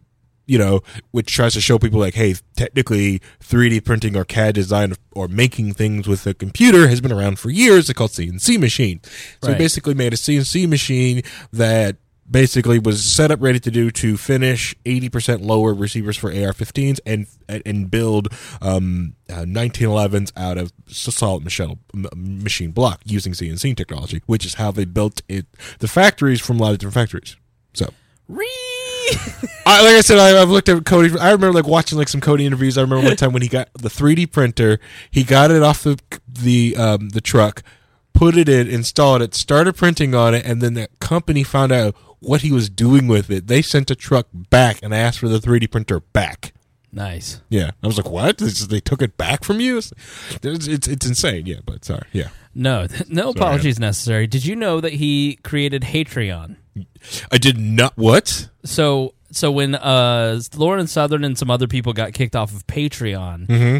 you 0.49 0.57
know, 0.57 0.81
which 1.11 1.31
tries 1.31 1.53
to 1.53 1.61
show 1.61 1.77
people 1.77 1.99
like, 1.99 2.15
hey, 2.15 2.33
technically 2.55 3.21
3D 3.39 3.85
printing 3.85 4.15
or 4.17 4.25
CAD 4.25 4.55
design 4.55 4.93
or 5.11 5.27
making 5.27 5.73
things 5.75 6.07
with 6.07 6.25
a 6.25 6.33
computer 6.33 6.87
has 6.87 6.99
been 7.01 7.11
around 7.11 7.37
for 7.37 7.51
years. 7.51 7.87
It's 7.89 7.97
called 7.97 8.11
CNC 8.11 8.59
machine. 8.59 8.99
So 9.43 9.49
Right. 9.49 9.57
basically 9.59 9.93
made 9.93 10.11
a 10.11 10.17
CNC 10.17 10.67
machine 10.67 11.21
that 11.53 11.97
basically 12.31 12.79
was 12.79 13.03
set 13.03 13.31
up 13.31 13.41
ready 13.41 13.59
to 13.59 13.71
do 13.71 13.89
to 13.91 14.17
finish 14.17 14.75
80% 14.85 15.41
lower 15.41 15.73
receivers 15.73 16.17
for 16.17 16.29
AR-15s 16.31 16.99
and 17.05 17.25
and 17.47 17.89
build 17.89 18.27
um, 18.61 19.13
uh, 19.29 19.45
1911s 19.45 20.31
out 20.35 20.57
of 20.57 20.71
solid 20.87 21.43
machine, 21.43 21.79
machine 22.15 22.71
block 22.71 23.01
using 23.05 23.33
CNC 23.33 23.75
technology, 23.77 24.21
which 24.25 24.45
is 24.45 24.55
how 24.55 24.71
they 24.71 24.85
built 24.85 25.21
it 25.27 25.45
the 25.79 25.87
factories 25.87 26.41
from 26.41 26.59
a 26.59 26.63
lot 26.63 26.71
of 26.73 26.77
different 26.79 26.95
factories. 26.95 27.35
So 27.73 27.93
I, 29.65 29.83
like 29.83 29.95
I 29.95 30.01
said, 30.01 30.17
I, 30.17 30.41
I've 30.41 30.49
looked 30.49 30.69
at 30.69 30.85
Cody. 30.85 31.17
I 31.19 31.31
remember 31.31 31.53
like 31.53 31.67
watching 31.67 31.97
like 31.97 32.09
some 32.09 32.21
Cody 32.21 32.45
interviews. 32.45 32.77
I 32.77 32.81
remember 32.81 33.07
one 33.07 33.15
time 33.15 33.33
when 33.33 33.41
he 33.41 33.47
got 33.47 33.69
the 33.73 33.89
3D 33.89 34.31
printer, 34.31 34.79
he 35.11 35.23
got 35.23 35.51
it 35.51 35.61
off 35.61 35.83
the 35.83 35.99
the 36.27 36.75
um, 36.75 37.09
the 37.09 37.21
truck, 37.21 37.61
put 38.13 38.37
it 38.37 38.49
in, 38.49 38.67
installed 38.67 39.21
it, 39.21 39.35
started 39.35 39.75
printing 39.75 40.15
on 40.15 40.33
it, 40.33 40.45
and 40.45 40.61
then 40.61 40.73
the 40.73 40.87
company 40.99 41.43
found 41.43 41.71
out 41.71 41.95
what 42.19 42.41
he 42.41 42.51
was 42.51 42.69
doing 42.69 43.07
with 43.07 43.29
it. 43.29 43.47
They 43.47 43.61
sent 43.61 43.91
a 43.91 43.95
truck 43.95 44.27
back 44.33 44.79
and 44.81 44.93
asked 44.93 45.19
for 45.19 45.27
the 45.27 45.39
3D 45.39 45.71
printer 45.71 45.99
back. 45.99 46.53
Nice. 46.91 47.41
Yeah, 47.49 47.71
I 47.83 47.87
was 47.87 47.97
like, 47.97 48.09
"What? 48.09 48.39
They 48.39 48.79
took 48.79 49.01
it 49.01 49.15
back 49.15 49.43
from 49.43 49.59
you? 49.59 49.77
It's 49.77 49.93
it's, 50.41 50.87
it's, 50.87 51.05
insane." 51.05 51.45
Yeah, 51.45 51.59
but 51.63 51.85
sorry. 51.85 52.07
Yeah, 52.11 52.29
No, 52.55 52.87
no 53.07 53.29
apologies 53.29 53.79
necessary. 53.79 54.25
Did 54.25 54.45
you 54.45 54.55
know 54.55 54.81
that 54.81 54.93
he 54.93 55.37
created 55.43 55.83
Hatreon? 55.83 56.55
I 57.31 57.37
did 57.37 57.57
not. 57.57 57.93
What? 57.97 58.49
So, 58.65 59.13
so 59.31 59.51
when 59.51 59.75
uh, 59.75 60.39
Lauren 60.55 60.87
Southern 60.87 61.23
and 61.23 61.37
some 61.37 61.49
other 61.51 61.67
people 61.67 61.93
got 61.93 62.13
kicked 62.13 62.35
off 62.35 62.53
of 62.53 62.65
Patreon, 62.67 63.47
Mm-hmm. 63.47 63.77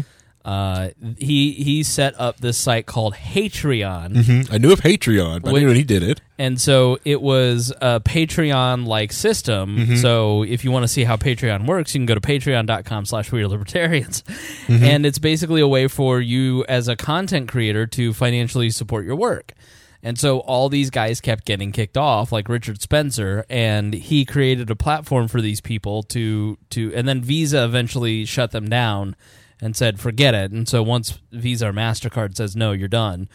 uh, 0.48 0.88
he 1.18 1.52
he 1.52 1.82
set 1.82 2.18
up 2.18 2.38
this 2.38 2.56
site 2.56 2.86
called 2.86 3.14
Hatreon. 3.14 4.14
Mm-hmm. 4.14 4.52
I 4.54 4.58
knew 4.58 4.72
of 4.72 4.80
Patreon, 4.80 5.42
but 5.42 5.54
I 5.54 5.60
didn't 5.60 5.76
he 5.76 5.84
did 5.84 6.02
it. 6.02 6.20
And 6.38 6.58
so 6.58 6.98
it 7.04 7.20
was 7.20 7.70
a 7.82 8.00
Patreon 8.00 8.86
like 8.86 9.12
system. 9.12 9.76
Mm-hmm. 9.76 9.96
So 9.96 10.42
if 10.44 10.64
you 10.64 10.70
want 10.70 10.84
to 10.84 10.88
see 10.88 11.04
how 11.04 11.16
Patreon 11.16 11.66
works, 11.66 11.94
you 11.94 11.98
can 11.98 12.06
go 12.06 12.14
to 12.14 12.20
patreon.com 12.22 13.04
slash 13.04 13.30
we 13.30 13.42
are 13.42 13.48
libertarians. 13.48 14.22
Mm-hmm. 14.66 14.82
And 14.84 15.04
it's 15.04 15.18
basically 15.18 15.60
a 15.60 15.68
way 15.68 15.86
for 15.88 16.20
you 16.20 16.64
as 16.68 16.88
a 16.88 16.96
content 16.96 17.48
creator 17.50 17.86
to 17.88 18.12
financially 18.14 18.70
support 18.70 19.04
your 19.04 19.16
work. 19.16 19.52
And 20.02 20.18
so 20.18 20.40
all 20.40 20.68
these 20.68 20.90
guys 20.90 21.20
kept 21.20 21.44
getting 21.44 21.72
kicked 21.72 21.96
off, 21.96 22.32
like 22.32 22.48
Richard 22.48 22.80
Spencer, 22.80 23.44
and 23.50 23.92
he 23.92 24.24
created 24.24 24.70
a 24.70 24.76
platform 24.76 25.28
for 25.28 25.40
these 25.40 25.60
people 25.60 26.02
to 26.04 26.56
to 26.70 26.92
and 26.94 27.06
then 27.06 27.20
Visa 27.20 27.64
eventually 27.64 28.24
shut 28.24 28.50
them 28.50 28.68
down 28.68 29.14
and 29.60 29.76
said, 29.76 30.00
forget 30.00 30.34
it. 30.34 30.52
And 30.52 30.66
so 30.66 30.82
once 30.82 31.18
Visa 31.32 31.68
or 31.68 31.72
MasterCard 31.72 32.34
says 32.36 32.56
no, 32.56 32.72
you're 32.72 32.88
done. 32.88 33.28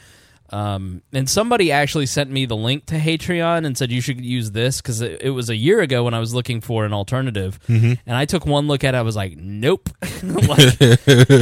Um, 0.52 1.02
and 1.12 1.28
somebody 1.28 1.72
actually 1.72 2.06
sent 2.06 2.30
me 2.30 2.46
the 2.46 2.56
link 2.56 2.86
to 2.88 3.00
Hatreon 3.00 3.66
and 3.66 3.76
said 3.76 3.92
you 3.92 4.00
should 4.00 4.24
use 4.24 4.52
this 4.52 4.80
because 4.80 5.02
it, 5.02 5.22
it 5.24 5.30
was 5.32 5.50
a 5.50 5.56
year 5.56 5.82
ago 5.82 6.04
when 6.04 6.14
I 6.14 6.20
was 6.20 6.36
looking 6.36 6.62
for 6.62 6.86
an 6.86 6.94
alternative, 6.94 7.60
and 8.06 8.16
I 8.16 8.26
took 8.26 8.46
one 8.46 8.68
look 8.68 8.84
at 8.84 8.94
it. 8.94 8.98
I 8.98 9.02
was 9.02 9.16
like, 9.16 9.38
nope, 9.38 9.90
like, 10.24 10.80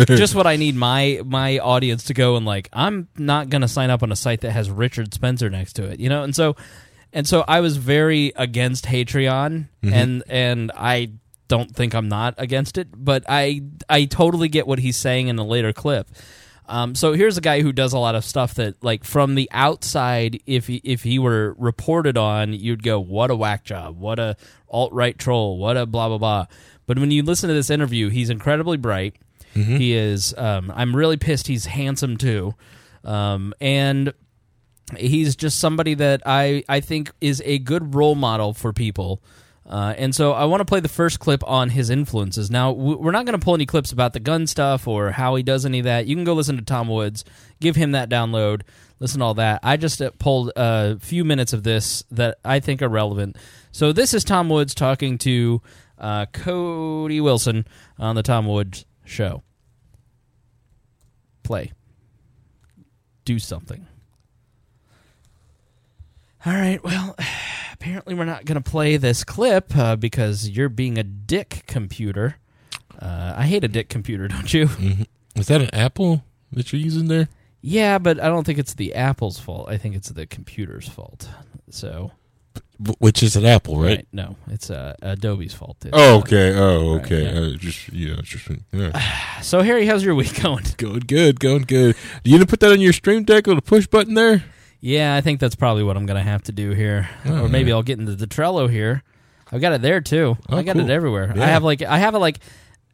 just 0.07 0.35
what 0.35 0.47
I 0.47 0.55
need 0.55 0.75
my 0.75 1.21
my 1.25 1.59
audience 1.59 2.05
to 2.05 2.13
go 2.13 2.37
and 2.37 2.45
like. 2.45 2.69
I'm 2.71 3.09
not 3.17 3.49
gonna 3.49 3.67
sign 3.67 3.89
up 3.89 4.03
on 4.03 4.11
a 4.11 4.15
site 4.15 4.41
that 4.41 4.51
has 4.51 4.69
Richard 4.71 5.13
Spencer 5.13 5.49
next 5.49 5.73
to 5.73 5.83
it, 5.83 5.99
you 5.99 6.07
know. 6.07 6.23
And 6.23 6.33
so, 6.33 6.55
and 7.11 7.27
so 7.27 7.43
I 7.45 7.59
was 7.59 7.75
very 7.77 8.31
against 8.37 8.85
Hatreon, 8.85 9.67
and 9.83 10.23
and 10.29 10.71
I 10.75 11.11
don't 11.49 11.75
think 11.75 11.93
I'm 11.93 12.07
not 12.07 12.35
against 12.37 12.77
it, 12.77 12.87
but 12.95 13.25
I 13.27 13.63
I 13.89 14.05
totally 14.05 14.47
get 14.47 14.65
what 14.65 14.79
he's 14.79 14.95
saying 14.95 15.27
in 15.27 15.35
the 15.35 15.43
later 15.43 15.73
clip. 15.73 16.07
Um, 16.67 16.95
so 16.95 17.13
here's 17.13 17.37
a 17.37 17.41
guy 17.41 17.61
who 17.61 17.71
does 17.73 17.93
a 17.93 17.99
lot 17.99 18.15
of 18.15 18.23
stuff 18.23 18.53
that, 18.55 18.81
like, 18.83 19.03
from 19.03 19.35
the 19.35 19.49
outside, 19.51 20.41
if 20.45 20.67
he, 20.67 20.79
if 20.83 21.03
he 21.03 21.19
were 21.19 21.55
reported 21.57 22.17
on, 22.17 22.53
you'd 22.53 22.83
go, 22.83 22.99
"What 22.99 23.31
a 23.31 23.35
whack 23.35 23.65
job! 23.65 23.99
What 23.99 24.17
a 24.19 24.37
alt 24.69 24.93
right 24.93 25.17
troll! 25.17 25.57
What 25.57 25.75
a 25.75 25.85
blah 25.85 26.07
blah 26.07 26.17
blah." 26.17 26.45
But 26.85 26.99
when 26.99 27.11
you 27.11 27.23
listen 27.23 27.49
to 27.49 27.53
this 27.53 27.69
interview, 27.69 28.09
he's 28.09 28.29
incredibly 28.29 28.77
bright. 28.77 29.15
He 29.77 29.93
is. 29.93 30.33
Um, 30.37 30.71
I'm 30.75 30.95
really 30.95 31.17
pissed. 31.17 31.47
He's 31.47 31.65
handsome 31.65 32.17
too, 32.17 32.55
um, 33.03 33.53
and 33.61 34.13
he's 34.97 35.35
just 35.35 35.59
somebody 35.59 35.93
that 35.95 36.21
I 36.25 36.63
I 36.67 36.79
think 36.79 37.11
is 37.21 37.41
a 37.45 37.59
good 37.59 37.93
role 37.93 38.15
model 38.15 38.53
for 38.53 38.73
people. 38.73 39.21
Uh, 39.65 39.93
and 39.97 40.13
so 40.13 40.33
I 40.33 40.45
want 40.45 40.59
to 40.61 40.65
play 40.65 40.81
the 40.81 40.89
first 40.89 41.19
clip 41.19 41.41
on 41.47 41.69
his 41.69 41.89
influences. 41.89 42.51
Now 42.51 42.71
we're 42.71 43.11
not 43.11 43.25
going 43.25 43.39
to 43.39 43.43
pull 43.43 43.55
any 43.55 43.65
clips 43.65 43.91
about 43.91 44.13
the 44.13 44.19
gun 44.19 44.45
stuff 44.45 44.87
or 44.87 45.11
how 45.11 45.35
he 45.35 45.43
does 45.43 45.65
any 45.65 45.79
of 45.79 45.85
that. 45.85 46.05
You 46.05 46.15
can 46.15 46.25
go 46.25 46.33
listen 46.33 46.57
to 46.57 46.63
Tom 46.63 46.89
Woods, 46.89 47.23
give 47.61 47.75
him 47.75 47.91
that 47.91 48.09
download, 48.09 48.63
listen 48.99 49.19
to 49.19 49.25
all 49.25 49.33
that. 49.35 49.61
I 49.63 49.77
just 49.77 50.01
uh, 50.01 50.11
pulled 50.19 50.51
a 50.55 50.99
few 50.99 51.23
minutes 51.23 51.53
of 51.53 51.63
this 51.63 52.03
that 52.11 52.37
I 52.43 52.59
think 52.59 52.81
are 52.81 52.89
relevant. 52.89 53.37
So 53.71 53.93
this 53.93 54.13
is 54.13 54.23
Tom 54.25 54.49
Woods 54.49 54.75
talking 54.75 55.17
to 55.19 55.61
uh, 55.97 56.25
Cody 56.27 57.21
Wilson 57.21 57.65
on 57.97 58.15
the 58.15 58.23
Tom 58.23 58.45
Woods 58.45 58.85
Show. 59.05 59.43
Play. 61.43 61.71
Do 63.23 63.39
something. 63.39 63.87
All 66.45 66.53
right, 66.53 66.83
well, 66.83 67.15
apparently 67.83 68.13
we're 68.13 68.23
not 68.23 68.45
going 68.45 68.61
to 68.61 68.69
play 68.71 68.95
this 68.95 69.25
clip 69.25 69.75
uh, 69.75 69.97
because 69.97 70.47
you're 70.47 70.69
being 70.69 70.97
a 70.97 71.03
dick 71.03 71.63
computer. 71.67 72.37
Uh, 72.97 73.33
I 73.35 73.45
hate 73.45 73.65
a 73.65 73.67
dick 73.67 73.89
computer, 73.89 74.27
don't 74.29 74.53
you? 74.53 74.69
Is 75.35 75.47
that 75.47 75.59
an 75.61 75.69
Apple 75.73 76.23
that 76.53 76.71
you're 76.71 76.81
using 76.81 77.09
there? 77.09 77.27
Yeah, 77.61 77.97
but 77.97 78.21
I 78.21 78.27
don't 78.27 78.45
think 78.45 78.57
it's 78.57 78.73
the 78.73 78.93
Apple's 78.95 79.37
fault. 79.37 79.67
I 79.69 79.75
think 79.77 79.95
it's 79.95 80.07
the 80.09 80.25
computer's 80.25 80.87
fault. 80.87 81.27
So, 81.71 82.11
Which 82.99 83.21
is 83.21 83.35
an 83.35 83.45
Apple, 83.45 83.77
right? 83.77 84.07
no, 84.13 84.37
it's 84.49 84.69
uh, 84.69 84.95
Adobe's 85.01 85.53
fault. 85.53 85.75
It's, 85.81 85.89
Oh, 85.91 86.15
uh, 86.15 86.19
okay. 86.19 86.53
Oh, 86.55 86.95
okay. 86.99 87.23
yeah. 87.23 87.39
Uh, 87.53 87.57
just 87.57 87.89
yeah, 87.91 88.15
just 88.23 88.47
yeah. 88.71 89.01
So, 89.41 89.61
Harry, 89.61 89.85
how's 89.87 90.05
your 90.05 90.15
week 90.15 90.41
going? 90.41 90.63
going 90.77 90.99
good, 91.01 91.41
going 91.41 91.63
good. 91.63 91.97
Do 92.23 92.31
you 92.31 92.37
gonna 92.37 92.45
put 92.47 92.61
that 92.61 92.71
on 92.71 92.79
your 92.79 92.93
stream 92.93 93.23
deck 93.25 93.45
with 93.47 93.57
a 93.57 93.61
push 93.61 93.87
button 93.87 94.13
there? 94.13 94.45
Yeah, 94.83 95.15
I 95.15 95.21
think 95.21 95.39
that's 95.39 95.55
probably 95.55 95.81
what 95.83 95.95
I'm 95.95 96.05
going 96.05 96.21
to 96.21 96.29
have 96.29 96.43
to 96.43 96.51
do 96.51 96.71
here. 96.71 97.09
or 97.25 97.47
maybe 97.47 97.71
I'll 97.71 97.83
get 97.83 97.99
into 97.99 98.15
the 98.17 98.27
Trello 98.27 98.69
here. 98.69 99.01
I've 99.49 99.61
got 99.61 99.71
it 99.71 99.81
there 99.81 100.01
too. 100.01 100.37
Oh, 100.49 100.57
I 100.57 100.63
got 100.63 100.75
cool. 100.75 100.83
it 100.83 100.91
everywhere. 100.91 101.31
Yeah. 101.33 101.41
I 101.41 101.47
have 101.47 101.63
like 101.63 101.81
I 101.81 101.99
have 101.99 102.15
it 102.15 102.19
like 102.19 102.39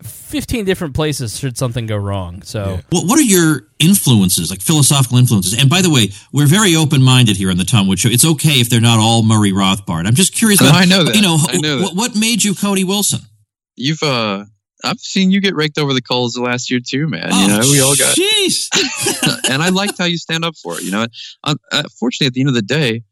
15 0.04 0.66
different 0.66 0.94
places 0.94 1.40
should 1.40 1.58
something 1.58 1.88
go 1.88 1.98
wrong. 1.98 2.44
So, 2.44 2.80
What, 2.90 3.08
what 3.08 3.18
are 3.18 3.24
your 3.24 3.64
influences, 3.80 4.52
like 4.52 4.62
philosophical 4.62 5.18
influences? 5.18 5.60
And 5.60 5.68
by 5.68 5.82
the 5.82 5.90
way, 5.90 6.12
we're 6.32 6.46
very 6.46 6.76
open 6.76 7.02
minded 7.02 7.38
here 7.38 7.50
on 7.50 7.58
the 7.58 7.64
Tom 7.66 7.88
Wood 7.88 7.98
Show. 7.98 8.10
It's 8.10 8.26
okay 8.26 8.62
if 8.62 8.70
they're 8.70 8.80
not 8.80 9.00
all 9.00 9.24
Murray 9.24 9.52
Rothbard. 9.52 10.06
I'm 10.06 10.14
just 10.14 10.36
curious. 10.36 10.62
No, 10.70 10.70
about, 10.70 10.82
I 10.82 10.86
know 10.86 11.04
that. 11.06 11.16
You 11.16 11.22
know, 11.24 11.38
I 11.42 11.58
know 11.58 11.82
what, 11.82 11.96
what 11.96 12.16
made 12.16 12.44
you 12.44 12.54
Cody 12.54 12.84
Wilson? 12.84 13.22
You've 13.76 14.04
uh, 14.04 14.46
I've 14.84 15.00
seen 15.00 15.32
you 15.32 15.42
get 15.42 15.56
raked 15.56 15.78
over 15.78 15.94
the 15.94 16.02
coals 16.02 16.34
the 16.34 16.42
last 16.42 16.72
year 16.72 16.80
too, 16.86 17.08
man. 17.08 17.30
Oh, 17.32 17.42
you 17.42 17.48
know, 17.48 17.60
we 17.72 17.82
all 17.82 17.96
got, 17.96 18.16
Jeez. 18.16 18.70
and 19.50 19.62
I 19.62 19.70
liked 19.70 19.98
how 19.98 20.06
you 20.06 20.18
stand 20.18 20.46
up 20.46 20.56
for 20.56 20.78
it. 20.78 20.84
You 20.84 20.92
know, 20.92 21.08
uh, 21.44 21.56
uh, 21.72 21.84
fortunately, 22.00 22.28
at 22.28 22.34
the 22.34 22.42
end 22.42 22.50
of 22.50 22.56
the 22.56 22.62
day, 22.62 23.04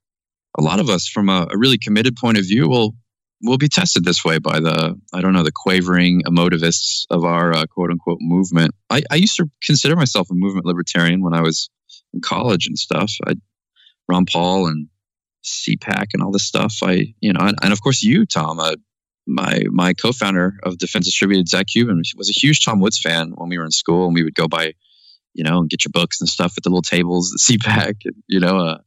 a 0.57 0.64
lot 0.64 0.80
of 0.80 0.89
us, 0.89 1.07
from 1.07 1.30
a, 1.30 1.48
a 1.52 1.57
really 1.57 1.77
committed 1.77 2.15
point 2.15 2.38
of 2.38 2.45
view, 2.45 2.68
will 2.68 2.95
will 3.44 3.57
be 3.57 3.68
tested 3.68 4.03
this 4.03 4.26
way 4.26 4.39
by 4.39 4.60
the 4.60 4.99
I 5.14 5.22
don't 5.22 5.34
know 5.34 5.44
the 5.44 5.52
quavering 5.53 6.23
emotivists 6.23 7.06
of 7.10 7.23
our 7.23 7.53
uh, 7.53 7.65
quote 7.65 7.91
unquote 7.91 8.19
movement. 8.22 8.72
I, 8.89 9.03
I 9.11 9.15
used 9.15 9.35
to 9.38 9.49
consider 9.64 9.95
myself 9.95 10.30
a 10.31 10.34
movement 10.34 10.65
libertarian 10.65 11.22
when 11.22 11.34
I 11.34 11.41
was 11.41 11.69
in 12.14 12.22
college 12.22 12.68
and 12.68 12.77
stuff. 12.77 13.11
I 13.27 13.35
Ron 14.07 14.26
Paul 14.26 14.68
and 14.68 14.88
CPAC 15.44 16.07
and 16.14 16.23
all 16.23 16.31
this 16.31 16.45
stuff. 16.45 16.76
I 16.84 17.14
you 17.19 17.34
know, 17.34 17.41
and, 17.41 17.57
and 17.61 17.73
of 17.73 17.81
course 17.81 18.02
you, 18.02 18.26
Tom. 18.26 18.60
Uh, 18.60 18.76
my 19.28 19.64
my 19.70 19.94
co-founder 19.94 20.60
of 20.64 20.78
Defense 20.78 21.06
Distributed, 21.06 21.49
Zach 21.49 21.68
Cuban, 21.68 22.02
was 22.16 22.30
a 22.30 22.40
huge 22.40 22.64
Tom 22.64 22.80
Woods 22.80 22.99
fan 22.99 23.34
when 23.36 23.49
we 23.49 23.58
were 23.58 23.66
in 23.66 23.72
school, 23.72 24.06
and 24.06 24.14
we 24.14 24.24
would 24.24 24.36
go 24.36 24.48
by, 24.48 24.74
you 25.34 25.44
know, 25.44 25.60
and 25.60 25.70
get 25.70 25.86
your 25.86 25.91
books 25.91 26.22
and 26.22 26.30
stuff 26.30 26.54
at 26.58 26.64
the 26.64 26.70
little 26.70 26.82
tables, 26.82 27.32
the 27.32 27.38
CPAC, 27.58 27.95
and, 28.06 28.16
you 28.28 28.40
know. 28.40 28.58
Uh, 28.58 28.78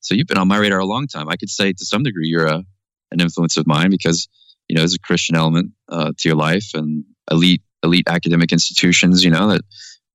so 0.00 0.14
you've 0.14 0.26
been 0.26 0.38
on 0.38 0.48
my 0.48 0.56
radar 0.56 0.78
a 0.78 0.86
long 0.86 1.06
time. 1.06 1.28
I 1.28 1.36
could 1.36 1.50
say 1.50 1.72
to 1.72 1.84
some 1.84 2.02
degree 2.02 2.28
you're 2.28 2.46
a 2.46 2.64
an 3.12 3.20
influence 3.20 3.56
of 3.56 3.66
mine 3.66 3.90
because 3.90 4.28
you 4.68 4.74
know 4.74 4.80
there's 4.80 4.94
a 4.94 4.98
Christian 4.98 5.36
element 5.36 5.72
uh, 5.88 6.12
to 6.16 6.28
your 6.28 6.36
life 6.36 6.70
and 6.74 7.04
elite 7.30 7.62
elite 7.82 8.08
academic 8.08 8.52
institutions, 8.52 9.24
you 9.24 9.30
know, 9.30 9.48
that 9.48 9.62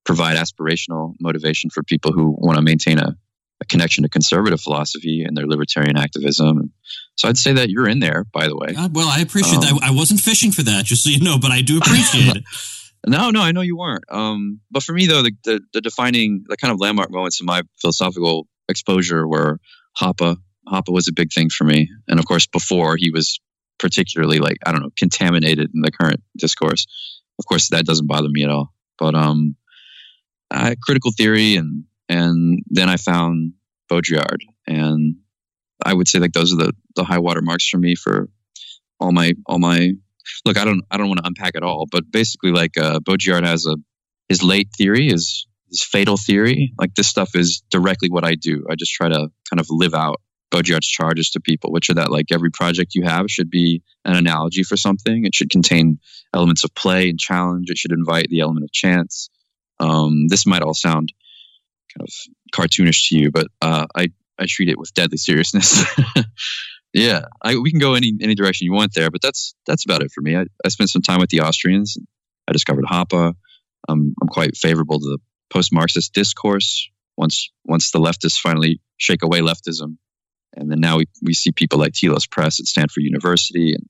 provide 0.06 0.38
aspirational 0.38 1.14
motivation 1.20 1.70
for 1.70 1.84
people 1.84 2.12
who 2.12 2.36
want 2.38 2.58
to 2.58 2.62
maintain 2.62 3.00
a, 3.00 3.16
a 3.66 3.68
connection 3.68 4.04
to 4.04 4.10
conservative 4.10 4.62
philosophy 4.62 5.24
and 5.24 5.36
their 5.36 5.48
libertarian 5.48 5.98
activism. 5.98 6.58
And 6.58 6.70
so 7.16 7.28
I'd 7.28 7.38
say 7.38 7.54
that 7.54 7.70
you're 7.70 7.88
in 7.90 8.00
there, 8.00 8.26
by 8.34 8.48
the 8.48 8.56
way. 8.58 8.74
Uh, 8.78 8.90
well, 8.92 9.08
I 9.08 9.20
appreciate 9.20 9.58
Um, 9.58 9.78
that. 9.78 9.80
I 9.84 9.92
wasn't 9.92 10.20
fishing 10.22 10.52
for 10.52 10.64
that, 10.64 10.86
just 10.86 11.04
so 11.04 11.10
you 11.10 11.20
know, 11.20 11.38
but 11.40 11.52
I 11.52 11.62
do 11.62 11.78
appreciate 11.78 12.38
it. 12.38 12.44
No, 13.08 13.30
no, 13.30 13.40
I 13.40 13.52
know 13.52 13.62
you 13.62 13.78
weren't. 13.78 14.04
Um, 14.10 14.62
but 14.72 14.82
for 14.82 14.92
me, 14.92 15.06
though, 15.06 15.22
the, 15.22 15.32
the, 15.44 15.62
the 15.74 15.82
defining, 15.82 16.44
the 16.48 16.58
kind 16.58 16.74
of 16.74 16.80
landmark 16.80 17.12
moments 17.12 17.40
in 17.40 17.46
my 17.46 17.62
philosophical 17.80 18.48
exposure 18.68 19.28
were 19.28 19.60
Hoppe. 20.02 20.38
Hoppe 20.68 20.92
was 20.92 21.08
a 21.08 21.14
big 21.14 21.32
thing 21.32 21.52
for 21.52 21.66
me. 21.66 21.88
And 22.08 22.18
of 22.18 22.26
course, 22.26 22.48
before 22.48 22.98
he 22.98 23.12
was 23.12 23.40
particularly 23.78 24.40
like, 24.40 24.58
I 24.66 24.72
don't 24.72 24.82
know, 24.82 24.90
contaminated 24.98 25.70
in 25.76 25.82
the 25.82 25.92
current 25.92 26.24
discourse. 26.36 26.88
Of 27.38 27.46
course, 27.46 27.70
that 27.70 27.86
doesn't 27.86 28.08
bother 28.08 28.30
me 28.30 28.44
at 28.44 28.50
all. 28.50 28.74
But 28.98 29.14
um, 29.14 29.56
I, 30.50 30.76
critical 30.82 31.12
theory, 31.12 31.58
and 31.58 31.84
and 32.10 32.64
then 32.68 32.90
I 32.90 32.98
found 32.98 33.54
Baudrillard, 33.90 34.42
and 34.68 35.16
I 35.84 35.94
would 35.94 36.08
say 36.08 36.20
like 36.20 36.34
those 36.34 36.54
are 36.54 36.58
the 36.58 36.74
the 36.96 37.04
high 37.04 37.20
water 37.20 37.42
marks 37.42 37.68
for 37.68 37.78
me 37.78 37.96
for 37.96 38.30
all 39.00 39.12
my 39.12 39.34
all 39.46 39.60
my 39.60 39.92
look, 40.46 40.58
I 40.58 40.66
don't 40.66 40.84
I 40.92 40.98
don't 40.98 41.08
want 41.08 41.20
to 41.20 41.28
unpack 41.28 41.56
it 41.56 41.64
all, 41.64 41.86
but 41.92 42.10
basically, 42.12 42.52
like 42.52 42.78
uh, 42.78 43.00
Baudrillard 43.00 43.46
has 43.46 43.66
a 43.66 43.76
his 44.30 44.42
late 44.42 44.70
theory 44.78 45.08
is 45.08 45.48
his 45.70 45.84
fatal 45.84 46.18
theory. 46.18 46.74
Like 46.80 46.96
this 46.96 47.08
stuff 47.08 47.36
is 47.36 47.64
directly 47.70 48.10
what 48.10 48.26
I 48.26 48.36
do. 48.36 48.66
I 48.70 48.76
just 48.76 48.94
try 48.94 49.10
to 49.10 49.30
kind 49.50 49.60
of 49.60 49.68
live 49.70 49.94
out 49.94 50.22
Baudrillard's 50.52 50.88
charges 50.88 51.30
to 51.32 51.40
people, 51.40 51.72
which 51.72 51.90
are 51.90 51.96
that 51.96 52.12
like 52.12 52.28
every 52.32 52.52
project 52.52 52.96
you 52.96 53.04
have 53.04 53.30
should 53.30 53.50
be 53.50 53.82
an 54.04 54.16
analogy 54.16 54.64
for 54.64 54.78
something. 54.78 55.26
It 55.26 55.36
should 55.36 55.50
contain 55.50 56.00
elements 56.34 56.64
of 56.64 56.74
play 56.76 57.10
and 57.10 57.20
challenge. 57.20 57.70
It 57.70 57.78
should 57.78 57.92
invite 57.92 58.28
the 58.30 58.42
element 58.42 58.64
of 58.64 58.72
chance. 58.72 59.30
Um, 59.80 60.28
this 60.28 60.46
might 60.46 60.62
all 60.62 60.74
sound 60.74 61.12
kind 61.98 62.08
of 62.08 62.14
cartoonish 62.54 63.10
to 63.10 63.18
you, 63.18 63.32
but 63.32 63.48
uh, 63.62 63.88
I 63.96 64.10
I 64.38 64.46
treat 64.48 64.70
it 64.70 64.78
with 64.78 64.94
deadly 64.94 65.18
seriousness. 65.18 65.84
yeah, 66.94 67.26
I, 67.42 67.58
we 67.58 67.72
can 67.72 67.80
go 67.80 67.94
any 67.94 68.14
any 68.22 68.36
direction 68.36 68.66
you 68.66 68.74
want 68.74 68.94
there, 68.94 69.12
but 69.12 69.22
that's 69.22 69.56
that's 69.66 69.86
about 69.86 70.04
it 70.04 70.12
for 70.12 70.22
me. 70.22 70.36
I, 70.36 70.46
I 70.64 70.70
spent 70.70 70.90
some 70.90 71.02
time 71.02 71.20
with 71.20 71.30
the 71.30 71.42
Austrians. 71.42 71.98
I 72.48 72.52
discovered 72.52 72.86
Hoppe. 72.86 73.34
I'm 73.88 74.16
quite 74.30 74.58
favorable 74.58 75.00
to 75.00 75.06
the 75.06 75.20
post-Marxist 75.52 76.14
discourse. 76.14 76.90
Once 77.18 77.50
once 77.64 77.92
the 77.92 78.00
leftists 78.00 78.38
finally 78.38 78.82
shake 78.98 79.24
away 79.24 79.40
leftism, 79.40 79.98
and 80.56 80.70
then 80.70 80.80
now 80.80 80.98
we, 80.98 81.06
we 81.22 81.34
see 81.34 81.52
people 81.52 81.80
like 81.80 81.94
Telos 81.94 82.26
Press 82.26 82.60
at 82.60 82.66
Stanford 82.66 83.04
University, 83.04 83.74
and 83.74 83.86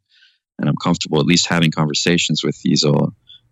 and 0.60 0.70
I'm 0.70 0.76
comfortable 0.82 1.20
at 1.20 1.26
least 1.26 1.48
having 1.48 1.72
conversations 1.72 2.44
with 2.44 2.60
these 2.64 2.84
uh, 2.86 3.08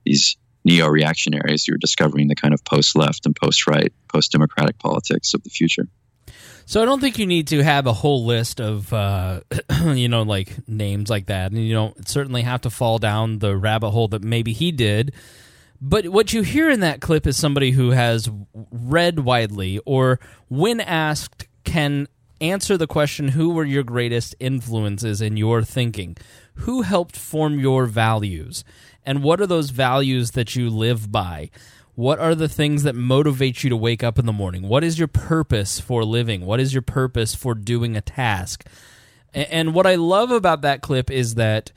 these 0.06 0.38
neo-reactionaries 0.66 1.66
who 1.66 1.74
are 1.74 1.78
discovering 1.78 2.28
the 2.28 2.36
kind 2.36 2.54
of 2.54 2.64
post-left 2.66 3.26
and 3.26 3.36
post-right, 3.36 3.92
post-democratic 4.08 4.78
politics 4.80 5.34
of 5.34 5.44
the 5.44 5.50
future. 5.50 5.88
So 6.66 6.82
I 6.82 6.86
don't 6.86 7.02
think 7.02 7.20
you 7.20 7.26
need 7.26 7.48
to 7.48 7.64
have 7.64 7.88
a 7.88 7.94
whole 7.94 8.26
list 8.26 8.62
of 8.62 8.92
uh, 8.94 9.42
you 9.94 10.08
know 10.08 10.24
like 10.24 10.68
names 10.68 11.10
like 11.10 11.26
that, 11.28 11.52
and 11.52 11.66
you 11.66 11.74
don't 11.74 12.08
certainly 12.08 12.44
have 12.44 12.62
to 12.62 12.70
fall 12.70 13.00
down 13.00 13.40
the 13.40 13.58
rabbit 13.58 13.92
hole 13.92 14.08
that 14.10 14.24
maybe 14.24 14.54
he 14.54 14.72
did. 14.72 15.14
But 15.82 16.08
what 16.08 16.32
you 16.32 16.44
hear 16.44 16.70
in 16.70 16.80
that 16.80 17.02
clip 17.02 17.28
is 17.28 17.36
somebody 17.36 17.72
who 17.72 17.90
has 17.92 18.30
read 18.72 19.20
widely, 19.20 19.80
or 19.86 20.20
when 20.48 20.80
asked, 20.80 21.48
can 21.66 22.08
answer 22.40 22.78
the 22.78 22.88
question, 22.88 23.30
"Who 23.30 23.50
were 23.50 23.66
your 23.66 23.84
greatest 23.84 24.36
influences 24.40 25.20
in 25.20 25.36
your 25.36 25.64
thinking? 25.64 26.16
Who 26.56 26.84
helped 26.84 27.18
form 27.18 27.60
your 27.60 27.86
values, 27.88 28.64
and 29.06 29.24
what 29.24 29.42
are 29.42 29.48
those 29.48 29.70
values 29.70 30.32
that 30.32 30.56
you 30.56 30.70
live 30.70 31.12
by?" 31.12 31.50
What 31.96 32.18
are 32.18 32.34
the 32.34 32.50
things 32.50 32.84
that 32.84 32.96
motivate 32.96 33.64
you 33.64 33.70
to 33.70 33.78
wake 33.78 34.04
up 34.04 34.18
in 34.18 34.26
the 34.26 34.34
morning? 34.34 34.68
What 34.68 34.84
is 34.84 34.98
your 34.98 35.08
purpose 35.08 35.80
for 35.80 36.04
living? 36.04 36.44
What 36.44 36.60
is 36.60 36.74
your 36.74 36.82
purpose 36.82 37.36
for 37.36 37.54
doing 37.54 37.96
a 37.96 38.02
task? 38.02 38.66
And 39.34 39.76
what 39.76 39.86
I 39.86 39.96
love 39.96 40.32
about 40.32 40.62
that 40.62 40.82
clip 40.82 41.12
is 41.12 41.36
that 41.36 41.72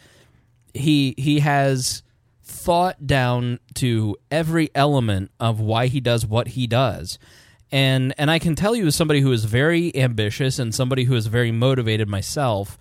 he 0.73 1.15
he 1.19 1.41
has 1.41 2.03
thought 2.45 3.07
down 3.07 3.59
to 3.75 4.17
every 4.31 4.71
element 4.75 5.31
of 5.41 5.61
why 5.61 5.87
he 5.89 6.01
does 6.01 6.27
what 6.27 6.49
he 6.49 6.67
does. 6.67 7.19
And 7.73 8.15
and 8.19 8.31
I 8.31 8.39
can 8.39 8.55
tell 8.55 8.75
you 8.77 8.87
as 8.87 8.97
somebody 8.97 9.21
who 9.21 9.33
is 9.33 9.45
very 9.45 9.95
ambitious 9.97 10.59
and 10.59 10.75
somebody 10.75 11.05
who 11.05 11.15
is 11.15 11.27
very 11.27 11.51
motivated 11.51 12.09
myself, 12.09 12.79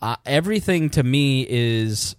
uh, 0.00 0.16
everything 0.24 0.88
to 0.90 1.02
me 1.02 1.46
is 1.48 2.16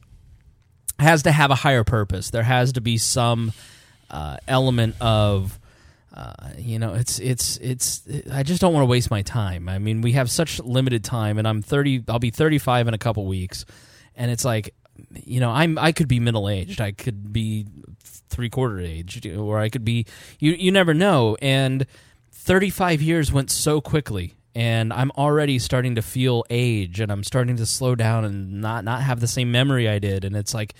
has 0.99 1.23
to 1.23 1.31
have 1.31 1.51
a 1.51 1.55
higher 1.55 1.83
purpose. 1.83 2.29
There 2.29 2.43
has 2.43 2.73
to 2.73 2.81
be 2.81 2.97
some 2.97 3.51
uh, 4.09 4.37
element 4.47 4.95
of 5.01 5.59
uh, 6.13 6.33
you 6.57 6.77
know 6.77 6.93
it's 6.93 7.19
it's 7.19 7.57
it's 7.57 8.03
I 8.31 8.43
just 8.43 8.61
don't 8.61 8.73
want 8.73 8.83
to 8.83 8.87
waste 8.87 9.09
my 9.09 9.23
time. 9.23 9.67
I 9.67 9.79
mean, 9.79 10.01
we 10.01 10.11
have 10.11 10.29
such 10.29 10.59
limited 10.59 11.03
time, 11.03 11.39
and 11.39 11.47
I'm 11.47 11.61
thirty. 11.61 12.03
I'll 12.07 12.19
be 12.19 12.29
thirty 12.29 12.59
five 12.59 12.87
in 12.87 12.93
a 12.93 12.99
couple 12.99 13.25
weeks, 13.25 13.65
and 14.15 14.29
it's 14.29 14.45
like 14.45 14.75
you 15.13 15.39
know 15.39 15.49
I'm 15.49 15.79
I 15.79 15.91
could 15.91 16.07
be 16.07 16.19
middle 16.19 16.47
aged. 16.47 16.81
I 16.81 16.91
could 16.91 17.33
be 17.33 17.65
three 18.03 18.49
quarter 18.49 18.79
age, 18.79 19.25
or 19.27 19.57
I 19.57 19.69
could 19.69 19.83
be 19.83 20.05
you 20.39 20.51
you 20.51 20.71
never 20.71 20.93
know. 20.93 21.35
And 21.41 21.87
thirty 22.31 22.69
five 22.69 23.01
years 23.01 23.31
went 23.31 23.49
so 23.49 23.81
quickly. 23.81 24.35
And 24.55 24.93
I'm 24.93 25.11
already 25.11 25.57
starting 25.57 25.95
to 25.95 26.01
feel 26.01 26.45
age, 26.49 26.99
and 26.99 27.11
I'm 27.11 27.23
starting 27.23 27.55
to 27.57 27.65
slow 27.65 27.95
down 27.95 28.23
and 28.23 28.61
not 28.61 28.83
not 28.83 29.01
have 29.01 29.19
the 29.19 29.27
same 29.27 29.51
memory 29.51 29.89
I 29.89 29.99
did. 29.99 30.23
And 30.25 30.35
it's 30.35 30.53
like 30.53 30.75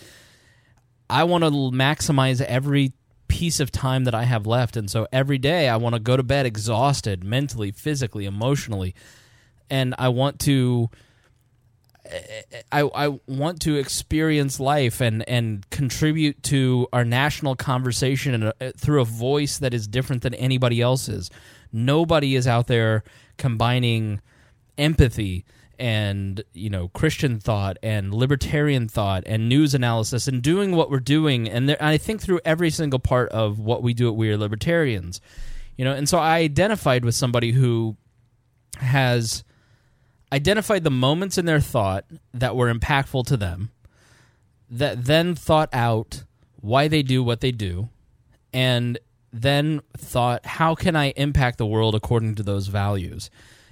I 1.09 1.23
want 1.23 1.43
to 1.43 1.49
maximize 1.49 2.41
every 2.41 2.93
piece 3.27 3.59
of 3.59 3.71
time 3.71 4.03
that 4.03 4.13
I 4.13 4.23
have 4.23 4.45
left. 4.45 4.77
And 4.77 4.89
so 4.91 5.07
every 5.11 5.39
day 5.39 5.67
I 5.67 5.77
want 5.77 5.95
to 5.95 5.99
go 5.99 6.15
to 6.15 6.23
bed 6.23 6.45
exhausted 6.45 7.23
mentally, 7.23 7.71
physically, 7.71 8.25
emotionally. 8.25 8.93
And 9.69 9.95
I 9.97 10.09
want 10.09 10.39
to. 10.41 10.89
I, 12.71 12.81
I 12.81 13.19
want 13.27 13.61
to 13.61 13.77
experience 13.77 14.59
life 14.59 14.99
and, 14.99 15.27
and 15.27 15.67
contribute 15.69 16.43
to 16.43 16.85
our 16.91 17.05
national 17.05 17.55
conversation 17.55 18.43
uh, 18.43 18.71
through 18.75 19.01
a 19.01 19.05
voice 19.05 19.57
that 19.59 19.73
is 19.73 19.87
different 19.87 20.21
than 20.21 20.33
anybody 20.33 20.81
else's. 20.81 21.31
Nobody 21.71 22.35
is 22.35 22.45
out 22.45 22.67
there 22.67 23.05
combining 23.37 24.21
empathy 24.77 25.45
and 25.79 26.43
you 26.53 26.69
know 26.69 26.87
Christian 26.89 27.39
thought 27.39 27.77
and 27.81 28.13
libertarian 28.13 28.87
thought 28.87 29.23
and 29.25 29.49
news 29.49 29.73
analysis 29.73 30.27
and 30.27 30.41
doing 30.41 30.75
what 30.75 30.89
we're 30.89 30.99
doing. 30.99 31.49
And 31.49 31.67
there, 31.67 31.77
I 31.81 31.97
think 31.97 32.21
through 32.21 32.39
every 32.45 32.69
single 32.69 32.99
part 32.99 33.29
of 33.29 33.59
what 33.59 33.83
we 33.83 33.93
do 33.93 34.07
at 34.07 34.15
We 34.15 34.29
Are 34.29 34.37
Libertarians, 34.37 35.19
you 35.77 35.83
know, 35.85 35.93
and 35.93 36.07
so 36.07 36.19
I 36.19 36.39
identified 36.39 37.03
with 37.03 37.15
somebody 37.15 37.51
who 37.51 37.97
has 38.77 39.43
identified 40.31 40.83
the 40.83 40.91
moments 40.91 41.37
in 41.37 41.45
their 41.45 41.59
thought 41.59 42.05
that 42.33 42.55
were 42.55 42.73
impactful 42.73 43.25
to 43.27 43.37
them, 43.37 43.71
that 44.69 45.05
then 45.05 45.35
thought 45.35 45.69
out 45.73 46.23
why 46.61 46.87
they 46.87 47.03
do 47.03 47.23
what 47.23 47.41
they 47.41 47.51
do, 47.51 47.89
and 48.51 48.97
then 49.33 49.81
thought, 49.97 50.45
how 50.45 50.75
can 50.75 50.95
I 50.95 51.09
impact 51.17 51.57
the 51.57 51.65
world 51.65 51.95
according 51.95 52.35
to 52.35 52.43
those 52.43 52.67
values? 52.67 53.29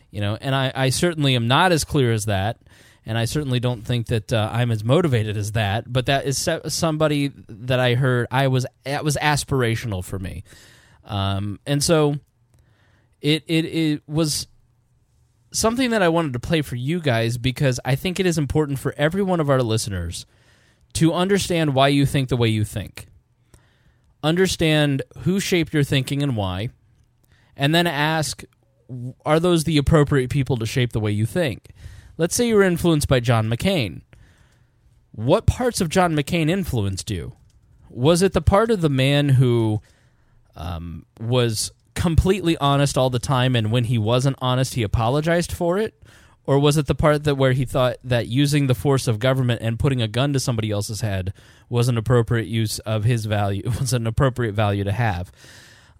You 0.09 0.19
know, 0.19 0.37
and 0.41 0.53
I, 0.55 0.71
I 0.75 0.89
certainly 0.89 1.35
am 1.35 1.47
not 1.47 1.71
as 1.71 1.83
clear 1.85 2.11
as 2.11 2.25
that. 2.25 2.57
and 3.05 3.17
I 3.17 3.25
certainly 3.25 3.59
don't 3.59 3.81
think 3.81 4.07
that 4.07 4.31
uh, 4.31 4.49
I'm 4.51 4.71
as 4.71 4.83
motivated 4.83 5.37
as 5.37 5.53
that. 5.53 5.91
But 5.91 6.05
that 6.05 6.25
is 6.25 6.49
somebody 6.67 7.31
that 7.47 7.79
I 7.79 7.95
heard 7.95 8.27
I 8.31 8.47
was 8.47 8.65
that 8.83 9.03
was 9.03 9.17
aspirational 9.21 10.03
for 10.03 10.19
me, 10.19 10.43
um, 11.05 11.59
and 11.65 11.83
so 11.83 12.15
it, 13.21 13.43
it 13.47 13.65
it 13.65 14.03
was 14.07 14.47
something 15.51 15.89
that 15.91 16.01
I 16.01 16.09
wanted 16.09 16.33
to 16.33 16.39
play 16.39 16.61
for 16.61 16.75
you 16.75 16.99
guys 16.99 17.37
because 17.37 17.79
I 17.83 17.95
think 17.95 18.19
it 18.19 18.25
is 18.25 18.37
important 18.37 18.79
for 18.79 18.93
every 18.97 19.23
one 19.23 19.39
of 19.39 19.49
our 19.49 19.61
listeners 19.61 20.25
to 20.93 21.13
understand 21.13 21.73
why 21.73 21.87
you 21.89 22.05
think 22.05 22.29
the 22.29 22.37
way 22.37 22.49
you 22.49 22.63
think. 22.63 23.07
Understand 24.23 25.01
who 25.19 25.39
shaped 25.39 25.73
your 25.73 25.83
thinking 25.83 26.21
and 26.21 26.35
why, 26.35 26.69
and 27.55 27.73
then 27.73 27.87
ask 27.87 28.43
are 29.25 29.39
those 29.39 29.63
the 29.63 29.77
appropriate 29.77 30.29
people 30.29 30.57
to 30.57 30.65
shape 30.65 30.91
the 30.91 30.99
way 30.99 31.11
you 31.11 31.25
think? 31.25 31.69
Let's 32.17 32.35
say 32.35 32.47
you 32.47 32.55
were 32.55 32.63
influenced 32.63 33.07
by 33.07 33.19
John 33.19 33.49
McCain. 33.49 34.01
What 35.11 35.45
parts 35.45 35.81
of 35.81 35.89
John 35.89 36.15
McCain 36.15 36.49
influenced 36.49 37.09
you? 37.09 37.33
Was 37.89 38.21
it 38.21 38.33
the 38.33 38.41
part 38.41 38.71
of 38.71 38.81
the 38.81 38.89
man 38.89 39.29
who 39.29 39.81
um, 40.55 41.05
was 41.19 41.71
completely 41.95 42.57
honest 42.57 42.97
all 42.97 43.09
the 43.09 43.19
time, 43.19 43.55
and 43.55 43.71
when 43.71 43.85
he 43.85 43.97
wasn't 43.97 44.37
honest, 44.41 44.75
he 44.75 44.83
apologized 44.83 45.51
for 45.51 45.77
it? 45.77 46.00
Or 46.47 46.57
was 46.57 46.75
it 46.75 46.87
the 46.87 46.95
part 46.95 47.23
that 47.25 47.35
where 47.35 47.51
he 47.53 47.65
thought 47.65 47.97
that 48.03 48.27
using 48.27 48.67
the 48.67 48.73
force 48.75 49.07
of 49.07 49.19
government 49.19 49.61
and 49.61 49.77
putting 49.77 50.01
a 50.01 50.07
gun 50.07 50.33
to 50.33 50.39
somebody 50.39 50.71
else's 50.71 51.01
head 51.01 51.33
was 51.69 51.87
an 51.87 51.97
appropriate 51.97 52.47
use 52.47 52.79
of 52.79 53.03
his 53.03 53.25
value, 53.25 53.63
was 53.79 53.93
an 53.93 54.07
appropriate 54.07 54.53
value 54.53 54.83
to 54.83 54.91
have? 54.91 55.31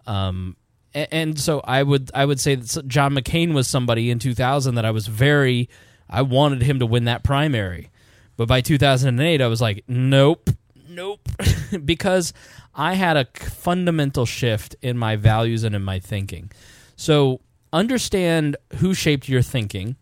Um, 0.08 0.58
a- 0.96 1.14
and 1.14 1.40
so 1.40 1.62
I 1.64 1.84
would 1.84 2.10
I 2.14 2.26
would 2.26 2.40
say 2.40 2.56
that 2.56 2.88
John 2.88 3.14
McCain 3.14 3.54
was 3.54 3.68
somebody 3.68 4.10
in 4.10 4.20
2000 4.20 4.76
that 4.76 4.86
I 4.86 4.92
was 4.92 5.08
very 5.08 5.70
I 6.10 6.24
wanted 6.24 6.64
him 6.64 6.80
to 6.80 6.86
win 6.86 7.06
that 7.06 7.24
primary, 7.24 7.92
but 8.36 8.48
by 8.48 8.62
2008 8.62 9.42
I 9.42 9.48
was 9.48 9.62
like 9.62 9.84
nope 9.88 10.50
nope 10.90 11.30
because 11.86 12.34
I 12.74 12.96
had 12.96 13.16
a 13.16 13.26
fundamental 13.36 14.26
shift 14.26 14.76
in 14.82 14.98
my 14.98 15.16
values 15.18 15.64
and 15.64 15.76
in 15.76 15.84
my 15.84 16.00
thinking. 16.00 16.52
So 16.96 17.42
understand 17.72 18.58
who 18.78 18.94
shaped 18.94 19.30
your 19.30 19.42
thinking, 19.42 19.96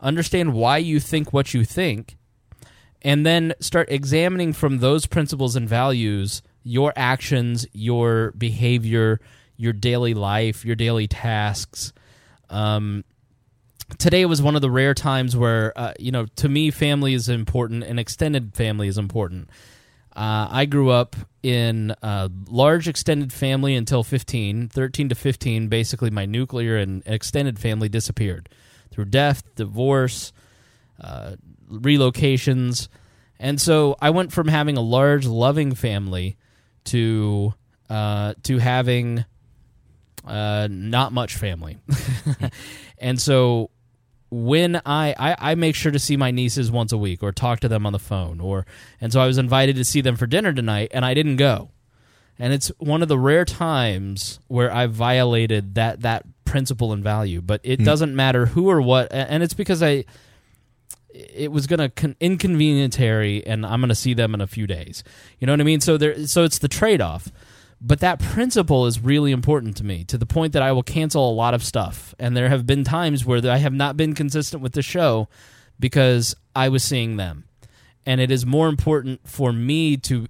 understand 0.00 0.54
why 0.54 0.78
you 0.78 1.00
think 1.00 1.32
what 1.32 1.54
you 1.54 1.64
think, 1.64 2.16
and 3.02 3.24
then 3.24 3.54
start 3.60 3.90
examining 3.90 4.52
from 4.52 4.78
those 4.78 5.06
principles 5.06 5.56
and 5.56 5.68
values 5.68 6.42
your 6.62 6.92
actions, 6.96 7.66
your 7.72 8.32
behavior, 8.32 9.20
your 9.56 9.72
daily 9.72 10.14
life, 10.14 10.64
your 10.64 10.76
daily 10.76 11.06
tasks. 11.06 11.92
Um, 12.50 13.04
today 13.98 14.26
was 14.26 14.42
one 14.42 14.56
of 14.56 14.62
the 14.62 14.70
rare 14.70 14.94
times 14.94 15.36
where, 15.36 15.72
uh, 15.76 15.94
you 15.98 16.12
know, 16.12 16.26
to 16.36 16.48
me, 16.48 16.70
family 16.70 17.14
is 17.14 17.28
important 17.28 17.84
and 17.84 17.98
extended 17.98 18.54
family 18.54 18.88
is 18.88 18.98
important. 18.98 19.48
Uh, 20.14 20.48
I 20.50 20.66
grew 20.66 20.90
up 20.90 21.16
in 21.42 21.94
a 22.02 22.30
large 22.48 22.88
extended 22.88 23.32
family 23.32 23.74
until 23.74 24.02
15. 24.02 24.68
13 24.68 25.08
to 25.08 25.14
15, 25.14 25.68
basically, 25.68 26.10
my 26.10 26.26
nuclear 26.26 26.76
and 26.76 27.02
extended 27.06 27.58
family 27.58 27.88
disappeared 27.88 28.48
through 28.90 29.06
death, 29.06 29.42
divorce, 29.54 30.32
uh, 31.00 31.36
relocations. 31.70 32.88
And 33.38 33.60
so 33.60 33.96
I 34.00 34.10
went 34.10 34.32
from 34.32 34.48
having 34.48 34.76
a 34.76 34.82
large, 34.82 35.26
loving 35.26 35.74
family 35.74 36.36
to 36.84 37.54
uh, 37.88 38.34
to 38.44 38.58
having 38.58 39.24
uh, 40.26 40.68
not 40.70 41.12
much 41.12 41.36
family. 41.36 41.78
and 42.98 43.20
so 43.20 43.70
when 44.30 44.76
I, 44.86 45.14
I 45.18 45.36
I 45.38 45.54
make 45.54 45.74
sure 45.74 45.92
to 45.92 45.98
see 45.98 46.16
my 46.16 46.30
nieces 46.30 46.70
once 46.70 46.92
a 46.92 46.98
week 46.98 47.22
or 47.22 47.32
talk 47.32 47.60
to 47.60 47.68
them 47.68 47.86
on 47.86 47.92
the 47.92 47.98
phone 47.98 48.40
or 48.40 48.64
and 49.00 49.12
so 49.12 49.20
I 49.20 49.26
was 49.26 49.38
invited 49.38 49.76
to 49.76 49.84
see 49.84 50.00
them 50.00 50.16
for 50.16 50.26
dinner 50.26 50.52
tonight 50.52 50.90
and 50.92 51.04
I 51.04 51.14
didn't 51.14 51.36
go. 51.36 51.70
And 52.40 52.52
it's 52.54 52.68
one 52.78 53.02
of 53.02 53.08
the 53.08 53.18
rare 53.18 53.44
times 53.44 54.40
where 54.48 54.72
I 54.72 54.86
violated 54.86 55.74
that 55.74 56.00
that 56.00 56.24
principle 56.44 56.92
and 56.92 57.04
value, 57.04 57.40
but 57.40 57.60
it 57.62 57.78
hmm. 57.78 57.84
doesn't 57.84 58.16
matter 58.16 58.46
who 58.46 58.68
or 58.68 58.80
what 58.80 59.12
and 59.12 59.42
it's 59.42 59.54
because 59.54 59.82
I 59.82 60.04
it 61.12 61.52
was 61.52 61.66
going 61.66 61.80
to 61.80 61.88
con- 61.88 62.16
inconvenience 62.20 62.96
Harry 62.96 63.44
and 63.46 63.66
I'm 63.66 63.80
going 63.80 63.88
to 63.88 63.94
see 63.94 64.14
them 64.14 64.34
in 64.34 64.40
a 64.40 64.46
few 64.46 64.66
days. 64.66 65.04
You 65.38 65.46
know 65.46 65.52
what 65.52 65.60
I 65.60 65.64
mean? 65.64 65.80
So 65.80 65.96
there 65.96 66.26
so 66.26 66.44
it's 66.44 66.58
the 66.58 66.68
trade-off. 66.68 67.30
But 67.82 68.00
that 68.00 68.20
principle 68.20 68.84
is 68.84 69.00
really 69.00 69.32
important 69.32 69.76
to 69.78 69.84
me 69.84 70.04
to 70.04 70.18
the 70.18 70.26
point 70.26 70.52
that 70.52 70.62
I 70.62 70.72
will 70.72 70.82
cancel 70.82 71.30
a 71.30 71.32
lot 71.32 71.54
of 71.54 71.64
stuff. 71.64 72.14
And 72.18 72.36
there 72.36 72.50
have 72.50 72.66
been 72.66 72.84
times 72.84 73.24
where 73.24 73.40
I 73.50 73.56
have 73.56 73.72
not 73.72 73.96
been 73.96 74.14
consistent 74.14 74.62
with 74.62 74.72
the 74.72 74.82
show 74.82 75.28
because 75.78 76.36
I 76.54 76.68
was 76.68 76.84
seeing 76.84 77.16
them. 77.16 77.44
And 78.04 78.20
it 78.20 78.30
is 78.30 78.44
more 78.44 78.68
important 78.68 79.26
for 79.26 79.50
me 79.50 79.96
to 79.98 80.26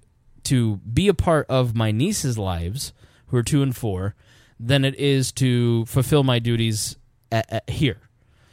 to 0.51 0.77
be 0.77 1.07
a 1.07 1.13
part 1.13 1.45
of 1.49 1.75
my 1.75 1.91
nieces' 1.91 2.37
lives, 2.37 2.93
who 3.27 3.37
are 3.37 3.43
two 3.43 3.61
and 3.61 3.75
four, 3.75 4.15
than 4.59 4.85
it 4.85 4.95
is 4.95 5.31
to 5.33 5.85
fulfill 5.85 6.23
my 6.23 6.39
duties 6.39 6.95
at, 7.31 7.51
at 7.51 7.69
here, 7.69 8.01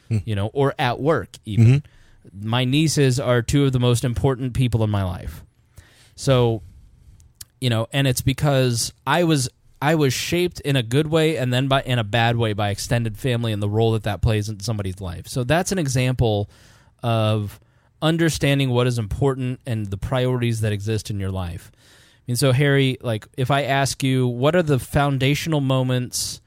hmm. 0.07 0.17
you 0.25 0.35
know, 0.35 0.47
or 0.53 0.73
at 0.79 0.99
work 0.99 1.37
even. 1.45 1.65
Mm-hmm. 1.65 2.49
My 2.49 2.65
nieces 2.65 3.19
are 3.19 3.41
two 3.41 3.65
of 3.65 3.71
the 3.71 3.79
most 3.79 4.03
important 4.03 4.53
people 4.53 4.83
in 4.83 4.89
my 4.89 5.03
life. 5.03 5.43
So 6.15 6.61
you 7.61 7.69
know 7.69 7.87
and 7.91 8.07
it's 8.07 8.21
because 8.21 8.93
i 9.05 9.23
was 9.23 9.49
i 9.81 9.95
was 9.95 10.13
shaped 10.13 10.59
in 10.61 10.75
a 10.75 10.83
good 10.83 11.07
way 11.07 11.37
and 11.37 11.53
then 11.53 11.67
by 11.67 11.81
in 11.81 11.99
a 11.99 12.03
bad 12.03 12.37
way 12.37 12.53
by 12.53 12.69
extended 12.69 13.17
family 13.17 13.51
and 13.51 13.61
the 13.61 13.69
role 13.69 13.91
that 13.91 14.03
that 14.03 14.21
plays 14.21 14.49
in 14.49 14.59
somebody's 14.59 15.01
life 15.01 15.27
so 15.27 15.43
that's 15.43 15.71
an 15.71 15.79
example 15.79 16.49
of 17.03 17.59
understanding 18.01 18.69
what 18.69 18.87
is 18.87 18.97
important 18.97 19.59
and 19.65 19.87
the 19.87 19.97
priorities 19.97 20.61
that 20.61 20.71
exist 20.71 21.09
in 21.09 21.19
your 21.19 21.31
life 21.31 21.71
and 22.29 22.39
so 22.39 22.53
harry 22.53 22.97
like 23.01 23.27
if 23.37 23.51
i 23.51 23.63
ask 23.63 24.01
you 24.01 24.25
what 24.27 24.55
are 24.55 24.63
the 24.63 24.79
foundational 24.79 25.59
moments 25.59 26.39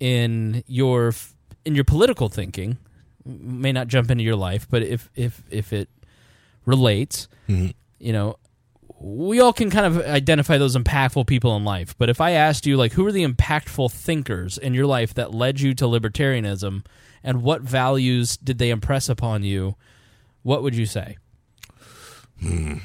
in 0.00 0.64
your 0.66 1.12
in 1.64 1.76
your 1.76 1.84
political 1.84 2.28
thinking 2.28 2.76
may 3.24 3.70
not 3.70 3.86
jump 3.86 4.10
into 4.10 4.24
your 4.24 4.36
life 4.36 4.66
but 4.68 4.82
if 4.82 5.08
if 5.14 5.42
if 5.50 5.72
it 5.72 5.88
relates 6.66 7.28
mm-hmm. 7.48 7.68
you 8.00 8.12
know 8.12 8.36
we 9.00 9.40
all 9.40 9.54
can 9.54 9.70
kind 9.70 9.86
of 9.86 9.98
identify 10.04 10.58
those 10.58 10.76
impactful 10.76 11.26
people 11.26 11.56
in 11.56 11.64
life. 11.64 11.96
But 11.96 12.10
if 12.10 12.20
I 12.20 12.32
asked 12.32 12.66
you, 12.66 12.76
like, 12.76 12.92
who 12.92 13.06
are 13.06 13.12
the 13.12 13.26
impactful 13.26 13.90
thinkers 13.90 14.58
in 14.58 14.74
your 14.74 14.86
life 14.86 15.14
that 15.14 15.32
led 15.32 15.58
you 15.58 15.74
to 15.76 15.86
libertarianism, 15.86 16.84
and 17.24 17.42
what 17.42 17.62
values 17.62 18.36
did 18.36 18.58
they 18.58 18.68
impress 18.68 19.08
upon 19.08 19.42
you? 19.42 19.76
What 20.42 20.62
would 20.62 20.74
you 20.74 20.84
say? 20.84 21.16
Hmm. 22.40 22.78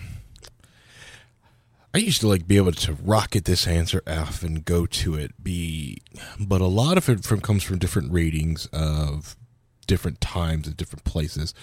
I 1.95 1.99
used 1.99 2.19
to 2.21 2.27
like 2.27 2.45
be 2.45 2.57
able 2.57 2.73
to 2.73 2.93
rocket 2.93 3.45
this 3.45 3.65
answer 3.65 4.03
off 4.05 4.43
and 4.43 4.65
go 4.65 4.85
to 4.85 5.15
it. 5.15 5.41
Be, 5.41 5.99
but 6.37 6.59
a 6.59 6.67
lot 6.67 6.97
of 6.97 7.07
it 7.07 7.23
from 7.23 7.39
comes 7.39 7.63
from 7.63 7.79
different 7.79 8.11
readings 8.11 8.65
of 8.73 9.37
different 9.87 10.19
times 10.19 10.67
and 10.67 10.75
different 10.75 11.05
places. 11.05 11.53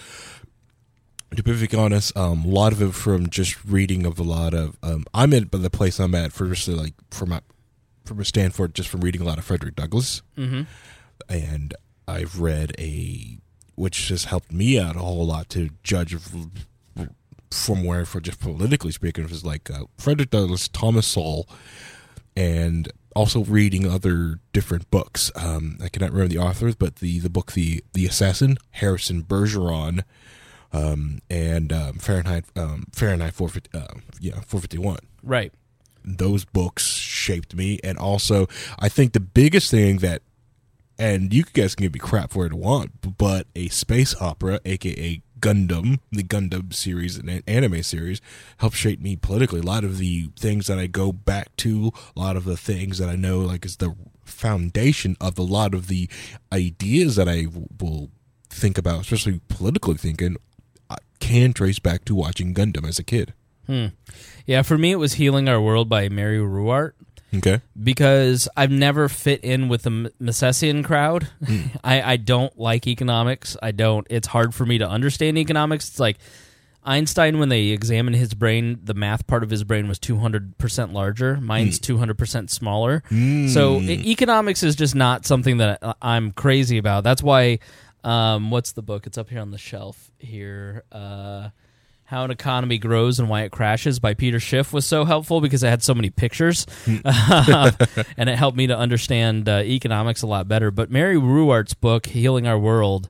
To 1.35 1.43
be 1.43 1.51
perfectly 1.51 1.77
honest, 1.77 2.17
um, 2.17 2.45
a 2.45 2.47
lot 2.47 2.73
of 2.73 2.81
it 2.81 2.95
from 2.95 3.29
just 3.29 3.63
reading 3.63 4.07
of 4.07 4.17
a 4.17 4.23
lot 4.23 4.55
of. 4.55 4.75
Um, 4.81 5.05
I'm 5.13 5.33
at 5.33 5.51
the 5.51 5.69
place 5.69 5.99
I'm 5.99 6.15
at 6.15 6.33
first, 6.33 6.67
like 6.67 6.95
from 7.11 7.31
a, 7.31 7.43
from 8.03 8.19
a 8.19 8.25
Stanford, 8.25 8.73
just 8.73 8.89
from 8.89 9.01
reading 9.01 9.21
a 9.21 9.25
lot 9.25 9.37
of 9.37 9.45
Frederick 9.45 9.75
Douglass, 9.75 10.23
Mm-hmm. 10.35 10.63
and 11.29 11.75
I've 12.07 12.39
read 12.39 12.73
a 12.79 13.37
which 13.75 14.09
has 14.09 14.25
helped 14.25 14.51
me 14.51 14.79
out 14.79 14.95
a 14.95 14.99
whole 14.99 15.25
lot 15.27 15.49
to 15.49 15.69
judge 15.83 16.13
of, 16.13 16.33
from 17.53 17.83
where, 17.83 18.05
for 18.05 18.19
just 18.19 18.39
politically 18.39 18.91
speaking, 18.91 19.23
it 19.25 19.29
was 19.29 19.45
like 19.45 19.69
uh, 19.69 19.85
Frederick 19.97 20.29
Douglass, 20.31 20.67
Thomas 20.67 21.07
Sowell, 21.07 21.47
and 22.35 22.91
also 23.15 23.43
reading 23.43 23.87
other 23.89 24.39
different 24.53 24.89
books. 24.89 25.31
Um, 25.35 25.77
I 25.83 25.89
cannot 25.89 26.11
remember 26.11 26.33
the 26.33 26.39
authors, 26.41 26.75
but 26.75 26.97
the 26.97 27.19
the 27.19 27.29
book 27.29 27.51
the 27.53 27.83
the 27.93 28.05
Assassin, 28.05 28.57
Harrison 28.71 29.23
Bergeron, 29.23 30.03
um, 30.71 31.19
and 31.29 31.71
um, 31.71 31.93
Fahrenheit 31.99 32.45
um, 32.55 32.85
Fahrenheit 32.91 33.33
four 33.33 33.49
fifty 33.49 33.69
uh, 33.77 33.87
yeah 34.19 34.41
four 34.41 34.59
fifty 34.59 34.77
one 34.79 34.99
Right. 35.21 35.53
those 36.03 36.43
books 36.45 36.85
shaped 36.87 37.55
me 37.55 37.79
and 37.83 37.97
also 37.97 38.47
i 38.79 38.89
think 38.89 39.13
the 39.13 39.21
biggest 39.21 39.71
thing 39.71 39.99
that 39.99 40.21
and 40.99 41.33
you 41.33 41.43
guys 41.43 41.75
can 41.75 41.85
give 41.85 41.93
me 41.93 41.99
crap 41.99 42.31
for 42.31 42.45
it 42.45 42.51
want 42.53 43.17
but 43.17 43.47
a 43.55 43.69
space 43.69 44.13
opera 44.21 44.59
aka 44.65 45.21
gundam 45.43 45.99
the 46.11 46.23
gundam 46.23 46.73
series 46.73 47.17
and 47.17 47.29
an 47.29 47.43
anime 47.47 47.83
series 47.83 48.21
helped 48.57 48.77
shape 48.77 49.01
me 49.01 49.15
politically. 49.15 49.59
A 49.59 49.63
lot 49.63 49.83
of 49.83 49.97
the 49.97 50.29
things 50.39 50.67
that 50.67 50.79
i 50.79 50.87
go 50.87 51.11
back 51.11 51.55
to 51.57 51.91
a 52.15 52.19
lot 52.19 52.37
of 52.37 52.45
the 52.45 52.57
things 52.57 52.97
that 52.97 53.09
i 53.09 53.15
know 53.15 53.39
like 53.39 53.65
is 53.65 53.77
the 53.77 53.95
foundation 54.23 55.17
of 55.19 55.37
a 55.37 55.41
lot 55.43 55.73
of 55.73 55.87
the 55.87 56.09
ideas 56.51 57.17
that 57.17 57.27
i 57.27 57.45
will 57.79 58.09
think 58.49 58.77
about 58.77 59.01
especially 59.01 59.41
politically 59.49 59.95
thinking 59.95 60.37
I 60.89 60.97
can 61.19 61.53
trace 61.53 61.79
back 61.79 62.05
to 62.05 62.15
watching 62.15 62.53
gundam 62.53 62.87
as 62.87 62.99
a 62.99 63.03
kid. 63.03 63.33
Hmm. 63.65 63.87
Yeah, 64.45 64.61
for 64.61 64.77
me, 64.77 64.91
it 64.91 64.97
was 64.97 65.13
Healing 65.13 65.47
Our 65.47 65.61
World 65.61 65.87
by 65.89 66.09
Mary 66.09 66.37
Ruwart. 66.37 66.91
Okay. 67.35 67.61
because 67.81 68.47
I've 68.55 68.71
never 68.71 69.09
fit 69.09 69.43
in 69.43 69.67
with 69.69 69.83
the 69.83 70.11
Misesian 70.21 70.83
crowd. 70.83 71.27
I, 71.83 72.01
I 72.13 72.17
don't 72.17 72.57
like 72.59 72.87
economics. 72.87 73.57
I 73.61 73.71
don't. 73.71 74.05
It's 74.09 74.27
hard 74.27 74.53
for 74.53 74.65
me 74.65 74.77
to 74.77 74.87
understand 74.87 75.37
economics. 75.37 75.89
It's 75.89 75.99
like 75.99 76.17
Einstein 76.83 77.39
when 77.39 77.49
they 77.49 77.67
examined 77.67 78.17
his 78.17 78.33
brain, 78.33 78.79
the 78.83 78.93
math 78.93 79.25
part 79.25 79.41
of 79.43 79.49
his 79.49 79.63
brain 79.63 79.87
was 79.87 79.99
two 79.99 80.17
hundred 80.17 80.57
percent 80.57 80.91
larger. 80.93 81.37
Mine's 81.37 81.79
two 81.79 81.97
hundred 81.97 82.17
percent 82.17 82.51
smaller. 82.51 83.03
So 83.09 83.79
e- 83.79 84.11
economics 84.11 84.63
is 84.63 84.75
just 84.75 84.93
not 84.93 85.25
something 85.25 85.57
that 85.57 85.79
I- 85.81 85.93
I'm 86.01 86.31
crazy 86.33 86.77
about. 86.77 87.03
That's 87.03 87.23
why. 87.23 87.59
Um, 88.03 88.51
what's 88.51 88.73
the 88.73 88.81
book? 88.81 89.07
It's 89.07 89.17
up 89.17 89.29
here 89.29 89.39
on 89.39 89.51
the 89.51 89.57
shelf 89.57 90.11
here. 90.19 90.83
Uh, 90.91 91.49
how 92.05 92.23
an 92.23 92.31
Economy 92.31 92.77
Grows 92.77 93.19
and 93.19 93.29
Why 93.29 93.43
It 93.43 93.51
Crashes 93.51 93.99
by 93.99 94.13
Peter 94.13 94.39
Schiff 94.39 94.73
was 94.73 94.85
so 94.85 95.05
helpful 95.05 95.41
because 95.41 95.63
it 95.63 95.69
had 95.69 95.81
so 95.81 95.95
many 95.95 96.09
pictures 96.09 96.65
and 96.85 98.29
it 98.29 98.35
helped 98.37 98.57
me 98.57 98.67
to 98.67 98.77
understand 98.77 99.47
uh, 99.47 99.61
economics 99.63 100.21
a 100.21 100.27
lot 100.27 100.47
better. 100.47 100.69
But 100.69 100.91
Mary 100.91 101.17
Ruwart's 101.17 101.73
book, 101.73 102.05
Healing 102.05 102.45
Our 102.45 102.59
World, 102.59 103.09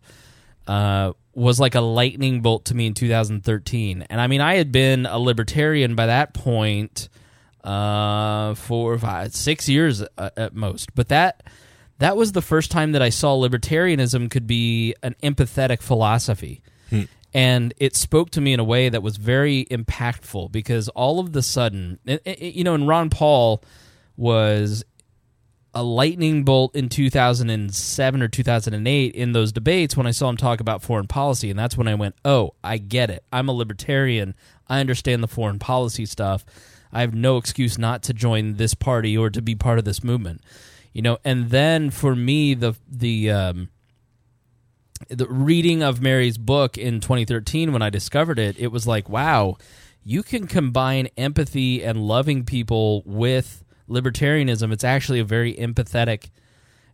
uh, 0.68 1.14
was 1.34 1.60
like 1.60 1.76
a 1.76 1.82
lightning 1.82 2.42
bolt 2.42 2.66
to 2.66 2.76
me 2.76 2.86
in 2.86 2.94
2013. 2.94 4.06
And 4.10 4.22
I 4.22 4.28
mean, 4.28 4.42
I 4.42 4.56
had 4.56 4.72
been 4.72 5.06
a 5.06 5.18
libertarian 5.18 5.96
by 5.96 6.06
that 6.06 6.34
point 6.34 7.10
uh, 7.64 8.54
for 8.54 8.98
five, 8.98 9.34
six 9.34 9.68
years 9.68 10.04
uh, 10.18 10.30
at 10.38 10.54
most. 10.54 10.94
But 10.96 11.10
that 11.10 11.44
that 12.00 12.16
was 12.18 12.34
the 12.34 12.42
first 12.42 12.72
time 12.72 12.92
that 12.92 13.02
I 13.02 13.10
saw 13.10 13.36
libertarianism 13.36 14.30
could 14.30 14.46
be 14.48 14.94
an 15.02 15.16
empathetic 15.24 15.82
philosophy. 15.82 16.62
And 17.34 17.74
it 17.78 17.96
spoke 17.96 18.30
to 18.32 18.42
me 18.42 18.54
in 18.54 18.60
a 18.60 18.64
way 18.64 18.90
that 18.90 19.02
was 19.02 19.18
very 19.18 19.66
impactful 19.72 20.52
because 20.52 20.88
all 20.90 21.20
of 21.20 21.34
the 21.34 21.42
sudden, 21.42 22.00
it- 22.06 22.22
it- 22.26 22.54
you 22.56 22.64
know, 22.64 22.76
and 22.76 22.88
Ron 22.88 23.10
Paul 23.10 23.64
was 24.16 24.84
a 25.74 25.82
lightning 25.82 26.44
bolt 26.44 26.76
in 26.76 26.88
2007 26.88 28.22
or 28.22 28.28
2008 28.28 29.16
in 29.16 29.32
those 29.32 29.52
debates 29.52 29.98
when 29.98 30.06
I 30.06 30.12
saw 30.12 30.30
him 30.30 30.38
talk 30.38 30.60
about 30.60 30.84
foreign 30.84 31.08
policy. 31.08 31.50
And 31.50 31.58
that's 31.58 31.76
when 31.76 31.88
I 31.88 31.96
went, 31.96 32.14
oh, 32.24 32.54
I 32.64 32.78
get 32.78 33.10
it. 33.10 33.24
I'm 33.34 33.50
a 33.50 33.54
libertarian. 33.54 34.36
I 34.68 34.80
understand 34.80 35.24
the 35.24 35.28
foreign 35.28 35.58
policy 35.58 36.06
stuff. 36.06 36.46
I 36.92 37.02
have 37.02 37.16
no 37.16 37.38
excuse 37.38 37.80
not 37.80 38.04
to 38.04 38.14
join 38.14 38.58
this 38.58 38.76
party 38.76 39.18
or 39.18 39.32
to 39.32 39.42
be 39.42 39.56
part 39.56 39.80
of 39.80 39.86
this 39.86 40.04
movement. 40.04 40.42
You 40.94 41.02
know, 41.02 41.18
and 41.26 41.50
then 41.50 41.90
for 41.90 42.16
me, 42.16 42.54
the 42.54 42.76
the 42.88 43.32
um, 43.32 43.70
the 45.10 45.28
reading 45.28 45.84
of 45.84 46.02
Mary's 46.02 46.38
book 46.38 46.78
in 46.78 47.00
2013 47.00 47.74
when 47.74 47.82
I 47.82 47.90
discovered 47.90 48.40
it, 48.40 48.58
it 48.60 48.68
was 48.68 48.88
like, 48.88 49.10
wow, 49.10 49.58
you 50.04 50.24
can 50.24 50.48
combine 50.48 51.08
empathy 51.18 51.84
and 51.84 51.98
loving 52.02 52.44
people 52.44 53.04
with 53.06 53.64
libertarianism. 53.90 54.72
It's 54.72 54.84
actually 54.84 55.20
a 55.20 55.26
very 55.26 55.54
empathetic. 55.56 56.30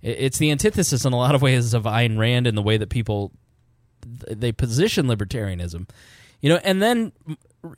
It's 0.01 0.37
the 0.37 0.51
antithesis 0.51 1.05
in 1.05 1.13
a 1.13 1.17
lot 1.17 1.35
of 1.35 1.41
ways 1.41 1.73
of 1.73 1.83
Ayn 1.83 2.17
Rand 2.17 2.47
and 2.47 2.57
the 2.57 2.61
way 2.61 2.77
that 2.77 2.89
people 2.89 3.31
they 4.05 4.51
position 4.51 5.07
libertarianism. 5.07 5.89
You 6.41 6.49
know, 6.49 6.59
and 6.63 6.81
then 6.81 7.11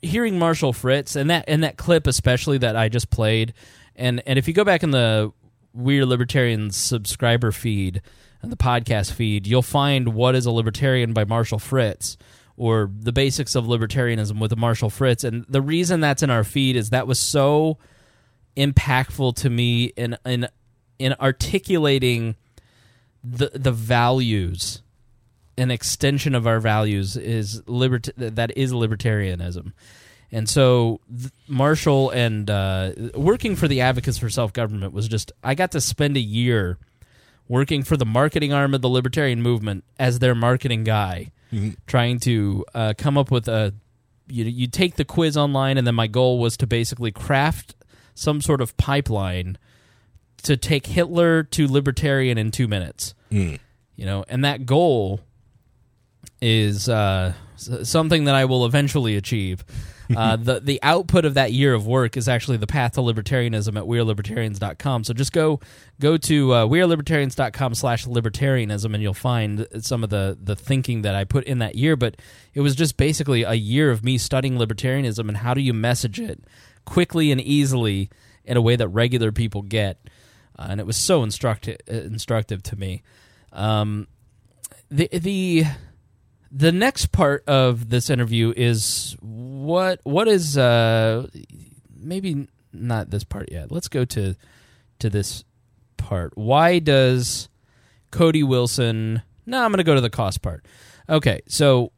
hearing 0.02 0.38
Marshall 0.38 0.72
Fritz 0.72 1.16
and 1.16 1.30
that 1.30 1.44
and 1.48 1.64
that 1.64 1.76
clip 1.76 2.06
especially 2.06 2.58
that 2.58 2.76
I 2.76 2.88
just 2.88 3.10
played, 3.10 3.54
and 3.96 4.22
and 4.26 4.38
if 4.38 4.46
you 4.46 4.54
go 4.54 4.64
back 4.64 4.82
in 4.82 4.92
the 4.92 5.32
Weird 5.74 6.06
Libertarian 6.06 6.70
subscriber 6.70 7.50
feed 7.50 8.02
and 8.42 8.50
the 8.50 8.56
podcast 8.56 9.12
feed, 9.12 9.46
you'll 9.46 9.62
find 9.62 10.14
"What 10.14 10.34
Is 10.34 10.46
a 10.46 10.50
Libertarian" 10.50 11.12
by 11.12 11.24
Marshall 11.24 11.58
Fritz, 11.58 12.16
or 12.56 12.90
the 12.98 13.12
basics 13.12 13.54
of 13.54 13.64
libertarianism 13.64 14.38
with 14.40 14.56
Marshall 14.56 14.90
Fritz. 14.90 15.24
And 15.24 15.44
the 15.48 15.62
reason 15.62 16.00
that's 16.00 16.22
in 16.22 16.30
our 16.30 16.44
feed 16.44 16.76
is 16.76 16.90
that 16.90 17.06
was 17.06 17.18
so 17.18 17.78
impactful 18.56 19.36
to 19.36 19.50
me 19.50 19.86
in 19.96 20.16
in 20.26 20.48
in 20.98 21.14
articulating 21.20 22.36
the 23.24 23.50
the 23.54 23.72
values 23.72 24.82
an 25.58 25.70
extension 25.70 26.34
of 26.34 26.46
our 26.46 26.60
values 26.60 27.16
is 27.16 27.62
libert- 27.66 28.08
that 28.16 28.56
is 28.56 28.72
libertarianism. 28.72 29.72
And 30.30 30.48
so 30.48 31.00
Marshall 31.46 32.10
and 32.10 32.48
uh, 32.48 32.92
working 33.14 33.54
for 33.54 33.68
the 33.68 33.82
Advocates 33.82 34.16
for 34.16 34.30
Self 34.30 34.52
Government 34.52 34.94
was 34.94 35.08
just 35.08 35.30
I 35.44 35.54
got 35.54 35.72
to 35.72 35.80
spend 35.80 36.16
a 36.16 36.20
year 36.20 36.78
working 37.52 37.82
for 37.82 37.98
the 37.98 38.06
marketing 38.06 38.50
arm 38.50 38.72
of 38.72 38.80
the 38.80 38.88
libertarian 38.88 39.42
movement 39.42 39.84
as 39.98 40.20
their 40.20 40.34
marketing 40.34 40.84
guy, 40.84 41.30
trying 41.86 42.18
to 42.18 42.64
uh, 42.74 42.94
come 42.96 43.18
up 43.18 43.30
with 43.30 43.46
a 43.46 43.74
you 44.26 44.44
you 44.44 44.66
take 44.66 44.96
the 44.96 45.04
quiz 45.04 45.36
online, 45.36 45.76
and 45.76 45.86
then 45.86 45.94
my 45.94 46.06
goal 46.06 46.38
was 46.38 46.56
to 46.56 46.66
basically 46.66 47.12
craft 47.12 47.74
some 48.14 48.40
sort 48.40 48.62
of 48.62 48.74
pipeline 48.78 49.58
to 50.44 50.56
take 50.56 50.86
Hitler 50.86 51.42
to 51.42 51.68
libertarian 51.68 52.38
in 52.38 52.50
two 52.50 52.66
minutes. 52.66 53.14
You 53.96 54.06
know, 54.06 54.24
and 54.28 54.42
that 54.46 54.64
goal 54.64 55.20
is 56.40 56.88
uh, 56.88 57.34
something 57.56 58.24
that 58.24 58.34
I 58.34 58.46
will 58.46 58.64
eventually 58.64 59.14
achieve. 59.16 59.62
Uh, 60.22 60.36
the 60.36 60.60
the 60.60 60.78
output 60.82 61.24
of 61.24 61.34
that 61.34 61.52
year 61.52 61.74
of 61.74 61.86
work 61.86 62.16
is 62.16 62.28
actually 62.28 62.56
the 62.56 62.66
path 62.66 62.92
to 62.92 63.00
libertarianism 63.00 63.76
at 63.76 63.84
wearelibertarians.com. 63.84 65.04
So 65.04 65.14
just 65.14 65.32
go 65.32 65.58
go 66.00 66.16
to 66.16 66.52
uh, 66.52 66.66
wearelibertarians.com 66.66 67.74
slash 67.74 68.06
libertarianism 68.06 68.94
and 68.94 69.02
you'll 69.02 69.14
find 69.14 69.66
some 69.80 70.04
of 70.04 70.10
the, 70.10 70.38
the 70.40 70.54
thinking 70.54 71.02
that 71.02 71.14
I 71.14 71.24
put 71.24 71.44
in 71.44 71.58
that 71.58 71.74
year. 71.74 71.96
But 71.96 72.16
it 72.54 72.60
was 72.60 72.76
just 72.76 72.96
basically 72.96 73.42
a 73.42 73.54
year 73.54 73.90
of 73.90 74.04
me 74.04 74.18
studying 74.18 74.58
libertarianism 74.58 75.28
and 75.28 75.38
how 75.38 75.54
do 75.54 75.60
you 75.60 75.74
message 75.74 76.20
it 76.20 76.44
quickly 76.84 77.32
and 77.32 77.40
easily 77.40 78.10
in 78.44 78.56
a 78.56 78.60
way 78.60 78.76
that 78.76 78.88
regular 78.88 79.32
people 79.32 79.62
get. 79.62 80.08
Uh, 80.58 80.66
and 80.70 80.80
it 80.80 80.86
was 80.86 80.96
so 80.96 81.22
instructive 81.22 81.78
instructive 81.86 82.62
to 82.64 82.76
me. 82.76 83.02
Um, 83.52 84.06
the 84.90 85.08
the 85.12 85.64
the 86.54 86.70
next 86.70 87.12
part 87.12 87.42
of 87.48 87.88
this 87.88 88.10
interview 88.10 88.52
is 88.54 89.16
what 89.20 90.00
what 90.04 90.28
is 90.28 90.58
uh 90.58 91.26
maybe 91.96 92.46
not 92.72 93.10
this 93.10 93.24
part 93.24 93.50
yet. 93.50 93.72
Let's 93.72 93.88
go 93.88 94.04
to 94.04 94.36
to 94.98 95.10
this 95.10 95.44
part. 95.96 96.36
Why 96.36 96.78
does 96.78 97.48
Cody 98.10 98.42
Wilson 98.42 99.22
No, 99.46 99.64
I'm 99.64 99.70
going 99.70 99.78
to 99.78 99.84
go 99.84 99.94
to 99.94 100.00
the 100.00 100.10
cost 100.10 100.42
part. 100.42 100.64
Okay, 101.08 101.40
so 101.48 101.90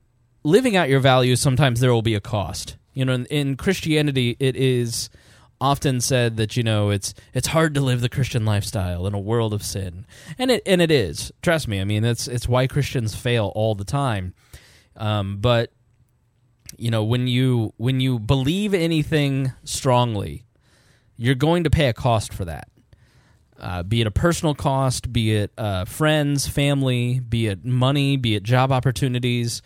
living 0.45 0.77
out 0.77 0.89
your 0.89 1.01
values 1.01 1.41
sometimes 1.41 1.81
there 1.81 1.93
will 1.93 2.03
be 2.03 2.15
a 2.15 2.21
cost. 2.21 2.77
You 2.93 3.05
know, 3.05 3.15
in, 3.15 3.27
in 3.27 3.57
Christianity 3.57 4.37
it 4.39 4.55
is 4.55 5.11
often 5.61 6.01
said 6.01 6.37
that 6.37 6.57
you 6.57 6.63
know 6.63 6.91
it's 6.91 7.13
it's 7.33 7.49
hard 7.49 7.75
to 7.75 7.81
live 7.81 8.01
the 8.01 8.09
Christian 8.09 8.45
lifestyle 8.45 9.07
in 9.07 9.15
a 9.15 9.21
world 9.21 9.53
of 9.53 9.65
sin, 9.65 10.07
and 10.39 10.53
it 10.53 10.63
and 10.65 10.81
it 10.81 10.93
is. 10.93 11.33
Trust 11.43 11.67
me. 11.67 11.81
I 11.81 11.85
mean, 11.85 12.05
it's 12.05 12.29
it's 12.29 12.49
why 12.49 12.69
Christians 12.69 13.17
fail 13.17 13.51
all 13.57 13.75
the 13.75 13.85
time. 13.85 14.35
Um, 14.97 15.39
but 15.39 15.73
you 16.77 16.91
know, 16.91 17.05
when 17.05 17.27
you 17.27 17.73
when 17.77 18.01
you 18.01 18.19
believe 18.19 18.75
anything 18.75 19.53
strongly, 19.65 20.45
you're 21.17 21.35
going 21.35 21.65
to 21.65 21.71
pay 21.71 21.89
a 21.89 21.93
cost 21.93 22.33
for 22.33 22.45
that. 22.45 22.69
Uh, 23.59 23.83
be 23.83 24.01
it 24.01 24.07
a 24.07 24.11
personal 24.11 24.55
cost, 24.55 25.13
be 25.13 25.35
it 25.35 25.53
uh, 25.57 25.85
friends, 25.85 26.49
family, 26.49 27.21
be 27.21 27.47
it 27.47 27.65
money, 27.65 28.17
be 28.17 28.35
it 28.35 28.43
job 28.43 28.73
opportunities. 28.73 29.63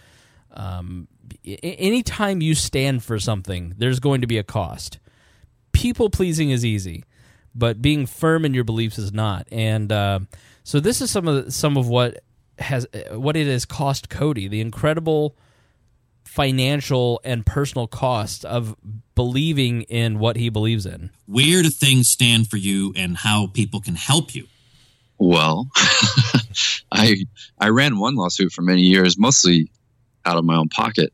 Um, 0.53 1.09
anytime 1.45 2.43
you 2.43 2.55
stand 2.55 3.03
for 3.03 3.19
something, 3.19 3.75
there's 3.79 3.99
going 3.99 4.21
to 4.21 4.27
be 4.27 4.39
a 4.39 4.43
cost 4.43 4.99
people 5.79 6.11
pleasing 6.11 6.51
is 6.51 6.65
easy, 6.65 7.05
but 7.55 7.81
being 7.81 8.05
firm 8.05 8.45
in 8.45 8.53
your 8.53 8.65
beliefs 8.65 8.99
is 8.99 9.13
not. 9.13 9.47
And 9.53 9.93
uh, 9.93 10.21
so 10.65 10.81
this 10.81 11.01
is 11.01 11.09
some 11.11 11.29
of 11.29 11.45
the, 11.45 11.53
some 11.53 11.77
of 11.77 11.89
what 11.89 12.19
has 12.61 12.87
uh, 12.95 13.19
what 13.19 13.37
it 13.37 13.47
has 13.47 13.65
cost 13.65 14.09
Cody 14.09 14.49
the 14.49 14.61
incredible 14.61 15.37
financial 16.25 17.21
and 17.25 17.45
personal 17.47 17.87
cost 17.87 18.45
of 18.45 18.77
believing 19.15 19.83
in 19.83 20.19
what 20.19 20.37
he 20.37 20.51
believes 20.51 20.87
in. 20.87 21.11
Where 21.27 21.63
do 21.63 21.71
things 21.71 22.11
stand 22.11 22.49
for 22.49 22.59
you 22.59 22.93
and 22.97 23.17
how 23.17 23.49
people 23.49 23.81
can 23.81 23.95
help 23.95 24.35
you? 24.35 24.47
Well, 25.19 25.69
I 26.93 27.17
I 27.59 27.71
ran 27.71 27.99
one 27.99 28.15
lawsuit 28.15 28.53
for 28.53 28.63
many 28.63 28.83
years, 28.83 29.19
mostly 29.19 29.73
out 30.25 30.37
of 30.37 30.45
my 30.45 30.57
own 30.57 30.69
pocket, 30.69 31.13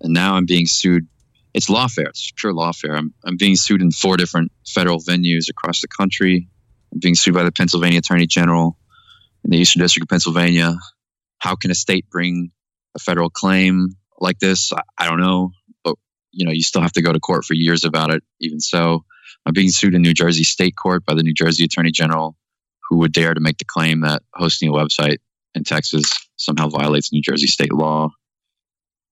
and 0.00 0.12
now 0.12 0.34
I'm 0.34 0.44
being 0.44 0.66
sued. 0.66 1.06
It's 1.54 1.70
lawfare. 1.70 2.08
It's 2.08 2.30
pure 2.36 2.52
lawfare. 2.52 2.98
I'm 2.98 3.14
I'm 3.24 3.36
being 3.36 3.56
sued 3.56 3.80
in 3.80 3.90
four 3.90 4.16
different 4.16 4.52
federal 4.66 4.98
venues 4.98 5.48
across 5.48 5.80
the 5.80 5.88
country. 5.88 6.48
I'm 6.92 6.98
being 6.98 7.14
sued 7.14 7.34
by 7.34 7.42
the 7.44 7.52
Pennsylvania 7.52 8.00
Attorney 8.00 8.26
General 8.26 8.76
in 9.48 9.52
the 9.52 9.58
Eastern 9.58 9.80
District 9.80 10.04
of 10.04 10.08
Pennsylvania. 10.08 10.74
How 11.38 11.56
can 11.56 11.70
a 11.70 11.74
state 11.74 12.08
bring 12.10 12.50
a 12.94 12.98
federal 12.98 13.30
claim 13.30 13.88
like 14.20 14.38
this? 14.38 14.72
I, 14.72 14.82
I 14.98 15.08
don't 15.08 15.20
know, 15.20 15.52
but 15.82 15.96
you 16.32 16.44
know, 16.44 16.52
you 16.52 16.62
still 16.62 16.82
have 16.82 16.92
to 16.92 17.02
go 17.02 17.12
to 17.12 17.18
court 17.18 17.46
for 17.46 17.54
years 17.54 17.84
about 17.84 18.10
it. 18.10 18.22
Even 18.40 18.60
so, 18.60 19.04
I'm 19.46 19.54
being 19.54 19.70
sued 19.70 19.94
in 19.94 20.02
New 20.02 20.12
Jersey 20.12 20.44
State 20.44 20.76
Court 20.76 21.04
by 21.06 21.14
the 21.14 21.22
New 21.22 21.32
Jersey 21.32 21.64
Attorney 21.64 21.92
General 21.92 22.36
who 22.88 22.98
would 22.98 23.12
dare 23.12 23.34
to 23.34 23.40
make 23.40 23.58
the 23.58 23.64
claim 23.64 24.00
that 24.00 24.22
hosting 24.34 24.68
a 24.68 24.72
website 24.72 25.18
in 25.54 25.64
Texas 25.64 26.10
somehow 26.36 26.68
violates 26.68 27.12
New 27.12 27.22
Jersey 27.22 27.46
state 27.46 27.72
law. 27.72 28.10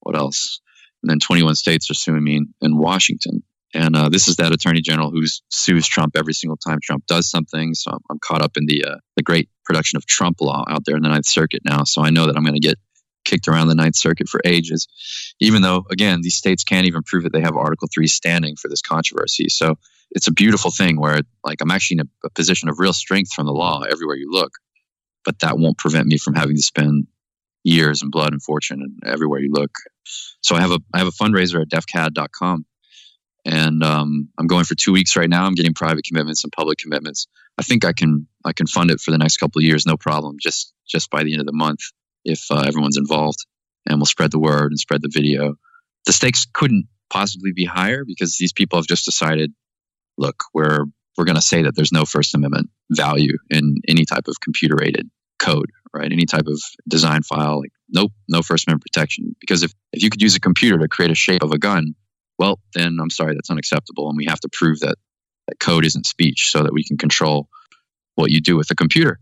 What 0.00 0.16
else? 0.16 0.60
And 1.02 1.10
then 1.10 1.18
21 1.18 1.54
states 1.56 1.90
are 1.90 1.94
suing 1.94 2.24
me 2.24 2.36
in, 2.36 2.54
in 2.60 2.78
Washington. 2.78 3.42
And 3.74 3.96
uh, 3.96 4.08
this 4.08 4.28
is 4.28 4.36
that 4.36 4.52
attorney 4.52 4.80
general 4.80 5.10
who 5.10 5.22
sues 5.50 5.86
Trump 5.86 6.16
every 6.16 6.32
single 6.32 6.56
time 6.56 6.78
Trump 6.82 7.06
does 7.06 7.28
something. 7.28 7.74
So 7.74 7.90
I'm, 7.92 7.98
I'm 8.10 8.18
caught 8.20 8.42
up 8.42 8.56
in 8.56 8.66
the 8.66 8.84
uh, 8.84 8.96
the 9.16 9.22
great 9.22 9.48
production 9.64 9.96
of 9.96 10.06
Trump 10.06 10.40
law 10.40 10.64
out 10.68 10.84
there 10.84 10.96
in 10.96 11.02
the 11.02 11.08
Ninth 11.08 11.26
Circuit 11.26 11.62
now. 11.64 11.84
So 11.84 12.02
I 12.02 12.10
know 12.10 12.26
that 12.26 12.36
I'm 12.36 12.44
going 12.44 12.54
to 12.54 12.60
get 12.60 12.78
kicked 13.24 13.48
around 13.48 13.66
the 13.66 13.74
Ninth 13.74 13.96
Circuit 13.96 14.28
for 14.28 14.40
ages, 14.44 14.86
even 15.40 15.62
though 15.62 15.84
again 15.90 16.20
these 16.22 16.36
states 16.36 16.64
can't 16.64 16.86
even 16.86 17.02
prove 17.02 17.24
that 17.24 17.32
they 17.32 17.40
have 17.40 17.56
Article 17.56 17.88
Three 17.92 18.06
standing 18.06 18.56
for 18.56 18.68
this 18.68 18.82
controversy. 18.82 19.48
So 19.48 19.74
it's 20.12 20.28
a 20.28 20.32
beautiful 20.32 20.70
thing 20.70 21.00
where 21.00 21.20
like 21.44 21.60
I'm 21.60 21.70
actually 21.70 21.96
in 21.98 22.06
a, 22.06 22.26
a 22.26 22.30
position 22.30 22.68
of 22.68 22.78
real 22.78 22.92
strength 22.92 23.32
from 23.32 23.46
the 23.46 23.52
law 23.52 23.82
everywhere 23.82 24.16
you 24.16 24.30
look, 24.30 24.52
but 25.24 25.40
that 25.40 25.58
won't 25.58 25.78
prevent 25.78 26.06
me 26.06 26.18
from 26.18 26.34
having 26.34 26.56
to 26.56 26.62
spend 26.62 27.08
years 27.64 28.00
and 28.00 28.12
blood 28.12 28.32
and 28.32 28.42
fortune 28.42 28.80
and 28.80 29.12
everywhere 29.12 29.40
you 29.40 29.50
look. 29.52 29.72
So 30.40 30.54
I 30.54 30.60
have 30.60 30.70
a 30.70 30.78
I 30.94 30.98
have 30.98 31.08
a 31.08 31.10
fundraiser 31.10 31.60
at 31.60 31.68
defcad.com 31.68 32.64
and 33.46 33.84
um, 33.84 34.28
I'm 34.38 34.48
going 34.48 34.64
for 34.64 34.74
two 34.74 34.92
weeks 34.92 35.16
right 35.16 35.30
now. 35.30 35.46
I'm 35.46 35.54
getting 35.54 35.72
private 35.72 36.04
commitments 36.04 36.42
and 36.42 36.52
public 36.52 36.78
commitments. 36.78 37.28
I 37.56 37.62
think 37.62 37.84
I 37.84 37.92
can 37.92 38.26
I 38.44 38.52
can 38.52 38.66
fund 38.66 38.90
it 38.90 39.00
for 39.00 39.12
the 39.12 39.18
next 39.18 39.36
couple 39.36 39.60
of 39.60 39.64
years, 39.64 39.86
no 39.86 39.96
problem. 39.96 40.36
Just 40.40 40.74
just 40.86 41.10
by 41.10 41.22
the 41.22 41.32
end 41.32 41.40
of 41.40 41.46
the 41.46 41.52
month, 41.52 41.80
if 42.24 42.44
uh, 42.50 42.64
everyone's 42.66 42.96
involved, 42.96 43.46
and 43.88 43.98
we'll 43.98 44.06
spread 44.06 44.32
the 44.32 44.40
word 44.40 44.72
and 44.72 44.78
spread 44.78 45.00
the 45.00 45.10
video. 45.12 45.54
The 46.06 46.12
stakes 46.12 46.46
couldn't 46.52 46.86
possibly 47.08 47.52
be 47.54 47.64
higher 47.64 48.04
because 48.04 48.36
these 48.36 48.52
people 48.52 48.78
have 48.78 48.86
just 48.86 49.04
decided, 49.04 49.52
look, 50.18 50.36
we're 50.52 50.84
we're 51.16 51.24
going 51.24 51.36
to 51.36 51.42
say 51.42 51.62
that 51.62 51.76
there's 51.76 51.92
no 51.92 52.04
First 52.04 52.34
Amendment 52.34 52.68
value 52.90 53.38
in 53.48 53.76
any 53.86 54.04
type 54.04 54.26
of 54.26 54.34
computer 54.42 54.82
aided 54.82 55.08
code, 55.38 55.70
right? 55.94 56.12
Any 56.12 56.26
type 56.26 56.46
of 56.46 56.60
design 56.88 57.22
file, 57.22 57.60
like 57.60 57.72
nope, 57.88 58.12
no 58.28 58.42
First 58.42 58.66
Amendment 58.66 58.90
protection. 58.92 59.36
Because 59.40 59.62
if 59.62 59.72
if 59.92 60.02
you 60.02 60.10
could 60.10 60.20
use 60.20 60.34
a 60.34 60.40
computer 60.40 60.78
to 60.78 60.88
create 60.88 61.12
a 61.12 61.14
shape 61.14 61.44
of 61.44 61.52
a 61.52 61.58
gun 61.58 61.94
well, 62.38 62.60
then 62.74 62.98
I'm 63.00 63.10
sorry, 63.10 63.34
that's 63.34 63.50
unacceptable. 63.50 64.08
And 64.08 64.16
we 64.16 64.26
have 64.26 64.40
to 64.40 64.48
prove 64.52 64.80
that, 64.80 64.96
that 65.48 65.58
code 65.58 65.84
isn't 65.84 66.06
speech 66.06 66.50
so 66.50 66.62
that 66.62 66.72
we 66.72 66.84
can 66.84 66.98
control 66.98 67.48
what 68.14 68.30
you 68.30 68.40
do 68.40 68.56
with 68.56 68.68
the 68.68 68.74
computer. 68.74 69.18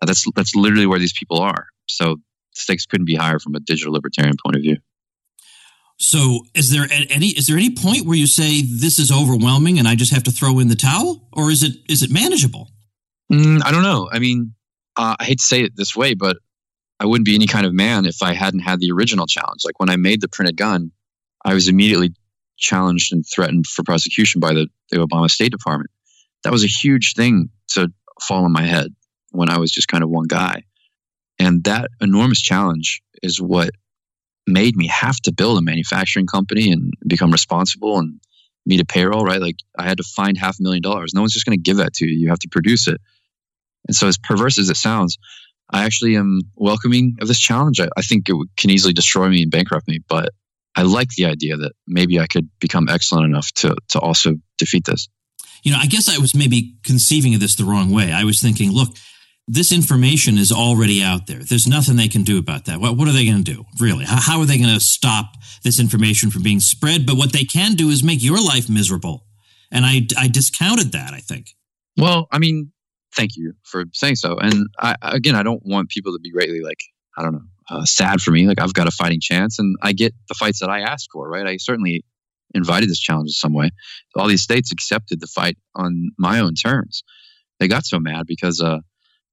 Uh, 0.00 0.06
that's, 0.06 0.24
that's 0.34 0.54
literally 0.54 0.86
where 0.86 0.98
these 0.98 1.12
people 1.12 1.38
are. 1.38 1.66
So 1.86 2.16
stakes 2.54 2.86
couldn't 2.86 3.06
be 3.06 3.14
higher 3.14 3.38
from 3.38 3.54
a 3.54 3.60
digital 3.60 3.92
libertarian 3.92 4.36
point 4.42 4.56
of 4.56 4.62
view. 4.62 4.76
So, 5.98 6.40
is 6.52 6.70
there 6.70 6.88
any 6.90 7.28
is 7.28 7.46
there 7.46 7.56
any 7.56 7.70
point 7.70 8.06
where 8.06 8.16
you 8.16 8.26
say 8.26 8.62
this 8.62 8.98
is 8.98 9.12
overwhelming 9.12 9.78
and 9.78 9.86
I 9.86 9.94
just 9.94 10.12
have 10.12 10.24
to 10.24 10.32
throw 10.32 10.58
in 10.58 10.66
the 10.66 10.74
towel, 10.74 11.28
or 11.32 11.50
is 11.50 11.62
it 11.62 11.74
is 11.88 12.02
it 12.02 12.10
manageable? 12.10 12.70
Mm, 13.30 13.62
I 13.64 13.70
don't 13.70 13.84
know. 13.84 14.08
I 14.10 14.18
mean, 14.18 14.54
uh, 14.96 15.14
I 15.20 15.24
hate 15.24 15.38
to 15.38 15.44
say 15.44 15.62
it 15.62 15.76
this 15.76 15.94
way, 15.94 16.14
but 16.14 16.38
I 16.98 17.06
wouldn't 17.06 17.26
be 17.26 17.36
any 17.36 17.46
kind 17.46 17.66
of 17.66 17.72
man 17.72 18.04
if 18.04 18.20
I 18.20 18.34
hadn't 18.34 18.60
had 18.60 18.80
the 18.80 18.90
original 18.90 19.26
challenge. 19.26 19.62
Like 19.64 19.78
when 19.78 19.90
I 19.90 19.96
made 19.96 20.20
the 20.20 20.28
printed 20.28 20.56
gun, 20.56 20.90
I 21.44 21.54
was 21.54 21.68
immediately 21.68 22.14
challenged 22.62 23.12
and 23.12 23.24
threatened 23.26 23.66
for 23.66 23.82
prosecution 23.82 24.40
by 24.40 24.54
the, 24.54 24.68
the 24.90 24.98
Obama 24.98 25.30
State 25.30 25.50
Department. 25.50 25.90
That 26.44 26.52
was 26.52 26.64
a 26.64 26.68
huge 26.68 27.14
thing 27.14 27.50
to 27.70 27.92
fall 28.22 28.44
on 28.44 28.52
my 28.52 28.62
head 28.62 28.88
when 29.30 29.50
I 29.50 29.58
was 29.58 29.70
just 29.70 29.88
kind 29.88 30.02
of 30.02 30.10
one 30.10 30.26
guy. 30.26 30.64
And 31.38 31.64
that 31.64 31.90
enormous 32.00 32.40
challenge 32.40 33.02
is 33.22 33.40
what 33.40 33.70
made 34.46 34.76
me 34.76 34.86
have 34.88 35.16
to 35.20 35.32
build 35.32 35.58
a 35.58 35.62
manufacturing 35.62 36.26
company 36.26 36.72
and 36.72 36.92
become 37.06 37.30
responsible 37.30 37.98
and 37.98 38.20
meet 38.64 38.80
a 38.80 38.84
payroll, 38.84 39.24
right? 39.24 39.40
Like 39.40 39.56
I 39.78 39.84
had 39.84 39.98
to 39.98 40.04
find 40.04 40.36
half 40.38 40.58
a 40.58 40.62
million 40.62 40.82
dollars. 40.82 41.12
No 41.14 41.20
one's 41.20 41.32
just 41.32 41.46
going 41.46 41.58
to 41.58 41.62
give 41.62 41.78
that 41.78 41.94
to 41.94 42.06
you. 42.06 42.18
You 42.18 42.28
have 42.28 42.38
to 42.40 42.48
produce 42.48 42.86
it. 42.86 43.00
And 43.88 43.96
so, 43.96 44.06
as 44.06 44.18
perverse 44.18 44.58
as 44.58 44.70
it 44.70 44.76
sounds, 44.76 45.18
I 45.70 45.84
actually 45.84 46.16
am 46.16 46.42
welcoming 46.54 47.16
of 47.20 47.26
this 47.26 47.40
challenge. 47.40 47.80
I, 47.80 47.88
I 47.96 48.02
think 48.02 48.28
it 48.28 48.36
can 48.56 48.70
easily 48.70 48.92
destroy 48.92 49.28
me 49.28 49.42
and 49.42 49.50
bankrupt 49.50 49.88
me, 49.88 49.98
but 50.08 50.30
I 50.74 50.82
like 50.82 51.10
the 51.10 51.26
idea 51.26 51.56
that 51.56 51.72
maybe 51.86 52.18
I 52.18 52.26
could 52.26 52.48
become 52.60 52.88
excellent 52.88 53.26
enough 53.26 53.52
to 53.56 53.76
to 53.90 53.98
also 53.98 54.34
defeat 54.58 54.84
this. 54.84 55.08
You 55.62 55.72
know, 55.72 55.78
I 55.78 55.86
guess 55.86 56.08
I 56.08 56.18
was 56.18 56.34
maybe 56.34 56.76
conceiving 56.84 57.34
of 57.34 57.40
this 57.40 57.56
the 57.56 57.64
wrong 57.64 57.90
way. 57.90 58.12
I 58.12 58.24
was 58.24 58.40
thinking, 58.40 58.72
look, 58.72 58.96
this 59.46 59.72
information 59.72 60.38
is 60.38 60.50
already 60.50 61.02
out 61.02 61.26
there. 61.26 61.38
There's 61.38 61.66
nothing 61.66 61.96
they 61.96 62.08
can 62.08 62.22
do 62.22 62.38
about 62.38 62.64
that. 62.66 62.80
What, 62.80 62.96
what 62.96 63.08
are 63.08 63.12
they 63.12 63.24
going 63.24 63.44
to 63.44 63.52
do, 63.54 63.64
really? 63.80 64.04
How, 64.04 64.20
how 64.20 64.40
are 64.40 64.46
they 64.46 64.58
going 64.58 64.74
to 64.74 64.80
stop 64.80 65.34
this 65.62 65.78
information 65.80 66.30
from 66.30 66.42
being 66.42 66.60
spread? 66.60 67.06
But 67.06 67.16
what 67.16 67.32
they 67.32 67.44
can 67.44 67.74
do 67.74 67.90
is 67.90 68.02
make 68.02 68.22
your 68.22 68.42
life 68.42 68.68
miserable. 68.68 69.26
And 69.70 69.84
I, 69.84 70.06
I 70.18 70.28
discounted 70.28 70.92
that, 70.92 71.12
I 71.12 71.18
think. 71.18 71.48
Well, 71.96 72.26
I 72.30 72.38
mean, 72.38 72.72
thank 73.14 73.36
you 73.36 73.54
for 73.64 73.84
saying 73.92 74.16
so. 74.16 74.38
And 74.38 74.66
I, 74.78 74.96
again, 75.02 75.34
I 75.34 75.42
don't 75.42 75.64
want 75.64 75.90
people 75.90 76.12
to 76.12 76.20
be 76.20 76.30
greatly 76.30 76.60
like, 76.60 76.82
I 77.16 77.22
don't 77.22 77.32
know, 77.32 77.42
uh, 77.72 77.84
sad 77.84 78.20
for 78.20 78.30
me. 78.30 78.46
Like 78.46 78.60
I've 78.60 78.74
got 78.74 78.86
a 78.86 78.90
fighting 78.90 79.20
chance, 79.20 79.58
and 79.58 79.76
I 79.82 79.92
get 79.92 80.14
the 80.28 80.34
fights 80.34 80.60
that 80.60 80.70
I 80.70 80.80
asked 80.80 81.08
for. 81.12 81.28
Right? 81.28 81.46
I 81.46 81.56
certainly 81.56 82.04
invited 82.54 82.90
this 82.90 83.00
challenge 83.00 83.28
in 83.28 83.32
some 83.32 83.54
way. 83.54 83.70
All 84.14 84.28
these 84.28 84.42
states 84.42 84.72
accepted 84.72 85.20
the 85.20 85.26
fight 85.26 85.56
on 85.74 86.10
my 86.18 86.40
own 86.40 86.54
terms. 86.54 87.02
They 87.58 87.68
got 87.68 87.86
so 87.86 87.98
mad 87.98 88.26
because 88.26 88.60
uh, 88.60 88.78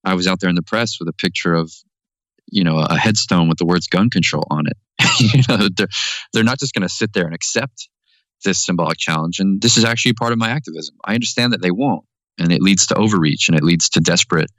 I 0.06 0.14
was 0.14 0.28
out 0.28 0.40
there 0.40 0.50
in 0.50 0.56
the 0.56 0.62
press 0.62 1.00
with 1.00 1.10
a 1.10 1.14
picture 1.14 1.54
of, 1.54 1.72
you 2.48 2.64
know, 2.64 2.78
a 2.78 2.98
headstone 2.98 3.50
with 3.50 3.58
the 3.58 3.66
words 3.66 3.88
"gun 3.88 4.10
control" 4.10 4.46
on 4.50 4.66
it. 4.68 4.78
you 5.20 5.42
know, 5.50 5.68
they're 5.76 5.88
they're 6.34 6.44
not 6.44 6.60
just 6.60 6.74
going 6.74 6.88
to 6.88 6.94
sit 6.94 7.14
there 7.14 7.26
and 7.26 7.36
accept 7.36 7.90
this 8.46 8.66
symbolic 8.66 8.98
challenge. 8.98 9.40
And 9.40 9.62
this 9.62 9.76
is 9.76 9.84
actually 9.84 10.14
part 10.14 10.32
of 10.32 10.38
my 10.38 10.50
activism. 10.50 10.96
I 11.04 11.14
understand 11.14 11.52
that 11.52 11.62
they 11.62 11.72
won't, 11.72 12.06
and 12.38 12.54
it 12.54 12.62
leads 12.62 12.88
to 12.88 12.96
overreach 12.96 13.50
and 13.50 13.58
it 13.58 13.64
leads 13.64 13.90
to 13.90 14.00
desperate 14.00 14.50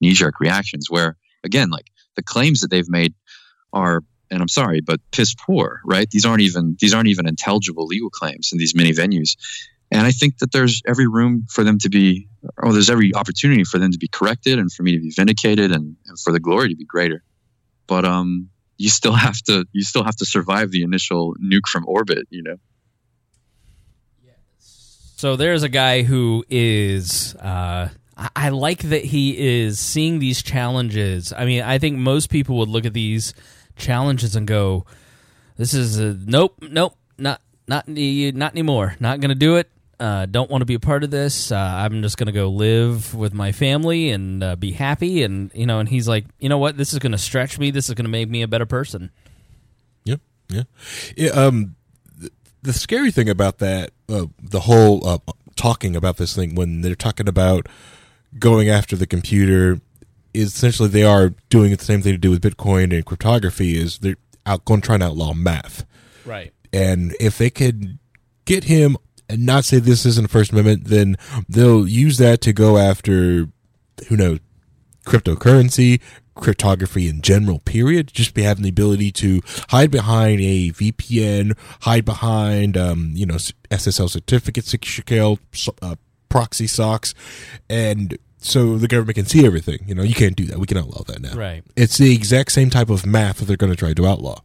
knee 0.00 0.12
jerk 0.12 0.40
reactions. 0.40 0.86
Where 0.88 1.16
again, 1.44 1.68
like 1.68 1.86
the 2.16 2.22
claims 2.22 2.60
that 2.60 2.70
they've 2.70 2.88
made 2.88 3.14
are 3.76 4.02
and 4.30 4.42
I'm 4.42 4.48
sorry, 4.48 4.80
but 4.80 5.00
piss 5.12 5.34
poor, 5.34 5.80
right? 5.84 6.10
These 6.10 6.24
aren't 6.24 6.42
even 6.42 6.76
these 6.80 6.94
aren't 6.94 7.08
even 7.08 7.28
intelligible 7.28 7.86
legal 7.86 8.10
claims 8.10 8.50
in 8.52 8.58
these 8.58 8.74
many 8.74 8.92
venues. 8.92 9.36
And 9.90 10.04
I 10.04 10.10
think 10.10 10.38
that 10.38 10.50
there's 10.50 10.82
every 10.86 11.06
room 11.06 11.46
for 11.48 11.62
them 11.62 11.78
to 11.78 11.88
be, 11.88 12.28
or 12.56 12.72
there's 12.72 12.90
every 12.90 13.14
opportunity 13.14 13.62
for 13.62 13.78
them 13.78 13.92
to 13.92 13.98
be 13.98 14.08
corrected 14.08 14.58
and 14.58 14.72
for 14.72 14.82
me 14.82 14.92
to 14.92 15.00
be 15.00 15.10
vindicated 15.10 15.70
and, 15.70 15.96
and 16.06 16.18
for 16.18 16.32
the 16.32 16.40
glory 16.40 16.70
to 16.70 16.74
be 16.74 16.84
greater. 16.84 17.22
But 17.86 18.04
um, 18.04 18.48
you 18.78 18.88
still 18.88 19.12
have 19.12 19.40
to 19.42 19.64
you 19.72 19.84
still 19.84 20.02
have 20.04 20.16
to 20.16 20.26
survive 20.26 20.70
the 20.70 20.82
initial 20.82 21.34
nuke 21.34 21.68
from 21.70 21.84
orbit, 21.86 22.26
you 22.30 22.42
know. 22.42 22.56
So 25.18 25.36
there's 25.36 25.62
a 25.62 25.70
guy 25.70 26.02
who 26.02 26.44
is 26.50 27.34
uh, 27.36 27.88
I 28.34 28.48
like 28.48 28.82
that 28.82 29.04
he 29.04 29.64
is 29.64 29.78
seeing 29.78 30.18
these 30.18 30.42
challenges. 30.42 31.32
I 31.32 31.44
mean, 31.44 31.62
I 31.62 31.78
think 31.78 31.96
most 31.96 32.28
people 32.28 32.58
would 32.58 32.68
look 32.68 32.84
at 32.84 32.92
these 32.92 33.32
challenges 33.76 34.36
and 34.36 34.46
go, 34.46 34.84
"This 35.56 35.74
is 35.74 35.98
a 35.98 36.14
nope, 36.14 36.56
nope, 36.60 36.96
not 37.18 37.40
not 37.68 37.88
not 37.88 38.52
anymore. 38.52 38.96
Not 39.00 39.20
going 39.20 39.30
to 39.30 39.34
do 39.34 39.56
it. 39.56 39.70
Uh, 39.98 40.26
don't 40.26 40.50
want 40.50 40.60
to 40.60 40.66
be 40.66 40.74
a 40.74 40.80
part 40.80 41.04
of 41.04 41.10
this. 41.10 41.50
Uh, 41.50 41.56
I'm 41.56 42.02
just 42.02 42.18
going 42.18 42.26
to 42.26 42.32
go 42.32 42.48
live 42.48 43.14
with 43.14 43.32
my 43.32 43.52
family 43.52 44.10
and 44.10 44.42
uh, 44.42 44.56
be 44.56 44.72
happy." 44.72 45.22
And 45.22 45.50
you 45.54 45.66
know, 45.66 45.78
and 45.78 45.88
he's 45.88 46.08
like, 46.08 46.24
"You 46.38 46.48
know 46.48 46.58
what? 46.58 46.76
This 46.76 46.92
is 46.92 46.98
going 46.98 47.12
to 47.12 47.18
stretch 47.18 47.58
me. 47.58 47.70
This 47.70 47.88
is 47.88 47.94
going 47.94 48.04
to 48.04 48.10
make 48.10 48.28
me 48.28 48.42
a 48.42 48.48
better 48.48 48.66
person." 48.66 49.10
Yep. 50.04 50.20
Yeah. 50.48 50.62
yeah 51.16 51.30
um, 51.30 51.76
the, 52.16 52.30
the 52.62 52.72
scary 52.72 53.10
thing 53.10 53.28
about 53.28 53.58
that, 53.58 53.90
uh, 54.08 54.26
the 54.42 54.60
whole 54.60 55.06
uh, 55.06 55.18
talking 55.56 55.96
about 55.96 56.18
this 56.18 56.34
thing 56.36 56.54
when 56.54 56.82
they're 56.82 56.94
talking 56.94 57.28
about 57.28 57.66
going 58.38 58.68
after 58.68 58.96
the 58.96 59.06
computer 59.06 59.80
is 60.36 60.54
essentially 60.54 60.88
they 60.88 61.02
are 61.02 61.30
doing 61.48 61.74
the 61.74 61.82
same 61.82 62.02
thing 62.02 62.12
to 62.12 62.18
do 62.18 62.30
with 62.30 62.42
Bitcoin 62.42 62.94
and 62.94 63.04
cryptography 63.04 63.78
is 63.78 63.98
they're 63.98 64.16
out 64.44 64.64
going 64.64 64.80
trying 64.80 65.00
to 65.00 65.06
outlaw 65.06 65.32
math. 65.34 65.84
Right. 66.24 66.52
And 66.72 67.14
if 67.20 67.38
they 67.38 67.50
could 67.50 67.98
get 68.44 68.64
him 68.64 68.96
and 69.28 69.44
not 69.44 69.64
say 69.64 69.78
this 69.78 70.06
isn't 70.06 70.26
a 70.26 70.28
First 70.28 70.52
Amendment, 70.52 70.84
then 70.84 71.16
they'll 71.48 71.88
use 71.88 72.18
that 72.18 72.40
to 72.42 72.52
go 72.52 72.78
after 72.78 73.48
who 74.08 74.16
knows 74.16 74.38
cryptocurrency, 75.04 76.00
cryptography 76.34 77.08
in 77.08 77.22
general. 77.22 77.60
Period. 77.60 78.08
Just 78.12 78.34
be 78.34 78.42
having 78.42 78.62
the 78.62 78.68
ability 78.68 79.10
to 79.12 79.40
hide 79.70 79.90
behind 79.90 80.40
a 80.40 80.70
VPN, 80.70 81.56
hide 81.82 82.04
behind 82.04 82.76
um, 82.76 83.12
you 83.14 83.26
know 83.26 83.36
SSL 83.70 84.10
certificate, 84.10 84.64
secure 84.64 85.38
uh, 85.82 85.96
proxy 86.28 86.66
socks, 86.66 87.14
and 87.68 88.16
so 88.46 88.78
the 88.78 88.86
government 88.86 89.16
can 89.16 89.26
see 89.26 89.44
everything. 89.44 89.84
You 89.86 89.94
know, 89.94 90.02
you 90.02 90.14
can't 90.14 90.36
do 90.36 90.46
that. 90.46 90.58
We 90.58 90.66
can 90.66 90.78
outlaw 90.78 91.02
that 91.04 91.20
now. 91.20 91.34
Right. 91.34 91.64
It's 91.74 91.98
the 91.98 92.14
exact 92.14 92.52
same 92.52 92.70
type 92.70 92.88
of 92.88 93.04
math 93.04 93.38
that 93.38 93.46
they're 93.46 93.56
going 93.56 93.72
to 93.72 93.76
try 93.76 93.92
to 93.92 94.06
outlaw, 94.06 94.40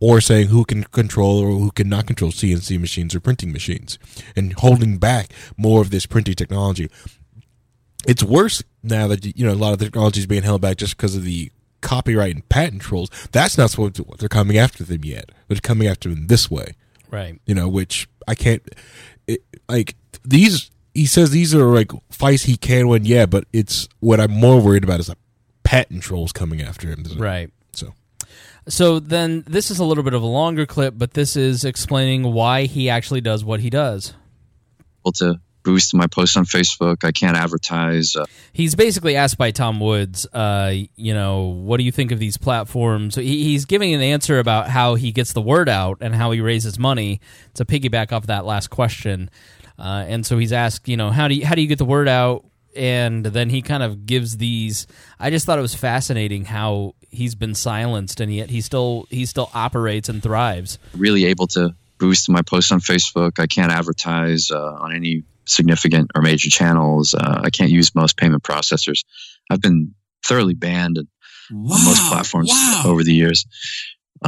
or 0.00 0.20
saying 0.20 0.48
who 0.48 0.64
can 0.64 0.84
control 0.84 1.38
or 1.38 1.50
who 1.50 1.70
cannot 1.70 2.06
control 2.06 2.32
CNC 2.32 2.80
machines 2.80 3.14
or 3.14 3.20
printing 3.20 3.52
machines, 3.52 3.98
and 4.34 4.52
holding 4.54 4.98
back 4.98 5.32
more 5.56 5.80
of 5.80 5.90
this 5.90 6.04
printing 6.04 6.34
technology. 6.34 6.90
It's 8.06 8.22
worse 8.22 8.62
now 8.82 9.06
that 9.06 9.24
you 9.24 9.46
know 9.46 9.52
a 9.52 9.54
lot 9.54 9.72
of 9.72 9.78
the 9.78 9.86
technology 9.86 10.20
is 10.20 10.26
being 10.26 10.42
held 10.42 10.60
back 10.60 10.76
just 10.76 10.96
because 10.96 11.16
of 11.16 11.22
the 11.22 11.50
copyright 11.80 12.34
and 12.34 12.48
patent 12.48 12.82
trolls. 12.82 13.10
That's 13.30 13.56
not 13.56 13.72
what 13.78 14.18
they're 14.18 14.28
coming 14.28 14.58
after 14.58 14.82
them 14.82 15.04
yet. 15.04 15.30
They're 15.48 15.58
coming 15.58 15.86
after 15.86 16.08
them 16.08 16.26
this 16.26 16.50
way. 16.50 16.74
Right. 17.10 17.40
You 17.46 17.54
know, 17.54 17.68
which 17.68 18.08
I 18.26 18.34
can't. 18.34 18.62
It, 19.26 19.42
like 19.68 19.94
these 20.24 20.70
he 20.94 21.06
says 21.06 21.30
these 21.30 21.54
are 21.54 21.64
like 21.64 21.90
fights 22.10 22.44
he 22.44 22.56
can 22.56 22.88
win, 22.88 23.04
yeah, 23.04 23.26
but 23.26 23.44
it's 23.52 23.88
what 24.00 24.20
I'm 24.20 24.30
more 24.30 24.60
worried 24.60 24.84
about 24.84 25.00
is 25.00 25.08
the 25.08 25.16
patent 25.64 26.02
trolls 26.02 26.32
coming 26.32 26.62
after 26.62 26.88
him. 26.88 27.04
Right. 27.16 27.50
So 27.72 27.92
So 28.68 29.00
then 29.00 29.44
this 29.46 29.70
is 29.70 29.78
a 29.80 29.84
little 29.84 30.04
bit 30.04 30.14
of 30.14 30.22
a 30.22 30.26
longer 30.26 30.66
clip, 30.66 30.94
but 30.96 31.14
this 31.14 31.36
is 31.36 31.64
explaining 31.64 32.22
why 32.32 32.64
he 32.64 32.88
actually 32.88 33.20
does 33.20 33.44
what 33.44 33.60
he 33.60 33.70
does. 33.70 34.14
able 35.04 35.12
to 35.12 35.40
boost 35.64 35.94
my 35.94 36.06
posts 36.06 36.36
on 36.36 36.44
Facebook. 36.44 37.04
I 37.04 37.10
can't 37.10 37.36
advertise. 37.36 38.14
Uh, 38.14 38.26
He's 38.52 38.74
basically 38.74 39.16
asked 39.16 39.38
by 39.38 39.50
Tom 39.50 39.80
Woods, 39.80 40.26
uh, 40.32 40.72
you 40.94 41.14
know, 41.14 41.44
what 41.44 41.78
do 41.78 41.84
you 41.84 41.90
think 41.90 42.12
of 42.12 42.18
these 42.18 42.36
platforms? 42.36 43.16
He, 43.16 43.44
he's 43.44 43.64
giving 43.64 43.94
an 43.94 44.02
answer 44.02 44.38
about 44.38 44.68
how 44.68 44.94
he 44.94 45.10
gets 45.10 45.32
the 45.32 45.40
word 45.40 45.68
out 45.68 45.98
and 46.00 46.14
how 46.14 46.30
he 46.30 46.40
raises 46.40 46.78
money 46.78 47.20
to 47.54 47.64
piggyback 47.64 48.12
off 48.12 48.26
that 48.26 48.44
last 48.44 48.68
question. 48.68 49.30
Uh, 49.78 50.04
and 50.06 50.24
so 50.24 50.38
he's 50.38 50.52
asked, 50.52 50.88
you 50.88 50.96
know, 50.96 51.10
how 51.10 51.28
do 51.28 51.34
you, 51.34 51.44
how 51.46 51.54
do 51.54 51.62
you 51.62 51.68
get 51.68 51.78
the 51.78 51.84
word 51.84 52.08
out? 52.08 52.44
And 52.76 53.24
then 53.24 53.50
he 53.50 53.62
kind 53.62 53.82
of 53.82 54.04
gives 54.06 54.36
these. 54.36 54.86
I 55.20 55.30
just 55.30 55.46
thought 55.46 55.58
it 55.58 55.62
was 55.62 55.74
fascinating 55.76 56.44
how 56.44 56.94
he's 57.10 57.34
been 57.36 57.54
silenced 57.54 58.20
and 58.20 58.34
yet 58.34 58.50
he 58.50 58.60
still 58.60 59.06
he 59.10 59.26
still 59.26 59.48
operates 59.54 60.08
and 60.08 60.20
thrives. 60.20 60.78
really 60.96 61.24
able 61.26 61.46
to 61.48 61.72
boost 61.98 62.28
my 62.28 62.42
posts 62.42 62.72
on 62.72 62.80
Facebook. 62.80 63.38
I 63.38 63.46
can't 63.46 63.70
advertise 63.70 64.50
uh, 64.50 64.58
on 64.80 64.92
any 64.92 65.22
significant 65.46 66.10
or 66.16 66.22
major 66.22 66.50
channels. 66.50 67.14
Uh, 67.14 67.40
I 67.44 67.50
can't 67.50 67.70
use 67.70 67.94
most 67.94 68.16
payment 68.16 68.42
processors. 68.42 69.04
I've 69.50 69.60
been 69.60 69.94
thoroughly 70.26 70.54
banned 70.54 70.98
on 70.98 71.06
most 71.52 72.02
platforms 72.08 72.50
Wow. 72.50 72.82
over 72.86 73.04
the 73.04 73.14
years. 73.14 73.46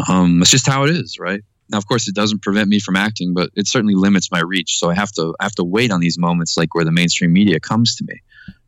Um, 0.09 0.41
it's 0.43 0.51
just 0.53 0.67
how 0.69 0.85
it 0.85 0.91
is, 0.91 1.19
right? 1.19 1.43
Now, 1.69 1.79
of 1.79 1.87
course, 1.89 2.07
it 2.09 2.15
doesn't 2.15 2.43
prevent 2.43 2.69
me 2.69 2.79
from 2.79 2.97
acting, 2.97 3.35
but 3.35 3.51
it 3.55 3.67
certainly 3.67 3.95
limits 3.95 4.31
my 4.31 4.41
reach. 4.41 4.79
So 4.79 4.89
I 4.91 4.95
have 4.95 5.11
to 5.13 5.35
I 5.41 5.45
have 5.45 5.55
to 5.57 5.65
wait 5.65 5.91
on 5.91 6.01
these 6.01 6.19
moments, 6.19 6.57
like 6.57 6.75
where 6.75 6.85
the 6.85 6.93
mainstream 6.93 7.33
media 7.33 7.59
comes 7.61 7.97
to 7.97 8.05
me, 8.05 8.21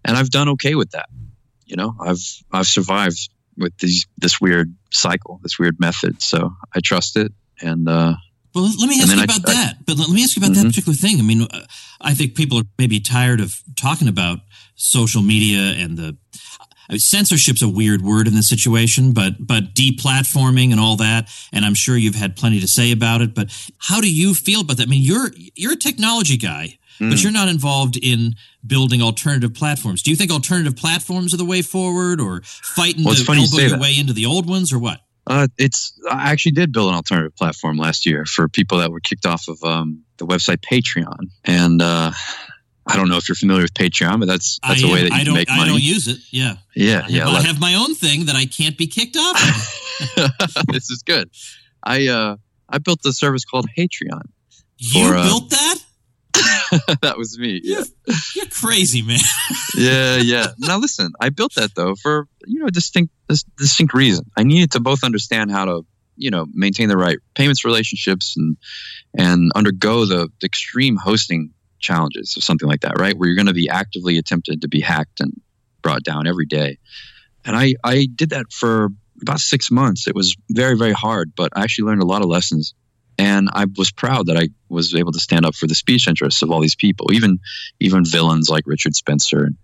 and 0.05 0.17
I've 0.17 0.31
done 0.31 0.49
okay 0.51 0.75
with 0.75 0.91
that. 0.91 1.09
You 1.67 1.77
know, 1.77 1.95
I've 2.01 2.23
I've 2.53 2.67
survived 2.67 3.29
with 3.57 3.77
these 3.79 4.07
this 4.17 4.41
weird 4.41 4.75
cycle, 4.93 5.39
this 5.43 5.59
weird 5.59 5.79
method. 5.79 6.23
So 6.23 6.51
I 6.75 6.81
trust 6.81 7.17
it, 7.17 7.33
and 7.61 7.89
uh, 7.89 8.15
Well, 8.55 8.65
let 8.79 8.89
me 8.89 9.01
ask 9.01 9.15
you 9.17 9.23
about 9.23 9.49
I- 9.49 9.55
that. 9.55 9.77
But 9.87 9.99
let 9.99 10.09
me 10.11 10.23
ask 10.25 10.37
you 10.37 10.41
about 10.45 10.55
that 10.55 10.65
Mhm. 10.67 10.71
particular 10.71 10.97
thing. 10.97 11.19
I 11.21 11.23
mean, 11.23 11.43
uh, 11.43 11.67
I 12.01 12.15
think 12.15 12.35
people 12.35 12.59
are 12.59 12.65
maybe 12.79 12.99
tired 13.01 13.41
of 13.41 13.63
talking 13.77 14.09
about 14.09 14.41
social 14.75 15.23
media 15.23 15.61
and 15.85 15.97
the 15.99 16.17
I 16.89 16.95
mean, 16.95 16.99
censorship's 17.01 17.63
a 17.63 17.69
weird 17.69 18.01
word 18.03 18.27
in 18.27 18.35
this 18.35 18.49
situation, 18.49 19.13
but 19.13 19.35
but 19.47 19.75
deplatforming 19.75 20.71
and 20.71 20.81
all 20.81 20.97
that. 20.97 21.29
And 21.53 21.65
I'm 21.65 21.75
sure 21.75 21.97
you've 21.97 22.15
had 22.15 22.35
plenty 22.37 22.61
to 22.61 22.69
say 22.69 22.93
about 22.93 23.21
it. 23.21 23.35
But 23.35 23.51
how 23.79 24.01
do 24.01 24.11
you 24.11 24.35
feel 24.35 24.61
about 24.63 24.79
that? 24.79 24.85
I 24.87 24.91
mean, 24.91 25.03
you're 25.03 25.31
you're 25.55 25.73
a 25.75 25.77
technology 25.77 26.37
guy, 26.37 26.79
but 26.99 27.07
Mm. 27.09 27.23
you're 27.23 27.33
not 27.33 27.49
involved 27.49 27.97
in 27.97 28.35
building 28.67 29.03
alternative 29.03 29.55
platforms. 29.55 30.03
Do 30.03 30.11
you 30.11 30.17
think 30.17 30.31
alternative 30.33 30.77
platforms 30.77 31.33
are 31.35 31.37
the 31.37 31.45
way 31.45 31.63
forward, 31.63 32.21
or 32.21 32.43
fighting 32.45 33.05
Well, 33.05 33.15
to 33.15 33.21
elbow 33.33 33.59
your 33.59 33.71
that. 33.71 33.81
way 33.81 33.97
into 33.99 34.13
the 34.13 34.27
old 34.27 34.47
ones, 34.49 34.73
or 34.73 34.79
what? 34.79 35.01
Uh, 35.27 35.47
it's 35.59 35.93
I 36.11 36.31
actually 36.33 36.53
did 36.53 36.73
build 36.73 36.89
an 36.89 36.95
alternative 36.95 37.37
platform 37.37 37.77
last 37.77 38.07
year 38.07 38.25
for 38.25 38.49
people 38.49 38.79
that 38.79 38.91
were 38.91 39.01
kicked 39.01 39.27
off 39.27 39.47
of 39.47 39.63
um, 39.63 40.05
the 40.17 40.27
website 40.27 40.59
Patreon, 40.73 41.29
and 41.45 41.83
uh, 41.83 42.13
I 42.89 42.97
don't 42.97 43.09
know 43.09 43.19
if 43.19 43.29
you're 43.29 43.37
familiar 43.37 43.63
with 43.63 43.75
Patreon, 43.75 44.19
but 44.19 44.27
that's 44.27 44.59
that's 44.67 44.83
I 44.83 44.89
a 44.89 44.93
way 44.93 45.01
am. 45.01 45.09
that 45.09 45.11
you 45.11 45.15
I 45.15 45.19
can 45.19 45.27
don't. 45.27 45.35
make 45.35 45.51
I 45.51 45.67
don't 45.67 45.83
use 45.83 46.09
it. 46.09 46.19
Yeah. 46.31 46.57
yeah, 46.75 47.03
I 47.05 47.09
yeah. 47.09 47.27
have, 47.27 47.35
I 47.35 47.47
have 47.47 47.61
my 47.61 47.75
own 47.75 47.95
thing 47.95 48.27
that 48.27 48.37
I 48.37 48.47
can't 48.47 48.79
be 48.79 48.87
kicked 48.87 49.17
off. 49.17 49.37
of. 50.17 50.67
this 50.69 50.91
is 50.91 51.03
good. 51.03 51.31
I 51.83 52.09
uh, 52.09 52.37
I 52.69 52.79
built 52.79 53.05
a 53.05 53.13
service 53.13 53.45
called 53.45 53.67
Patreon. 53.77 54.23
You 54.79 55.07
uh, 55.07 55.25
built 55.25 55.51
that? 55.51 55.79
that 57.03 57.17
was 57.17 57.39
me. 57.39 57.61
Yeah, 57.63 57.83
You're 58.35 58.47
crazy, 58.47 59.03
man. 59.03 59.19
yeah, 59.77 60.17
yeah. 60.17 60.49
Now 60.59 60.79
listen, 60.79 61.13
I 61.21 61.31
built 61.31 61.55
that 61.57 61.75
though 61.75 61.95
for 61.95 62.27
you 62.47 62.61
know 62.61 62.69
distinct 62.69 63.13
distinct 63.57 63.95
reason. 63.95 64.25
I 64.37 64.45
needed 64.45 64.73
to 64.73 64.81
both 64.81 65.05
understand 65.05 65.51
how 65.51 65.65
to 65.65 65.87
you 66.17 66.31
know 66.31 66.47
maintain 66.53 66.89
the 66.89 66.97
right 66.97 67.19
payments 67.35 67.65
relationships 67.65 68.35
and 68.37 68.57
and 69.17 69.51
undergo 69.55 70.05
the, 70.05 70.29
the 70.41 70.47
extreme 70.47 70.97
hosting 70.97 71.53
challenges 71.79 72.37
or 72.37 72.41
something 72.41 72.69
like 72.69 72.81
that, 72.81 72.99
right? 72.99 73.17
Where 73.17 73.29
you're 73.29 73.37
going 73.37 73.47
to 73.47 73.53
be 73.55 73.69
actively 73.69 74.19
attempted 74.19 74.63
to 74.63 74.69
be 74.69 74.81
hacked 74.81 75.21
and 75.21 75.33
brought 75.83 76.03
down 76.03 76.27
every 76.27 76.47
day. 76.47 76.79
And 77.45 77.57
I 77.57 77.75
I 77.85 78.09
did 78.15 78.31
that 78.31 78.53
for 78.53 78.89
about 79.23 79.41
six 79.41 79.71
months. 79.71 80.07
It 80.07 80.15
was 80.15 80.37
very 80.51 80.77
very 80.77 80.93
hard, 80.93 81.33
but 81.37 81.53
I 81.57 81.63
actually 81.63 81.87
learned 81.87 82.03
a 82.03 82.07
lot 82.07 82.23
of 82.23 82.29
lessons. 82.29 82.75
And 83.21 83.49
I 83.53 83.67
was 83.77 83.91
proud 83.91 84.27
that 84.27 84.37
I 84.37 84.49
was 84.69 84.95
able 84.95 85.11
to 85.11 85.19
stand 85.19 85.45
up 85.45 85.57
for 85.57 85.67
the 85.67 85.75
speech 85.75 86.07
interests 86.07 86.43
of 86.43 86.53
all 86.53 86.61
these 86.61 86.77
people, 86.77 87.13
even 87.13 87.41
even 87.81 88.05
villains 88.05 88.49
like 88.49 88.65
Richard 88.67 88.95
Spencer 88.95 89.45
and 89.45 89.57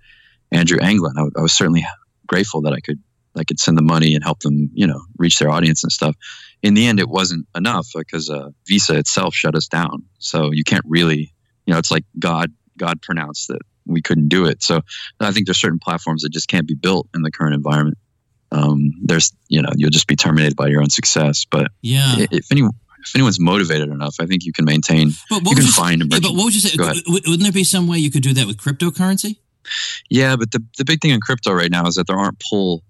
Andrew 0.51 0.79
Anglin. 0.81 1.15
I, 1.17 1.39
I 1.39 1.43
was 1.43 1.53
certainly 1.53 1.87
grateful 2.27 2.63
that 2.63 2.73
I 2.73 2.81
could 2.81 3.01
I 3.37 3.45
could 3.45 3.59
send 3.59 3.77
the 3.77 3.83
money 3.83 4.15
and 4.15 4.23
help 4.23 4.41
them, 4.41 4.71
you 4.75 4.87
know, 4.87 5.01
reach 5.19 5.39
their 5.39 5.51
audience 5.51 5.83
and 5.83 5.93
stuff. 5.93 6.17
In 6.63 6.75
the 6.75 6.87
end, 6.87 7.01
it 7.01 7.09
wasn't 7.09 7.47
enough 7.55 7.89
because 7.95 8.31
uh, 8.31 8.51
Visa 8.67 8.97
itself 8.97 9.35
shut 9.35 9.55
us 9.55 9.67
down. 9.67 10.05
So 10.19 10.51
you 10.53 10.65
can't 10.65 10.85
really, 10.87 11.34
you 11.67 11.73
know, 11.73 11.79
it's 11.79 11.91
like 11.91 12.05
God 12.19 12.53
God 12.79 13.01
pronounced 13.03 13.49
that 13.49 13.61
we 13.87 14.03
couldn't 14.03 14.29
do 14.29 14.47
it. 14.47 14.63
So 14.63 14.81
I 15.21 15.33
think 15.33 15.47
there's 15.47 15.61
certain 15.61 15.79
platforms 15.79 16.23
that 16.23 16.31
just 16.31 16.49
can't 16.49 16.67
be 16.67 16.75
built 16.75 17.09
in 17.15 17.23
the 17.23 17.31
current 17.31 17.55
environment. 17.55 17.99
Um, 18.51 18.93
there's, 19.03 19.33
you 19.49 19.61
know, 19.61 19.71
you'll 19.77 19.91
just 19.91 20.07
be 20.07 20.17
terminated 20.17 20.57
by 20.57 20.69
your 20.69 20.81
own 20.81 20.91
success. 20.91 21.45
But 21.51 21.69
Yeah. 21.83 22.27
if 22.31 22.51
anyone 22.51 22.73
if 23.07 23.15
anyone's 23.15 23.39
motivated 23.39 23.91
enough, 23.91 24.17
I 24.19 24.27
think 24.27 24.45
you 24.45 24.53
can 24.53 24.65
maintain. 24.65 25.11
But 25.29 25.37
you 25.37 25.43
what 25.43 25.57
can 25.57 25.57
would 25.57 25.65
you, 25.67 25.73
find 25.73 26.03
yeah, 26.11 26.21
but 26.23 26.35
what 26.35 26.45
would 26.45 26.55
you 26.55 26.61
say? 26.61 26.77
Wouldn't 27.07 27.43
there 27.43 27.53
be 27.53 27.65
some 27.65 27.87
way 27.87 27.99
you 27.99 28.11
could 28.11 28.23
do 28.23 28.33
that 28.33 28.47
with 28.47 28.57
cryptocurrency? 28.57 29.37
Yeah, 30.09 30.37
but 30.37 30.51
the, 30.53 30.63
the 30.79 30.85
big 30.85 31.01
thing 31.01 31.11
in 31.11 31.21
crypto 31.21 31.53
right 31.53 31.71
now 31.71 31.87
is 31.87 31.95
that 31.97 32.07
there 32.07 32.17
aren't 32.17 32.43
pull, 32.51 32.83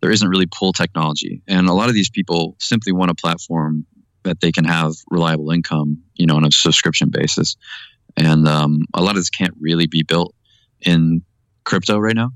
there 0.00 0.10
isn't 0.10 0.28
really 0.28 0.46
pull 0.46 0.72
technology. 0.72 1.42
And 1.48 1.68
a 1.68 1.72
lot 1.72 1.88
of 1.88 1.94
these 1.94 2.10
people 2.10 2.56
simply 2.58 2.92
want 2.92 3.10
a 3.10 3.14
platform 3.14 3.86
that 4.22 4.40
they 4.40 4.52
can 4.52 4.64
have 4.64 4.92
reliable 5.10 5.50
income, 5.50 6.02
you 6.14 6.26
know, 6.26 6.36
on 6.36 6.44
a 6.44 6.50
subscription 6.50 7.10
basis. 7.10 7.56
And 8.16 8.48
um, 8.48 8.82
a 8.94 9.02
lot 9.02 9.10
of 9.10 9.16
this 9.16 9.30
can't 9.30 9.54
really 9.60 9.86
be 9.86 10.02
built 10.02 10.34
in 10.80 11.22
crypto 11.64 11.98
right 11.98 12.16
now. 12.16 12.30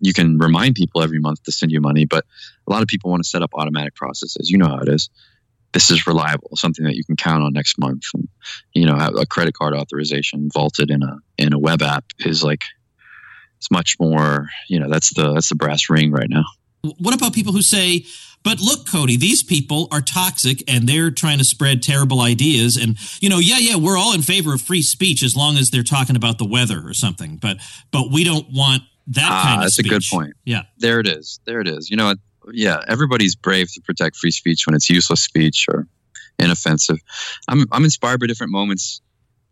You 0.00 0.12
can 0.12 0.38
remind 0.38 0.74
people 0.74 1.02
every 1.02 1.18
month 1.18 1.42
to 1.44 1.52
send 1.52 1.72
you 1.72 1.80
money, 1.80 2.04
but 2.04 2.24
a 2.66 2.70
lot 2.70 2.82
of 2.82 2.88
people 2.88 3.10
want 3.10 3.22
to 3.22 3.28
set 3.28 3.42
up 3.42 3.50
automatic 3.54 3.94
processes. 3.94 4.50
You 4.50 4.58
know 4.58 4.68
how 4.68 4.78
it 4.78 4.88
is. 4.88 5.08
This 5.72 5.90
is 5.90 6.06
reliable, 6.06 6.50
something 6.54 6.84
that 6.84 6.96
you 6.96 7.04
can 7.04 7.16
count 7.16 7.42
on 7.42 7.52
next 7.52 7.78
month. 7.78 8.04
And, 8.14 8.28
you 8.72 8.86
know, 8.86 8.96
a 8.96 9.26
credit 9.26 9.54
card 9.54 9.74
authorization 9.74 10.48
vaulted 10.52 10.90
in 10.90 11.02
a 11.02 11.18
in 11.38 11.52
a 11.52 11.58
web 11.58 11.82
app 11.82 12.04
is 12.20 12.44
like 12.44 12.62
it's 13.58 13.70
much 13.70 13.96
more 13.98 14.48
you 14.68 14.78
know 14.78 14.88
that's 14.88 15.14
the 15.14 15.32
that's 15.32 15.48
the 15.48 15.54
brass 15.54 15.88
ring 15.90 16.12
right 16.12 16.28
now 16.28 16.44
What 16.98 17.14
about 17.14 17.32
people 17.32 17.52
who 17.52 17.62
say, 17.62 18.04
but 18.46 18.60
look, 18.60 18.88
Cody, 18.88 19.16
these 19.18 19.42
people 19.42 19.88
are 19.90 20.00
toxic 20.00 20.62
and 20.70 20.88
they're 20.88 21.10
trying 21.10 21.38
to 21.38 21.44
spread 21.44 21.82
terrible 21.82 22.20
ideas. 22.20 22.76
And, 22.76 22.96
you 23.20 23.28
know, 23.28 23.38
yeah, 23.38 23.58
yeah, 23.58 23.76
we're 23.76 23.98
all 23.98 24.14
in 24.14 24.22
favor 24.22 24.54
of 24.54 24.60
free 24.62 24.82
speech 24.82 25.22
as 25.22 25.36
long 25.36 25.56
as 25.58 25.70
they're 25.70 25.82
talking 25.82 26.14
about 26.16 26.38
the 26.38 26.44
weather 26.46 26.80
or 26.86 26.94
something. 26.94 27.36
But, 27.36 27.56
but 27.90 28.10
we 28.12 28.22
don't 28.24 28.46
want 28.52 28.82
that 29.08 29.28
Ah, 29.30 29.42
kind 29.44 29.56
of 29.58 29.62
that's 29.64 29.74
speech. 29.74 29.86
a 29.86 29.88
good 29.90 30.02
point 30.10 30.34
Yeah. 30.44 30.62
there 30.78 30.98
it 31.00 31.06
is 31.08 31.38
there 31.44 31.60
it 31.60 31.68
is 31.68 31.90
you 31.90 31.96
know 31.96 32.06
what? 32.06 32.18
yeah 32.52 32.80
everybody's 32.88 33.34
brave 33.36 33.72
to 33.74 33.80
protect 33.82 34.16
free 34.16 34.30
speech 34.32 34.66
when 34.66 34.74
it's 34.74 34.88
useless 34.90 35.20
speech 35.22 35.66
or 35.68 35.86
inoffensive 36.40 36.98
i'm 37.48 37.64
i'm 37.72 37.84
inspired 37.84 38.20
by 38.20 38.26
different 38.26 38.52
moments 38.52 39.00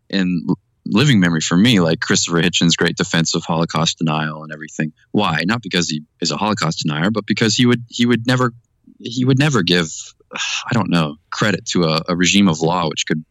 in 0.09 0.45
living 0.85 1.19
memory 1.21 1.41
for 1.41 1.57
me 1.57 1.79
like 1.79 1.99
christopher 2.01 2.41
hitchens 2.41 2.75
great 2.77 2.95
defense 2.97 3.33
of 3.33 3.43
holocaust 3.45 3.97
denial 3.97 4.43
and 4.43 4.51
everything 4.53 4.91
why 5.11 5.41
not 5.45 5.61
because 5.61 5.89
he 5.89 6.03
is 6.21 6.31
a 6.31 6.37
holocaust 6.37 6.83
denier 6.85 7.09
but 7.09 7.25
because 7.25 7.55
he 7.55 7.65
would 7.65 7.83
he 7.89 8.05
would 8.05 8.27
never 8.27 8.51
he 8.99 9.25
would 9.25 9.39
never 9.39 9.61
give 9.63 9.89
i 10.33 10.73
don't 10.73 10.89
know 10.89 11.15
credit 11.29 11.65
to 11.65 11.83
a, 11.83 12.01
a 12.07 12.15
regime 12.15 12.47
of 12.47 12.61
law 12.61 12.87
which 12.89 13.05
could 13.05 13.23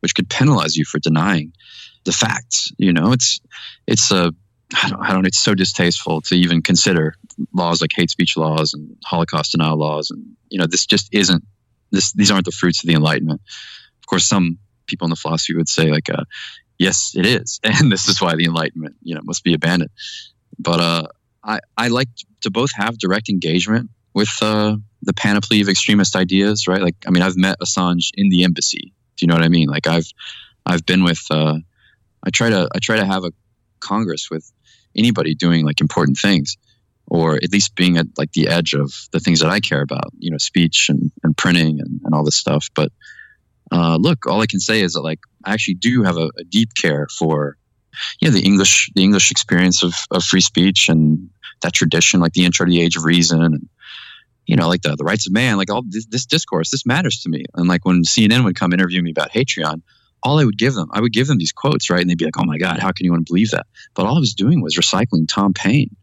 which 0.00 0.14
could 0.14 0.28
penalize 0.28 0.76
you 0.76 0.84
for 0.84 0.98
denying 0.98 1.52
the 2.04 2.12
facts 2.12 2.72
you 2.78 2.92
know? 2.92 3.12
It's 3.12 3.40
it's 3.86 4.10
a 4.10 4.32
I 4.82 4.88
don't, 4.88 5.00
I 5.00 5.12
don't 5.12 5.26
it's 5.26 5.42
so 5.42 5.54
distasteful 5.54 6.20
to 6.22 6.34
even 6.34 6.62
consider 6.62 7.14
laws 7.52 7.80
like 7.80 7.92
hate 7.94 8.10
speech 8.10 8.36
laws 8.36 8.74
and 8.74 8.96
holocaust 9.04 9.52
denial 9.52 9.76
laws 9.76 10.10
and 10.10 10.24
you 10.48 10.58
know 10.58 10.66
this 10.66 10.86
just 10.86 11.08
isn't 11.12 11.44
this 11.90 12.12
these 12.12 12.30
aren't 12.30 12.46
the 12.46 12.52
fruits 12.52 12.82
of 12.82 12.88
the 12.88 12.94
enlightenment. 12.94 13.40
Of 14.00 14.06
course 14.06 14.26
some 14.26 14.58
people 14.86 15.06
in 15.06 15.10
the 15.10 15.16
philosophy 15.16 15.54
would 15.54 15.68
say 15.68 15.90
like 15.90 16.08
uh, 16.10 16.24
yes 16.78 17.12
it 17.16 17.26
is 17.26 17.60
and 17.64 17.92
this 17.92 18.08
is 18.08 18.20
why 18.20 18.34
the 18.34 18.44
enlightenment 18.44 18.96
you 19.02 19.14
know 19.14 19.20
must 19.24 19.44
be 19.44 19.54
abandoned. 19.54 19.90
But 20.58 20.80
uh 20.80 21.06
i 21.44 21.60
i 21.76 21.88
like 21.88 22.08
to 22.40 22.50
both 22.50 22.70
have 22.74 22.98
direct 22.98 23.28
engagement 23.28 23.90
with 24.16 24.30
uh 24.42 24.76
the 25.02 25.12
panoply 25.12 25.60
of 25.60 25.68
extremist 25.68 26.16
ideas 26.16 26.66
right? 26.66 26.82
Like 26.82 26.96
i 27.06 27.10
mean 27.10 27.22
i've 27.22 27.36
met 27.36 27.60
assange 27.60 28.10
in 28.14 28.28
the 28.30 28.42
embassy. 28.42 28.92
Do 29.16 29.24
you 29.24 29.28
know 29.28 29.34
what 29.34 29.44
i 29.44 29.48
mean? 29.48 29.68
Like 29.68 29.86
i've 29.86 30.10
i've 30.64 30.84
been 30.84 31.04
with 31.04 31.24
uh 31.30 31.58
i 32.24 32.30
try 32.30 32.50
to 32.50 32.68
i 32.74 32.78
try 32.80 32.96
to 32.96 33.06
have 33.06 33.24
a 33.24 33.32
congress 33.78 34.28
with 34.30 34.50
anybody 34.96 35.34
doing 35.34 35.64
like 35.64 35.80
important 35.80 36.18
things 36.18 36.56
or 37.08 37.36
at 37.36 37.52
least 37.52 37.76
being 37.76 37.96
at 37.96 38.06
like 38.18 38.32
the 38.32 38.48
edge 38.48 38.74
of 38.74 38.92
the 39.12 39.20
things 39.20 39.40
that 39.40 39.50
I 39.50 39.60
care 39.60 39.80
about, 39.80 40.10
you 40.18 40.30
know, 40.30 40.38
speech 40.38 40.88
and, 40.88 41.12
and 41.22 41.36
printing 41.36 41.78
and, 41.80 42.00
and 42.04 42.14
all 42.14 42.24
this 42.24 42.36
stuff. 42.36 42.68
But 42.74 42.90
uh, 43.70 43.96
look, 43.96 44.26
all 44.26 44.42
I 44.42 44.46
can 44.46 44.60
say 44.60 44.80
is 44.80 44.94
that 44.94 45.02
like 45.02 45.20
I 45.44 45.52
actually 45.52 45.74
do 45.74 46.02
have 46.02 46.16
a, 46.16 46.30
a 46.38 46.44
deep 46.48 46.70
care 46.74 47.06
for 47.16 47.56
you 48.20 48.28
know 48.28 48.34
the 48.34 48.44
English 48.44 48.90
the 48.94 49.02
English 49.02 49.30
experience 49.30 49.82
of, 49.82 49.94
of 50.10 50.24
free 50.24 50.40
speech 50.40 50.88
and 50.88 51.30
that 51.62 51.72
tradition, 51.72 52.20
like 52.20 52.32
the 52.32 52.44
intro 52.44 52.66
to 52.66 52.70
the 52.70 52.80
age 52.80 52.96
of 52.96 53.04
reason 53.04 53.42
and 53.42 53.68
you 54.46 54.56
know, 54.56 54.68
like 54.68 54.82
the, 54.82 54.94
the 54.96 55.04
rights 55.04 55.26
of 55.26 55.32
man, 55.32 55.56
like 55.56 55.70
all 55.70 55.82
this, 55.86 56.06
this 56.06 56.26
discourse, 56.26 56.70
this 56.70 56.86
matters 56.86 57.20
to 57.22 57.28
me. 57.28 57.44
And 57.54 57.68
like 57.68 57.84
when 57.84 58.02
CNN 58.02 58.44
would 58.44 58.56
come 58.56 58.72
interview 58.72 59.02
me 59.02 59.10
about 59.10 59.32
Hatreon, 59.32 59.82
all 60.22 60.38
I 60.38 60.44
would 60.44 60.58
give 60.58 60.74
them, 60.74 60.88
I 60.92 61.00
would 61.00 61.12
give 61.12 61.26
them 61.26 61.38
these 61.38 61.52
quotes, 61.52 61.90
right? 61.90 62.00
And 62.00 62.08
they'd 62.08 62.18
be 62.18 62.24
like, 62.24 62.38
"Oh 62.38 62.44
my 62.44 62.58
God, 62.58 62.78
how 62.80 62.90
can 62.90 63.04
you 63.04 63.12
want 63.12 63.26
to 63.26 63.30
believe 63.30 63.50
that?" 63.50 63.66
But 63.94 64.06
all 64.06 64.16
I 64.16 64.20
was 64.20 64.34
doing 64.34 64.60
was 64.60 64.76
recycling 64.76 65.28
Tom 65.28 65.52
Paine, 65.52 65.94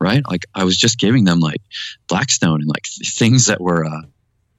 right? 0.00 0.22
Like 0.28 0.44
I 0.54 0.64
was 0.64 0.76
just 0.76 0.98
giving 0.98 1.24
them 1.24 1.40
like 1.40 1.62
Blackstone 2.08 2.60
and 2.60 2.68
like 2.68 2.84
th- 2.84 3.14
things 3.14 3.46
that 3.46 3.60
were, 3.60 3.84
uh, 3.84 4.02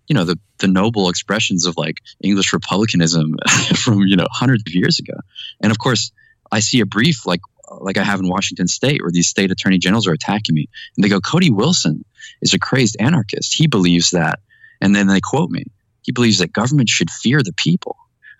you 0.07 0.15
know, 0.15 0.25
the 0.25 0.37
the 0.59 0.67
noble 0.67 1.09
expressions 1.09 1.65
of 1.65 1.77
like 1.77 1.99
English 2.21 2.53
republicanism 2.53 3.35
from 3.75 3.99
you 3.99 4.15
know 4.15 4.27
hundreds 4.31 4.63
of 4.67 4.73
years 4.73 4.99
ago. 4.99 5.13
And 5.61 5.71
of 5.71 5.77
course, 5.77 6.11
I 6.51 6.59
see 6.59 6.79
a 6.79 6.85
brief 6.85 7.25
like 7.25 7.41
like 7.79 7.97
I 7.97 8.03
have 8.03 8.19
in 8.19 8.27
Washington 8.27 8.67
State, 8.67 9.01
where 9.01 9.11
these 9.11 9.29
state 9.29 9.51
attorney 9.51 9.77
generals 9.77 10.07
are 10.07 10.13
attacking 10.13 10.55
me, 10.55 10.67
and 10.97 11.03
they 11.03 11.09
go, 11.09 11.21
"Cody 11.21 11.49
Wilson 11.51 12.03
is 12.41 12.53
a 12.53 12.59
crazed 12.59 12.97
anarchist. 12.99 13.53
He 13.53 13.67
believes 13.67 14.11
that," 14.11 14.39
and 14.81 14.95
then 14.95 15.07
they 15.07 15.21
quote 15.21 15.49
me. 15.49 15.65
He 16.01 16.11
believes 16.11 16.39
that 16.39 16.53
government 16.53 16.89
should 16.89 17.09
fear 17.09 17.41
the 17.41 17.53
people. 17.53 17.97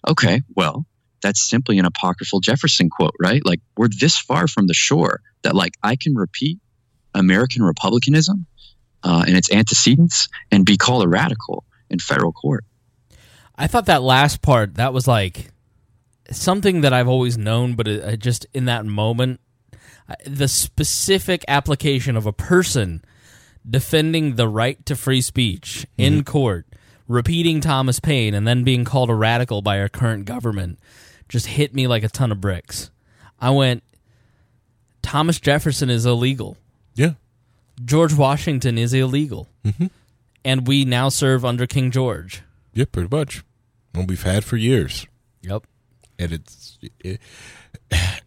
Okay, 0.08 0.42
well, 0.56 0.86
that's 1.22 1.50
simply 1.50 1.80
an 1.80 1.86
apocryphal 1.86 2.42
Jefferson 2.42 2.90
quote, 2.90 3.16
right? 3.20 3.44
Like 3.46 3.62
we're 3.78 3.88
this 3.88 4.18
far 4.18 4.48
from 4.48 4.68
the 4.68 4.74
shore 4.74 5.22
that 5.44 5.56
like 5.56 5.78
I 5.82 5.96
can 5.96 6.14
repeat 6.14 6.60
American 7.16 7.64
republicanism 7.64 8.46
uh, 9.04 9.24
and 9.28 9.36
its 9.36 9.52
antecedents 9.52 10.28
and 10.52 10.66
be 10.66 10.78
called 10.78 11.04
a 11.04 11.08
radical 11.08 11.64
in 11.90 12.00
federal 12.00 12.32
court. 12.32 12.66
I 13.56 13.68
thought 13.68 13.86
that 13.86 14.02
last 14.02 14.42
part 14.42 14.76
that 14.76 14.94
was 14.94 15.08
like 15.08 15.52
something 16.32 16.82
that 16.82 16.94
I've 16.94 17.08
always 17.08 17.38
known, 17.38 17.76
but 17.76 17.88
it, 17.88 18.20
just 18.20 18.46
in 18.54 18.66
that 18.66 18.86
moment, 18.86 19.40
the 20.26 20.48
specific 20.48 21.46
application 21.48 22.16
of 22.18 22.26
a 22.26 22.34
person 22.34 23.04
defending 23.70 24.36
the 24.36 24.48
right 24.48 24.84
to 24.86 24.96
free 24.96 25.22
speech 25.22 25.86
in 25.98 26.24
court, 26.24 26.66
repeating 27.08 27.62
Thomas 27.62 28.00
Paine, 28.00 28.34
and 28.34 28.48
then 28.48 28.64
being 28.64 28.84
called 28.84 29.10
a 29.10 29.16
radical 29.16 29.62
by 29.62 29.80
our 29.80 29.90
current 29.90 30.26
government 30.26 30.80
just 31.30 31.48
hit 31.48 31.74
me 31.74 31.88
like 31.88 32.04
a 32.04 32.10
ton 32.10 32.32
of 32.32 32.40
bricks. 32.42 32.92
I 33.40 33.50
went, 33.50 33.84
Thomas 35.02 35.40
Jefferson 35.40 35.90
is 35.90 36.06
illegal. 36.06 36.58
Yeah. 36.96 37.14
George 37.84 38.14
Washington 38.14 38.78
is 38.78 38.94
illegal. 38.94 39.50
Mhm. 39.66 39.90
And 40.46 40.68
we 40.68 40.86
now 40.86 41.10
serve 41.10 41.44
under 41.46 41.66
King 41.66 41.90
George. 41.90 42.44
Yeah, 42.74 42.86
pretty 42.92 43.10
much. 43.16 43.44
What 43.94 44.08
we've 44.08 44.22
had 44.24 44.44
for 44.44 44.58
years. 44.58 45.08
Yep. 45.42 45.64
and 46.20 46.32
it's 46.32 46.78
it, 47.04 47.20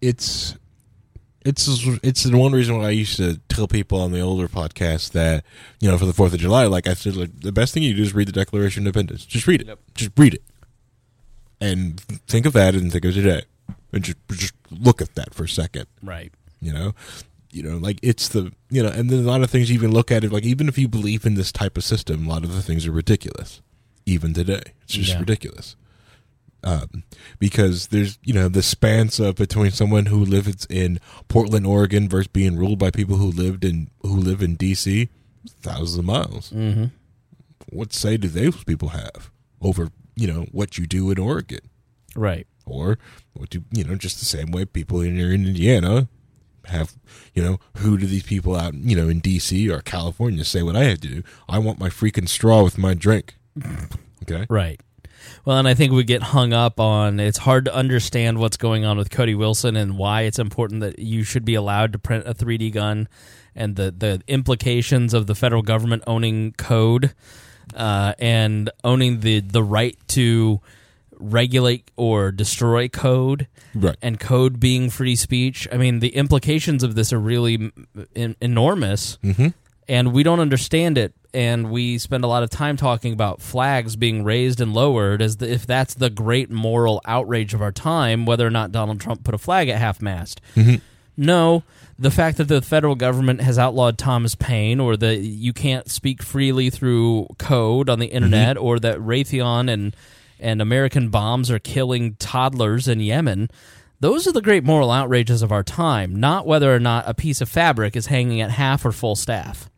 it's 0.00 0.56
it's 1.44 1.68
it's 2.02 2.24
the 2.24 2.36
one 2.36 2.52
reason 2.52 2.76
why 2.78 2.86
I 2.86 2.90
used 2.90 3.16
to 3.16 3.38
tell 3.48 3.66
people 3.66 4.00
on 4.00 4.12
the 4.12 4.20
older 4.20 4.48
podcast 4.48 5.12
that 5.12 5.44
you 5.80 5.90
know 5.90 5.96
for 5.98 6.04
the 6.06 6.12
Fourth 6.12 6.34
of 6.34 6.40
July, 6.40 6.66
like 6.66 6.86
I 6.88 6.94
said, 6.94 7.16
like 7.16 7.40
the 7.40 7.52
best 7.52 7.72
thing 7.74 7.82
you 7.82 7.94
do 7.94 8.02
is 8.02 8.14
read 8.14 8.28
the 8.28 8.32
Declaration 8.32 8.82
of 8.82 8.86
Independence. 8.88 9.24
Just 9.24 9.46
read 9.46 9.62
it. 9.62 9.78
Just 9.94 10.10
read 10.18 10.34
it, 10.34 10.42
and 11.60 11.98
think 12.00 12.46
of 12.46 12.52
that 12.54 12.74
and 12.74 12.90
think 12.92 13.04
of 13.04 13.14
today, 13.14 13.42
and 13.92 14.02
just 14.04 14.18
just 14.30 14.54
look 14.70 15.00
at 15.00 15.14
that 15.14 15.34
for 15.34 15.44
a 15.44 15.48
second. 15.48 15.86
Right. 16.02 16.32
You 16.60 16.72
know, 16.74 16.94
you 17.50 17.62
know, 17.62 17.78
like 17.78 17.98
it's 18.02 18.28
the 18.28 18.52
you 18.70 18.82
know, 18.82 18.90
and 18.90 19.08
then 19.08 19.20
a 19.20 19.22
lot 19.28 19.42
of 19.42 19.50
things 19.50 19.70
you 19.70 19.74
even 19.74 19.92
look 19.92 20.10
at 20.10 20.24
it 20.24 20.32
like 20.32 20.44
even 20.44 20.68
if 20.68 20.76
you 20.78 20.88
believe 20.88 21.24
in 21.24 21.34
this 21.34 21.52
type 21.52 21.76
of 21.78 21.84
system, 21.84 22.26
a 22.26 22.28
lot 22.28 22.44
of 22.44 22.52
the 22.54 22.62
things 22.62 22.86
are 22.86 22.92
ridiculous, 22.92 23.62
even 24.04 24.34
today. 24.34 24.62
It's 24.82 24.92
just 24.94 25.10
Yeah. 25.12 25.20
ridiculous 25.20 25.76
um, 26.62 27.04
because 27.38 27.88
there's 27.88 28.18
you 28.22 28.32
know 28.34 28.48
the 28.48 28.62
spans 28.62 29.18
of 29.20 29.36
between 29.36 29.70
someone 29.70 30.06
who 30.06 30.24
lives 30.24 30.66
in 30.70 30.98
Portland, 31.28 31.66
Oregon, 31.66 32.08
versus 32.08 32.28
being 32.28 32.56
ruled 32.56 32.78
by 32.78 32.90
people 32.90 33.16
who 33.16 33.30
lived 33.30 33.64
in 33.64 33.90
who 34.02 34.16
live 34.16 34.42
in 34.42 34.56
D.C. 34.56 35.08
thousands 35.62 35.98
of 35.98 36.04
miles. 36.04 36.50
Mm-hmm. 36.50 36.86
What 37.70 37.92
say 37.92 38.16
do 38.16 38.28
those 38.28 38.64
people 38.64 38.88
have 38.88 39.30
over 39.60 39.88
you 40.16 40.26
know 40.26 40.46
what 40.52 40.76
you 40.78 40.86
do 40.86 41.10
in 41.10 41.18
Oregon, 41.18 41.60
Right. 42.14 42.46
or 42.66 42.98
what 43.32 43.50
do 43.50 43.62
you 43.72 43.84
know 43.84 43.94
just 43.94 44.18
the 44.18 44.24
same 44.24 44.50
way 44.50 44.64
people 44.64 45.00
in 45.00 45.18
in 45.18 45.46
Indiana 45.46 46.08
have 46.66 46.92
you 47.34 47.42
know 47.42 47.58
who 47.78 47.96
do 47.96 48.06
these 48.06 48.22
people 48.22 48.54
out 48.54 48.74
you 48.74 48.94
know 48.96 49.08
in 49.08 49.20
D.C. 49.20 49.70
or 49.70 49.80
California 49.80 50.44
say 50.44 50.62
what 50.62 50.76
I 50.76 50.84
have 50.84 51.00
to 51.02 51.08
do? 51.08 51.22
I 51.48 51.58
want 51.58 51.78
my 51.78 51.88
freaking 51.88 52.28
straw 52.28 52.62
with 52.62 52.76
my 52.78 52.94
drink. 52.94 53.36
Okay. 54.22 54.44
Right. 54.50 54.78
Well, 55.44 55.58
and 55.58 55.66
I 55.68 55.74
think 55.74 55.92
we 55.92 56.04
get 56.04 56.22
hung 56.22 56.52
up 56.52 56.78
on 56.80 57.20
it's 57.20 57.38
hard 57.38 57.64
to 57.66 57.74
understand 57.74 58.38
what's 58.38 58.56
going 58.56 58.84
on 58.84 58.96
with 58.98 59.10
Cody 59.10 59.34
Wilson 59.34 59.76
and 59.76 59.96
why 59.98 60.22
it's 60.22 60.38
important 60.38 60.80
that 60.80 60.98
you 60.98 61.22
should 61.24 61.44
be 61.44 61.54
allowed 61.54 61.92
to 61.92 61.98
print 61.98 62.26
a 62.26 62.34
3D 62.34 62.72
gun 62.72 63.08
and 63.54 63.76
the, 63.76 63.90
the 63.90 64.22
implications 64.28 65.12
of 65.14 65.26
the 65.26 65.34
federal 65.34 65.62
government 65.62 66.02
owning 66.06 66.52
code 66.52 67.14
uh, 67.74 68.14
and 68.18 68.70
owning 68.84 69.20
the, 69.20 69.40
the 69.40 69.62
right 69.62 69.96
to 70.08 70.60
regulate 71.18 71.90
or 71.96 72.32
destroy 72.32 72.88
code 72.88 73.46
Right. 73.74 73.96
and 74.02 74.18
code 74.18 74.58
being 74.58 74.90
free 74.90 75.14
speech. 75.14 75.68
I 75.70 75.76
mean, 75.76 76.00
the 76.00 76.16
implications 76.16 76.82
of 76.82 76.94
this 76.96 77.12
are 77.12 77.20
really 77.20 77.70
en- 78.16 78.34
enormous, 78.40 79.16
and 79.90 80.12
we 80.12 80.22
don't 80.22 80.38
understand 80.38 80.96
it. 80.96 81.12
And 81.34 81.70
we 81.70 81.98
spend 81.98 82.22
a 82.22 82.28
lot 82.28 82.44
of 82.44 82.50
time 82.50 82.76
talking 82.76 83.12
about 83.12 83.42
flags 83.42 83.96
being 83.96 84.22
raised 84.22 84.60
and 84.60 84.72
lowered 84.72 85.20
as 85.20 85.38
the, 85.38 85.52
if 85.52 85.66
that's 85.66 85.94
the 85.94 86.10
great 86.10 86.48
moral 86.48 87.00
outrage 87.04 87.54
of 87.54 87.60
our 87.60 87.72
time, 87.72 88.24
whether 88.24 88.46
or 88.46 88.50
not 88.50 88.70
Donald 88.70 89.00
Trump 89.00 89.24
put 89.24 89.34
a 89.34 89.38
flag 89.38 89.68
at 89.68 89.78
half 89.78 90.00
mast. 90.00 90.40
Mm-hmm. 90.54 90.76
No, 91.16 91.64
the 91.98 92.10
fact 92.12 92.38
that 92.38 92.44
the 92.44 92.62
federal 92.62 92.94
government 92.94 93.40
has 93.40 93.58
outlawed 93.58 93.98
Thomas 93.98 94.36
Paine, 94.36 94.78
or 94.78 94.96
that 94.96 95.18
you 95.18 95.52
can't 95.52 95.90
speak 95.90 96.22
freely 96.22 96.70
through 96.70 97.26
code 97.38 97.90
on 97.90 97.98
the 97.98 98.06
mm-hmm. 98.06 98.16
internet, 98.16 98.56
or 98.56 98.78
that 98.78 98.98
Raytheon 98.98 99.70
and 99.70 99.94
and 100.38 100.62
American 100.62 101.10
bombs 101.10 101.50
are 101.50 101.58
killing 101.58 102.14
toddlers 102.14 102.88
in 102.88 103.00
Yemen. 103.00 103.50
Those 103.98 104.26
are 104.26 104.32
the 104.32 104.40
great 104.40 104.64
moral 104.64 104.90
outrages 104.90 105.42
of 105.42 105.52
our 105.52 105.62
time, 105.62 106.18
not 106.18 106.46
whether 106.46 106.74
or 106.74 106.80
not 106.80 107.08
a 107.08 107.12
piece 107.12 107.40
of 107.40 107.48
fabric 107.48 107.96
is 107.96 108.06
hanging 108.06 108.40
at 108.40 108.52
half 108.52 108.86
or 108.86 108.92
full 108.92 109.14
staff. 109.14 109.69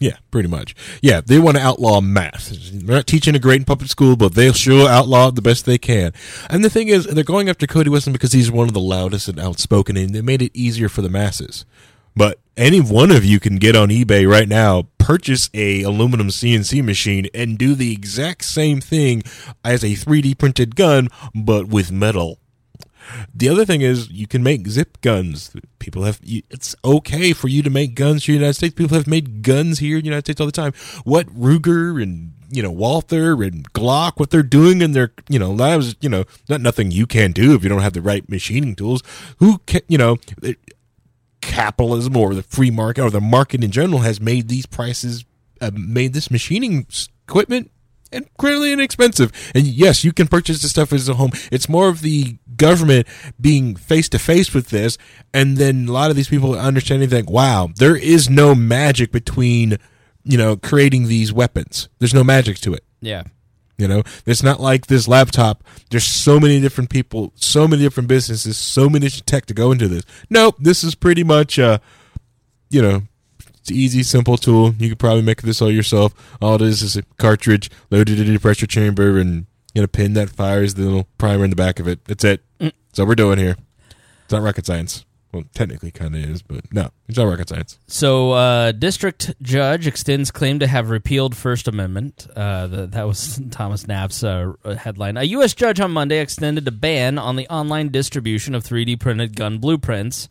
Yeah, 0.00 0.16
pretty 0.30 0.48
much. 0.48 0.74
Yeah, 1.02 1.20
they 1.20 1.38
want 1.38 1.56
to 1.56 1.62
outlaw 1.62 2.00
math. 2.00 2.50
They're 2.72 2.96
not 2.96 3.06
teaching 3.06 3.36
a 3.36 3.38
great 3.38 3.60
in 3.60 3.64
public 3.64 3.90
school, 3.90 4.16
but 4.16 4.34
they'll 4.34 4.52
sure 4.52 4.88
outlaw 4.88 5.28
it 5.28 5.36
the 5.36 5.42
best 5.42 5.66
they 5.66 5.78
can. 5.78 6.12
And 6.50 6.64
the 6.64 6.70
thing 6.70 6.88
is, 6.88 7.06
they're 7.06 7.22
going 7.22 7.48
after 7.48 7.66
Cody 7.66 7.90
Wilson 7.90 8.12
because 8.12 8.32
he's 8.32 8.50
one 8.50 8.66
of 8.66 8.74
the 8.74 8.80
loudest 8.80 9.28
and 9.28 9.38
outspoken, 9.38 9.96
and 9.96 10.14
they 10.14 10.20
made 10.20 10.42
it 10.42 10.50
easier 10.52 10.88
for 10.88 11.00
the 11.00 11.08
masses. 11.08 11.64
But 12.16 12.38
any 12.56 12.80
one 12.80 13.10
of 13.10 13.24
you 13.24 13.40
can 13.40 13.56
get 13.56 13.76
on 13.76 13.88
eBay 13.88 14.28
right 14.28 14.48
now, 14.48 14.88
purchase 14.98 15.50
a 15.54 15.82
aluminum 15.82 16.28
CNC 16.28 16.82
machine, 16.84 17.26
and 17.34 17.58
do 17.58 17.74
the 17.74 17.92
exact 17.92 18.44
same 18.44 18.80
thing 18.80 19.22
as 19.64 19.82
a 19.82 19.94
3D 19.94 20.38
printed 20.38 20.76
gun, 20.76 21.08
but 21.34 21.66
with 21.66 21.90
metal. 21.90 22.38
The 23.34 23.48
other 23.48 23.64
thing 23.64 23.80
is 23.80 24.10
you 24.10 24.26
can 24.26 24.42
make 24.42 24.66
zip 24.68 25.00
guns. 25.00 25.54
People 25.78 26.04
have 26.04 26.20
it's 26.22 26.74
okay 26.84 27.32
for 27.32 27.48
you 27.48 27.62
to 27.62 27.70
make 27.70 27.94
guns 27.94 28.26
in 28.28 28.32
the 28.32 28.38
United 28.38 28.54
States. 28.54 28.74
People 28.74 28.96
have 28.96 29.06
made 29.06 29.42
guns 29.42 29.78
here 29.78 29.96
in 29.96 30.02
the 30.02 30.06
United 30.06 30.26
States 30.26 30.40
all 30.40 30.46
the 30.46 30.52
time. 30.52 30.72
What 31.04 31.26
Ruger 31.28 32.02
and 32.02 32.32
you 32.50 32.62
know 32.62 32.70
Walther 32.70 33.42
and 33.42 33.70
Glock, 33.72 34.12
what 34.16 34.30
they're 34.30 34.42
doing 34.42 34.80
in 34.80 34.92
their 34.92 35.12
you 35.28 35.38
know 35.38 35.50
labs, 35.52 35.96
you 36.00 36.08
know, 36.08 36.24
not 36.48 36.60
nothing 36.60 36.90
you 36.90 37.06
can 37.06 37.32
do 37.32 37.54
if 37.54 37.62
you 37.62 37.68
don't 37.68 37.80
have 37.82 37.92
the 37.94 38.02
right 38.02 38.28
machining 38.28 38.74
tools. 38.76 39.02
Who 39.38 39.58
can 39.66 39.82
you 39.88 39.98
know? 39.98 40.18
it- 40.42 40.58
Capitalism 41.40 42.16
or 42.16 42.34
the 42.34 42.42
free 42.42 42.70
market 42.70 43.02
or 43.02 43.10
the 43.10 43.20
market 43.20 43.62
in 43.62 43.70
general 43.70 43.98
has 44.00 44.18
made 44.18 44.48
these 44.48 44.64
prices, 44.64 45.26
uh, 45.60 45.70
made 45.74 46.14
this 46.14 46.30
machining 46.30 46.86
s- 46.88 47.08
equipment 48.14 48.44
incredibly 48.44 48.72
inexpensive. 48.72 49.32
And 49.54 49.66
yes, 49.66 50.04
you 50.04 50.12
can 50.12 50.28
purchase 50.28 50.62
the 50.62 50.68
stuff 50.68 50.92
as 50.92 51.08
a 51.08 51.14
home. 51.14 51.30
It's 51.50 51.68
more 51.68 51.88
of 51.88 52.00
the 52.00 52.36
government 52.56 53.06
being 53.40 53.76
face 53.76 54.08
to 54.10 54.18
face 54.18 54.54
with 54.54 54.68
this, 54.68 54.98
and 55.32 55.56
then 55.56 55.88
a 55.88 55.92
lot 55.92 56.10
of 56.10 56.16
these 56.16 56.28
people 56.28 56.58
understanding 56.58 57.08
that 57.10 57.26
wow, 57.26 57.70
there 57.76 57.96
is 57.96 58.30
no 58.30 58.54
magic 58.54 59.12
between 59.12 59.78
you 60.24 60.38
know 60.38 60.56
creating 60.56 61.08
these 61.08 61.32
weapons. 61.32 61.88
There's 61.98 62.14
no 62.14 62.24
magic 62.24 62.58
to 62.58 62.74
it. 62.74 62.84
Yeah. 63.00 63.24
You 63.76 63.88
know, 63.88 64.04
it's 64.24 64.44
not 64.44 64.60
like 64.60 64.86
this 64.86 65.08
laptop. 65.08 65.64
There's 65.90 66.04
so 66.04 66.38
many 66.38 66.60
different 66.60 66.90
people, 66.90 67.32
so 67.34 67.66
many 67.66 67.82
different 67.82 68.08
businesses, 68.08 68.56
so 68.56 68.88
many 68.88 69.10
tech 69.10 69.46
to 69.46 69.54
go 69.54 69.72
into 69.72 69.88
this. 69.88 70.04
Nope, 70.30 70.54
this 70.60 70.84
is 70.84 70.94
pretty 70.94 71.24
much, 71.24 71.58
uh, 71.58 71.78
you 72.70 72.80
know, 72.80 73.02
it's 73.64 73.70
an 73.70 73.76
easy, 73.78 74.02
simple 74.02 74.36
tool. 74.36 74.74
You 74.78 74.90
could 74.90 74.98
probably 74.98 75.22
make 75.22 75.40
this 75.40 75.62
all 75.62 75.70
yourself. 75.70 76.12
All 76.42 76.56
it 76.56 76.60
is 76.60 76.82
is 76.82 76.98
a 76.98 77.02
cartridge 77.16 77.70
loaded 77.90 78.20
into 78.20 78.34
a 78.34 78.38
pressure 78.38 78.66
chamber 78.66 79.18
and 79.18 79.46
you 79.74 79.80
know, 79.80 79.86
pin 79.86 80.12
that 80.12 80.28
fires 80.28 80.74
the 80.74 80.82
little 80.82 81.08
primer 81.16 81.44
in 81.44 81.50
the 81.50 81.56
back 81.56 81.80
of 81.80 81.88
it. 81.88 82.04
That's 82.04 82.24
it. 82.24 82.42
That's 82.58 82.98
what 82.98 83.08
we're 83.08 83.14
doing 83.14 83.38
here. 83.38 83.56
It's 84.24 84.32
not 84.32 84.42
rocket 84.42 84.66
science. 84.66 85.06
Well, 85.32 85.44
technically, 85.54 85.90
kind 85.90 86.14
of 86.14 86.22
is, 86.22 86.42
but 86.42 86.70
no, 86.74 86.90
it's 87.08 87.16
not 87.16 87.24
rocket 87.24 87.48
science. 87.48 87.78
So, 87.86 88.32
uh, 88.32 88.72
district 88.72 89.32
judge 89.40 89.86
extends 89.86 90.30
claim 90.30 90.58
to 90.58 90.66
have 90.66 90.90
repealed 90.90 91.34
First 91.34 91.66
Amendment. 91.66 92.26
Uh, 92.36 92.66
the, 92.66 92.86
that 92.88 93.04
was 93.08 93.40
Thomas 93.50 93.88
Knapp's 93.88 94.22
uh, 94.22 94.52
headline. 94.78 95.16
A 95.16 95.24
U.S. 95.24 95.54
judge 95.54 95.80
on 95.80 95.90
Monday 95.90 96.20
extended 96.20 96.68
a 96.68 96.70
ban 96.70 97.18
on 97.18 97.36
the 97.36 97.48
online 97.48 97.88
distribution 97.88 98.54
of 98.54 98.62
3D 98.62 99.00
printed 99.00 99.34
gun 99.34 99.56
blueprints. 99.56 100.28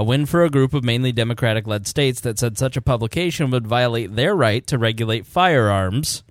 A 0.00 0.02
win 0.02 0.24
for 0.24 0.42
a 0.42 0.48
group 0.48 0.72
of 0.72 0.82
mainly 0.82 1.12
Democratic 1.12 1.66
led 1.66 1.86
states 1.86 2.22
that 2.22 2.38
said 2.38 2.56
such 2.56 2.74
a 2.74 2.80
publication 2.80 3.50
would 3.50 3.66
violate 3.66 4.16
their 4.16 4.34
right 4.34 4.66
to 4.66 4.78
regulate 4.78 5.26
firearms 5.26 6.22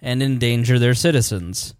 and 0.00 0.22
endanger 0.22 0.78
their 0.78 0.94
citizens. 0.94 1.74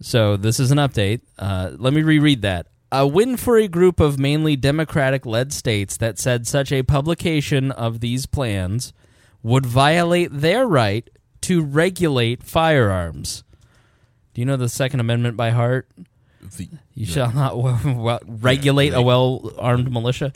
So 0.00 0.38
this 0.38 0.58
is 0.58 0.70
an 0.70 0.78
update. 0.78 1.20
Uh, 1.38 1.72
let 1.76 1.92
me 1.92 2.02
reread 2.02 2.40
that. 2.40 2.68
A 2.90 3.06
win 3.06 3.36
for 3.36 3.58
a 3.58 3.68
group 3.68 4.00
of 4.00 4.18
mainly 4.18 4.56
Democratic 4.56 5.26
led 5.26 5.52
states 5.52 5.98
that 5.98 6.18
said 6.18 6.46
such 6.46 6.72
a 6.72 6.82
publication 6.82 7.70
of 7.70 8.00
these 8.00 8.24
plans 8.24 8.94
would 9.42 9.66
violate 9.66 10.30
their 10.32 10.66
right 10.66 11.06
to 11.42 11.62
regulate 11.62 12.42
firearms. 12.42 13.44
Do 14.32 14.40
you 14.40 14.46
know 14.46 14.56
the 14.56 14.70
Second 14.70 15.00
Amendment 15.00 15.36
by 15.36 15.50
heart? 15.50 15.86
The- 16.56 16.68
You 16.94 17.06
shall 17.06 17.32
not 17.32 17.50
w- 17.50 17.76
w- 17.96 18.18
regulate 18.26 18.94
a 18.94 19.02
well 19.02 19.52
armed 19.58 19.90
militia. 19.92 20.32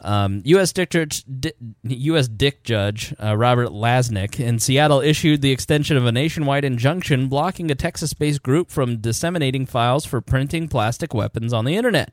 Um, 0.00 0.42
U.S. 0.44 0.72
District, 0.72 1.40
Di- 1.40 1.52
U.S. 1.84 2.28
Dick 2.28 2.62
Judge 2.62 3.14
uh, 3.22 3.34
Robert 3.36 3.68
Lasnik 3.68 4.38
in 4.38 4.58
Seattle 4.58 5.00
issued 5.00 5.40
the 5.40 5.50
extension 5.50 5.96
of 5.96 6.04
a 6.04 6.12
nationwide 6.12 6.64
injunction 6.64 7.28
blocking 7.28 7.70
a 7.70 7.74
Texas-based 7.74 8.42
group 8.42 8.70
from 8.70 8.98
disseminating 8.98 9.64
files 9.64 10.04
for 10.04 10.20
printing 10.20 10.68
plastic 10.68 11.14
weapons 11.14 11.54
on 11.54 11.64
the 11.64 11.76
internet. 11.76 12.12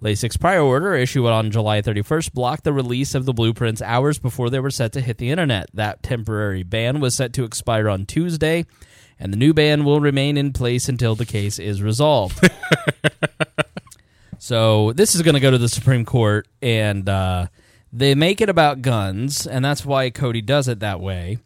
Lasnik's 0.00 0.38
prior 0.38 0.62
order, 0.62 0.94
issued 0.94 1.26
on 1.26 1.50
July 1.50 1.82
31st, 1.82 2.32
blocked 2.32 2.64
the 2.64 2.72
release 2.72 3.14
of 3.14 3.26
the 3.26 3.34
blueprints 3.34 3.82
hours 3.82 4.18
before 4.18 4.48
they 4.48 4.60
were 4.60 4.70
set 4.70 4.92
to 4.92 5.02
hit 5.02 5.18
the 5.18 5.30
internet. 5.30 5.68
That 5.74 6.02
temporary 6.02 6.62
ban 6.62 7.00
was 7.00 7.14
set 7.16 7.34
to 7.34 7.44
expire 7.44 7.90
on 7.90 8.06
Tuesday, 8.06 8.64
and 9.20 9.32
the 9.32 9.36
new 9.36 9.52
ban 9.54 9.84
will 9.84 10.00
remain 10.00 10.36
in 10.36 10.52
place 10.52 10.88
until 10.88 11.14
the 11.14 11.26
case 11.26 11.58
is 11.58 11.82
resolved. 11.82 12.40
so 14.38 14.92
this 14.92 15.14
is 15.14 15.22
going 15.22 15.34
to 15.34 15.40
go 15.40 15.50
to 15.50 15.58
the 15.58 15.68
Supreme 15.68 16.04
Court, 16.04 16.48
and 16.62 17.08
uh, 17.08 17.46
they 17.92 18.14
make 18.14 18.40
it 18.40 18.48
about 18.48 18.82
guns, 18.82 19.46
and 19.46 19.64
that's 19.64 19.84
why 19.84 20.10
Cody 20.10 20.40
does 20.40 20.66
it 20.66 20.80
that 20.80 21.00
way. 21.00 21.38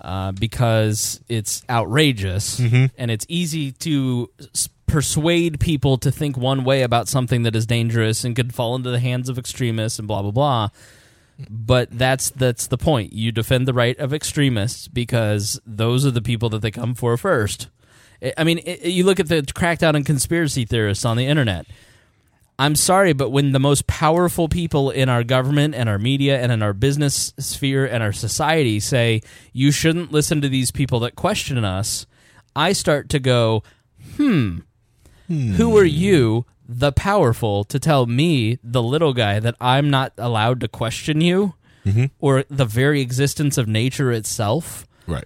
Uh, 0.00 0.30
because 0.30 1.20
it's 1.28 1.64
outrageous 1.68 2.60
and 2.96 3.10
it's 3.10 3.26
easy 3.28 3.72
to 3.72 4.30
s- 4.38 4.68
persuade 4.86 5.58
people 5.58 5.98
to 5.98 6.12
think 6.12 6.36
one 6.36 6.62
way 6.62 6.82
about 6.82 7.08
something 7.08 7.42
that 7.42 7.56
is 7.56 7.66
dangerous 7.66 8.22
and 8.22 8.36
could 8.36 8.54
fall 8.54 8.76
into 8.76 8.90
the 8.90 9.00
hands 9.00 9.28
of 9.28 9.36
extremists 9.38 9.98
and 9.98 10.06
blah 10.06 10.22
blah 10.22 10.30
blah. 10.30 10.68
But 11.48 11.96
that's 11.96 12.30
that's 12.30 12.66
the 12.66 12.78
point. 12.78 13.12
You 13.12 13.30
defend 13.30 13.68
the 13.68 13.74
right 13.74 13.96
of 13.98 14.12
extremists 14.12 14.88
because 14.88 15.60
those 15.64 16.04
are 16.04 16.10
the 16.10 16.22
people 16.22 16.48
that 16.50 16.62
they 16.62 16.70
come 16.70 16.94
for 16.94 17.16
first. 17.16 17.68
I- 18.36 18.42
mean, 18.44 18.60
i 18.66 18.78
you 18.82 19.04
look 19.04 19.20
at 19.20 19.28
the 19.28 19.42
crackdown 19.42 19.94
on 19.94 20.02
conspiracy 20.04 20.64
theorists 20.64 21.04
on 21.04 21.16
the 21.16 21.26
internet. 21.26 21.66
I'm 22.60 22.74
sorry, 22.74 23.12
but 23.12 23.30
when 23.30 23.52
the 23.52 23.60
most 23.60 23.86
powerful 23.86 24.48
people 24.48 24.90
in 24.90 25.08
our 25.08 25.22
government 25.22 25.76
and 25.76 25.88
our 25.88 25.98
media 25.98 26.40
and 26.40 26.50
in 26.50 26.60
our 26.60 26.72
business 26.72 27.32
sphere 27.38 27.86
and 27.86 28.02
our 28.02 28.12
society 28.12 28.80
say 28.80 29.22
you 29.52 29.70
shouldn't 29.70 30.10
listen 30.10 30.40
to 30.40 30.48
these 30.48 30.72
people 30.72 30.98
that 31.00 31.14
question 31.14 31.64
us, 31.64 32.04
I 32.56 32.72
start 32.72 33.08
to 33.10 33.20
go, 33.20 33.62
hmm, 34.16 34.58
who 35.28 35.76
are 35.78 35.84
you, 35.84 36.46
the 36.68 36.92
powerful, 36.92 37.64
to 37.64 37.78
tell 37.78 38.06
me, 38.06 38.58
the 38.62 38.82
little 38.82 39.14
guy, 39.14 39.40
that 39.40 39.54
I'm 39.60 39.88
not 39.88 40.12
allowed 40.18 40.60
to 40.60 40.68
question 40.68 41.20
you 41.20 41.54
mm-hmm. 41.84 42.06
or 42.18 42.44
the 42.48 42.66
very 42.66 43.00
existence 43.00 43.56
of 43.56 43.66
nature 43.66 44.12
itself? 44.12 44.86
Right. 45.06 45.24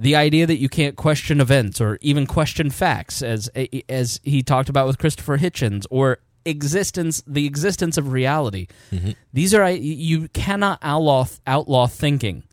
the 0.00 0.16
idea 0.16 0.46
that 0.46 0.56
you 0.56 0.68
can't 0.70 0.96
question 0.96 1.40
events 1.40 1.78
or 1.80 1.98
even 2.00 2.26
question 2.26 2.70
facts 2.70 3.22
as 3.22 3.50
as 3.88 4.18
he 4.22 4.42
talked 4.42 4.70
about 4.70 4.86
with 4.86 4.96
Christopher 4.96 5.36
Hitchens 5.36 5.84
or 5.90 6.18
existence 6.46 7.22
the 7.26 7.44
existence 7.44 7.98
of 7.98 8.12
reality. 8.12 8.66
Mm-hmm. 8.90 9.10
These 9.32 9.52
are 9.52 9.70
you 9.70 10.28
cannot 10.28 10.78
outlaw 10.80 11.26
outlaw 11.46 11.86
thinking. 11.86 12.44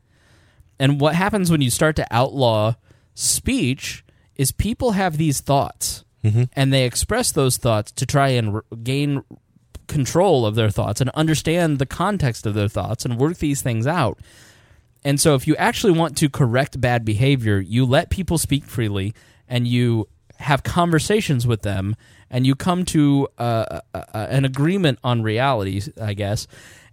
And 0.80 1.00
what 1.00 1.16
happens 1.16 1.50
when 1.50 1.62
you 1.62 1.72
start 1.72 1.96
to 1.96 2.08
outlaw 2.12 2.76
speech 3.14 4.04
is 4.36 4.52
people 4.52 4.92
have 4.92 5.18
these 5.18 5.40
thoughts 5.40 6.04
and 6.54 6.74
they 6.74 6.86
express 6.86 7.32
those 7.32 7.58
thoughts 7.58 7.92
to 7.94 8.06
try 8.06 8.30
and 8.30 8.56
r- 8.56 8.66
gain 8.84 9.24
control 9.88 10.46
of 10.46 10.56
their 10.56 10.70
thoughts 10.70 11.02
and 11.02 11.10
understand 11.12 11.80
the 11.80 11.86
context 11.86 12.46
of 12.46 12.54
their 12.54 12.68
thoughts 12.68 13.06
and 13.06 13.18
work 13.18 13.38
these 13.38 13.62
things 13.62 13.88
out. 13.88 14.20
And 15.04 15.20
so, 15.20 15.36
if 15.36 15.48
you 15.48 15.56
actually 15.56 15.94
want 15.94 16.18
to 16.18 16.30
correct 16.30 16.80
bad 16.82 17.06
behavior, 17.06 17.60
you 17.60 17.86
let 17.86 18.10
people 18.10 18.38
speak 18.38 18.66
freely 18.66 19.14
and 19.48 19.68
you 19.68 20.08
have 20.40 20.64
conversations 20.64 21.48
with 21.48 21.62
them 21.62 21.96
and 22.30 22.46
you 22.46 22.56
come 22.56 22.84
to 22.86 23.28
uh, 23.38 23.82
uh, 23.94 24.04
uh, 24.14 24.28
an 24.30 24.44
agreement 24.46 25.00
on 25.04 25.24
reality, 25.24 25.82
I 26.02 26.14
guess. 26.14 26.48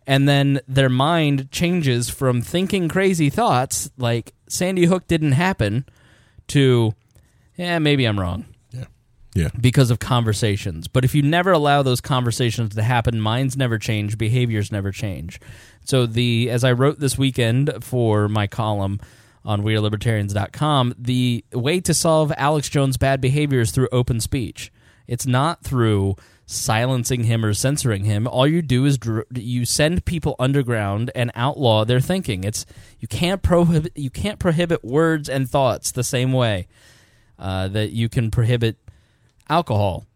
And 0.06 0.28
then 0.28 0.60
their 0.68 0.90
mind 0.90 1.50
changes 1.50 2.10
from 2.10 2.42
thinking 2.42 2.88
crazy 2.88 3.30
thoughts 3.30 3.90
like 3.96 4.34
Sandy 4.48 4.84
Hook 4.84 5.06
didn't 5.08 5.32
happen 5.32 5.86
to, 6.48 6.94
yeah, 7.56 7.78
maybe 7.78 8.04
I'm 8.04 8.20
wrong 8.20 8.44
Yeah. 9.34 9.48
Because 9.60 9.90
of 9.90 9.98
conversations. 9.98 10.86
But 10.86 11.04
if 11.04 11.14
you 11.14 11.22
never 11.22 11.50
allow 11.50 11.82
those 11.82 12.00
conversations 12.00 12.74
to 12.76 12.82
happen, 12.82 13.20
minds 13.20 13.56
never 13.56 13.78
change, 13.78 14.16
behaviors 14.16 14.70
never 14.70 14.92
change. 14.92 15.40
So 15.84 16.06
the 16.06 16.50
as 16.50 16.62
I 16.64 16.72
wrote 16.72 17.00
this 17.00 17.18
weekend 17.18 17.82
for 17.82 18.28
my 18.28 18.46
column 18.46 19.00
on 19.44 19.62
wearelibertarians.com, 19.62 20.94
the 20.96 21.44
way 21.52 21.80
to 21.80 21.92
solve 21.92 22.32
Alex 22.36 22.68
Jones' 22.68 22.96
bad 22.96 23.20
behavior 23.20 23.60
is 23.60 23.72
through 23.72 23.88
open 23.92 24.20
speech. 24.20 24.72
It's 25.06 25.26
not 25.26 25.62
through 25.62 26.16
silencing 26.46 27.24
him 27.24 27.44
or 27.44 27.54
censoring 27.54 28.04
him. 28.04 28.26
All 28.26 28.46
you 28.46 28.62
do 28.62 28.84
is 28.84 28.98
dr- 28.98 29.26
you 29.34 29.64
send 29.64 30.04
people 30.04 30.36
underground 30.38 31.10
and 31.14 31.30
outlaw 31.34 31.84
their 31.84 32.00
thinking. 32.00 32.44
It's 32.44 32.66
you 33.00 33.08
can't 33.08 33.42
prohibit 33.42 33.92
you 33.96 34.10
can't 34.10 34.38
prohibit 34.38 34.84
words 34.84 35.28
and 35.28 35.48
thoughts 35.48 35.90
the 35.92 36.04
same 36.04 36.32
way 36.32 36.66
uh, 37.38 37.68
that 37.68 37.90
you 37.90 38.08
can 38.08 38.30
prohibit 38.30 38.76
alcohol. 39.48 40.06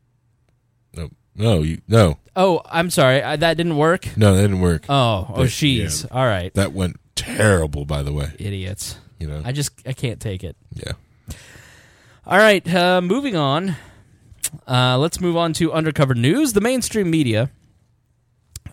No. 0.94 1.10
No. 1.34 1.62
You. 1.62 1.80
No. 1.88 2.18
Oh, 2.36 2.60
I'm 2.70 2.90
sorry, 2.90 3.22
I, 3.22 3.36
that 3.36 3.56
didn't 3.56 3.76
work. 3.76 4.16
No. 4.16 4.34
That 4.34 4.42
didn't 4.42 4.60
work. 4.60 4.84
Oh, 4.88 5.32
oh, 5.34 5.46
she's 5.46 6.02
yeah. 6.04 6.08
all 6.12 6.24
right, 6.24 6.54
That 6.54 6.72
went 6.72 6.96
terrible. 7.16 7.84
By 7.84 8.02
the 8.02 8.12
way. 8.12 8.30
idiots. 8.38 8.96
You 9.18 9.26
know. 9.26 9.42
I 9.44 9.50
just 9.52 9.72
I 9.86 9.92
can't 9.92 10.20
take 10.20 10.44
it. 10.44 10.56
yeah. 10.74 10.92
All 12.26 12.38
right, 12.38 12.66
uh, 12.72 13.00
moving 13.00 13.36
on. 13.36 13.74
Uh, 14.66 14.96
let's 14.98 15.20
move 15.20 15.36
on 15.36 15.52
to 15.54 15.72
undercover 15.72 16.14
news. 16.14 16.52
The 16.52 16.60
mainstream 16.60 17.10
media 17.10 17.50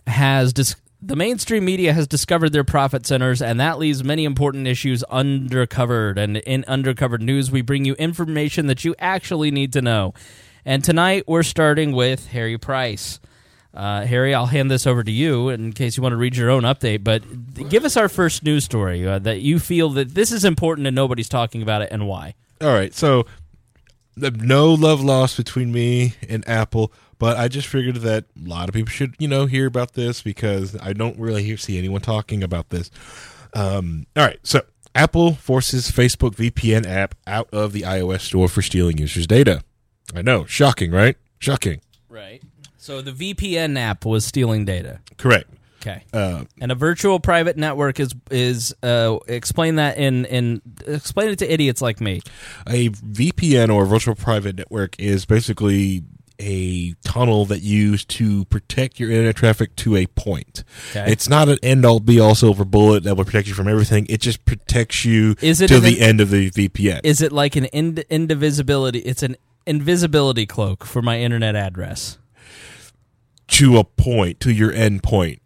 has 0.06 0.52
dis- 0.52 0.76
the 1.02 1.16
mainstream 1.16 1.64
media 1.64 1.92
has 1.92 2.06
discovered 2.06 2.50
their 2.50 2.64
profit 2.64 3.06
centers, 3.06 3.42
and 3.42 3.58
that 3.60 3.78
leaves 3.78 4.02
many 4.04 4.24
important 4.24 4.66
issues 4.66 5.02
undercovered. 5.10 6.16
And 6.18 6.36
in 6.38 6.64
undercover 6.68 7.18
news, 7.18 7.50
we 7.50 7.60
bring 7.62 7.84
you 7.84 7.94
information 7.94 8.66
that 8.68 8.84
you 8.84 8.94
actually 8.98 9.50
need 9.50 9.72
to 9.74 9.82
know. 9.82 10.14
And 10.66 10.82
tonight, 10.82 11.28
we're 11.28 11.44
starting 11.44 11.92
with 11.92 12.26
Harry 12.26 12.58
Price. 12.58 13.20
Uh, 13.72 14.04
Harry, 14.04 14.34
I'll 14.34 14.46
hand 14.46 14.68
this 14.68 14.84
over 14.84 15.04
to 15.04 15.12
you 15.12 15.48
in 15.48 15.72
case 15.72 15.96
you 15.96 16.02
want 16.02 16.12
to 16.14 16.16
read 16.16 16.36
your 16.36 16.50
own 16.50 16.64
update. 16.64 17.04
But 17.04 17.22
give 17.70 17.84
us 17.84 17.96
our 17.96 18.08
first 18.08 18.42
news 18.42 18.64
story 18.64 19.06
uh, 19.06 19.20
that 19.20 19.42
you 19.42 19.60
feel 19.60 19.90
that 19.90 20.16
this 20.16 20.32
is 20.32 20.44
important 20.44 20.88
and 20.88 20.96
nobody's 20.96 21.28
talking 21.28 21.62
about 21.62 21.82
it, 21.82 21.90
and 21.92 22.08
why. 22.08 22.34
All 22.60 22.72
right. 22.72 22.92
So, 22.92 23.26
no 24.16 24.74
love 24.74 25.04
lost 25.04 25.36
between 25.36 25.70
me 25.70 26.14
and 26.28 26.46
Apple, 26.48 26.92
but 27.20 27.36
I 27.36 27.46
just 27.46 27.68
figured 27.68 27.96
that 27.96 28.24
a 28.34 28.48
lot 28.48 28.68
of 28.68 28.74
people 28.74 28.90
should, 28.90 29.14
you 29.20 29.28
know, 29.28 29.46
hear 29.46 29.66
about 29.66 29.92
this 29.92 30.20
because 30.20 30.76
I 30.82 30.94
don't 30.94 31.16
really 31.16 31.44
hear, 31.44 31.56
see 31.56 31.78
anyone 31.78 32.00
talking 32.00 32.42
about 32.42 32.70
this. 32.70 32.90
Um, 33.54 34.08
all 34.16 34.24
right. 34.24 34.40
So, 34.42 34.62
Apple 34.96 35.34
forces 35.34 35.92
Facebook 35.92 36.34
VPN 36.34 36.88
app 36.88 37.14
out 37.24 37.48
of 37.52 37.72
the 37.72 37.82
iOS 37.82 38.22
store 38.22 38.48
for 38.48 38.62
stealing 38.62 38.98
users' 38.98 39.28
data. 39.28 39.62
I 40.14 40.22
know. 40.22 40.44
Shocking, 40.46 40.90
right? 40.90 41.16
Shocking. 41.38 41.80
Right. 42.08 42.42
So 42.78 43.02
the 43.02 43.12
VPN 43.12 43.78
app 43.78 44.04
was 44.04 44.24
stealing 44.24 44.64
data. 44.64 45.00
Correct. 45.18 45.50
Okay. 45.82 46.02
Uh, 46.12 46.44
And 46.60 46.72
a 46.72 46.74
virtual 46.74 47.20
private 47.20 47.56
network 47.56 48.00
is 48.00 48.12
is 48.30 48.74
uh, 48.82 49.18
explain 49.28 49.76
that 49.76 49.98
in 49.98 50.24
in 50.24 50.62
explain 50.86 51.30
it 51.30 51.38
to 51.40 51.52
idiots 51.52 51.80
like 51.82 52.00
me. 52.00 52.20
a 52.66 52.88
VPN 52.90 53.72
or 53.72 53.84
virtual 53.86 54.14
private 54.14 54.56
network 54.56 54.98
is 54.98 55.26
basically 55.26 56.02
a 56.38 56.92
tunnel 57.02 57.46
that 57.46 57.60
you 57.62 57.78
use 57.92 58.04
to 58.04 58.44
protect 58.46 59.00
your 59.00 59.10
internet 59.10 59.36
traffic 59.36 59.74
to 59.76 59.96
a 59.96 60.06
point. 60.08 60.64
Okay. 60.90 61.10
It's 61.10 61.28
not 61.30 61.48
an 61.48 61.58
end 61.62 61.86
all 61.86 61.98
be 61.98 62.20
all 62.20 62.34
silver 62.34 62.64
bullet 62.64 63.04
that 63.04 63.16
will 63.16 63.24
protect 63.24 63.48
you 63.48 63.54
from 63.54 63.68
everything. 63.68 64.06
It 64.10 64.20
just 64.20 64.44
protects 64.44 65.04
you 65.04 65.34
Is 65.40 65.60
it 65.62 65.70
an 65.70 65.82
the 65.82 65.96
in- 65.98 66.02
end 66.02 66.20
of 66.20 66.28
the 66.30 66.50
VPN. 66.50 67.00
Is 67.04 67.22
it 67.22 67.32
like 67.32 67.56
an 67.56 67.64
ind- 67.66 68.04
indivisibility? 68.10 68.98
It's 68.98 69.22
an 69.22 69.36
invisibility 69.66 70.46
cloak 70.46 70.84
for 70.84 71.02
my 71.02 71.20
internet 71.20 71.56
address. 71.56 72.18
to 73.48 73.78
a 73.78 73.84
point, 73.84 74.40
to 74.40 74.52
your 74.52 74.72
end. 74.72 75.00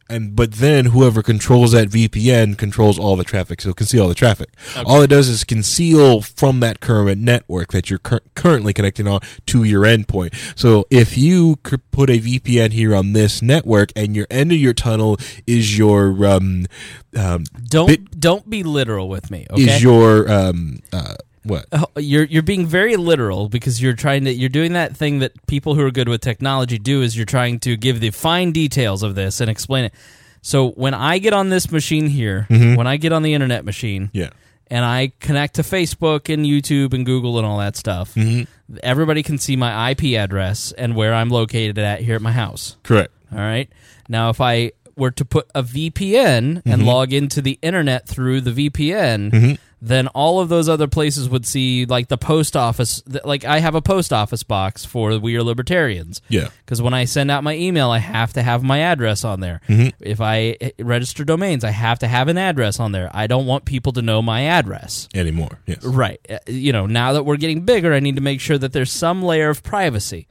And 0.09 0.35
but 0.35 0.53
then 0.55 0.87
whoever 0.87 1.23
controls 1.23 1.71
that 1.73 1.89
VPN 1.89 2.59
controls 2.59 2.99
all 2.99 3.15
the 3.15 3.23
traffic, 3.25 3.61
so 3.61 3.71
it 3.71 3.77
can 3.77 3.87
see 3.87 4.01
all 4.01 4.09
the 4.09 4.15
traffic. 4.15 4.49
All 4.85 5.03
it 5.03 5.07
does 5.07 5.29
is 5.29 5.45
conceal 5.45 6.21
from 6.21 6.59
that 6.61 6.81
current 6.81 7.21
network 7.21 7.71
that 7.73 7.91
you're 7.91 8.01
cur- 8.01 8.23
currently 8.35 8.73
connecting 8.73 9.07
on 9.07 9.21
to 9.47 9.63
your 9.63 9.83
endpoint. 9.83 10.35
So 10.59 10.87
if 10.91 11.17
you 11.17 11.57
put 11.57 12.11
a 12.11 12.19
VPN 12.19 12.73
here 12.73 12.95
on 12.95 13.13
this 13.13 13.41
network, 13.43 13.93
and 13.95 14.17
your 14.17 14.27
end 14.31 14.51
of 14.51 14.59
your 14.59 14.73
tunnel 14.75 15.17
is 15.47 15.79
your 15.79 16.27
um, 16.27 16.67
um, 17.15 17.45
Don't 17.69 17.87
bit- 17.87 18.19
don't 18.19 18.51
be 18.51 18.63
literal 18.65 19.09
with 19.09 19.31
me. 19.31 19.47
Okay. 19.51 19.63
is 19.63 19.83
your 19.83 20.29
um, 20.29 20.81
uh, 20.93 21.15
What? 21.45 21.67
Oh, 21.73 21.87
you're 21.97 22.25
you're 22.25 22.43
being 22.43 22.67
very 22.67 22.97
literal 22.97 23.49
because 23.49 23.81
you're 23.81 23.95
trying 23.95 24.25
to 24.25 24.33
you're 24.33 24.49
doing 24.51 24.75
that 24.75 24.97
thing 24.97 25.21
that 25.21 25.33
people 25.47 25.75
who 25.75 25.81
are 25.83 25.91
good 25.91 26.09
with 26.09 26.21
technology 26.21 26.79
do 26.79 27.01
is 27.03 27.17
you're 27.17 27.25
trying 27.27 27.59
to 27.61 27.77
give 27.77 28.01
the 28.01 28.11
fine 28.11 28.53
details 28.53 29.03
of 29.03 29.15
this 29.15 29.41
and 29.41 29.49
explain 29.51 29.85
it. 29.87 29.95
So 30.43 30.71
when 30.73 30.93
I 30.95 31.19
get 31.19 31.33
on 31.33 31.49
this 31.49 31.71
machine 31.71 32.07
here, 32.09 32.47
when 32.51 32.87
I 32.87 32.97
get 32.99 33.13
on 33.13 33.23
the 33.23 33.33
internet 33.35 33.65
machine, 33.65 34.07
Mm-hmm. 34.09 34.17
Yeah. 34.19 34.31
and 34.69 34.85
I 34.85 35.13
connect 35.21 35.55
to 35.57 35.63
Facebook 35.63 36.33
and 36.33 36.45
YouTube 36.47 36.93
and 36.95 37.05
Google 37.07 37.39
and 37.39 37.47
all 37.47 37.59
that 37.59 37.77
stuff, 37.77 38.15
Mm-hmm. 38.15 38.77
everybody 38.83 39.23
can 39.23 39.39
see 39.39 39.57
my 39.57 39.91
IP 39.93 40.17
address 40.19 40.73
and 40.73 40.95
where 40.97 41.13
I'm 41.15 41.29
located 41.31 41.79
at 41.79 42.01
here 42.01 42.17
at 42.17 42.23
my 42.23 42.33
house. 42.33 42.77
Correct. 42.83 43.13
All 43.33 43.39
right. 43.39 43.69
Now, 44.09 44.29
if 44.31 44.41
I 44.41 44.73
were 44.97 45.11
to 45.13 45.25
put 45.25 45.49
a 45.55 45.63
VPN 45.63 46.63
and 46.67 46.85
log 46.85 47.13
into 47.13 47.41
the 47.41 47.59
internet 47.63 48.07
through 48.09 48.41
the 48.43 48.71
VPN, 48.71 49.59
then 49.83 50.09
all 50.09 50.41
of 50.41 50.49
those 50.49 50.69
other 50.69 50.87
places 50.87 51.29
would 51.29 51.47
see, 51.47 51.87
like 51.87 52.09
the 52.09 52.19
post 52.19 52.57
office. 52.57 53.03
Like 53.25 53.45
I 53.45 53.61
have 53.61 53.75
a 53.75 53.81
post 53.81 54.13
office 54.13 54.43
box 54.43 54.85
for 54.85 55.19
We 55.19 55.37
Are 55.37 55.43
Libertarians. 55.43 56.21
Yeah. 56.29 56.49
Because 56.65 56.83
when 56.83 56.93
I 56.93 57.07
send 57.07 57.31
out 57.31 57.43
my 57.45 57.55
email, 57.57 57.91
I 57.91 57.99
have 57.99 58.33
to 58.35 58.43
have 58.43 58.63
my 58.63 58.81
address 58.81 59.25
on 59.25 59.41
there. 59.41 59.61
If 60.01 60.21
I 60.21 60.57
eh, 60.61 60.71
register 60.79 61.25
domains, 61.25 61.65
I 61.65 61.71
have 61.71 61.99
to 62.01 62.09
have 62.09 62.29
an 62.29 62.37
address 62.39 62.79
on 62.79 62.93
there. 62.93 63.11
I 63.15 63.27
don't 63.27 63.47
want 63.47 63.65
people 63.65 63.93
to 63.95 64.03
know 64.03 64.21
my 64.21 64.43
address. 64.43 65.09
Anymore. 65.15 65.61
Yes. 65.67 65.83
Right. 65.85 66.21
Uh, 66.29 66.39
You 66.47 66.73
know, 66.73 66.87
now 66.87 67.15
that 67.15 67.25
we're 67.25 67.37
getting 67.39 67.65
bigger, 67.65 67.95
I 67.95 68.01
need 68.01 68.17
to 68.17 68.23
make 68.23 68.41
sure 68.41 68.59
that 68.59 68.73
there's 68.73 68.93
some 68.93 69.23
layer 69.23 69.49
of 69.49 69.63
privacy. 69.63 70.27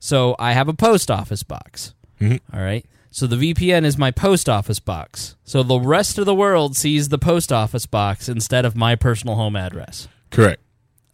So 0.00 0.34
I 0.38 0.52
have 0.52 0.68
a 0.68 0.74
post 0.74 1.10
office 1.10 1.42
box. 1.42 1.94
All 2.20 2.28
right. 2.52 2.84
So 3.14 3.26
the 3.26 3.36
VPN 3.36 3.84
is 3.84 3.98
my 3.98 4.10
post 4.10 4.48
office 4.48 4.80
box. 4.80 5.36
So 5.44 5.62
the 5.62 5.78
rest 5.78 6.16
of 6.16 6.24
the 6.24 6.34
world 6.34 6.76
sees 6.76 7.10
the 7.10 7.18
post 7.18 7.52
office 7.52 7.84
box 7.84 8.26
instead 8.26 8.64
of 8.64 8.74
my 8.74 8.96
personal 8.96 9.36
home 9.36 9.54
address. 9.54 10.08
Correct. 10.30 10.62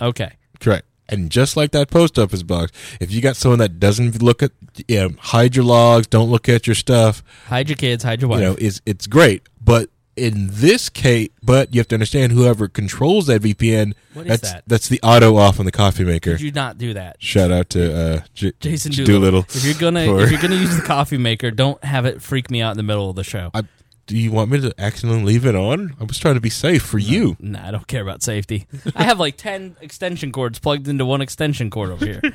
Okay. 0.01 0.37
Correct. 0.61 0.87
And 1.09 1.29
just 1.29 1.57
like 1.57 1.73
that 1.73 1.91
post 1.91 2.17
office 2.19 2.45
box, 2.45 2.71
if 3.01 3.11
you 3.11 3.21
got 3.21 3.35
someone 3.35 3.59
that 3.59 3.81
doesn't 3.81 4.23
look 4.23 4.45
at, 4.45 4.53
you 4.87 4.97
know, 5.01 5.11
hide 5.19 5.57
your 5.57 5.65
logs, 5.65 6.07
don't 6.07 6.31
look 6.31 6.49
at 6.49 6.67
your 6.69 6.75
stuff, 6.77 7.25
Hide 7.47 7.69
your 7.69 7.77
kids, 7.77 8.05
hide 8.05 8.21
your 8.21 8.31
wife. 8.31 8.41
you 8.41 8.47
know, 8.47 8.55
is 8.59 8.81
it's 8.87 9.07
great. 9.09 9.43
But 9.61 9.91
in 10.19 10.49
this 10.51 10.89
case, 10.89 11.29
but 11.43 11.73
you 11.75 11.81
have 11.81 11.89
to 11.89 11.95
understand 11.97 12.33
whoever 12.33 12.69
controls 12.69 13.27
that 13.29 13.43
VPN, 13.43 13.95
What 14.15 14.27
is 14.27 14.31
that's 14.41 14.53
that? 14.53 14.65
that's 14.67 14.89
the 14.89 15.01
auto 15.03 15.37
off 15.37 15.59
on 15.59 15.65
the 15.67 15.73
coffee 15.73 16.05
maker. 16.05 16.33
Did 16.33 16.41
you 16.43 16.53
not 16.53 16.77
do 16.79 16.95
that? 16.95 17.17
Shout 17.23 17.51
out 17.51 17.71
to 17.71 17.95
uh, 18.17 18.21
J- 18.35 18.53
Jason 18.61 18.93
Doolittle. 18.93 19.15
Doolittle. 19.43 19.45
If 19.57 19.65
you're 19.65 19.75
gonna 19.75 20.05
for- 20.07 20.21
if 20.23 20.31
you're 20.31 20.41
gonna 20.43 20.57
use 20.57 20.77
the 20.77 20.83
coffee 20.83 21.19
maker, 21.19 21.51
don't 21.51 21.83
have 21.85 22.05
it 22.07 22.21
freak 22.23 22.51
me 22.51 22.61
out 22.61 22.73
in 22.73 22.77
the 22.77 22.83
middle 22.83 23.09
of 23.11 23.17
the 23.17 23.25
show. 23.25 23.51
I, 23.55 23.63
do 24.07 24.17
you 24.17 24.33
want 24.33 24.51
me 24.51 24.59
to 24.63 24.75
accidentally 24.79 25.23
leave 25.25 25.45
it 25.45 25.55
on? 25.55 25.95
I 26.01 26.05
was 26.05 26.19
trying 26.19 26.35
to 26.37 26.41
be 26.41 26.49
safe 26.51 26.83
for 26.83 26.99
you. 26.99 27.37
Nah, 27.41 27.69
I 27.69 27.71
don't 27.71 27.87
care 27.87 28.01
about 28.03 28.23
safety. 28.23 28.67
I 28.97 29.05
have 29.05 29.21
like 29.21 29.37
ten 29.37 29.77
extension 29.83 30.33
cords 30.33 30.59
plugged 30.59 30.89
into 30.89 31.05
one 31.05 31.21
extension 31.21 31.69
cord 31.71 31.91
over 31.91 32.07
here. 32.07 32.21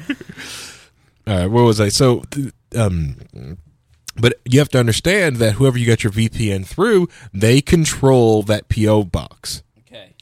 All 1.26 1.38
right, 1.38 1.48
where 1.48 1.64
was 1.64 1.80
I? 1.82 1.88
So, 1.90 2.20
th- 2.32 2.52
um, 2.76 3.16
but 4.16 4.40
you 4.46 4.60
have 4.60 4.70
to 4.70 4.80
understand 4.80 5.38
that 5.38 5.54
whoever 5.54 5.78
you 5.78 5.86
got 5.88 6.04
your 6.04 6.14
VPN 6.14 6.66
through, 6.66 7.08
they 7.34 7.62
control 7.62 8.44
that 8.44 8.70
PO 8.70 9.06
box, 9.06 9.64
Okay. 9.88 10.14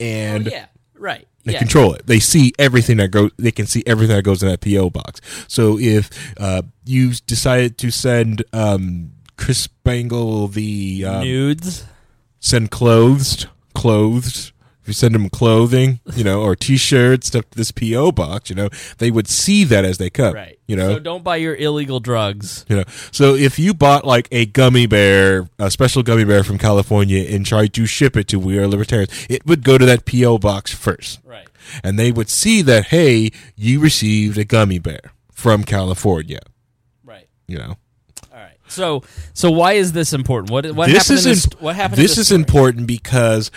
and 0.00 0.48
Oh, 0.48 0.50
yeah. 0.50 0.66
Right. 0.94 1.26
they 1.44 1.52
yeah. 1.54 1.58
control 1.58 1.94
it. 1.94 2.06
They 2.06 2.18
see 2.20 2.52
everything 2.58 2.98
that 2.98 3.08
goes. 3.08 3.30
They 3.38 3.52
can 3.52 3.66
see 3.66 3.82
everything 3.86 4.16
that 4.16 4.22
goes 4.24 4.42
in 4.42 4.48
that 4.48 4.60
PO 4.60 4.90
box. 4.90 5.20
So 5.48 5.78
if 5.78 6.10
uh, 6.38 6.62
you 6.84 7.12
decided 7.26 7.78
to 7.78 7.90
send 7.90 8.44
um, 8.52 9.12
Chris 9.36 9.58
Spangle 9.60 10.48
the 10.48 11.04
um, 11.06 11.20
nudes. 11.24 11.84
send 12.40 12.70
clothes, 12.70 13.46
clothes. 13.74 14.52
If 14.88 14.92
you 14.92 14.94
send 14.94 15.14
them 15.14 15.28
clothing, 15.28 16.00
you 16.16 16.24
know, 16.24 16.40
or 16.40 16.56
T-shirts, 16.56 17.26
stuff 17.26 17.44
to 17.50 17.58
this 17.58 17.70
PO 17.72 18.10
box, 18.12 18.48
you 18.48 18.56
know, 18.56 18.70
they 18.96 19.10
would 19.10 19.28
see 19.28 19.64
that 19.64 19.84
as 19.84 19.98
they 19.98 20.08
come, 20.08 20.32
Right. 20.32 20.58
You 20.66 20.76
know, 20.76 20.94
So 20.94 20.98
don't 20.98 21.22
buy 21.22 21.36
your 21.36 21.54
illegal 21.54 22.00
drugs. 22.00 22.64
you 22.70 22.76
know. 22.76 22.84
So 23.12 23.34
if 23.34 23.58
you 23.58 23.74
bought 23.74 24.06
like 24.06 24.28
a 24.32 24.46
gummy 24.46 24.86
bear, 24.86 25.50
a 25.58 25.70
special 25.70 26.02
gummy 26.02 26.24
bear 26.24 26.42
from 26.42 26.56
California, 26.56 27.22
and 27.28 27.44
tried 27.44 27.74
to 27.74 27.84
ship 27.84 28.16
it 28.16 28.28
to 28.28 28.38
We 28.38 28.56
Are 28.58 28.66
Libertarians, 28.66 29.10
it 29.28 29.44
would 29.44 29.62
go 29.62 29.76
to 29.76 29.84
that 29.84 30.06
PO 30.06 30.38
box 30.38 30.72
first, 30.72 31.20
Right. 31.22 31.46
and 31.84 31.98
they 31.98 32.10
would 32.10 32.30
see 32.30 32.62
that 32.62 32.86
hey, 32.86 33.30
you 33.56 33.80
received 33.80 34.38
a 34.38 34.44
gummy 34.44 34.78
bear 34.78 35.12
from 35.34 35.64
California, 35.64 36.40
Right. 37.04 37.28
you 37.46 37.58
know. 37.58 37.76
All 38.32 38.38
right. 38.40 38.56
So 38.68 39.02
so 39.34 39.50
why 39.50 39.74
is 39.74 39.92
this 39.92 40.12
important? 40.14 40.50
What 40.50 40.64
what 40.72 40.88
this 40.88 41.08
happened 41.08 41.18
is 41.18 41.26
in 41.26 41.30
this, 41.32 41.44
imp- 41.44 41.60
what 41.60 41.76
happened 41.76 41.98
This 41.98 42.12
this 42.12 42.18
is 42.18 42.26
story? 42.28 42.40
important 42.40 42.86
because 42.86 43.50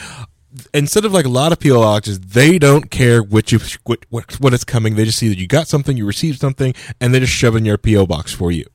instead 0.74 1.06
of 1.06 1.14
like 1.14 1.26
a 1.26 1.30
lot 1.30 1.52
of 1.52 1.60
PO 1.60 1.82
boxes, 1.82 2.20
they 2.20 2.60
don't 2.60 2.90
care 2.92 3.22
what 3.22 3.52
you 3.52 3.60
what, 3.84 4.06
what 4.10 4.40
what 4.40 4.54
is 4.54 4.64
coming. 4.64 4.96
They 4.96 5.06
just 5.06 5.18
see 5.18 5.30
that 5.30 5.38
you 5.38 5.48
got 5.48 5.68
something, 5.68 5.98
you 5.98 6.06
received 6.06 6.40
something, 6.40 6.74
and 7.00 7.14
they 7.14 7.20
just 7.20 7.34
shove 7.34 7.56
in 7.56 7.66
your 7.66 7.78
PO 7.78 8.06
box 8.06 8.34
for 8.34 8.52
you. 8.52 8.66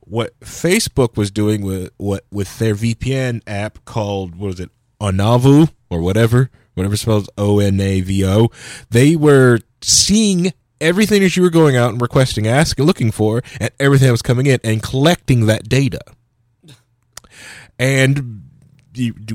What 0.00 0.38
Facebook 0.40 1.16
was 1.16 1.30
doing 1.30 1.62
with 1.62 1.92
what 1.96 2.24
with 2.30 2.58
their 2.58 2.74
VPN 2.74 3.42
app 3.46 3.84
called 3.84 4.36
what 4.36 4.54
is 4.54 4.60
it 4.60 4.70
Onavu 5.00 5.70
or 5.90 6.00
whatever 6.00 6.50
whatever 6.76 6.96
spells 6.96 7.28
O 7.36 7.58
N 7.58 7.80
A 7.80 8.00
V 8.02 8.24
O, 8.24 8.48
they 8.90 9.16
were 9.16 9.58
seeing 9.82 10.52
everything 10.80 11.22
that 11.22 11.36
you 11.36 11.42
were 11.42 11.50
going 11.50 11.76
out 11.76 11.90
and 11.90 12.00
requesting, 12.00 12.46
asking, 12.46 12.84
looking 12.84 13.10
for, 13.10 13.42
and 13.58 13.70
everything 13.80 14.06
that 14.06 14.12
was 14.12 14.22
coming 14.22 14.46
in, 14.46 14.60
and 14.62 14.82
collecting 14.82 15.46
that 15.46 15.68
data. 15.68 16.00
And 17.78 18.45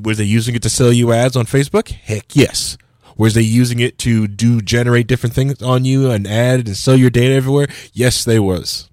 was 0.03 0.17
they 0.17 0.23
using 0.23 0.55
it 0.55 0.61
to 0.63 0.69
sell 0.69 0.91
you 0.91 1.11
ads 1.11 1.35
on 1.35 1.45
Facebook? 1.45 1.89
Heck 1.89 2.35
yes. 2.35 2.77
Was 3.17 3.33
they 3.33 3.41
using 3.41 3.79
it 3.79 3.97
to 3.99 4.27
do 4.27 4.61
generate 4.61 5.07
different 5.07 5.35
things 5.35 5.61
on 5.61 5.85
you 5.85 6.09
and 6.09 6.25
ad 6.27 6.67
and 6.67 6.77
sell 6.77 6.95
your 6.95 7.09
data 7.09 7.33
everywhere? 7.33 7.67
Yes, 7.93 8.23
they 8.23 8.39
was. 8.39 8.90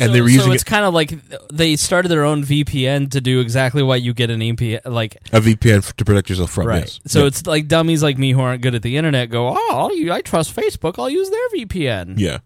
And 0.00 0.12
they 0.12 0.20
were 0.20 0.28
using. 0.28 0.46
so 0.46 0.52
it's 0.52 0.62
it, 0.62 0.66
kind 0.66 0.84
of 0.84 0.92
like 0.92 1.14
they 1.52 1.76
started 1.76 2.08
their 2.08 2.24
own 2.24 2.42
VPN 2.42 3.10
to 3.12 3.20
do 3.20 3.40
exactly 3.40 3.82
what 3.82 4.02
you 4.02 4.12
get 4.12 4.30
an 4.30 4.42
EP 4.42 4.84
like 4.84 5.16
a 5.32 5.40
VPN 5.40 5.94
to 5.94 6.04
protect 6.04 6.28
yourself 6.28 6.50
from. 6.50 6.66
right. 6.66 6.80
Yes. 6.80 7.00
So 7.06 7.20
yeah. 7.20 7.26
it's 7.26 7.46
like 7.46 7.68
dummies 7.68 8.02
like 8.02 8.18
me 8.18 8.32
who 8.32 8.40
aren't 8.40 8.62
good 8.62 8.74
at 8.74 8.82
the 8.82 8.96
internet 8.96 9.30
go, 9.30 9.54
"Oh, 9.56 9.90
I 10.10 10.20
trust 10.22 10.54
Facebook. 10.54 10.98
I'll 10.98 11.10
use 11.10 11.30
their 11.30 11.48
VPN." 11.50 12.18
Yeah, 12.18 12.38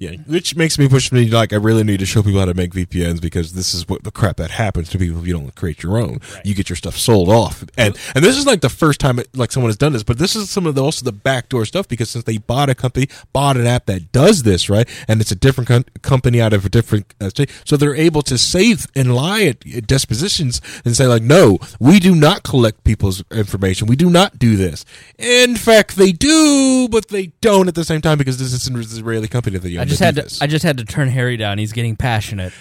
yeah. 0.00 0.16
Which 0.26 0.56
makes 0.56 0.78
me 0.78 0.88
push 0.88 1.12
me 1.12 1.28
like 1.28 1.52
I 1.52 1.56
really 1.56 1.84
need 1.84 2.00
to 2.00 2.06
show 2.06 2.22
people 2.22 2.40
how 2.40 2.46
to 2.46 2.54
make 2.54 2.72
VPNs 2.72 3.20
because 3.20 3.52
this 3.52 3.72
is 3.72 3.88
what 3.88 4.02
the 4.02 4.10
crap 4.10 4.36
that 4.38 4.50
happens 4.50 4.88
to 4.90 4.98
people 4.98 5.20
if 5.20 5.26
you 5.26 5.32
don't 5.32 5.54
create 5.54 5.82
your 5.82 5.98
own. 5.98 6.20
You 6.44 6.54
get 6.54 6.68
your 6.68 6.76
stuff 6.76 6.96
sold 6.96 7.28
off, 7.28 7.64
and 7.76 7.96
and 8.14 8.24
this 8.24 8.36
is 8.36 8.46
like 8.46 8.62
the 8.62 8.68
first 8.68 8.98
time 9.00 9.20
it, 9.20 9.28
like 9.36 9.52
someone 9.52 9.68
has 9.68 9.76
done 9.76 9.92
this. 9.92 10.02
But 10.02 10.18
this 10.18 10.34
is 10.34 10.50
some 10.50 10.66
of 10.66 10.74
the 10.74 10.82
also 10.82 11.04
the 11.04 11.12
backdoor 11.12 11.66
stuff 11.66 11.86
because 11.86 12.10
since 12.10 12.24
they 12.24 12.38
bought 12.38 12.68
a 12.68 12.74
company, 12.74 13.08
bought 13.32 13.56
an 13.56 13.66
app 13.66 13.86
that 13.86 14.10
does 14.10 14.42
this 14.42 14.68
right, 14.68 14.88
and 15.06 15.20
it's 15.20 15.30
a 15.30 15.36
different 15.36 15.68
com- 15.68 15.84
company 16.02 16.40
out 16.40 16.52
of 16.52 16.64
a 16.64 16.68
different 16.68 16.95
uh, 17.20 17.28
state, 17.28 17.50
so 17.64 17.76
they're 17.76 17.94
able 17.94 18.22
to 18.22 18.38
save 18.38 18.86
and 18.94 19.14
lie 19.14 19.42
at, 19.44 19.66
at 19.66 19.86
dispositions 19.86 20.60
and 20.84 20.96
say 20.96 21.06
like, 21.06 21.22
no, 21.22 21.58
we 21.80 21.98
do 21.98 22.14
not 22.14 22.42
collect 22.42 22.84
people's 22.84 23.22
information. 23.30 23.86
We 23.86 23.96
do 23.96 24.10
not 24.10 24.38
do 24.38 24.56
this. 24.56 24.84
In 25.18 25.56
fact, 25.56 25.96
they 25.96 26.12
do, 26.12 26.88
but 26.90 27.08
they 27.08 27.28
don't 27.40 27.68
at 27.68 27.74
the 27.74 27.84
same 27.84 28.00
time 28.00 28.18
because 28.18 28.38
this 28.38 28.52
is 28.52 28.66
an 28.66 28.76
Israeli 28.76 29.28
company 29.28 29.58
that 29.58 29.68
you 29.68 29.80
I 29.80 29.84
just 29.84 30.00
had 30.00 30.16
to 30.16 30.38
I 30.40 30.46
just 30.46 30.64
had 30.64 30.78
to 30.78 30.84
turn 30.84 31.08
Harry 31.08 31.36
down. 31.36 31.58
He's 31.58 31.72
getting 31.72 31.96
passionate. 31.96 32.52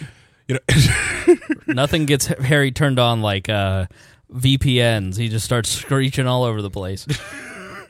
you 0.47 0.55
know, 0.55 1.35
Nothing 1.67 2.05
gets 2.05 2.27
Harry 2.27 2.71
turned 2.71 2.99
on 2.99 3.21
like 3.21 3.49
uh, 3.49 3.87
VPNs. 4.33 5.17
He 5.17 5.29
just 5.29 5.45
starts 5.45 5.69
screeching 5.69 6.27
all 6.27 6.43
over 6.43 6.61
the 6.61 6.69
place. 6.69 7.07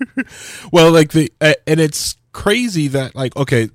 well, 0.72 0.92
like 0.92 1.12
the 1.12 1.32
uh, 1.42 1.54
and 1.68 1.80
it's 1.80 2.16
crazy 2.32 2.88
that 2.90 3.16
like 3.16 3.36
okay, 3.36 3.70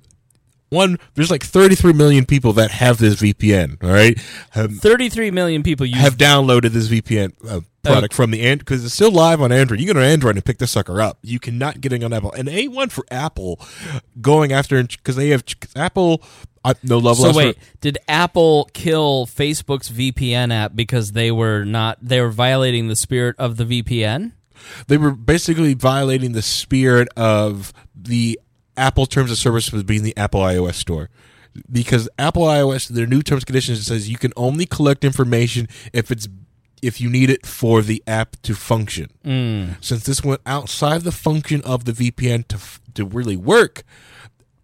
one 0.71 0.97
there's 1.13 1.29
like 1.29 1.43
33 1.43 1.93
million 1.93 2.25
people 2.25 2.53
that 2.53 2.71
have 2.71 2.97
this 2.97 3.15
VPN. 3.21 3.83
All 3.83 3.91
right, 3.91 4.19
um, 4.55 4.69
33 4.69 5.29
million 5.29 5.63
people 5.63 5.85
use 5.85 5.97
have 5.97 6.17
downloaded 6.17 6.69
this 6.71 6.87
VPN 6.87 7.33
uh, 7.47 7.59
product 7.83 8.13
from 8.13 8.31
the 8.31 8.41
Android 8.41 8.59
because 8.59 8.85
it's 8.85 8.93
still 8.93 9.11
live 9.11 9.41
on 9.41 9.51
Android. 9.51 9.79
You 9.79 9.85
can 9.85 9.95
go 9.95 10.01
to 10.01 10.05
Android 10.05 10.35
and 10.35 10.45
pick 10.45 10.57
this 10.57 10.71
sucker 10.71 11.01
up. 11.01 11.19
You 11.21 11.39
cannot 11.39 11.81
get 11.81 11.93
it 11.93 12.03
on 12.03 12.13
Apple. 12.13 12.31
And 12.31 12.47
a 12.49 12.67
one 12.69 12.89
for 12.89 13.05
Apple 13.11 13.59
going 14.21 14.51
after 14.51 14.81
because 14.81 15.15
they 15.15 15.29
have 15.29 15.43
Apple. 15.75 16.23
Uh, 16.63 16.75
no 16.83 16.99
love 16.99 17.17
So 17.17 17.33
wait, 17.33 17.57
for- 17.57 17.61
did 17.81 17.97
Apple 18.07 18.69
kill 18.73 19.25
Facebook's 19.25 19.89
VPN 19.89 20.53
app 20.53 20.75
because 20.75 21.11
they 21.11 21.31
were 21.31 21.65
not 21.65 21.97
they 22.01 22.21
were 22.21 22.29
violating 22.29 22.87
the 22.87 22.95
spirit 22.95 23.35
of 23.37 23.57
the 23.57 23.65
VPN? 23.65 24.31
they 24.87 24.97
were 24.97 25.11
basically 25.11 25.73
violating 25.73 26.33
the 26.33 26.41
spirit 26.41 27.07
of 27.17 27.73
the 27.95 28.39
Apple 28.81 29.05
terms 29.05 29.29
of 29.31 29.37
service 29.37 29.71
with 29.71 29.85
being 29.85 30.03
the 30.03 30.15
Apple 30.17 30.41
iOS 30.41 30.73
store. 30.75 31.09
Because 31.71 32.09
Apple 32.17 32.43
iOS, 32.43 32.87
their 32.87 33.05
new 33.05 33.21
terms 33.21 33.41
and 33.41 33.45
conditions 33.45 33.85
says 33.85 34.09
you 34.09 34.17
can 34.17 34.31
only 34.35 34.65
collect 34.65 35.03
information 35.03 35.67
if 35.93 36.09
it's 36.11 36.27
if 36.81 36.99
you 36.99 37.09
need 37.11 37.29
it 37.29 37.45
for 37.45 37.83
the 37.83 38.01
app 38.07 38.35
to 38.41 38.55
function. 38.55 39.07
Mm. 39.23 39.75
Since 39.83 40.05
this 40.05 40.23
went 40.23 40.41
outside 40.47 41.01
the 41.01 41.11
function 41.11 41.61
of 41.61 41.85
the 41.85 41.91
VPN 41.91 42.47
to 42.47 42.57
to 42.95 43.05
really 43.05 43.37
work, 43.37 43.83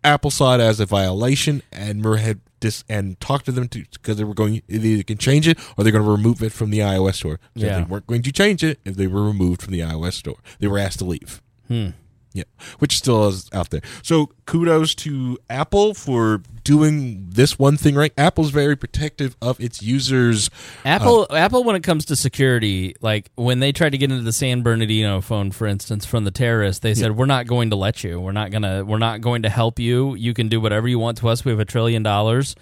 Apple 0.03 0.31
saw 0.31 0.55
it 0.55 0.61
as 0.61 0.79
a 0.79 0.85
violation 0.85 1.61
and 1.71 2.03
had 2.17 2.39
dis- 2.59 2.83
and 2.89 3.19
talked 3.19 3.45
to 3.45 3.51
them 3.51 3.67
to 3.67 3.83
because 3.91 4.17
they 4.17 4.23
were 4.23 4.33
going 4.33 4.61
they 4.67 4.77
either 4.77 5.03
can 5.03 5.17
change 5.17 5.47
it 5.47 5.59
or 5.77 5.83
they're 5.83 5.91
going 5.93 6.03
to 6.05 6.09
remove 6.09 6.41
it 6.41 6.51
from 6.53 6.69
the 6.71 6.79
iOS 6.79 7.15
store. 7.15 7.39
So 7.57 7.65
Yeah. 7.65 7.77
they 7.79 7.83
weren't 7.83 8.07
going 8.07 8.21
to 8.23 8.31
change 8.31 8.63
it 8.63 8.79
if 8.85 8.95
they 8.95 9.07
were 9.07 9.23
removed 9.23 9.61
from 9.61 9.73
the 9.73 9.81
iOS 9.81 10.13
store. 10.13 10.37
They 10.59 10.67
were 10.67 10.79
asked 10.79 10.99
to 10.99 11.05
leave. 11.05 11.41
You 11.69 11.93
Yeah, 12.37 12.43
which 12.77 12.95
still 12.97 13.27
is 13.29 13.49
out 13.51 13.71
there. 13.71 13.81
So 14.03 14.29
kudos 14.45 14.93
to 14.95 15.39
Apple 15.49 15.95
for 15.95 16.43
doing 16.63 17.25
this 17.29 17.57
one 17.57 17.77
thing 17.77 17.95
right. 17.95 18.13
Apple's 18.15 18.51
very 18.51 18.75
protective 18.75 19.35
of 19.41 19.59
its 19.59 19.81
users. 19.81 20.51
Apple, 20.85 21.25
Apple, 21.31 21.63
when 21.63 21.75
it 21.75 21.81
comes 21.81 22.05
to 22.05 22.15
security, 22.15 22.95
like 23.01 23.31
when 23.35 23.59
they 23.59 23.71
tried 23.71 23.93
to 23.93 23.97
get 23.97 24.11
into 24.11 24.23
the 24.23 24.31
San 24.31 24.61
Bernardino 24.61 25.19
phone, 25.21 25.49
for 25.49 25.65
instance, 25.65 26.05
from 26.05 26.25
the 26.25 26.31
terrorists, 26.31 26.81
they 26.81 26.93
said, 26.93 27.17
"We're 27.17 27.25
not 27.25 27.47
going 27.47 27.71
to 27.71 27.75
let 27.75 28.03
you. 28.03 28.19
We're 28.19 28.33
not 28.33 28.51
gonna. 28.51 28.85
We're 28.85 28.99
not 28.99 29.21
going 29.21 29.41
to 29.41 29.49
help 29.49 29.79
you. 29.79 30.13
You 30.13 30.35
can 30.35 30.47
do 30.47 30.61
whatever 30.61 30.87
you 30.87 30.99
want 30.99 31.17
to 31.19 31.29
us. 31.29 31.43
We 31.43 31.51
have 31.51 31.59
a 31.59 31.65
trillion 31.65 32.03
dollars, 32.03 32.55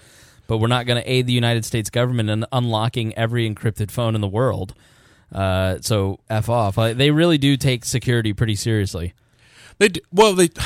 but 0.48 0.60
we're 0.60 0.68
not 0.68 0.86
going 0.86 1.04
to 1.04 1.12
aid 1.12 1.28
the 1.28 1.34
United 1.34 1.66
States 1.66 1.90
government 1.90 2.30
in 2.30 2.46
unlocking 2.54 3.14
every 3.16 3.50
encrypted 3.50 3.92
phone 3.92 4.16
in 4.16 4.22
the 4.22 4.28
world." 4.30 4.74
Uh, 5.34 5.80
so 5.82 6.20
f 6.30 6.48
off. 6.50 6.78
Like, 6.78 6.98
they 6.98 7.12
really 7.12 7.38
do 7.38 7.58
take 7.58 7.84
security 7.84 8.32
pretty 8.32 8.56
seriously. 8.56 9.14
They 9.78 9.90
do, 9.90 10.02
well, 10.12 10.34
they. 10.34 10.50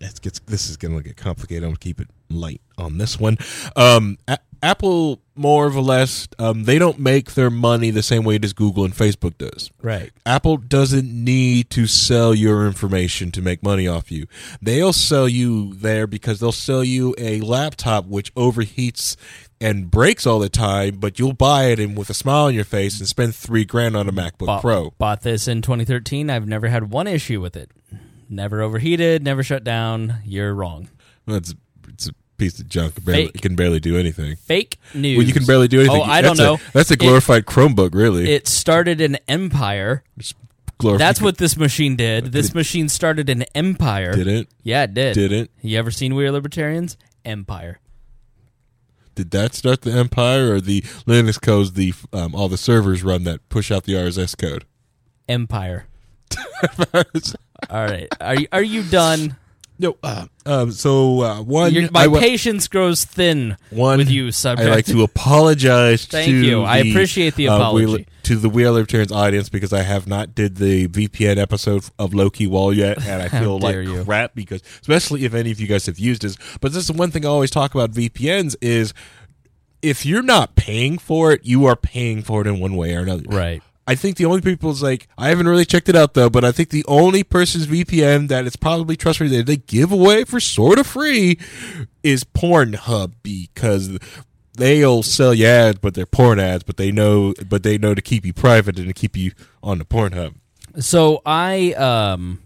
It 0.00 0.20
gets 0.22 0.40
this 0.40 0.70
is 0.70 0.78
going 0.78 0.96
to 0.96 1.02
get 1.02 1.16
complicated. 1.16 1.62
I'm 1.64 1.68
going 1.70 1.76
to 1.76 1.80
keep 1.80 2.00
it 2.00 2.08
light 2.30 2.62
on 2.78 2.96
this 2.96 3.20
one. 3.20 3.36
Um, 3.76 4.16
A- 4.26 4.38
Apple, 4.62 5.20
more 5.34 5.66
or 5.66 5.70
less, 5.82 6.26
um, 6.38 6.64
they 6.64 6.78
don't 6.78 6.98
make 6.98 7.32
their 7.34 7.50
money 7.50 7.90
the 7.90 8.02
same 8.02 8.24
way 8.24 8.38
as 8.42 8.52
Google 8.52 8.84
and 8.84 8.94
Facebook 8.94 9.36
does. 9.36 9.70
Right. 9.82 10.10
Apple 10.24 10.56
doesn't 10.56 11.12
need 11.12 11.68
to 11.70 11.86
sell 11.86 12.34
your 12.34 12.66
information 12.66 13.32
to 13.32 13.42
make 13.42 13.62
money 13.62 13.86
off 13.86 14.10
you. 14.10 14.26
They'll 14.62 14.92
sell 14.94 15.28
you 15.28 15.74
there 15.74 16.06
because 16.06 16.40
they'll 16.40 16.52
sell 16.52 16.82
you 16.82 17.14
a 17.18 17.40
laptop 17.40 18.06
which 18.06 18.32
overheats 18.34 19.16
and 19.60 19.90
breaks 19.90 20.26
all 20.26 20.38
the 20.38 20.48
time, 20.48 20.96
but 20.96 21.18
you'll 21.18 21.32
buy 21.34 21.64
it 21.66 21.78
and 21.78 21.96
with 21.98 22.08
a 22.08 22.14
smile 22.14 22.46
on 22.46 22.54
your 22.54 22.64
face 22.64 22.98
and 22.98 23.08
spend 23.08 23.34
three 23.34 23.64
grand 23.64 23.96
on 23.96 24.08
a 24.08 24.12
MacBook 24.12 24.46
Bought, 24.46 24.62
Pro. 24.62 24.90
bought 24.92 25.22
this 25.22 25.46
in 25.46 25.60
2013. 25.60 26.30
I've 26.30 26.48
never 26.48 26.68
had 26.68 26.90
one 26.90 27.06
issue 27.06 27.40
with 27.40 27.56
it. 27.56 27.70
Never 28.32 28.62
overheated. 28.62 29.22
Never 29.22 29.42
shut 29.42 29.62
down. 29.62 30.20
You're 30.24 30.54
wrong. 30.54 30.88
It's 31.26 31.54
it's 31.88 32.08
a 32.08 32.12
piece 32.38 32.58
of 32.58 32.66
junk. 32.68 32.96
It 32.96 33.04
barely, 33.04 33.26
Fake. 33.26 33.34
it 33.36 33.42
can 33.42 33.54
barely 33.56 33.78
do 33.78 33.98
anything. 33.98 34.36
Fake 34.36 34.78
news. 34.94 35.18
Well, 35.18 35.26
you 35.26 35.34
can 35.34 35.44
barely 35.44 35.68
do 35.68 35.80
anything. 35.80 36.00
Oh, 36.00 36.02
I 36.04 36.22
don't 36.22 36.36
That's 36.38 36.40
a- 36.40 36.42
know. 36.42 36.58
that's 36.72 36.90
a 36.90 36.96
glorified 36.96 37.44
Chromebook, 37.44 37.94
really. 37.94 38.30
It 38.32 38.48
started 38.48 39.00
an 39.02 39.18
empire. 39.28 40.02
Glorified- 40.78 41.00
That's 41.06 41.20
what 41.20 41.36
this 41.36 41.56
machine 41.58 41.94
did. 41.94 42.32
This 42.32 42.54
machine 42.54 42.88
started 42.88 43.28
an 43.28 43.42
empire. 43.54 44.12
did 44.14 44.26
it. 44.26 44.48
Yeah, 44.64 44.84
it 44.84 44.94
did. 44.94 45.14
Did 45.14 45.30
it? 45.30 45.50
You 45.60 45.78
ever 45.78 45.90
seen 45.90 46.14
We 46.14 46.26
Are 46.26 46.32
Libertarians? 46.32 46.96
Empire. 47.24 47.78
Did 49.14 49.30
that 49.32 49.54
start 49.54 49.82
the 49.82 49.92
empire, 49.92 50.54
or 50.54 50.60
the 50.62 50.80
Linux 51.06 51.38
codes? 51.40 51.74
The 51.74 51.92
um, 52.14 52.34
all 52.34 52.48
the 52.48 52.56
servers 52.56 53.04
run 53.04 53.24
that 53.24 53.46
push 53.50 53.70
out 53.70 53.84
the 53.84 53.92
RSS 53.92 54.36
code. 54.38 54.64
Empire. 55.28 55.86
All 57.70 57.84
right. 57.86 58.08
Are 58.20 58.34
you 58.34 58.46
are 58.52 58.62
you 58.62 58.82
done? 58.82 59.36
No. 59.78 59.96
Uh, 60.02 60.26
um, 60.46 60.70
so 60.70 61.22
uh, 61.22 61.42
one, 61.42 61.72
Your, 61.72 61.90
my 61.90 62.04
I 62.04 62.06
wa- 62.06 62.20
patience 62.20 62.68
grows 62.68 63.04
thin 63.04 63.56
one 63.70 63.98
with 63.98 64.10
you, 64.10 64.30
subject. 64.30 64.68
I 64.68 64.72
like 64.74 64.86
to 64.86 65.02
apologize. 65.02 66.06
Thank 66.06 66.26
to 66.28 66.36
you. 66.44 66.62
I 66.62 66.78
appreciate 66.78 67.34
the 67.34 67.48
uh, 67.48 67.56
apology. 67.56 67.86
we- 67.86 68.06
to 68.24 68.36
the 68.36 68.48
We 68.48 68.64
Are 68.64 68.70
Libertarians 68.70 69.10
audience 69.10 69.48
because 69.48 69.72
I 69.72 69.82
have 69.82 70.06
not 70.06 70.32
did 70.36 70.56
the 70.56 70.86
VPN 70.86 71.38
episode 71.38 71.84
of 71.98 72.14
Loki 72.14 72.46
Wall 72.46 72.72
yet, 72.72 73.04
and 73.04 73.20
I 73.20 73.28
feel 73.40 73.58
like 73.58 73.74
you. 73.74 74.04
crap 74.04 74.36
because, 74.36 74.62
especially 74.80 75.24
if 75.24 75.34
any 75.34 75.50
of 75.50 75.58
you 75.60 75.66
guys 75.66 75.86
have 75.86 75.98
used 75.98 76.22
this. 76.22 76.36
But 76.60 76.72
this 76.72 76.84
is 76.88 76.92
one 76.92 77.10
thing 77.10 77.24
I 77.24 77.28
always 77.28 77.50
talk 77.50 77.74
about 77.74 77.90
VPNs 77.90 78.54
is 78.60 78.94
if 79.82 80.06
you're 80.06 80.22
not 80.22 80.54
paying 80.54 80.98
for 80.98 81.32
it, 81.32 81.40
you 81.44 81.66
are 81.66 81.74
paying 81.74 82.22
for 82.22 82.42
it 82.42 82.46
in 82.46 82.60
one 82.60 82.76
way 82.76 82.94
or 82.94 83.00
another. 83.00 83.24
Right. 83.26 83.60
I 83.86 83.94
think 83.94 84.16
the 84.16 84.26
only 84.26 84.40
people's 84.40 84.82
like 84.82 85.08
I 85.18 85.28
haven't 85.28 85.48
really 85.48 85.64
checked 85.64 85.88
it 85.88 85.96
out 85.96 86.14
though, 86.14 86.30
but 86.30 86.44
I 86.44 86.52
think 86.52 86.70
the 86.70 86.84
only 86.86 87.24
person's 87.24 87.66
VPN 87.66 88.28
that 88.28 88.46
it's 88.46 88.56
probably 88.56 88.96
trustworthy 88.96 89.38
that 89.38 89.46
they 89.46 89.56
give 89.56 89.90
away 89.90 90.24
for 90.24 90.38
sort 90.40 90.78
of 90.78 90.86
free 90.86 91.38
is 92.02 92.22
Pornhub 92.24 93.14
because 93.22 93.98
they'll 94.56 95.02
sell 95.02 95.34
you 95.34 95.46
ads, 95.46 95.78
but 95.78 95.94
they're 95.94 96.06
porn 96.06 96.38
ads, 96.38 96.62
but 96.62 96.76
they 96.76 96.92
know 96.92 97.34
but 97.48 97.62
they 97.64 97.78
know 97.78 97.94
to 97.94 98.02
keep 98.02 98.24
you 98.24 98.32
private 98.32 98.78
and 98.78 98.86
to 98.86 98.94
keep 98.94 99.16
you 99.16 99.32
on 99.62 99.78
the 99.78 99.84
Pornhub. 99.84 100.34
So 100.78 101.20
I 101.26 101.72
um 101.72 102.40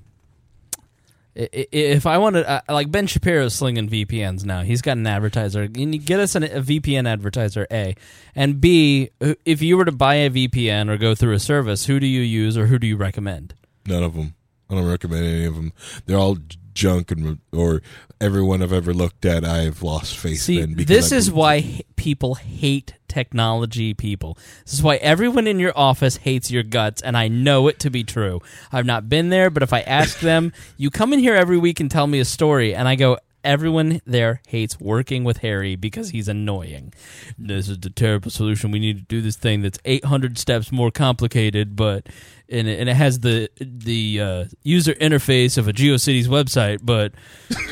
if 1.37 2.07
I 2.07 2.19
wanted 2.19 2.47
uh, 2.47 2.63
like 2.69 2.91
Ben 2.91 3.07
Shapiro's 3.07 3.55
slinging 3.55 3.89
VPNs 3.89 4.45
now. 4.45 4.63
He's 4.63 4.81
got 4.81 4.97
an 4.97 5.07
advertiser. 5.07 5.69
Can 5.69 5.93
you 5.93 5.99
get 5.99 6.19
us 6.19 6.35
an, 6.35 6.45
a 6.45 6.63
VPN 6.63 7.07
advertiser? 7.07 7.67
A 7.71 7.95
and 8.35 8.61
B. 8.61 9.11
If 9.45 9.61
you 9.61 9.77
were 9.77 9.85
to 9.85 9.93
buy 9.93 10.15
a 10.15 10.31
VPN 10.31 10.89
or 10.89 10.97
go 10.97 11.15
through 11.15 11.35
a 11.35 11.39
service, 11.39 11.87
who 11.87 12.01
do 12.01 12.07
you 12.07 12.23
use 12.23 12.57
or 12.57 12.67
who 12.67 12.79
do 12.79 12.87
you 12.87 12.97
recommend? 12.97 13.55
None 13.87 14.03
of 14.03 14.15
them. 14.15 14.35
I 14.71 14.75
don't 14.75 14.89
recommend 14.89 15.27
any 15.27 15.45
of 15.45 15.55
them. 15.55 15.73
They're 16.07 16.19
all 16.19 16.39
junk 16.73 17.11
and 17.11 17.39
or 17.53 17.83
everyone 18.20 18.62
I've 18.62 18.72
ever 18.72 18.94
looked 18.94 19.24
at 19.26 19.44
I've 19.44 19.82
lost 19.82 20.16
faith 20.16 20.40
See, 20.40 20.60
in. 20.60 20.74
because 20.74 20.86
this 20.88 21.12
is 21.12 21.30
why 21.30 21.56
h- 21.56 21.82
people 21.97 22.36
hate 22.36 22.94
technology 23.09 23.94
people. 23.94 24.38
This 24.64 24.74
is 24.74 24.82
why 24.82 24.97
everyone 24.97 25.47
in 25.47 25.59
your 25.59 25.72
office 25.76 26.16
hates 26.18 26.51
your 26.51 26.62
guts, 26.62 27.02
and 27.02 27.16
I 27.16 27.28
know 27.28 27.68
it 27.68 27.78
to 27.80 27.90
be 27.90 28.05
true. 28.05 28.40
I've 28.72 28.86
not 28.86 29.09
been 29.09 29.28
there, 29.30 29.51
but 29.51 29.62
if 29.62 29.72
I 29.72 29.80
ask 29.80 30.20
them, 30.20 30.52
you 30.76 30.90
come 30.90 31.12
in 31.12 31.18
here 31.18 31.34
every 31.34 31.59
week 31.59 31.80
and 31.80 31.90
tell 31.90 32.06
me 32.06 32.18
a 32.20 32.24
story, 32.24 32.74
and 32.74 32.88
I 32.88 32.94
go, 32.94 33.18
everyone 33.44 34.01
there 34.05 34.43
hates 34.48 34.80
working 34.80 35.22
with 35.22 35.38
Harry 35.38 35.76
because 35.76 36.10
he's 36.10 36.26
annoying. 36.26 36.93
This 37.38 37.68
is 37.68 37.78
the 37.78 37.90
terrible 37.90 38.30
solution. 38.30 38.72
We 38.72 38.80
need 38.80 38.98
to 38.98 39.05
do 39.05 39.20
this 39.20 39.36
thing 39.36 39.62
that's 39.62 39.78
800 39.84 40.36
steps 40.36 40.72
more 40.72 40.90
complicated, 40.90 41.76
but 41.76 42.09
and 42.48 42.68
it, 42.68 42.81
and 42.81 42.89
it 42.89 42.94
has 42.97 43.20
the 43.20 43.48
the 43.60 44.20
uh, 44.20 44.44
user 44.62 44.94
interface 44.94 45.59
of 45.59 45.68
a 45.68 45.73
GeoCities 45.73 46.27
website, 46.27 46.78
but 46.82 47.12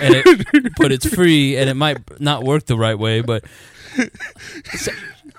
and 0.01 0.15
it, 0.17 0.73
but 0.79 0.93
it's 0.93 1.07
free 1.13 1.57
and 1.57 1.69
it 1.71 1.75
might 1.75 2.21
not 2.21 2.45
work 2.45 2.67
the 2.67 2.77
right 2.77 2.99
way. 2.99 3.21
But 3.21 3.45
so 4.75 4.93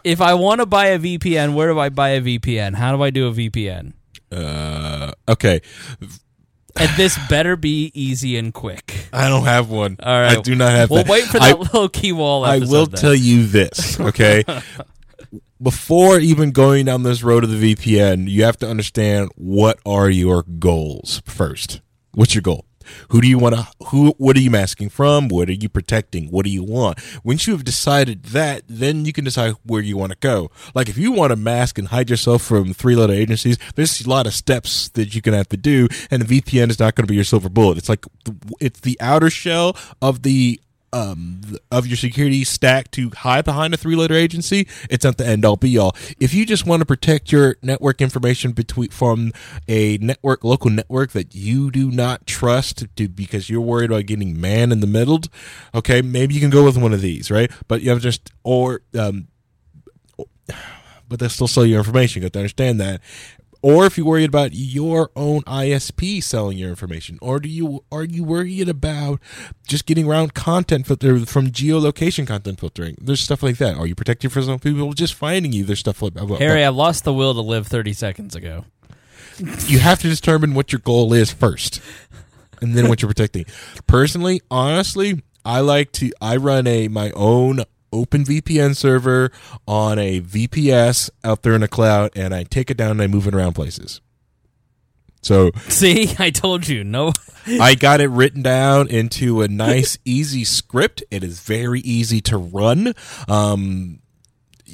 if 0.04 0.22
I 0.22 0.34
want 0.36 0.62
to 0.62 0.66
buy 0.66 0.88
a 0.88 1.00
VPN, 1.00 1.54
where 1.54 1.68
do 1.68 1.80
I 1.80 1.90
buy 1.90 2.10
a 2.10 2.22
VPN? 2.22 2.76
How 2.76 2.96
do 2.96 3.04
I 3.04 3.10
do 3.10 3.28
a 3.28 3.32
VPN? 3.32 3.94
uh 4.32 5.12
okay. 5.30 5.62
And 6.78 6.90
this 6.98 7.18
better 7.30 7.56
be 7.56 7.90
easy 7.94 8.36
and 8.38 8.54
quick. 8.54 9.08
I 9.14 9.30
don't 9.30 9.46
have 9.46 9.70
one. 9.70 9.96
All 10.04 10.20
right, 10.20 10.38
I 10.38 10.42
do 10.42 10.56
not 10.56 10.72
have 10.72 10.90
We'll 10.90 11.04
that. 11.04 11.10
wait 11.12 11.24
for 11.24 11.38
I- 11.42 11.52
that 11.54 11.60
little 11.60 11.88
key 11.88 12.12
wall. 12.12 12.44
I 12.44 12.60
will 12.60 12.86
then. 12.86 13.00
tell 13.00 13.16
you 13.16 13.48
this, 13.48 13.98
okay? 14.00 14.44
Before 15.62 16.20
even 16.20 16.52
going 16.52 16.86
down 16.86 17.04
this 17.04 17.24
road 17.24 17.44
of 17.44 17.50
the 17.50 17.76
VPN, 17.76 18.30
you 18.30 18.44
have 18.44 18.58
to 18.58 18.70
understand 18.70 19.30
what 19.36 19.80
are 19.86 20.10
your 20.10 20.44
goals 20.44 21.22
first. 21.26 21.82
What's 22.14 22.36
your 22.36 22.42
goal? 22.42 22.66
Who 23.10 23.22
do 23.22 23.28
you 23.28 23.38
want 23.38 23.56
to 23.56 23.68
who 23.88 24.14
what 24.18 24.36
are 24.36 24.40
you 24.40 24.52
masking 24.52 24.90
from? 24.90 25.28
What 25.28 25.50
are 25.50 25.54
you 25.54 25.70
protecting? 25.70 26.28
What 26.28 26.46
do 26.46 26.52
you 26.52 26.64
want? 26.64 27.00
Once 27.24 27.48
you 27.48 27.54
have 27.54 27.64
decided 27.64 28.26
that, 28.26 28.64
then 28.68 29.06
you 29.06 29.14
can 29.14 29.24
decide 29.24 29.56
where 29.64 29.82
you 29.82 29.98
want 29.98 30.12
to 30.12 30.18
go. 30.20 30.52
Like 30.74 30.90
if 30.90 30.98
you 30.98 31.12
want 31.12 31.32
to 31.32 31.36
mask 31.36 31.78
and 31.78 31.88
hide 31.90 32.10
yourself 32.10 32.42
from 32.42 32.74
three-letter 32.74 33.14
agencies, 33.14 33.58
there's 33.76 34.06
a 34.06 34.10
lot 34.10 34.28
of 34.28 34.34
steps 34.34 34.90
that 34.90 35.16
you 35.16 35.22
can 35.22 35.34
have 35.34 35.50
to 35.50 35.58
do 35.58 35.88
and 36.12 36.22
the 36.22 36.42
VPN 36.42 36.70
is 36.70 36.80
not 36.80 36.96
going 36.96 37.06
to 37.06 37.12
be 37.12 37.16
your 37.16 37.24
silver 37.24 37.50
bullet. 37.50 37.78
It's 37.78 37.90
like 37.90 38.06
it's 38.60 38.82
the 38.82 38.98
outer 39.00 39.30
shell 39.30 39.76
of 40.02 40.24
the 40.24 40.60
um 40.96 41.42
of 41.72 41.86
your 41.86 41.98
security 41.98 42.46
stack 42.46 42.90
to 42.90 43.10
hide 43.10 43.44
behind 43.44 43.74
a 43.74 43.78
three 43.78 43.98
letter 43.98 44.14
agency 44.14 44.66
it's 44.90 45.04
not 45.04 45.18
the 45.18 45.28
end 45.28 45.44
all 45.44 45.58
be 45.58 45.78
all 45.78 45.94
if 46.22 46.34
you 46.34 46.46
just 46.46 46.66
want 46.66 46.80
to 46.80 46.86
protect 46.86 47.34
your 47.34 47.58
network 47.62 48.02
information 48.02 48.54
between 48.54 48.90
from 48.90 49.34
a 49.68 49.98
network 49.98 50.44
local 50.46 50.70
network 50.70 51.12
that 51.12 51.36
you 51.36 51.70
do 51.70 51.92
not 51.92 52.26
trust 52.26 52.86
to 52.96 53.10
because 53.10 53.50
you're 53.50 53.60
worried 53.60 53.92
about 53.92 54.06
getting 54.06 54.40
man 54.40 54.72
in 54.72 54.80
the 54.80 54.88
middle 54.88 55.20
okay 55.74 56.02
maybe 56.02 56.34
you 56.34 56.40
can 56.40 56.50
go 56.50 56.64
with 56.64 56.78
one 56.78 56.94
of 56.94 57.02
these 57.02 57.30
right 57.30 57.52
but 57.68 57.82
you 57.82 57.90
have 57.90 58.00
just 58.00 58.32
or 58.44 58.82
um 58.98 59.28
but 61.08 61.20
they'll 61.20 61.30
still 61.30 61.48
sell 61.48 61.66
your 61.66 61.80
information. 61.80 62.22
You 62.22 62.26
have 62.26 62.32
to 62.34 62.40
understand 62.40 62.80
that. 62.82 63.02
Or 63.66 63.88
if 63.88 63.98
you're 63.98 64.06
worried 64.06 64.30
about 64.30 64.52
your 64.54 65.10
own 65.16 65.42
ISP 65.42 66.22
selling 66.22 66.56
your 66.60 66.70
information, 66.70 67.18
or 67.20 67.40
do 67.40 67.50
you 67.50 67.84
are 67.92 68.04
you 68.04 68.24
worried 68.24 68.70
about 68.70 69.20
just 69.66 69.88
getting 69.88 70.08
around 70.08 70.36
content 70.36 70.86
filter 70.86 71.26
from 71.26 71.48
geolocation 71.50 72.28
content 72.28 72.60
filtering? 72.60 72.96
There's 73.02 73.22
stuff 73.22 73.42
like 73.42 73.58
that. 73.58 73.76
Are 73.76 73.88
you 73.88 73.96
protecting 73.96 74.30
for 74.30 74.44
some 74.44 74.60
people 74.60 74.94
just 74.94 75.16
finding 75.16 75.52
you? 75.52 75.64
There's 75.64 75.80
stuff 75.80 76.04
like 76.04 76.14
that. 76.14 76.30
Harry, 76.38 76.64
I 76.64 76.70
lost 76.70 77.06
the 77.06 77.14
will 77.14 77.34
to 77.34 77.42
live 77.42 77.66
30 77.66 77.94
seconds 77.94 78.36
ago. 78.36 78.66
you 79.66 79.80
have 79.80 79.98
to 80.02 80.10
determine 80.10 80.54
what 80.54 80.72
your 80.72 80.80
goal 80.82 81.12
is 81.12 81.32
first 81.34 81.82
and 82.62 82.76
then 82.76 82.88
what 82.88 83.02
you're 83.02 83.10
protecting 83.10 83.46
personally 83.88 84.40
honestly 84.50 85.22
i 85.44 85.60
like 85.60 85.92
to 85.92 86.10
i 86.22 86.38
run 86.38 86.66
a 86.68 86.88
my 86.88 87.12
own 87.16 87.62
open 87.92 88.24
vpn 88.24 88.76
server 88.76 89.32
on 89.68 89.98
a 90.00 90.22
vps 90.22 91.10
out 91.24 91.44
there 91.44 91.54
in 91.54 91.62
the 91.62 91.68
cloud 91.68 92.12
and 92.16 92.34
i 92.34 92.44
take 92.44 92.70
it 92.70 92.78
down 92.78 92.92
and 92.92 93.02
i 93.02 93.08
move 93.08 93.28
it 93.28 93.34
around 93.36 93.54
places 93.54 94.02
so 95.26 95.50
See, 95.70 96.14
I 96.20 96.30
told 96.30 96.68
you. 96.68 96.84
No. 96.84 97.12
I 97.48 97.74
got 97.74 98.00
it 98.00 98.10
written 98.10 98.44
down 98.44 98.88
into 98.90 99.42
a 99.42 99.48
nice, 99.48 99.98
easy 100.06 100.44
script. 100.44 101.04
It 101.10 101.24
is 101.24 101.40
very 101.40 101.80
easy 101.80 102.22
to 102.22 102.38
run. 102.38 102.94
Um, 103.28 104.02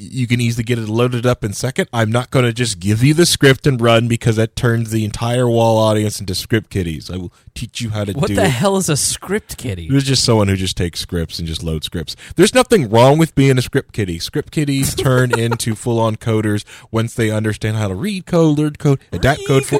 you 0.01 0.27
can 0.27 0.41
easily 0.41 0.63
get 0.63 0.79
it 0.79 0.89
loaded 0.89 1.25
up 1.25 1.43
in 1.43 1.53
second. 1.53 1.87
I'm 1.93 2.11
not 2.11 2.31
going 2.31 2.45
to 2.45 2.53
just 2.53 2.79
give 2.79 3.03
you 3.03 3.13
the 3.13 3.25
script 3.25 3.67
and 3.67 3.79
run 3.79 4.07
because 4.07 4.35
that 4.37 4.55
turns 4.55 4.91
the 4.91 5.05
entire 5.05 5.47
wall 5.47 5.77
audience 5.77 6.19
into 6.19 6.33
script 6.33 6.69
kiddies. 6.69 7.11
I 7.11 7.17
will 7.17 7.33
teach 7.53 7.81
you 7.81 7.91
how 7.91 8.05
to 8.05 8.13
What 8.13 8.27
do 8.27 8.35
What 8.35 8.41
the 8.41 8.49
hell 8.49 8.77
is 8.77 8.89
a 8.89 8.97
script 8.97 9.57
kiddie? 9.57 9.89
There's 9.89 10.03
just 10.03 10.23
someone 10.23 10.47
who 10.47 10.55
just 10.55 10.75
takes 10.75 10.99
scripts 10.99 11.37
and 11.39 11.47
just 11.47 11.63
loads 11.63 11.85
scripts. 11.85 12.15
There's 12.35 12.53
nothing 12.53 12.89
wrong 12.89 13.17
with 13.17 13.35
being 13.35 13.57
a 13.57 13.61
script 13.61 13.93
kiddie. 13.93 14.19
Script 14.19 14.51
kiddies 14.51 14.95
turn 14.95 15.37
into 15.37 15.75
full 15.75 15.99
on 15.99 16.15
coders 16.15 16.63
once 16.89 17.13
they 17.13 17.29
understand 17.29 17.77
how 17.77 17.87
to 17.87 17.95
read 17.95 18.25
code, 18.25 18.57
learn 18.57 18.75
code, 18.75 18.99
adapt 19.11 19.45
code 19.47 19.65
for 19.65 19.79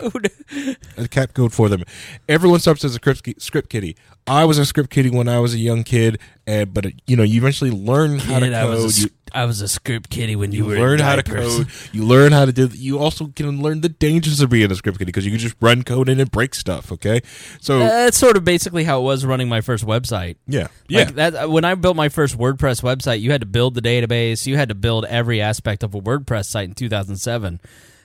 adapt 0.98 1.34
code 1.34 1.54
for 1.54 1.70
them. 1.70 1.84
Everyone 2.30 2.60
starts 2.60 2.84
as 2.84 2.92
a 2.92 2.96
script 2.96 3.42
script 3.42 3.70
kiddie. 3.70 3.96
I 4.28 4.46
was 4.46 4.58
a 4.58 4.66
script 4.66 4.90
kiddie 4.92 5.10
when 5.10 5.28
I 5.28 5.40
was 5.40 5.54
a 5.54 5.58
young 5.60 5.84
kid, 5.84 6.20
and 6.48 6.74
but 6.74 6.86
you 7.08 7.16
know 7.16 7.24
you 7.24 7.42
eventually 7.42 7.72
learn 7.72 8.20
how 8.20 8.40
to 8.40 8.46
Kid, 8.46 8.54
I 8.54 8.66
was, 8.66 8.78
code. 8.80 8.84
a, 8.84 8.86
You, 9.02 9.08
sc- 9.08 9.14
I 9.34 9.46
was 9.46 9.62
a 9.62 9.68
script 9.68 10.10
kiddie 10.10 10.36
when 10.36 10.52
you, 10.52 10.60
you 10.64 10.66
were 10.70 10.76
learn 10.78 11.00
how 11.00 11.16
to 11.16 11.24
diapers. 11.24 11.58
code. 11.58 11.68
You 11.94 12.06
learn 12.06 12.32
how 12.32 12.46
to 12.46 12.52
do. 12.52 12.68
You 12.72 13.00
also 13.00 13.28
can 13.36 13.62
learn 13.62 13.82
the 13.82 13.90
dangers 13.90 14.40
of 14.40 14.50
being 14.50 14.72
a 14.72 14.76
script 14.76 15.00
kiddie 15.00 15.10
because 15.10 15.26
you 15.26 15.32
can 15.32 15.40
just 15.40 15.56
run 15.60 15.84
code 15.84 16.08
in 16.08 16.20
and 16.20 16.30
break 16.30 16.54
stuff. 16.54 16.92
Okay, 16.92 17.22
so 17.60 17.78
uh, 17.82 17.88
That's 17.88 18.18
sort 18.18 18.38
of 18.38 18.46
basically 18.46 18.84
how 18.84 19.00
it 19.00 19.04
was 19.04 19.26
running 19.26 19.50
my 19.50 19.62
first 19.62 19.86
website. 19.86 20.36
yeah, 20.48 20.68
yeah. 20.88 21.00
Like 21.00 21.16
that 21.16 21.36
uh, 21.36 21.48
when 21.50 21.66
I 21.66 21.74
built 21.76 21.96
my 21.96 22.10
first 22.10 22.38
WordPress 22.38 22.84
website, 22.84 23.22
you 23.22 23.32
had 23.32 23.42
to 23.42 23.48
build 23.48 23.74
the 23.74 23.82
database, 23.82 24.46
you 24.46 24.56
had 24.56 24.70
to 24.70 24.76
build 24.76 25.06
every 25.06 25.42
aspect 25.42 25.84
of 25.84 25.96
a 25.96 26.00
WordPress 26.02 26.46
site 26.46 26.68
in 26.70 26.76
2007. 26.76 27.60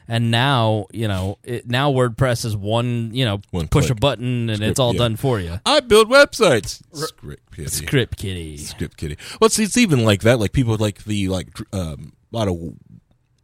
And 0.09 0.31
now, 0.31 0.87
you 0.93 1.09
know, 1.09 1.39
it, 1.43 1.69
now 1.69 1.93
WordPress 1.93 2.45
is 2.45 2.57
one, 2.57 3.11
you 3.12 3.24
know, 3.24 3.41
One 3.51 3.69
push 3.69 3.91
a 3.91 3.95
button 3.95 4.49
and 4.49 4.59
Script, 4.59 4.70
it's 4.70 4.81
all 4.81 4.93
yeah. 4.95 4.99
done 4.99 5.16
for 5.16 5.41
you. 5.41 5.59
I 5.66 5.81
build 5.81 6.09
websites. 6.09 6.83
Script 6.93 7.55
kiddie. 7.55 7.69
Script 7.69 8.16
kiddie. 8.16 8.57
Script 8.57 8.97
kiddie. 8.97 9.16
Well, 9.41 9.47
it's, 9.47 9.59
it's 9.59 9.77
even 9.77 10.05
like 10.05 10.23
that. 10.23 10.39
Like 10.39 10.53
people 10.53 10.77
like 10.77 11.05
the 11.05 11.28
like 11.28 11.49
um, 11.73 12.12
a 12.33 12.37
lot 12.37 12.49
of 12.49 12.57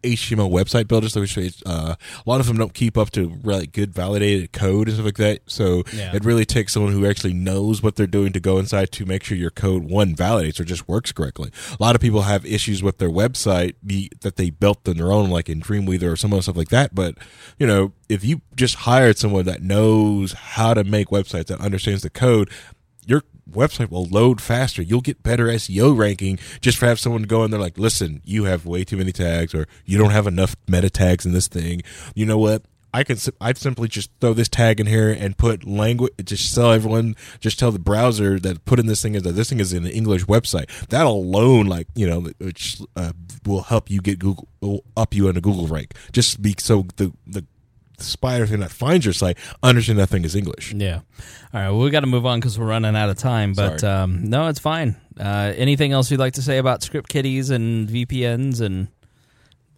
HTML 0.02 0.50
website 0.50 0.88
builders. 0.88 1.14
Which 1.16 1.36
uh, 1.66 1.94
a 1.96 2.30
lot 2.30 2.40
of 2.40 2.46
them 2.46 2.56
don't 2.56 2.74
keep 2.74 2.96
up 2.98 3.10
to 3.12 3.38
really 3.42 3.66
good 3.66 3.92
validated 3.94 4.52
code 4.52 4.88
and 4.88 4.94
stuff 4.96 5.06
like 5.06 5.16
that. 5.16 5.40
So 5.46 5.82
Yeah. 5.92 6.14
it 6.14 6.24
really 6.24 6.44
takes 6.44 6.72
someone 6.72 6.92
who 6.92 7.06
actually 7.06 7.34
knows 7.34 7.82
what 7.82 7.96
they're 7.96 8.06
doing 8.06 8.32
to 8.32 8.40
go 8.40 8.58
inside 8.58 8.92
to 8.92 9.06
make 9.06 9.24
sure 9.24 9.36
your 9.36 9.50
code 9.50 9.84
one 9.84 10.14
validates 10.14 10.58
or 10.60 10.64
just 10.64 10.88
works 10.88 11.12
correctly. 11.12 11.50
A 11.70 11.82
lot 11.82 11.94
of 11.94 12.00
people 12.00 12.22
have 12.22 12.44
issues 12.46 12.82
with 12.82 12.98
their 12.98 13.10
website 13.10 13.74
be, 13.84 14.10
that 14.20 14.36
they 14.36 14.50
built 14.50 14.88
on 14.88 14.96
their 14.96 15.12
own, 15.12 15.30
like 15.30 15.48
in 15.48 15.60
Dreamweaver 15.60 16.12
or 16.12 16.16
some 16.16 16.32
other 16.32 16.42
stuff 16.42 16.56
like 16.56 16.68
that. 16.70 16.94
But 16.94 17.16
you 17.58 17.66
know, 17.66 17.92
if 18.08 18.24
you 18.24 18.40
just 18.54 18.74
hired 18.76 19.18
someone 19.18 19.44
that 19.46 19.62
knows 19.62 20.32
how 20.32 20.74
to 20.74 20.84
make 20.84 21.08
websites 21.08 21.46
that 21.46 21.60
understands 21.60 22.02
the 22.02 22.10
code, 22.10 22.50
website 23.52 23.90
will 23.90 24.06
load 24.06 24.40
faster. 24.40 24.82
You'll 24.82 25.00
get 25.00 25.22
better 25.22 25.46
SEO 25.46 25.96
ranking 25.96 26.38
just 26.60 26.78
for 26.78 26.86
have 26.86 27.00
someone 27.00 27.22
go 27.22 27.44
in 27.44 27.50
there 27.50 27.60
like, 27.60 27.78
listen, 27.78 28.20
you 28.24 28.44
have 28.44 28.66
way 28.66 28.84
too 28.84 28.96
many 28.96 29.12
tags, 29.12 29.54
or 29.54 29.66
you 29.84 29.98
don't 29.98 30.10
have 30.10 30.26
enough 30.26 30.56
meta 30.68 30.90
tags 30.90 31.26
in 31.26 31.32
this 31.32 31.48
thing. 31.48 31.82
You 32.14 32.26
know 32.26 32.38
what? 32.38 32.64
I 32.94 33.04
can 33.04 33.16
I'd 33.40 33.56
simply 33.56 33.88
just 33.88 34.10
throw 34.20 34.34
this 34.34 34.48
tag 34.48 34.78
in 34.78 34.86
here 34.86 35.10
and 35.10 35.36
put 35.36 35.66
language. 35.66 36.12
Just 36.22 36.54
tell 36.54 36.72
everyone, 36.72 37.16
just 37.40 37.58
tell 37.58 37.70
the 37.70 37.78
browser 37.78 38.38
that 38.40 38.64
put 38.66 38.78
in 38.78 38.86
this 38.86 39.00
thing 39.00 39.14
is 39.14 39.22
that 39.22 39.32
this 39.32 39.48
thing 39.48 39.60
is 39.60 39.72
an 39.72 39.86
English 39.86 40.26
website. 40.26 40.66
That 40.88 41.06
alone, 41.06 41.66
like 41.66 41.86
you 41.94 42.06
know, 42.06 42.20
which 42.38 42.82
uh, 42.94 43.12
will 43.46 43.62
help 43.62 43.90
you 43.90 44.00
get 44.02 44.18
Google 44.18 44.46
up 44.96 45.14
you 45.14 45.28
in 45.28 45.36
a 45.38 45.40
Google 45.40 45.68
rank. 45.68 45.94
Just 46.12 46.42
be 46.42 46.54
so 46.58 46.86
the 46.96 47.12
the 47.26 47.46
the 48.04 48.10
spider 48.10 48.46
thing 48.46 48.60
that 48.60 48.70
finds 48.70 49.04
your 49.06 49.12
site 49.12 49.38
understand 49.62 49.98
that 49.98 50.08
thing 50.08 50.24
is 50.24 50.34
English. 50.34 50.72
Yeah. 50.72 51.00
All 51.54 51.60
right. 51.60 51.70
Well, 51.70 51.78
we 51.78 51.90
got 51.90 52.00
to 52.00 52.06
move 52.06 52.26
on 52.26 52.40
because 52.40 52.58
we're 52.58 52.66
running 52.66 52.96
out 52.96 53.08
of 53.08 53.18
time. 53.18 53.52
But 53.54 53.82
um, 53.84 54.24
no, 54.24 54.48
it's 54.48 54.58
fine. 54.58 54.96
Uh, 55.18 55.52
anything 55.56 55.92
else 55.92 56.10
you'd 56.10 56.20
like 56.20 56.34
to 56.34 56.42
say 56.42 56.58
about 56.58 56.82
script 56.82 57.08
kiddies 57.08 57.50
and 57.50 57.88
VPNs 57.88 58.60
and 58.60 58.88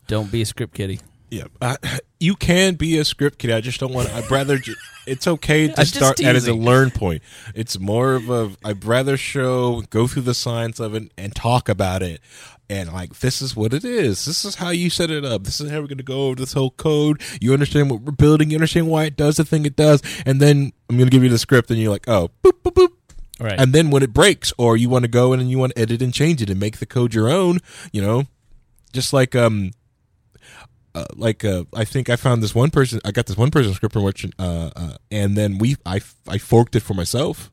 don't 0.06 0.30
be 0.30 0.42
a 0.42 0.46
script 0.46 0.74
kiddie? 0.74 1.00
Yeah, 1.30 1.76
you 2.20 2.36
can 2.36 2.74
be 2.74 2.96
a 2.98 3.04
script 3.04 3.38
kid. 3.38 3.50
I 3.50 3.60
just 3.60 3.80
don't 3.80 3.92
want. 3.92 4.08
I'd 4.14 4.30
rather. 4.30 4.56
Ju- 4.56 4.76
it's 5.06 5.26
okay 5.26 5.66
to 5.74 5.84
start 5.84 6.20
at 6.22 6.36
as 6.36 6.46
a 6.46 6.54
learn 6.54 6.90
point. 6.90 7.22
It's 7.56 7.78
more 7.78 8.14
of 8.14 8.30
a. 8.30 8.52
I'd 8.64 8.84
rather 8.84 9.16
show, 9.16 9.80
go 9.90 10.06
through 10.06 10.22
the 10.22 10.34
science 10.34 10.78
of 10.78 10.94
it, 10.94 11.10
and 11.18 11.34
talk 11.34 11.68
about 11.68 12.02
it. 12.02 12.20
And 12.70 12.92
like, 12.92 13.18
this 13.18 13.42
is 13.42 13.54
what 13.54 13.74
it 13.74 13.84
is. 13.84 14.24
This 14.24 14.44
is 14.44 14.54
how 14.54 14.70
you 14.70 14.88
set 14.88 15.10
it 15.10 15.24
up. 15.24 15.44
This 15.44 15.60
is 15.60 15.70
how 15.70 15.80
we're 15.80 15.86
going 15.86 15.98
to 15.98 16.04
go 16.04 16.28
over 16.28 16.36
this 16.36 16.54
whole 16.54 16.70
code. 16.70 17.20
You 17.40 17.52
understand 17.52 17.90
what 17.90 18.00
we're 18.00 18.12
building. 18.12 18.50
You 18.50 18.56
understand 18.56 18.88
why 18.88 19.04
it 19.04 19.16
does 19.16 19.36
the 19.36 19.44
thing 19.44 19.66
it 19.66 19.76
does. 19.76 20.02
And 20.24 20.40
then 20.40 20.72
I'm 20.88 20.96
going 20.96 21.08
to 21.08 21.14
give 21.14 21.22
you 21.22 21.28
the 21.28 21.38
script, 21.38 21.70
and 21.70 21.78
you're 21.78 21.90
like, 21.90 22.08
oh, 22.08 22.30
boop, 22.42 22.62
boop, 22.62 22.72
boop. 22.72 22.92
All 23.40 23.46
right. 23.46 23.60
And 23.60 23.72
then 23.72 23.90
when 23.90 24.02
it 24.02 24.14
breaks, 24.14 24.52
or 24.56 24.76
you 24.76 24.88
want 24.88 25.04
to 25.04 25.10
go 25.10 25.32
in 25.32 25.40
and 25.40 25.50
you 25.50 25.58
want 25.58 25.74
to 25.74 25.80
edit 25.82 26.00
and 26.00 26.14
change 26.14 26.40
it 26.40 26.48
and 26.48 26.58
make 26.58 26.78
the 26.78 26.86
code 26.86 27.14
your 27.14 27.28
own, 27.28 27.58
you 27.92 28.00
know, 28.00 28.24
just 28.92 29.12
like 29.12 29.34
um, 29.34 29.72
uh, 30.94 31.04
like 31.16 31.44
uh, 31.44 31.64
I 31.74 31.84
think 31.84 32.08
I 32.08 32.16
found 32.16 32.42
this 32.42 32.54
one 32.54 32.70
person. 32.70 33.00
I 33.04 33.10
got 33.10 33.26
this 33.26 33.36
one 33.36 33.50
person 33.50 33.74
script 33.74 33.92
from 33.92 34.04
which, 34.04 34.24
uh, 34.38 34.70
uh, 34.74 34.96
and 35.10 35.36
then 35.36 35.58
we 35.58 35.76
I 35.84 36.00
I 36.28 36.38
forked 36.38 36.76
it 36.76 36.80
for 36.80 36.94
myself. 36.94 37.50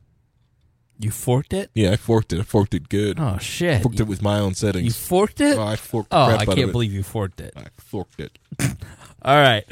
You 1.04 1.10
forked 1.10 1.52
it? 1.52 1.70
Yeah, 1.74 1.92
I 1.92 1.96
forked 1.96 2.32
it. 2.32 2.40
I 2.40 2.42
forked 2.42 2.74
it 2.74 2.88
good. 2.88 3.18
Oh, 3.18 3.38
shit. 3.38 3.82
forked 3.82 4.00
it 4.00 4.06
with 4.06 4.22
my 4.22 4.38
own 4.38 4.54
settings. 4.54 4.84
You 4.84 4.92
forked 4.92 5.40
it? 5.40 5.56
Oh, 5.56 5.62
I 5.62 5.76
forked. 5.76 6.08
Oh, 6.10 6.24
I 6.24 6.44
can't 6.44 6.72
believe 6.72 6.92
you 6.92 7.02
forked 7.02 7.40
it. 7.40 7.52
I 7.56 7.66
forked 7.78 8.20
it. 8.20 8.38
All 9.24 9.36
right. 9.36 9.64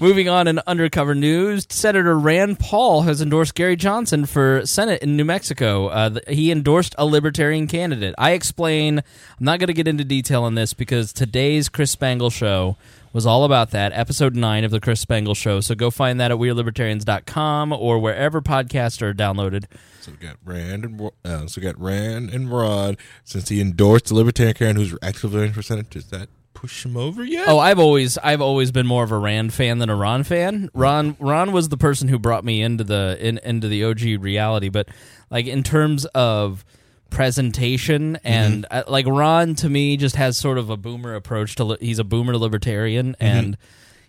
Moving 0.00 0.28
on 0.28 0.48
in 0.48 0.60
undercover 0.66 1.14
news, 1.14 1.66
Senator 1.70 2.18
Rand 2.18 2.58
Paul 2.58 3.02
has 3.02 3.22
endorsed 3.22 3.54
Gary 3.54 3.76
Johnson 3.76 4.26
for 4.26 4.66
Senate 4.66 5.02
in 5.02 5.16
New 5.16 5.24
Mexico. 5.24 5.86
Uh, 5.86 6.18
he 6.26 6.50
endorsed 6.50 6.96
a 6.98 7.06
libertarian 7.06 7.68
candidate. 7.68 8.16
I 8.18 8.32
explain, 8.32 8.98
I'm 8.98 9.04
not 9.38 9.60
going 9.60 9.68
to 9.68 9.72
get 9.72 9.86
into 9.86 10.02
detail 10.02 10.42
on 10.42 10.56
this 10.56 10.74
because 10.74 11.12
today's 11.12 11.68
Chris 11.68 11.92
Spangle 11.92 12.30
show 12.30 12.76
was 13.12 13.26
all 13.26 13.44
about 13.44 13.70
that, 13.70 13.92
episode 13.92 14.34
9 14.34 14.64
of 14.64 14.70
the 14.70 14.80
Chris 14.80 15.00
Spangle 15.00 15.34
show. 15.34 15.60
So 15.60 15.74
go 15.74 15.90
find 15.90 16.20
that 16.20 16.30
at 16.30 16.38
WeAreLibertarians.com 16.38 17.72
or 17.72 17.98
wherever 17.98 18.40
podcasts 18.40 19.02
are 19.02 19.14
downloaded. 19.14 19.64
So 20.00 20.12
we 20.12 20.18
got 20.26 20.36
Rand 20.44 20.84
and 20.84 21.10
uh, 21.24 21.46
so 21.46 21.60
we 21.60 21.62
got 21.62 21.80
Rand 21.80 22.30
and 22.30 22.50
Rod. 22.50 22.96
Since 23.24 23.48
he 23.48 23.60
endorsed 23.60 24.06
the 24.06 24.14
libertarian 24.14 24.54
Karen, 24.54 24.76
who's 24.76 24.96
actively 25.02 25.38
running 25.38 25.52
for 25.52 25.62
senate, 25.62 25.90
does 25.90 26.06
that 26.06 26.28
push 26.54 26.84
him 26.84 26.96
over 26.96 27.24
yet? 27.24 27.48
Oh, 27.48 27.58
I've 27.58 27.78
always 27.78 28.18
I've 28.18 28.40
always 28.40 28.72
been 28.72 28.86
more 28.86 29.04
of 29.04 29.12
a 29.12 29.18
Rand 29.18 29.52
fan 29.52 29.78
than 29.78 29.90
a 29.90 29.94
Ron 29.94 30.24
fan. 30.24 30.70
Ron 30.74 31.16
Ron 31.20 31.52
was 31.52 31.68
the 31.68 31.76
person 31.76 32.08
who 32.08 32.18
brought 32.18 32.44
me 32.44 32.62
into 32.62 32.84
the 32.84 33.16
in, 33.20 33.38
into 33.38 33.68
the 33.68 33.84
OG 33.84 34.22
reality, 34.22 34.68
but 34.68 34.88
like 35.30 35.46
in 35.46 35.62
terms 35.62 36.04
of 36.06 36.64
presentation. 37.10 38.18
And 38.24 38.64
mm-hmm. 38.64 38.78
uh, 38.78 38.90
like 38.90 39.06
Ron 39.06 39.54
to 39.56 39.68
me 39.68 39.96
just 39.96 40.16
has 40.16 40.36
sort 40.36 40.58
of 40.58 40.70
a 40.70 40.76
boomer 40.76 41.14
approach 41.14 41.56
to 41.56 41.64
li- 41.64 41.78
he's 41.80 41.98
a 41.98 42.04
boomer 42.04 42.36
libertarian. 42.36 43.12
Mm-hmm. 43.12 43.24
And 43.24 43.56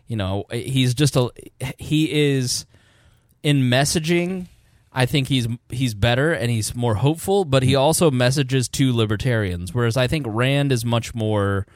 you 0.08 0.16
know 0.16 0.46
uh, 0.50 0.56
he's 0.56 0.94
just 0.94 1.16
a 1.16 1.30
he 1.78 2.12
is 2.36 2.66
in 3.44 3.64
messaging 3.64 4.48
I 4.92 5.06
think 5.06 5.28
he's 5.28 5.48
he's 5.70 5.94
better 5.94 6.34
and 6.34 6.50
he's 6.50 6.76
more 6.76 6.96
hopeful, 6.96 7.46
but 7.46 7.64
he 7.64 7.74
mm-hmm. 7.74 7.82
also 7.82 8.10
messages 8.10 8.68
to 8.70 8.96
libertarians. 8.96 9.74
Whereas 9.74 9.96
I 9.98 10.08
think 10.08 10.26
Rand 10.28 10.72
is 10.72 10.84
much 10.84 11.14
more 11.14 11.68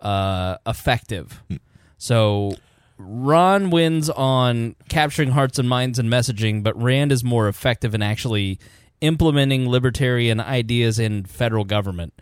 uh, 0.00 0.58
effective. 0.66 1.42
Mm. 1.50 1.60
So 1.96 2.52
Ron 2.98 3.70
wins 3.70 4.10
on 4.10 4.76
capturing 4.88 5.30
hearts 5.30 5.58
and 5.58 5.68
minds 5.68 5.98
and 5.98 6.10
messaging, 6.10 6.62
but 6.62 6.80
Rand 6.80 7.10
is 7.10 7.24
more 7.24 7.48
effective 7.48 7.94
in 7.94 8.02
actually 8.02 8.58
implementing 9.00 9.68
libertarian 9.68 10.40
ideas 10.40 10.98
in 10.98 11.24
federal 11.24 11.64
government 11.64 12.12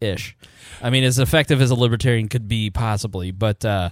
ish. 0.00 0.36
I 0.82 0.90
mean, 0.90 1.04
as 1.04 1.18
effective 1.18 1.60
as 1.60 1.70
a 1.70 1.74
libertarian 1.74 2.28
could 2.28 2.46
be 2.48 2.70
possibly, 2.70 3.30
but 3.32 3.64
uh, 3.64 3.90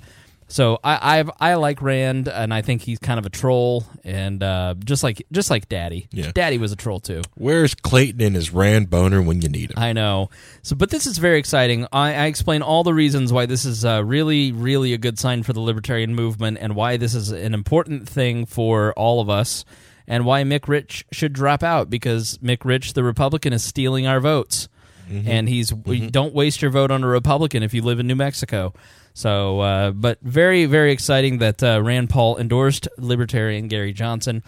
so 0.49 0.79
I 0.85 1.19
I've, 1.19 1.31
I 1.41 1.55
like 1.55 1.83
Rand, 1.83 2.29
and 2.29 2.55
I 2.55 2.63
think 2.63 2.83
he's 2.83 3.01
kind 3.01 3.19
of 3.19 3.27
a 3.27 3.31
troll, 3.31 3.85
and 4.05 4.41
uh, 4.41 4.75
just 4.85 5.03
like 5.03 5.27
just 5.33 5.51
like 5.51 5.69
Daddy, 5.69 6.07
Yeah. 6.13 6.31
Daddy 6.33 6.59
was 6.59 6.71
a 6.71 6.77
troll 6.77 7.01
too. 7.01 7.23
Where's 7.35 7.75
Clayton 7.75 8.21
and 8.21 8.37
his 8.37 8.53
Rand 8.53 8.89
boner 8.89 9.21
when 9.21 9.43
you 9.43 9.49
need 9.49 9.71
him? 9.73 9.79
I 9.79 9.93
know. 9.93 10.31
So, 10.63 10.77
but 10.77 10.91
this 10.91 11.07
is 11.07 11.19
very 11.19 11.41
exciting. 11.41 11.89
I, 11.93 12.15
I 12.15 12.27
explain 12.27 12.63
all 12.63 12.85
the 12.85 12.95
reasons 12.95 13.33
why 13.33 13.47
this 13.47 13.65
is 13.65 13.85
uh, 13.85 14.05
really, 14.05 14.53
really 14.53 14.93
a 14.93 14.99
good 14.99 15.19
sign 15.19 15.43
for 15.43 15.53
the 15.53 15.61
libertarian 15.61 16.15
movement, 16.15 16.59
and 16.61 16.77
why 16.77 16.97
this 16.97 17.17
is 17.17 17.33
an 17.33 17.53
important 17.55 18.09
thing 18.09 18.47
for 18.47 18.93
all 18.93 19.21
of 19.21 19.29
us, 19.29 19.65
and 20.09 20.25
why 20.25 20.43
Mick 20.43 20.69
Rich 20.69 21.05
should 21.13 21.33
drop 21.33 21.63
out 21.63 21.91
because 21.91 22.39
Mick 22.39 22.65
Rich, 22.65 22.93
the 22.93 23.03
Republican, 23.03 23.53
is 23.53 23.63
stealing 23.63 24.07
our 24.07 24.21
votes, 24.21 24.69
and 25.09 25.49
he's 25.49 25.73
we 25.73 26.09
don't 26.11 26.35
waste 26.35 26.63
your 26.63 26.71
vote 26.71 26.91
on 26.91 27.05
a 27.05 27.07
Republican 27.07 27.63
if 27.63 27.73
you 27.73 27.83
live 27.83 28.01
in 28.01 28.07
New 28.07 28.17
Mexico. 28.17 28.75
So, 29.15 29.61
uh, 29.61 29.91
but 29.93 30.21
very, 30.21 30.67
very 30.67 30.93
exciting 30.93 31.39
that 31.39 31.63
uh, 31.63 31.81
Rand 31.83 32.11
Paul 32.11 32.37
endorsed 32.37 32.87
libertarian 32.99 33.67
Gary 33.67 33.95
Johnson. 33.95 34.43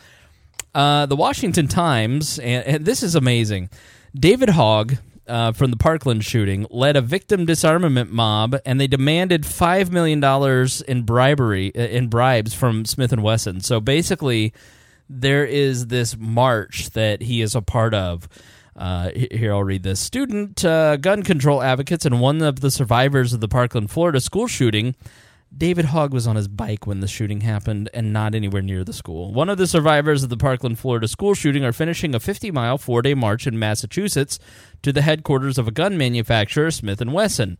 Uh, 0.74 1.06
the 1.06 1.16
Washington 1.16 1.68
Times, 1.68 2.38
and, 2.38 2.66
and 2.66 2.84
this 2.84 3.02
is 3.02 3.14
amazing. 3.14 3.70
David 4.14 4.50
Hogg 4.50 4.98
uh, 5.26 5.52
from 5.52 5.70
the 5.70 5.76
Parkland 5.76 6.24
shooting 6.24 6.66
led 6.70 6.96
a 6.96 7.00
victim 7.00 7.46
disarmament 7.46 8.12
mob, 8.12 8.56
and 8.66 8.80
they 8.80 8.86
demanded 8.86 9.46
five 9.46 9.90
million 9.90 10.20
dollars 10.20 10.82
in 10.82 11.02
bribery 11.02 11.74
uh, 11.74 11.80
in 11.80 12.08
bribes 12.08 12.52
from 12.54 12.84
Smith 12.84 13.12
and 13.12 13.22
Wesson. 13.22 13.60
So 13.60 13.80
basically, 13.80 14.52
there 15.08 15.44
is 15.44 15.86
this 15.86 16.16
march 16.16 16.90
that 16.90 17.22
he 17.22 17.40
is 17.40 17.54
a 17.54 17.62
part 17.62 17.94
of. 17.94 18.28
Uh, 18.76 19.10
here, 19.10 19.52
I'll 19.52 19.64
read 19.64 19.82
this. 19.82 19.98
Student 19.98 20.64
uh, 20.64 20.96
gun 20.96 21.24
control 21.24 21.62
advocates 21.62 22.06
and 22.06 22.20
one 22.20 22.42
of 22.42 22.60
the 22.60 22.70
survivors 22.70 23.32
of 23.32 23.40
the 23.40 23.48
Parkland, 23.48 23.90
Florida 23.90 24.20
school 24.20 24.46
shooting 24.46 24.94
David 25.56 25.86
Hogg 25.86 26.12
was 26.12 26.26
on 26.26 26.36
his 26.36 26.46
bike 26.46 26.86
when 26.86 27.00
the 27.00 27.08
shooting 27.08 27.40
happened 27.40 27.88
and 27.94 28.12
not 28.12 28.34
anywhere 28.34 28.62
near 28.62 28.84
the 28.84 28.92
school. 28.92 29.32
One 29.32 29.48
of 29.48 29.56
the 29.56 29.66
survivors 29.66 30.22
of 30.22 30.28
the 30.28 30.36
Parkland, 30.36 30.78
Florida 30.78 31.08
school 31.08 31.34
shooting 31.34 31.64
are 31.64 31.72
finishing 31.72 32.14
a 32.14 32.20
50-mile 32.20 32.78
four-day 32.78 33.14
march 33.14 33.46
in 33.46 33.58
Massachusetts 33.58 34.38
to 34.82 34.92
the 34.92 35.02
headquarters 35.02 35.58
of 35.58 35.66
a 35.66 35.72
gun 35.72 35.96
manufacturer, 35.96 36.70
Smith 36.70 37.04
& 37.04 37.06
Wesson. 37.06 37.56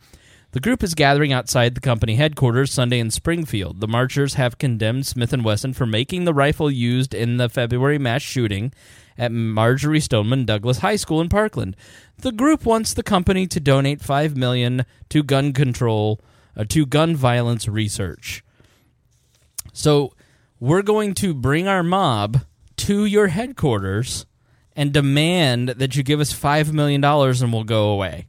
The 0.53 0.61
group 0.61 0.83
is 0.83 0.95
gathering 0.95 1.31
outside 1.31 1.75
the 1.75 1.81
company 1.81 2.15
headquarters 2.15 2.73
Sunday 2.73 2.99
in 3.01 3.11
Springfield. 3.11 3.81
The 3.81 3.89
marchers 3.89 4.35
have 4.35 4.57
condemned 4.57 5.07
Smith 5.07 5.37
& 5.39 5.45
Wesson 5.45 5.75
for 5.75 5.85
making 5.85 6.25
the 6.25 6.33
rifle 6.33 6.71
used 6.71 7.13
in 7.13 7.37
the 7.37 7.51
February 7.51 7.99
mass 7.99 8.23
shooting 8.23 8.73
at 9.19 9.31
Marjory 9.31 10.01
Stoneman 10.01 10.47
Douglas 10.47 10.79
High 10.79 10.97
School 10.97 11.21
in 11.21 11.29
Parkland. 11.29 11.77
The 12.17 12.33
group 12.33 12.65
wants 12.65 12.95
the 12.95 13.03
company 13.03 13.47
to 13.47 13.61
donate 13.61 14.01
5 14.01 14.39
million 14.39 14.87
to 15.11 15.23
gun 15.23 15.53
control 15.53 16.19
uh, 16.57 16.65
to 16.71 16.87
gun 16.87 17.15
violence 17.15 17.69
research. 17.69 18.43
So, 19.75 20.15
we're 20.59 20.83
going 20.83 21.13
to 21.15 21.35
bring 21.35 21.69
our 21.69 21.83
mob 21.83 22.41
to 22.79 23.05
your 23.05 23.29
headquarters 23.29 24.25
and 24.75 24.93
demand 24.93 25.69
that 25.69 25.95
you 25.95 26.03
give 26.03 26.21
us 26.21 26.33
5 26.33 26.73
million 26.73 27.03
dollars 27.03 27.43
and 27.43 27.53
we'll 27.53 27.65
go 27.65 27.91
away. 27.91 28.29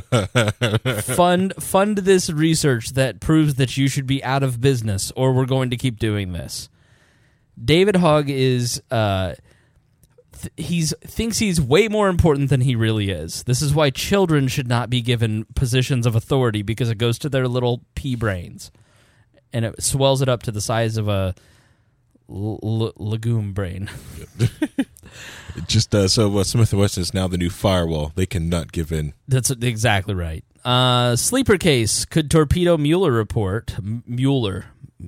fund 1.02 1.54
fund 1.58 1.98
this 1.98 2.30
research 2.30 2.90
that 2.90 3.20
proves 3.20 3.56
that 3.56 3.76
you 3.76 3.88
should 3.88 4.06
be 4.06 4.22
out 4.24 4.42
of 4.42 4.60
business 4.60 5.12
or 5.16 5.32
we're 5.32 5.46
going 5.46 5.70
to 5.70 5.76
keep 5.76 5.98
doing 5.98 6.32
this. 6.32 6.68
David 7.62 7.96
Hogg 7.96 8.30
is 8.30 8.82
uh 8.90 9.34
th- 10.40 10.52
he's 10.56 10.94
thinks 11.02 11.38
he's 11.38 11.60
way 11.60 11.88
more 11.88 12.08
important 12.08 12.50
than 12.50 12.60
he 12.62 12.74
really 12.74 13.10
is. 13.10 13.42
This 13.44 13.62
is 13.62 13.74
why 13.74 13.90
children 13.90 14.48
should 14.48 14.68
not 14.68 14.90
be 14.90 15.02
given 15.02 15.46
positions 15.54 16.06
of 16.06 16.14
authority 16.14 16.62
because 16.62 16.90
it 16.90 16.98
goes 16.98 17.18
to 17.20 17.28
their 17.28 17.48
little 17.48 17.82
pea 17.94 18.16
brains 18.16 18.70
and 19.52 19.64
it 19.64 19.82
swells 19.82 20.22
it 20.22 20.28
up 20.28 20.42
to 20.44 20.50
the 20.50 20.60
size 20.60 20.96
of 20.96 21.08
a 21.08 21.34
l- 22.28 22.58
l- 22.62 22.92
legume 22.96 23.52
brain. 23.52 23.90
Just 25.66 25.94
uh, 25.94 26.08
so 26.08 26.38
uh, 26.38 26.44
Smith 26.44 26.72
and 26.72 26.80
Wesson 26.80 27.02
is 27.02 27.14
now 27.14 27.28
the 27.28 27.38
new 27.38 27.50
firewall. 27.50 28.12
They 28.14 28.26
cannot 28.26 28.72
give 28.72 28.92
in. 28.92 29.14
That's 29.28 29.50
exactly 29.50 30.14
right. 30.14 30.44
Uh, 30.64 31.16
sleeper 31.16 31.58
case 31.58 32.04
could 32.04 32.30
torpedo 32.30 32.76
Mueller 32.76 33.12
report. 33.12 33.74
M- 33.78 34.02
Mueller. 34.06 34.66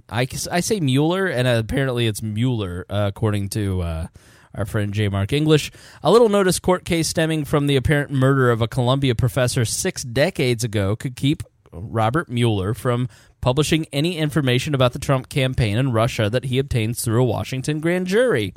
I, 0.08 0.26
I 0.50 0.60
say 0.60 0.80
Mueller, 0.80 1.26
and 1.26 1.46
apparently 1.46 2.06
it's 2.06 2.22
Mueller, 2.22 2.84
uh, 2.90 3.04
according 3.08 3.50
to 3.50 3.82
uh, 3.82 4.06
our 4.54 4.64
friend 4.66 4.92
J. 4.92 5.08
Mark 5.08 5.32
English. 5.32 5.70
A 6.02 6.10
little 6.10 6.28
notice 6.28 6.58
court 6.58 6.84
case 6.84 7.08
stemming 7.08 7.44
from 7.44 7.66
the 7.68 7.76
apparent 7.76 8.10
murder 8.10 8.50
of 8.50 8.60
a 8.60 8.68
Columbia 8.68 9.14
professor 9.14 9.64
six 9.64 10.02
decades 10.02 10.64
ago 10.64 10.96
could 10.96 11.14
keep 11.14 11.42
Robert 11.72 12.28
Mueller 12.28 12.74
from 12.74 13.08
publishing 13.40 13.86
any 13.92 14.16
information 14.16 14.74
about 14.74 14.92
the 14.94 14.98
Trump 14.98 15.28
campaign 15.28 15.76
in 15.76 15.92
Russia 15.92 16.30
that 16.30 16.46
he 16.46 16.58
obtains 16.58 17.04
through 17.04 17.20
a 17.20 17.26
Washington 17.26 17.78
grand 17.80 18.06
jury. 18.06 18.54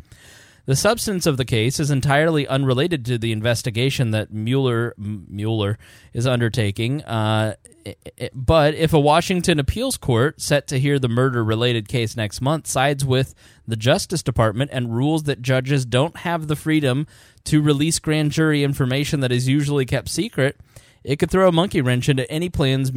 The 0.68 0.76
substance 0.76 1.26
of 1.26 1.38
the 1.38 1.46
case 1.46 1.80
is 1.80 1.90
entirely 1.90 2.46
unrelated 2.46 3.06
to 3.06 3.18
the 3.18 3.32
investigation 3.32 4.12
that 4.12 4.34
Mueller 4.34 4.94
Mueller 4.98 5.78
is 6.12 6.28
undertaking. 6.28 7.06
Uh, 7.06 7.56
but 8.34 8.74
if 8.74 8.92
a 8.92 9.00
Washington 9.00 9.60
appeals 9.60 9.96
court 9.96 10.42
set 10.42 10.68
to 10.68 10.78
hear 10.78 11.00
the 11.00 11.08
murder 11.08 11.42
related 11.42 11.88
case 11.88 12.18
next 12.18 12.42
month 12.42 12.68
sides 12.68 13.06
with 13.06 13.34
the 13.66 13.78
Justice 13.78 14.22
Department 14.22 14.70
and 14.74 14.94
rules 14.94 15.24
that 15.24 15.42
judges 15.42 15.86
don't 15.86 16.18
have 16.18 16.50
the 16.50 16.56
freedom 16.58 17.08
to 17.46 17.62
release 17.62 17.98
grand 18.00 18.32
jury 18.32 18.62
information 18.62 19.22
that 19.22 19.32
is 19.32 19.48
usually 19.48 19.86
kept 19.86 20.10
secret, 20.10 20.60
it 21.02 21.16
could 21.16 21.32
throw 21.32 21.48
a 21.48 21.54
monkey 21.54 21.80
wrench 21.80 22.10
into 22.10 22.30
any 22.30 22.50
plans 22.50 22.92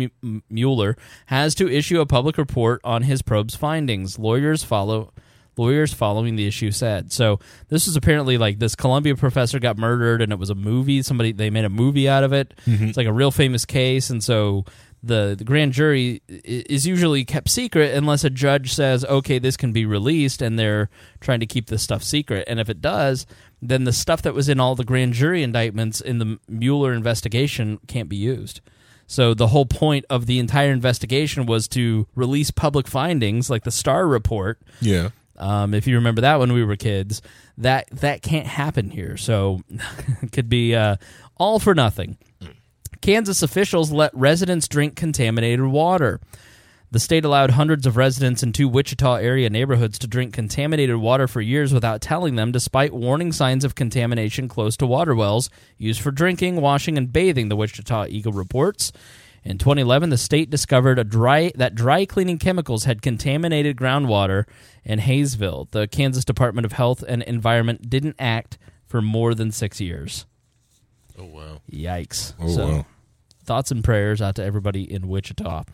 Mueller 0.49 0.97
has 1.27 1.55
to 1.55 1.71
issue 1.71 2.01
a 2.01 2.07
public 2.07 2.37
report 2.37 2.81
on 2.83 3.03
his 3.03 3.23
probe's 3.23 3.55
findings. 3.55 4.19
Lawyers 4.19 4.65
follow 4.65 5.13
lawyers 5.61 5.93
following 5.93 6.37
the 6.37 6.47
issue 6.47 6.70
said. 6.70 7.12
So 7.12 7.39
this 7.69 7.87
is 7.87 7.97
apparently 7.97 8.39
like 8.39 8.59
this 8.59 8.74
Columbia 8.74 9.15
professor 9.15 9.59
got 9.59 9.78
murdered, 9.78 10.23
and 10.23 10.32
it 10.32 10.39
was 10.39 10.51
a 10.51 10.55
movie. 10.55 11.03
Somebody 11.03 11.32
they 11.32 11.51
made 11.51 11.65
a 11.65 11.70
movie 11.70 12.09
out 12.09 12.24
of 12.24 12.32
it. 12.32 12.55
Mm-hmm. 12.66 12.87
It's 12.87 12.97
like 12.97 13.07
a 13.07 13.12
real 13.12 13.31
famous 13.31 13.65
case, 13.65 14.11
and 14.11 14.24
so 14.24 14.65
the 15.03 15.35
the 15.39 15.45
grand 15.45 15.73
jury 15.73 16.23
is 16.28 16.87
usually 16.87 17.24
kept 17.24 17.49
secret 17.51 17.95
unless 17.95 18.24
a 18.24 18.31
judge 18.31 18.73
says, 18.73 19.05
okay, 19.05 19.39
this 19.39 19.57
can 19.57 19.73
be 19.73 19.85
released, 19.87 20.43
and 20.43 20.59
they're 20.59 20.89
trying 21.20 21.41
to 21.41 21.47
keep 21.47 21.66
this 21.66 21.82
stuff 21.82 22.03
secret. 22.03 22.45
And 22.49 22.59
if 22.59 22.69
it 22.69 22.81
does, 22.81 23.27
then 23.62 23.85
the 23.85 23.93
stuff 23.93 24.23
that 24.23 24.35
was 24.35 24.49
in 24.49 24.61
all 24.61 24.74
the 24.74 24.85
grand 24.85 25.12
jury 25.12 25.43
indictments 25.43 26.01
in 26.01 26.19
the 26.19 26.39
Mueller 26.49 26.93
investigation 26.93 27.78
can't 27.87 28.09
be 28.09 28.16
used. 28.16 28.61
So 29.07 29.35
the 29.35 29.49
whole 29.49 29.66
point 29.66 30.05
of 30.09 30.27
the 30.27 30.39
entire 30.39 30.70
investigation 30.70 31.45
was 31.45 31.66
to 31.69 32.07
release 32.15 32.53
public 32.53 32.87
findings, 32.87 33.51
like 33.51 33.65
the 33.65 33.73
Starr 33.73 34.07
report, 34.07 34.61
Yeah. 34.81 35.09
Um, 35.41 35.75
if 35.75 35.87
you 35.87 35.97
remember 35.97 36.21
that 36.21 36.39
when 36.39 36.53
we 36.53 36.62
were 36.62 36.77
kids, 36.77 37.23
that 37.59 37.89
that 37.91 38.23
can't 38.23 38.47
happen 38.47 38.91
here. 38.91 39.17
So 39.17 39.62
it 40.23 40.33
could 40.33 40.49
be 40.49 40.75
uh, 40.75 40.97
all 41.37 41.59
for 41.59 41.75
nothing. 41.75 42.19
Kansas 43.01 43.43
officials 43.43 43.91
let 43.91 44.15
residents 44.15 44.69
drink 44.69 44.95
contaminated 44.95 45.65
water. 45.65 46.21
The 46.93 46.99
state 46.99 47.25
allowed 47.25 47.53
hundreds 47.53 47.87
of 47.87 47.97
residents 47.97 48.43
in 48.43 48.53
two 48.53 48.69
Wichita 48.69 49.15
area 49.15 49.49
neighborhoods 49.49 49.97
to 50.01 50.09
drink 50.09 50.35
contaminated 50.35 50.97
water 50.97 51.29
for 51.29 51.41
years 51.41 51.73
without 51.73 52.01
telling 52.01 52.35
them, 52.35 52.51
despite 52.51 52.93
warning 52.93 53.31
signs 53.31 53.65
of 53.65 53.77
contamination 53.77 54.49
close 54.49 54.77
to 54.79 54.87
water 54.87 55.15
wells 55.15 55.51
used 55.79 56.01
for 56.01 56.11
drinking, 56.11 56.61
washing, 56.61 56.99
and 56.99 57.12
bathing, 57.12 57.49
the 57.49 57.55
Wichita 57.55 58.07
Eagle 58.09 58.33
reports. 58.33 58.93
In 59.43 59.57
2011, 59.59 60.11
the 60.11 60.19
state 60.19 60.51
discovered 60.51 60.99
a 60.99 61.05
dry 61.05 61.51
that 61.55 61.75
dry 61.75 62.05
cleaning 62.05 62.39
chemicals 62.39 62.85
had 62.85 63.01
contaminated 63.01 63.77
groundwater 63.77 64.45
in 64.85 64.99
Haysville. 64.99 65.69
The 65.71 65.89
Kansas 65.89 66.25
Department 66.25 66.67
of 66.67 66.73
Health 66.73 67.03
and 67.07 67.23
Environment 67.23 67.89
didn't 67.89 68.17
act 68.19 68.59
for 68.87 69.01
more 69.01 69.35
than 69.35 69.51
six 69.51 69.81
years. 69.81 70.27
Oh 71.19 71.25
wow. 71.25 71.61
Yikes! 71.71 72.35
Oh 72.41 72.49
so, 72.49 72.69
wow. 72.69 72.87
thoughts 73.45 73.71
and 73.71 73.83
prayers 73.83 74.21
out 74.21 74.35
to 74.37 74.45
everybody 74.45 74.91
in 74.91 75.09
Wichita. 75.09 75.65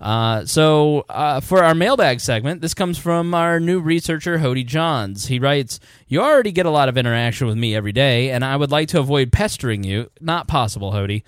Uh, 0.00 0.46
so, 0.46 1.04
uh, 1.10 1.40
for 1.40 1.62
our 1.62 1.74
mailbag 1.74 2.20
segment, 2.20 2.62
this 2.62 2.72
comes 2.72 2.96
from 2.96 3.34
our 3.34 3.60
new 3.60 3.80
researcher, 3.80 4.38
Hody 4.38 4.64
Johns. 4.64 5.26
He 5.26 5.38
writes, 5.38 5.78
You 6.08 6.22
already 6.22 6.52
get 6.52 6.64
a 6.64 6.70
lot 6.70 6.88
of 6.88 6.96
interaction 6.96 7.46
with 7.46 7.58
me 7.58 7.74
every 7.74 7.92
day, 7.92 8.30
and 8.30 8.42
I 8.42 8.56
would 8.56 8.70
like 8.70 8.88
to 8.88 8.98
avoid 8.98 9.30
pestering 9.30 9.84
you. 9.84 10.10
Not 10.18 10.48
possible, 10.48 10.92
Hody. 10.92 11.22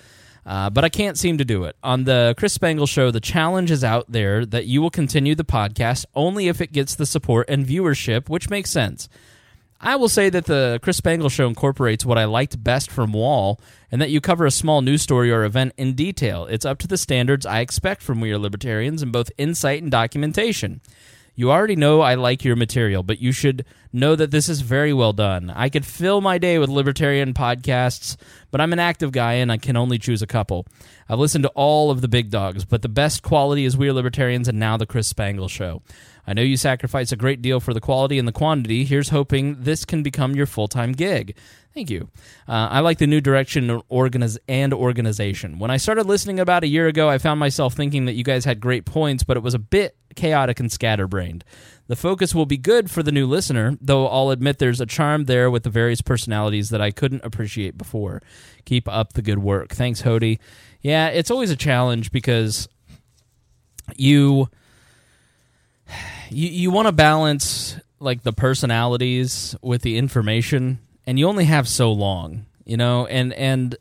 Uh, 0.44 0.70
but 0.70 0.85
I 0.85 0.89
can't 0.89 1.19
seem 1.19 1.39
to 1.39 1.44
do 1.44 1.64
it. 1.64 1.77
On 1.82 2.05
the 2.05 2.35
Chris 2.36 2.52
Spangle 2.52 2.86
Show, 2.86 3.10
the 3.10 3.20
challenge 3.20 3.70
is 3.70 3.85
out 3.85 4.06
there 4.09 4.44
that 4.47 4.66
you 4.66 4.82
will 4.82 4.90
continue 4.90 5.35
the 5.35 5.44
podcast 5.44 6.05
only 6.14 6.48
if 6.48 6.60
it 6.60 6.73
gets 6.73 6.94
the 6.94 7.06
support 7.06 7.48
and 7.48 7.66
viewership, 7.66 8.28
which 8.28 8.51
makes 8.51 8.70
sense. 8.70 9.09
I 9.81 9.97
will 9.97 10.09
say 10.09 10.31
that 10.31 10.47
the 10.47 10.78
Chris 10.81 10.97
Spangle 10.97 11.28
Show 11.28 11.48
incorporates 11.48 12.05
what 12.05 12.19
I 12.19 12.24
liked 12.24 12.62
best 12.62 12.90
from 12.90 13.12
Wall, 13.12 13.60
and 13.90 14.01
that 14.01 14.10
you 14.10 14.20
cover 14.20 14.47
a 14.47 14.51
small 14.51 14.81
news 14.81 15.02
story 15.02 15.31
or 15.31 15.44
event 15.44 15.74
in 15.77 15.94
detail. 15.94 16.47
It's 16.47 16.64
up 16.64 16.78
to 16.78 16.86
the 16.86 16.97
standards 16.97 17.44
I 17.44 17.60
expect 17.60 18.01
from 18.01 18.20
We 18.20 18.31
Are 18.32 18.39
Libertarians 18.39 19.02
in 19.02 19.10
both 19.10 19.32
insight 19.39 19.82
and 19.82 19.90
documentation. 19.90 20.81
You 21.35 21.51
already 21.51 21.77
know 21.77 22.03
I 22.03 22.15
like 22.15 22.45
your 22.45 22.57
material, 22.57 23.03
but 23.03 23.21
you 23.21 23.33
should 23.33 23.65
know 23.91 24.15
that 24.15 24.31
this 24.31 24.51
is 24.51 24.61
very 24.61 24.93
well 24.93 25.15
done. 25.15 25.51
I 25.51 25.71
could 25.71 25.87
fill 25.87 26.21
my 26.21 26.37
day 26.37 26.59
with 26.59 26.69
libertarian 26.69 27.33
podcasts, 27.33 28.17
but 28.51 28.61
I'm 28.61 28.73
an 28.75 28.79
active 28.79 29.13
guy 29.13 29.35
and 29.35 29.51
I 29.51 29.57
can 29.57 29.77
only 29.77 29.99
choose 29.99 30.21
a 30.21 30.27
couple. 30.27 30.67
I've 31.09 31.19
listened 31.19 31.45
to 31.45 31.53
all 31.55 31.91
of 31.91 32.03
the 32.03 32.09
big 32.09 32.31
dogs, 32.31 32.67
but 32.67 32.83
the 32.83 32.89
best 32.89 33.23
quality 33.23 33.65
is 33.65 33.77
We 33.77 33.89
Are 33.89 33.95
Libertarians 33.95 34.47
and 34.47 34.59
now 34.59 34.77
The 34.77 34.87
Chris 34.87 35.09
Spangle 35.09 35.49
Show. 35.49 35.83
I 36.27 36.35
know 36.35 36.43
you 36.43 36.57
sacrifice 36.57 37.11
a 37.11 37.16
great 37.16 37.43
deal 37.43 37.59
for 37.59 37.74
the 37.74 37.81
quality 37.81 38.19
and 38.19 38.28
the 38.28 38.32
quantity. 38.32 38.85
Here's 38.85 39.09
hoping 39.09 39.62
this 39.62 39.85
can 39.85 40.03
become 40.03 40.35
your 40.35 40.47
full 40.47 40.69
time 40.69 40.93
gig. 40.93 41.36
Thank 41.74 41.89
you. 41.89 42.11
Uh, 42.47 42.69
I 42.70 42.81
like 42.81 42.99
the 42.99 43.07
new 43.07 43.20
direction 43.20 43.70
and 43.70 44.39
and 44.47 44.74
organization. 44.74 45.59
When 45.59 45.70
I 45.70 45.78
started 45.78 46.07
listening 46.07 46.39
about 46.39 46.65
a 46.65 46.69
year 46.69 46.86
ago, 46.86 47.09
I 47.09 47.19
found 47.19 47.40
myself 47.40 47.74
thinking 47.74 48.05
that 48.05 48.12
you 48.12 48.24
guys 48.24 48.44
had 48.44 48.61
great 48.61 48.85
points, 48.85 49.24
but 49.24 49.39
it 49.39 49.43
was 49.43 49.55
a 49.55 49.59
bit 49.59 49.97
chaotic 50.15 50.61
and 50.61 50.70
scatterbrained. 50.70 51.44
The 51.89 51.97
focus 51.97 52.35
will 52.35 52.47
be 52.47 52.59
good 52.59 52.90
for 52.90 53.03
the 53.03 53.11
new 53.11 53.27
listener, 53.27 53.77
though 53.81 54.07
I'll 54.07 54.31
admit 54.31 54.59
there's 54.59 54.81
a 54.81 54.86
charm 54.86 55.24
there 55.24 55.51
with 55.51 55.62
the 55.62 55.70
various 55.70 56.03
personalities 56.03 56.69
that 56.70 56.81
I 56.81 56.90
couldn't 56.90 57.24
appreciate 57.24 57.78
before. 57.78 58.23
Keep 58.66 58.86
up 58.86 59.15
the 59.15 59.23
good 59.23 59.39
work. 59.39 59.70
Thanks, 59.70 60.03
Hody. 60.03 60.39
Yeah, 60.82 61.09
it's 61.09 61.31
always 61.31 61.51
a 61.51 61.57
challenge 61.57 62.12
because 62.12 62.69
you 63.97 64.49
you 66.33 66.49
you 66.49 66.71
want 66.71 66.87
to 66.89 66.93
balance 66.93 67.77
like 68.01 68.23
the 68.23 68.33
personalities 68.33 69.55
with 69.63 69.83
the 69.83 69.97
information 69.99 70.79
and 71.07 71.19
you 71.19 71.29
only 71.29 71.45
have 71.45 71.69
so 71.69 71.93
long 71.93 72.47
you 72.65 72.77
know 72.77 73.07
and 73.07 73.33
and 73.35 73.77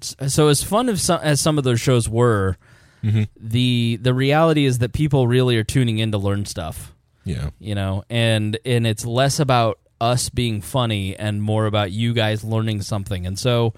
so 0.00 0.48
as 0.48 0.62
fun 0.62 0.88
as 0.88 1.02
some, 1.02 1.20
as 1.22 1.40
some 1.40 1.58
of 1.58 1.64
those 1.64 1.80
shows 1.80 2.08
were 2.08 2.56
the 3.40 3.96
the 4.02 4.12
reality 4.12 4.64
is 4.64 4.78
that 4.78 4.92
people 4.92 5.26
really 5.28 5.56
are 5.56 5.64
tuning 5.64 5.98
in 5.98 6.12
to 6.12 6.18
learn 6.18 6.44
stuff 6.44 6.92
Yeah. 7.24 7.50
you 7.58 7.74
know 7.74 8.04
and 8.10 8.58
and 8.64 8.86
it's 8.86 9.04
less 9.06 9.38
about 9.40 9.78
us 10.00 10.28
being 10.30 10.60
funny 10.60 11.16
and 11.16 11.42
more 11.42 11.66
about 11.66 11.90
you 11.92 12.12
guys 12.12 12.44
learning 12.44 12.82
something 12.82 13.26
and 13.26 13.38
so 13.38 13.74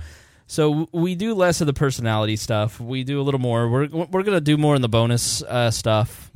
so 0.47 0.89
we 0.93 1.15
do 1.15 1.35
less 1.35 1.61
of 1.61 1.69
the 1.69 1.73
personality 1.73 2.35
stuff. 2.35 2.81
We 2.81 3.05
do 3.05 3.21
a 3.21 3.23
little 3.23 3.39
more. 3.39 3.69
We're 3.69 3.87
we're 3.87 4.25
gonna 4.25 4.41
do 4.41 4.57
more 4.57 4.75
in 4.75 4.83
the 4.83 4.89
bonus 4.89 5.43
uh, 5.45 5.71
stuff. 5.71 6.29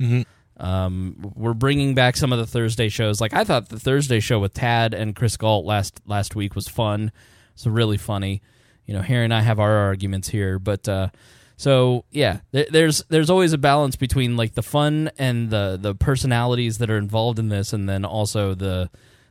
Um, 0.57 1.33
we're 1.35 1.53
bringing 1.53 1.95
back 1.95 2.15
some 2.15 2.31
of 2.31 2.39
the 2.39 2.47
Thursday 2.47 2.89
shows. 2.89 3.19
Like 3.19 3.33
I 3.33 3.43
thought 3.43 3.69
the 3.69 3.79
Thursday 3.79 4.19
show 4.19 4.39
with 4.39 4.53
Tad 4.53 4.93
and 4.93 5.15
Chris 5.15 5.37
Galt 5.37 5.65
last 5.65 6.01
last 6.05 6.35
week 6.35 6.55
was 6.55 6.67
fun. 6.67 7.11
It's 7.53 7.65
really 7.65 7.97
funny. 7.97 8.41
You 8.85 8.93
know, 8.93 9.01
Harry 9.01 9.25
and 9.25 9.33
I 9.33 9.41
have 9.41 9.59
our 9.59 9.73
arguments 9.77 10.29
here, 10.29 10.59
but 10.59 10.87
uh, 10.87 11.09
so 11.57 12.05
yeah, 12.11 12.39
there, 12.51 12.67
there's 12.69 13.03
there's 13.09 13.29
always 13.29 13.53
a 13.53 13.57
balance 13.57 13.95
between 13.95 14.37
like 14.37 14.53
the 14.53 14.63
fun 14.63 15.09
and 15.17 15.49
the 15.49 15.77
the 15.79 15.95
personalities 15.95 16.77
that 16.77 16.89
are 16.89 16.97
involved 16.97 17.39
in 17.39 17.49
this, 17.49 17.73
and 17.73 17.89
then 17.89 18.05
also 18.05 18.53
the 18.53 18.89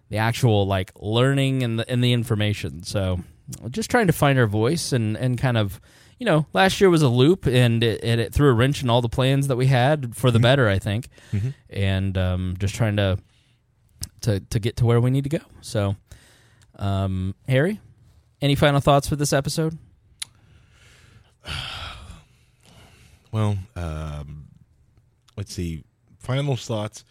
the 0.08 0.16
actual 0.16 0.66
like 0.66 0.92
learning 0.96 1.62
and 1.62 1.78
the 1.78 1.90
and 1.90 2.02
the 2.02 2.12
information. 2.12 2.82
So 2.82 3.20
just 3.70 3.90
trying 3.90 4.06
to 4.08 4.12
find 4.12 4.38
our 4.38 4.46
voice 4.46 4.92
and 4.92 5.16
and 5.16 5.38
kind 5.38 5.56
of 5.56 5.80
you 6.18 6.26
know 6.26 6.46
last 6.52 6.80
year 6.80 6.90
was 6.90 7.02
a 7.02 7.08
loop 7.08 7.46
and 7.46 7.82
it, 7.82 8.00
and 8.02 8.20
it 8.20 8.32
threw 8.32 8.48
a 8.48 8.52
wrench 8.52 8.82
in 8.82 8.90
all 8.90 9.02
the 9.02 9.08
plans 9.08 9.48
that 9.48 9.56
we 9.56 9.66
had 9.66 10.16
for 10.16 10.30
the 10.30 10.38
better 10.38 10.68
I 10.68 10.78
think. 10.78 11.08
And 11.70 12.16
um, 12.18 12.54
just 12.58 12.74
trying 12.74 12.96
to 12.96 13.18
to 14.22 14.40
to 14.40 14.58
get 14.58 14.76
to 14.76 14.86
where 14.86 15.00
we 15.00 15.10
need 15.10 15.24
to 15.24 15.30
go. 15.30 15.40
So 15.60 15.96
um, 16.78 17.34
Harry 17.48 17.80
any 18.44 18.54
final 18.54 18.80
thoughts 18.80 19.08
for 19.08 19.16
this 19.16 19.32
episode? 19.32 19.78
Well, 23.32 23.58
um, 23.74 24.44
let's 25.36 25.52
see. 25.52 25.82
Final 26.20 26.54
thoughts. 26.54 27.04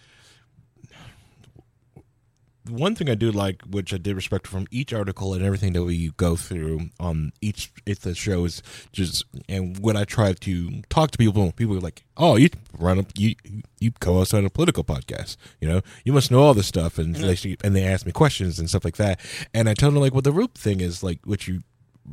One 2.69 2.95
thing 2.95 3.10
I 3.10 3.15
do 3.15 3.31
like, 3.31 3.61
which 3.64 3.94
I 3.94 3.98
did 3.98 4.15
respect 4.15 4.48
from 4.48 4.68
each 4.72 4.94
article 4.94 5.34
and 5.34 5.44
everything 5.44 5.73
that 5.73 5.84
we 5.84 6.11
go 6.18 6.35
through 6.35 6.90
on 6.99 7.34
each 7.41 7.72
if 7.85 7.99
the 7.99 8.15
show 8.15 8.45
is 8.45 8.61
just, 8.91 9.26
and 9.49 9.77
when 9.80 9.98
I 9.98 10.06
try 10.06 10.34
to 10.34 10.81
talk 10.90 11.11
to 11.11 11.18
people, 11.18 11.52
people 11.52 11.76
are 11.76 11.81
like, 11.81 12.03
"Oh, 12.15 12.38
you 12.38 12.49
run 12.77 12.99
up, 12.99 13.07
you 13.18 13.35
you 13.80 13.91
co-host 13.99 14.34
on 14.34 14.45
a 14.45 14.49
political 14.49 14.84
podcast, 14.84 15.35
you 15.60 15.68
know, 15.68 15.81
you 16.06 16.14
must 16.14 16.31
know 16.31 16.41
all 16.41 16.53
this 16.53 16.68
stuff," 16.68 16.98
and 16.98 17.15
mm-hmm. 17.15 17.49
they 17.49 17.57
and 17.64 17.76
they 17.76 17.84
ask 17.84 18.06
me 18.06 18.11
questions 18.11 18.60
and 18.60 18.69
stuff 18.69 18.85
like 18.85 18.98
that, 18.98 19.19
and 19.53 19.68
I 19.68 19.73
tell 19.73 19.91
them 19.91 19.99
like, 19.99 20.14
"Well, 20.14 20.22
the 20.22 20.31
root 20.31 20.53
thing 20.56 20.80
is 20.80 21.03
like 21.03 21.19
what 21.26 21.48
you 21.48 21.64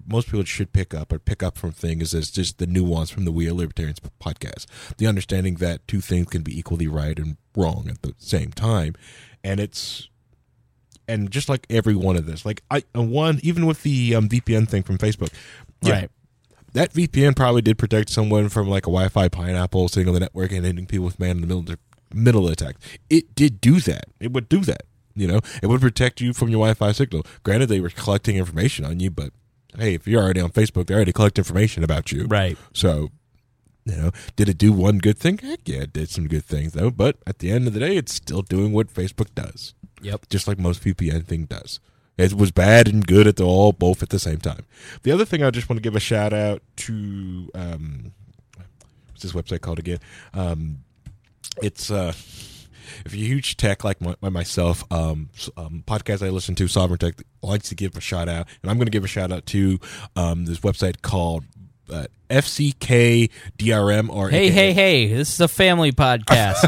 most 0.06 0.27
people 0.27 0.44
should 0.44 0.72
pick 0.72 0.94
up 0.94 1.12
or 1.12 1.18
pick 1.18 1.43
up 1.43 1.56
from 1.56 1.72
things 1.72 2.14
is 2.14 2.31
just 2.31 2.59
the 2.59 2.66
nuance 2.66 3.10
from 3.10 3.24
the 3.24 3.32
We 3.32 3.48
Are 3.48 3.52
Libertarians 3.52 4.01
podcast. 4.20 4.66
The 4.98 5.06
understanding 5.06 5.56
that 5.56 5.86
two 5.89 6.01
things 6.01 6.28
can 6.28 6.43
be 6.43 6.59
equally 6.59 6.86
right 6.86 7.18
and 7.18 7.36
wrong 7.56 7.89
at 7.89 8.02
the 8.02 8.14
same 8.18 8.52
time. 8.52 8.94
And 9.43 9.59
it's 9.59 10.09
and 11.10 11.30
just 11.30 11.48
like 11.48 11.66
every 11.68 11.94
one 11.94 12.16
of 12.16 12.26
this, 12.26 12.44
like 12.44 12.62
I 12.70 12.82
one 12.94 13.40
even 13.42 13.66
with 13.66 13.82
the 13.82 14.14
um, 14.14 14.28
VPN 14.28 14.68
thing 14.68 14.82
from 14.82 14.98
Facebook, 14.98 15.32
yeah, 15.82 15.94
Right. 15.94 16.10
That 16.72 16.92
VPN 16.92 17.34
probably 17.34 17.62
did 17.62 17.78
protect 17.78 18.10
someone 18.10 18.48
from 18.48 18.68
like 18.68 18.84
a 18.84 18.90
Wi-Fi 18.90 19.28
pineapple 19.28 19.88
sitting 19.88 20.06
on 20.06 20.14
the 20.14 20.20
network 20.20 20.52
and 20.52 20.64
hitting 20.64 20.86
people 20.86 21.06
with 21.06 21.18
man 21.18 21.30
in 21.30 21.40
the 21.40 21.46
middle 21.48 21.76
middle 22.14 22.48
attack. 22.48 22.76
It 23.08 23.34
did 23.34 23.60
do 23.60 23.80
that. 23.80 24.04
It 24.20 24.32
would 24.32 24.48
do 24.48 24.60
that. 24.60 24.82
You 25.14 25.26
know, 25.26 25.40
it 25.62 25.66
would 25.66 25.80
protect 25.80 26.20
you 26.20 26.32
from 26.32 26.48
your 26.48 26.58
Wi-Fi 26.58 26.92
signal. 26.92 27.26
Granted, 27.42 27.66
they 27.66 27.80
were 27.80 27.90
collecting 27.90 28.36
information 28.36 28.84
on 28.84 29.00
you, 29.00 29.10
but 29.10 29.32
hey, 29.76 29.94
if 29.94 30.06
you're 30.06 30.22
already 30.22 30.40
on 30.40 30.50
Facebook, 30.50 30.86
they 30.86 30.94
already 30.94 31.12
collect 31.12 31.38
information 31.38 31.82
about 31.82 32.12
you. 32.12 32.26
right 32.26 32.56
So, 32.72 33.10
you 33.84 33.96
know, 33.96 34.10
did 34.36 34.48
it 34.48 34.58
do 34.58 34.72
one 34.72 34.98
good 34.98 35.18
thing? 35.18 35.38
Heck 35.38 35.68
yeah, 35.68 35.82
it 35.82 35.92
did 35.92 36.08
some 36.08 36.28
good 36.28 36.44
things 36.44 36.72
though. 36.72 36.90
But 36.90 37.16
at 37.26 37.40
the 37.40 37.50
end 37.50 37.66
of 37.66 37.74
the 37.74 37.80
day, 37.80 37.96
it's 37.96 38.14
still 38.14 38.42
doing 38.42 38.72
what 38.72 38.92
Facebook 38.92 39.34
does. 39.34 39.74
Yep. 40.02 40.28
Just 40.28 40.48
like 40.48 40.59
most 40.59 40.82
VPN 40.82 41.24
thing 41.27 41.44
does. 41.44 41.81
It 42.16 42.35
was 42.35 42.51
bad 42.51 42.86
and 42.86 43.06
good 43.06 43.27
at 43.27 43.36
the 43.36 43.44
all 43.44 43.72
both 43.72 44.02
at 44.02 44.10
the 44.10 44.18
same 44.18 44.39
time. 44.39 44.66
The 45.02 45.12
other 45.12 45.24
thing 45.24 45.43
I 45.43 45.51
just 45.51 45.68
want 45.68 45.78
to 45.78 45.82
give 45.82 45.97
a 45.97 46.01
shout 46.01 46.32
out 46.32 46.62
to 46.77 47.51
um 47.55 48.12
what's 49.09 49.22
this 49.22 49.32
website 49.32 49.62
called 49.62 49.78
again? 49.78 50.01
Um 50.35 50.85
it's 51.62 51.90
uh 51.90 52.12
if 53.05 53.14
you're 53.14 53.24
a 53.24 53.28
huge 53.28 53.56
tech 53.56 53.85
like 53.85 54.01
my, 54.01 54.16
myself, 54.20 54.85
um, 54.90 55.31
um, 55.56 55.85
podcast 55.86 56.27
I 56.27 56.31
listen 56.31 56.56
to, 56.56 56.66
Sovereign 56.66 56.98
Tech, 56.98 57.14
likes 57.40 57.68
to 57.68 57.77
give 57.77 57.97
a 57.97 58.01
shout 58.01 58.28
out, 58.28 58.48
and 58.62 58.70
I'm 58.70 58.78
going 58.78 58.86
to 58.86 58.90
give 58.90 59.05
a 59.05 59.09
shout 59.09 59.31
out 59.31 59.47
to 59.47 59.78
um, 60.16 60.47
this 60.47 60.59
website 60.59 61.01
called 61.01 61.44
uh, 61.90 62.06
FCK 62.28 63.31
DRM 63.59 64.10
or 64.10 64.31
hey 64.31 64.47
AKA 64.47 64.52
hey 64.52 64.72
hey 64.72 65.14
this 65.14 65.32
is 65.35 65.40
a 65.40 65.48
family 65.48 65.93
podcast 65.93 66.64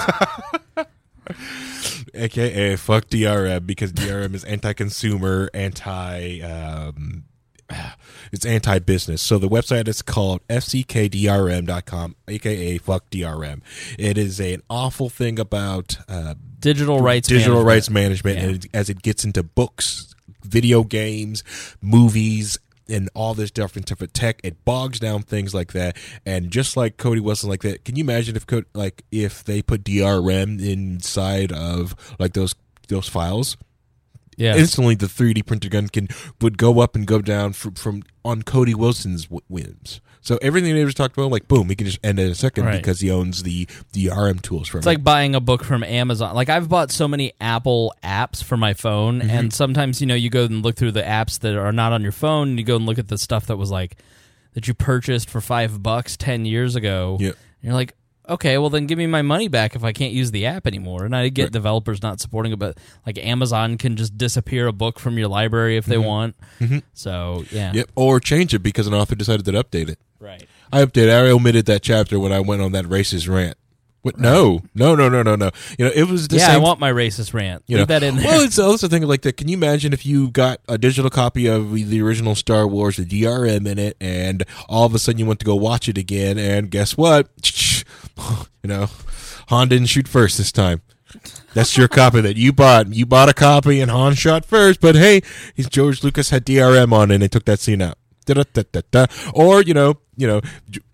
aka 2.14 2.76
fuck 2.76 3.06
DRM 3.06 3.66
because 3.66 3.92
DRM 3.92 4.34
is 4.34 4.44
anti-consumer, 4.44 5.50
anti 5.54 6.40
um 6.40 7.24
it's 8.32 8.44
anti-business. 8.44 9.22
So 9.22 9.38
the 9.38 9.48
website 9.48 9.88
is 9.88 10.02
called 10.02 10.46
fckdrm.com, 10.48 12.16
aka 12.28 12.78
fuck 12.78 13.10
DRM. 13.10 13.60
It 13.98 14.18
is 14.18 14.40
an 14.40 14.62
awful 14.68 15.08
thing 15.08 15.38
about 15.38 15.96
uh, 16.08 16.34
digital 16.58 17.00
rights 17.00 17.28
digital 17.28 17.64
management. 17.64 17.66
rights 17.68 17.90
management 17.90 18.36
Yeah. 18.38 18.44
and 18.44 18.64
it, 18.64 18.70
as 18.74 18.90
it 18.90 19.02
gets 19.02 19.24
into 19.24 19.42
books, 19.42 20.14
video 20.42 20.84
games, 20.84 21.42
movies, 21.80 22.58
and 22.92 23.08
all 23.14 23.34
this 23.34 23.50
different 23.50 23.86
type 23.88 24.00
of 24.02 24.12
tech, 24.12 24.40
it 24.44 24.64
bogs 24.64 25.00
down 25.00 25.22
things 25.22 25.54
like 25.54 25.72
that. 25.72 25.96
And 26.26 26.50
just 26.50 26.76
like 26.76 26.96
Cody 26.96 27.20
Wilson, 27.20 27.48
like 27.48 27.62
that, 27.62 27.84
can 27.84 27.96
you 27.96 28.04
imagine 28.04 28.36
if 28.36 28.46
Co- 28.46 28.62
like 28.74 29.04
if 29.10 29.42
they 29.42 29.62
put 29.62 29.82
DRM 29.84 30.64
inside 30.64 31.50
of 31.52 31.96
like 32.18 32.34
those 32.34 32.54
those 32.88 33.08
files? 33.08 33.56
yeah 34.36 34.56
Instantly, 34.56 34.94
the 34.94 35.06
3D 35.06 35.46
printer 35.46 35.68
gun 35.68 35.88
can 35.88 36.08
would 36.40 36.58
go 36.58 36.80
up 36.80 36.94
and 36.94 37.06
go 37.06 37.20
down 37.20 37.52
from, 37.52 37.74
from 37.74 38.02
on 38.24 38.42
Cody 38.42 38.74
Wilson's 38.74 39.24
w- 39.24 39.42
whims. 39.48 40.00
So 40.24 40.38
everything 40.40 40.74
they 40.74 40.84
just 40.84 40.96
talked 40.96 41.16
about, 41.18 41.30
like 41.32 41.48
boom, 41.48 41.68
he 41.68 41.74
can 41.74 41.86
just 41.86 41.98
end 42.04 42.18
it 42.20 42.26
in 42.26 42.30
a 42.30 42.34
second 42.36 42.64
Right. 42.64 42.76
because 42.76 43.00
he 43.00 43.10
owns 43.10 43.42
the 43.42 43.66
the 43.92 44.08
RM 44.08 44.38
tools 44.38 44.68
for 44.68 44.78
it. 44.78 44.80
It's 44.80 44.86
like 44.86 45.02
buying 45.02 45.34
a 45.34 45.40
book 45.40 45.64
from 45.64 45.82
Amazon. 45.82 46.34
Like 46.36 46.48
I've 46.48 46.68
bought 46.68 46.90
so 46.92 47.08
many 47.08 47.32
Apple 47.40 47.92
apps 48.04 48.42
for 48.42 48.56
my 48.56 48.72
phone, 48.72 49.20
Mm-hmm. 49.20 49.30
and 49.30 49.52
sometimes 49.52 50.00
you 50.00 50.06
know 50.06 50.14
you 50.14 50.30
go 50.30 50.44
and 50.44 50.62
look 50.62 50.76
through 50.76 50.92
the 50.92 51.02
apps 51.02 51.40
that 51.40 51.56
are 51.56 51.72
not 51.72 51.92
on 51.92 52.02
your 52.02 52.12
phone, 52.12 52.50
and 52.50 52.58
you 52.58 52.64
go 52.64 52.76
and 52.76 52.86
look 52.86 52.98
at 52.98 53.08
the 53.08 53.18
stuff 53.18 53.46
that 53.46 53.56
was 53.56 53.70
like 53.72 53.96
that 54.54 54.68
you 54.68 54.74
purchased 54.74 55.28
for 55.28 55.40
five 55.40 55.82
bucks 55.82 56.16
ten 56.16 56.44
years 56.44 56.76
ago. 56.76 57.16
Yep. 57.18 57.34
And 57.34 57.64
you're 57.64 57.74
like, 57.74 57.94
okay, 58.28 58.58
well 58.58 58.70
then 58.70 58.86
give 58.86 58.98
me 58.98 59.06
my 59.08 59.22
money 59.22 59.48
back 59.48 59.74
if 59.74 59.82
I 59.82 59.92
can't 59.92 60.12
use 60.12 60.30
the 60.30 60.46
app 60.46 60.66
anymore. 60.68 61.04
And 61.04 61.16
I 61.16 61.28
get 61.30 61.50
developers 61.50 62.00
not 62.02 62.20
supporting 62.20 62.52
it, 62.52 62.58
but 62.60 62.78
like 63.04 63.18
Amazon 63.18 63.76
can 63.76 63.96
just 63.96 64.16
disappear 64.16 64.68
a 64.68 64.72
book 64.72 65.00
from 65.00 65.18
your 65.18 65.26
library 65.28 65.76
if 65.76 65.86
they 65.86 65.98
want. 65.98 66.36
So 66.94 67.44
yeah, 67.50 67.68
Mm-hmm. 67.70 67.76
Yep, 67.78 67.90
or 67.96 68.20
change 68.20 68.54
it 68.54 68.60
because 68.60 68.86
an 68.86 68.94
author 68.94 69.14
decided 69.16 69.44
to 69.46 69.52
update 69.52 69.88
it. 69.88 69.98
Right. 70.22 70.46
I 70.72 70.84
updated. 70.84 71.12
I 71.12 71.30
omitted 71.30 71.66
that 71.66 71.82
chapter 71.82 72.18
when 72.18 72.32
I 72.32 72.40
went 72.40 72.62
on 72.62 72.72
that 72.72 72.86
racist 72.86 73.28
rant. 73.28 73.56
What? 74.02 74.18
No, 74.18 74.62
no, 74.74 74.96
no, 74.96 75.08
no, 75.08 75.22
no, 75.22 75.36
no. 75.36 75.50
You 75.78 75.84
know, 75.84 75.92
it 75.94 76.08
was 76.08 76.26
the 76.26 76.36
yeah, 76.36 76.46
same. 76.46 76.56
I 76.56 76.58
want 76.58 76.80
my 76.80 76.92
racist 76.92 77.32
rant. 77.32 77.62
you 77.68 77.76
Leave 77.76 77.88
know, 77.88 77.94
that 77.98 78.02
in 78.02 78.16
there. 78.16 78.26
Well, 78.26 78.40
it's 78.40 78.58
also 78.58 78.88
thing 78.88 79.06
like 79.06 79.22
that. 79.22 79.36
Can 79.36 79.46
you 79.46 79.56
imagine 79.56 79.92
if 79.92 80.04
you 80.04 80.30
got 80.32 80.58
a 80.68 80.76
digital 80.76 81.08
copy 81.08 81.46
of 81.46 81.72
the 81.72 82.02
original 82.02 82.34
Star 82.34 82.66
Wars, 82.66 82.96
the 82.96 83.04
DRM 83.04 83.64
in 83.64 83.78
it, 83.78 83.96
and 84.00 84.44
all 84.68 84.86
of 84.86 84.94
a 84.94 84.98
sudden 84.98 85.20
you 85.20 85.26
went 85.26 85.38
to 85.38 85.46
go 85.46 85.54
watch 85.54 85.88
it 85.88 85.96
again, 85.96 86.36
and 86.38 86.70
guess 86.70 86.96
what? 86.96 87.28
You 88.62 88.68
know, 88.68 88.88
Han 89.48 89.68
didn't 89.68 89.88
shoot 89.88 90.06
first 90.06 90.38
this 90.38 90.52
time. 90.52 90.82
That's 91.52 91.76
your 91.76 91.88
copy 91.88 92.20
that 92.20 92.36
you 92.36 92.52
bought. 92.52 92.94
You 92.94 93.06
bought 93.06 93.28
a 93.28 93.34
copy, 93.34 93.80
and 93.80 93.90
Han 93.90 94.14
shot 94.14 94.44
first. 94.44 94.80
But 94.80 94.94
hey, 94.94 95.22
he's 95.54 95.68
George 95.68 96.04
Lucas 96.04 96.30
had 96.30 96.46
DRM 96.46 96.92
on, 96.92 97.10
it 97.10 97.14
and 97.14 97.22
they 97.24 97.28
took 97.28 97.44
that 97.46 97.58
scene 97.58 97.82
out. 97.82 97.98
Da-da-da-da-da. 98.24 99.06
Or 99.34 99.62
you 99.62 99.74
know, 99.74 99.94
you 100.16 100.26
know, 100.26 100.38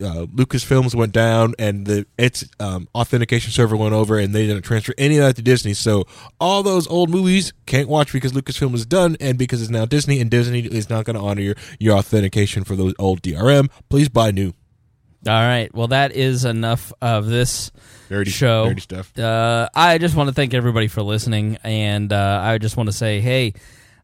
uh, 0.01 0.27
Lucasfilms 0.27 0.95
went 0.95 1.13
down, 1.13 1.55
and 1.59 1.87
the 1.87 2.07
its 2.17 2.45
um, 2.61 2.89
authentication 2.95 3.51
server 3.51 3.77
went 3.77 3.95
over, 3.95 4.19
and 4.19 4.35
they 4.35 4.47
didn't 4.47 4.63
transfer 4.63 4.95
any 4.97 5.17
of 5.19 5.25
that 5.25 5.37
to 5.37 5.43
Disney. 5.43 5.75
So 5.75 6.05
all 6.41 6.63
those 6.63 6.87
old 6.87 7.11
movies 7.11 7.53
can't 7.67 7.89
watch 7.89 8.13
because 8.13 8.33
Lucasfilm 8.33 8.75
is 8.75 8.87
done, 8.87 9.17
and 9.21 9.37
because 9.39 9.61
it's 9.61 9.71
now 9.71 9.85
Disney, 9.87 10.21
and 10.21 10.31
Disney 10.31 10.61
is 10.61 10.89
not 10.89 11.05
going 11.05 11.17
to 11.17 11.23
honor 11.23 11.43
your, 11.43 11.55
your 11.79 11.97
authentication 11.99 12.65
for 12.65 12.77
those 12.77 12.95
old 12.99 13.23
DRM. 13.23 13.71
Please 13.89 14.09
buy 14.09 14.31
new. 14.31 14.53
All 15.27 15.33
right. 15.35 15.75
Well, 15.75 15.89
that 15.89 16.13
is 16.13 16.45
enough 16.45 16.93
of 17.03 17.27
this 17.27 17.73
Dirty 18.09 18.31
show. 18.31 18.69
dirty 18.69 18.81
stuff. 18.81 19.19
Uh, 19.19 19.69
I 19.75 19.99
just 19.99 20.15
want 20.15 20.29
to 20.29 20.35
thank 20.35 20.55
everybody 20.55 20.87
for 20.87 21.03
listening, 21.03 21.59
and 21.65 22.13
uh, 22.13 22.41
I 22.43 22.59
just 22.59 22.77
want 22.77 22.89
to 22.89 22.93
say, 22.93 23.21
hey, 23.21 23.55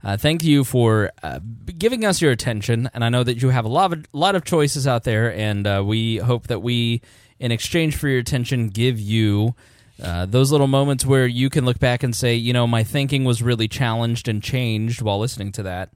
uh, 0.05 0.17
thank 0.17 0.45
you 0.45 0.65
for 0.65 1.11
uh, 1.23 1.41
giving 1.79 2.05
us 2.05 2.21
your 2.21 2.33
attention. 2.33 2.91
And 2.93 3.05
I 3.05 3.09
know 3.09 3.25
that 3.25 3.41
you 3.41 3.49
have 3.49 3.65
a 3.65 3.69
lot 3.69 3.93
of 3.93 4.07
lot 4.13 4.35
of 4.35 4.45
choices 4.45 4.87
out 4.87 5.05
there, 5.05 5.33
and 5.33 5.67
uh, 5.67 5.83
we 5.85 6.19
hope 6.19 6.49
that 6.49 6.61
we, 6.61 7.01
in 7.39 7.53
exchange 7.53 7.97
for 7.97 8.09
your 8.09 8.21
attention, 8.21 8.69
give 8.69 8.99
you. 9.01 9.55
Uh, 10.03 10.27
those 10.27 10.51
little 10.51 10.67
moments 10.67 11.07
where 11.07 11.25
you 11.25 11.49
can 11.49 11.65
look 11.65 11.79
back 11.79 12.03
and 12.03 12.17
say, 12.17 12.35
you 12.35 12.53
know, 12.53 12.67
my 12.67 12.83
thinking 12.83 13.25
was 13.25 13.41
really 13.41 13.69
challenged 13.69 14.27
and 14.27 14.43
changed 14.43 15.01
while 15.01 15.21
listening 15.21 15.53
to 15.53 15.63
that. 15.63 15.91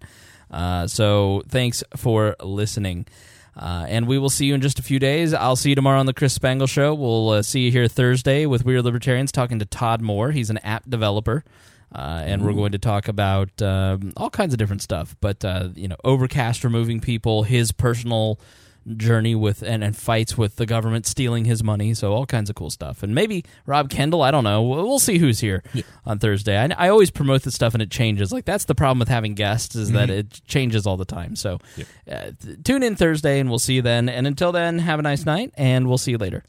Uh, 0.52 0.86
so 0.86 1.42
thanks 1.48 1.82
for 1.96 2.36
listening. 2.40 3.06
Uh, 3.56 3.86
and 3.88 4.06
we 4.06 4.16
will 4.16 4.30
see 4.30 4.46
you 4.46 4.54
in 4.54 4.60
just 4.60 4.78
a 4.78 4.82
few 4.84 5.00
days. 5.00 5.34
I'll 5.34 5.56
see 5.56 5.70
you 5.70 5.74
tomorrow 5.74 5.98
on 5.98 6.06
the 6.06 6.14
Chris 6.14 6.32
Spangle 6.32 6.68
Show. 6.68 6.94
We'll 6.94 7.42
see 7.42 7.62
you 7.62 7.72
here 7.72 7.88
Thursday 7.88 8.46
with 8.46 8.64
We 8.64 8.76
Are 8.76 8.82
Libertarians 8.82 9.32
talking 9.32 9.58
to 9.58 9.64
Todd 9.64 10.00
Moore. 10.00 10.30
He's 10.30 10.48
an 10.48 10.58
app 10.58 10.88
developer. 10.88 11.42
Uh, 11.94 12.22
and 12.24 12.44
we're 12.44 12.52
going 12.52 12.72
to 12.72 12.78
talk 12.78 13.08
about 13.08 13.62
um, 13.62 14.12
all 14.16 14.30
kinds 14.30 14.52
of 14.52 14.58
different 14.58 14.82
stuff. 14.82 15.16
But 15.20 15.44
uh, 15.44 15.68
you 15.74 15.88
know, 15.88 15.96
Overcast 16.04 16.64
removing 16.64 17.00
people, 17.00 17.44
his 17.44 17.72
personal 17.72 18.38
journey 18.96 19.34
with 19.34 19.62
and, 19.62 19.84
and 19.84 19.96
fights 19.96 20.38
with 20.38 20.56
the 20.56 20.66
government 20.66 21.06
stealing 21.06 21.44
his 21.44 21.62
money. 21.62 21.94
So 21.94 22.12
all 22.12 22.26
kinds 22.26 22.48
of 22.48 22.56
cool 22.56 22.70
stuff. 22.70 23.02
And 23.02 23.14
maybe 23.14 23.44
Rob 23.66 23.90
Kendall. 23.90 24.22
I 24.22 24.30
don't 24.30 24.44
know. 24.44 24.62
We'll, 24.62 24.84
we'll 24.86 24.98
see 24.98 25.18
who's 25.18 25.40
here 25.40 25.62
on 26.06 26.18
Thursday. 26.18 26.58
I, 26.58 26.68
I 26.76 26.88
always 26.88 27.10
promote 27.10 27.42
this 27.42 27.54
stuff 27.54 27.74
and 27.74 27.82
it 27.82 27.90
changes. 27.90 28.32
Like 28.32 28.44
that's 28.44 28.64
the 28.64 28.74
problem 28.74 28.98
with 28.98 29.08
having 29.08 29.34
guests 29.34 29.76
is 29.76 29.92
that 29.92 30.10
it 30.10 30.40
changes 30.46 30.86
all 30.86 30.96
the 30.96 31.04
time. 31.04 31.36
So 31.36 31.58
uh, 32.10 32.30
th- 32.40 32.62
tune 32.64 32.82
in 32.82 32.96
Thursday 32.96 33.40
and 33.40 33.50
we'll 33.50 33.58
see 33.58 33.74
you 33.74 33.82
then. 33.82 34.08
And 34.08 34.26
until 34.26 34.52
then, 34.52 34.78
have 34.78 34.98
a 34.98 35.02
nice 35.02 35.26
night 35.26 35.52
and 35.56 35.86
we'll 35.86 35.98
see 35.98 36.12
you 36.12 36.18
later. 36.18 36.44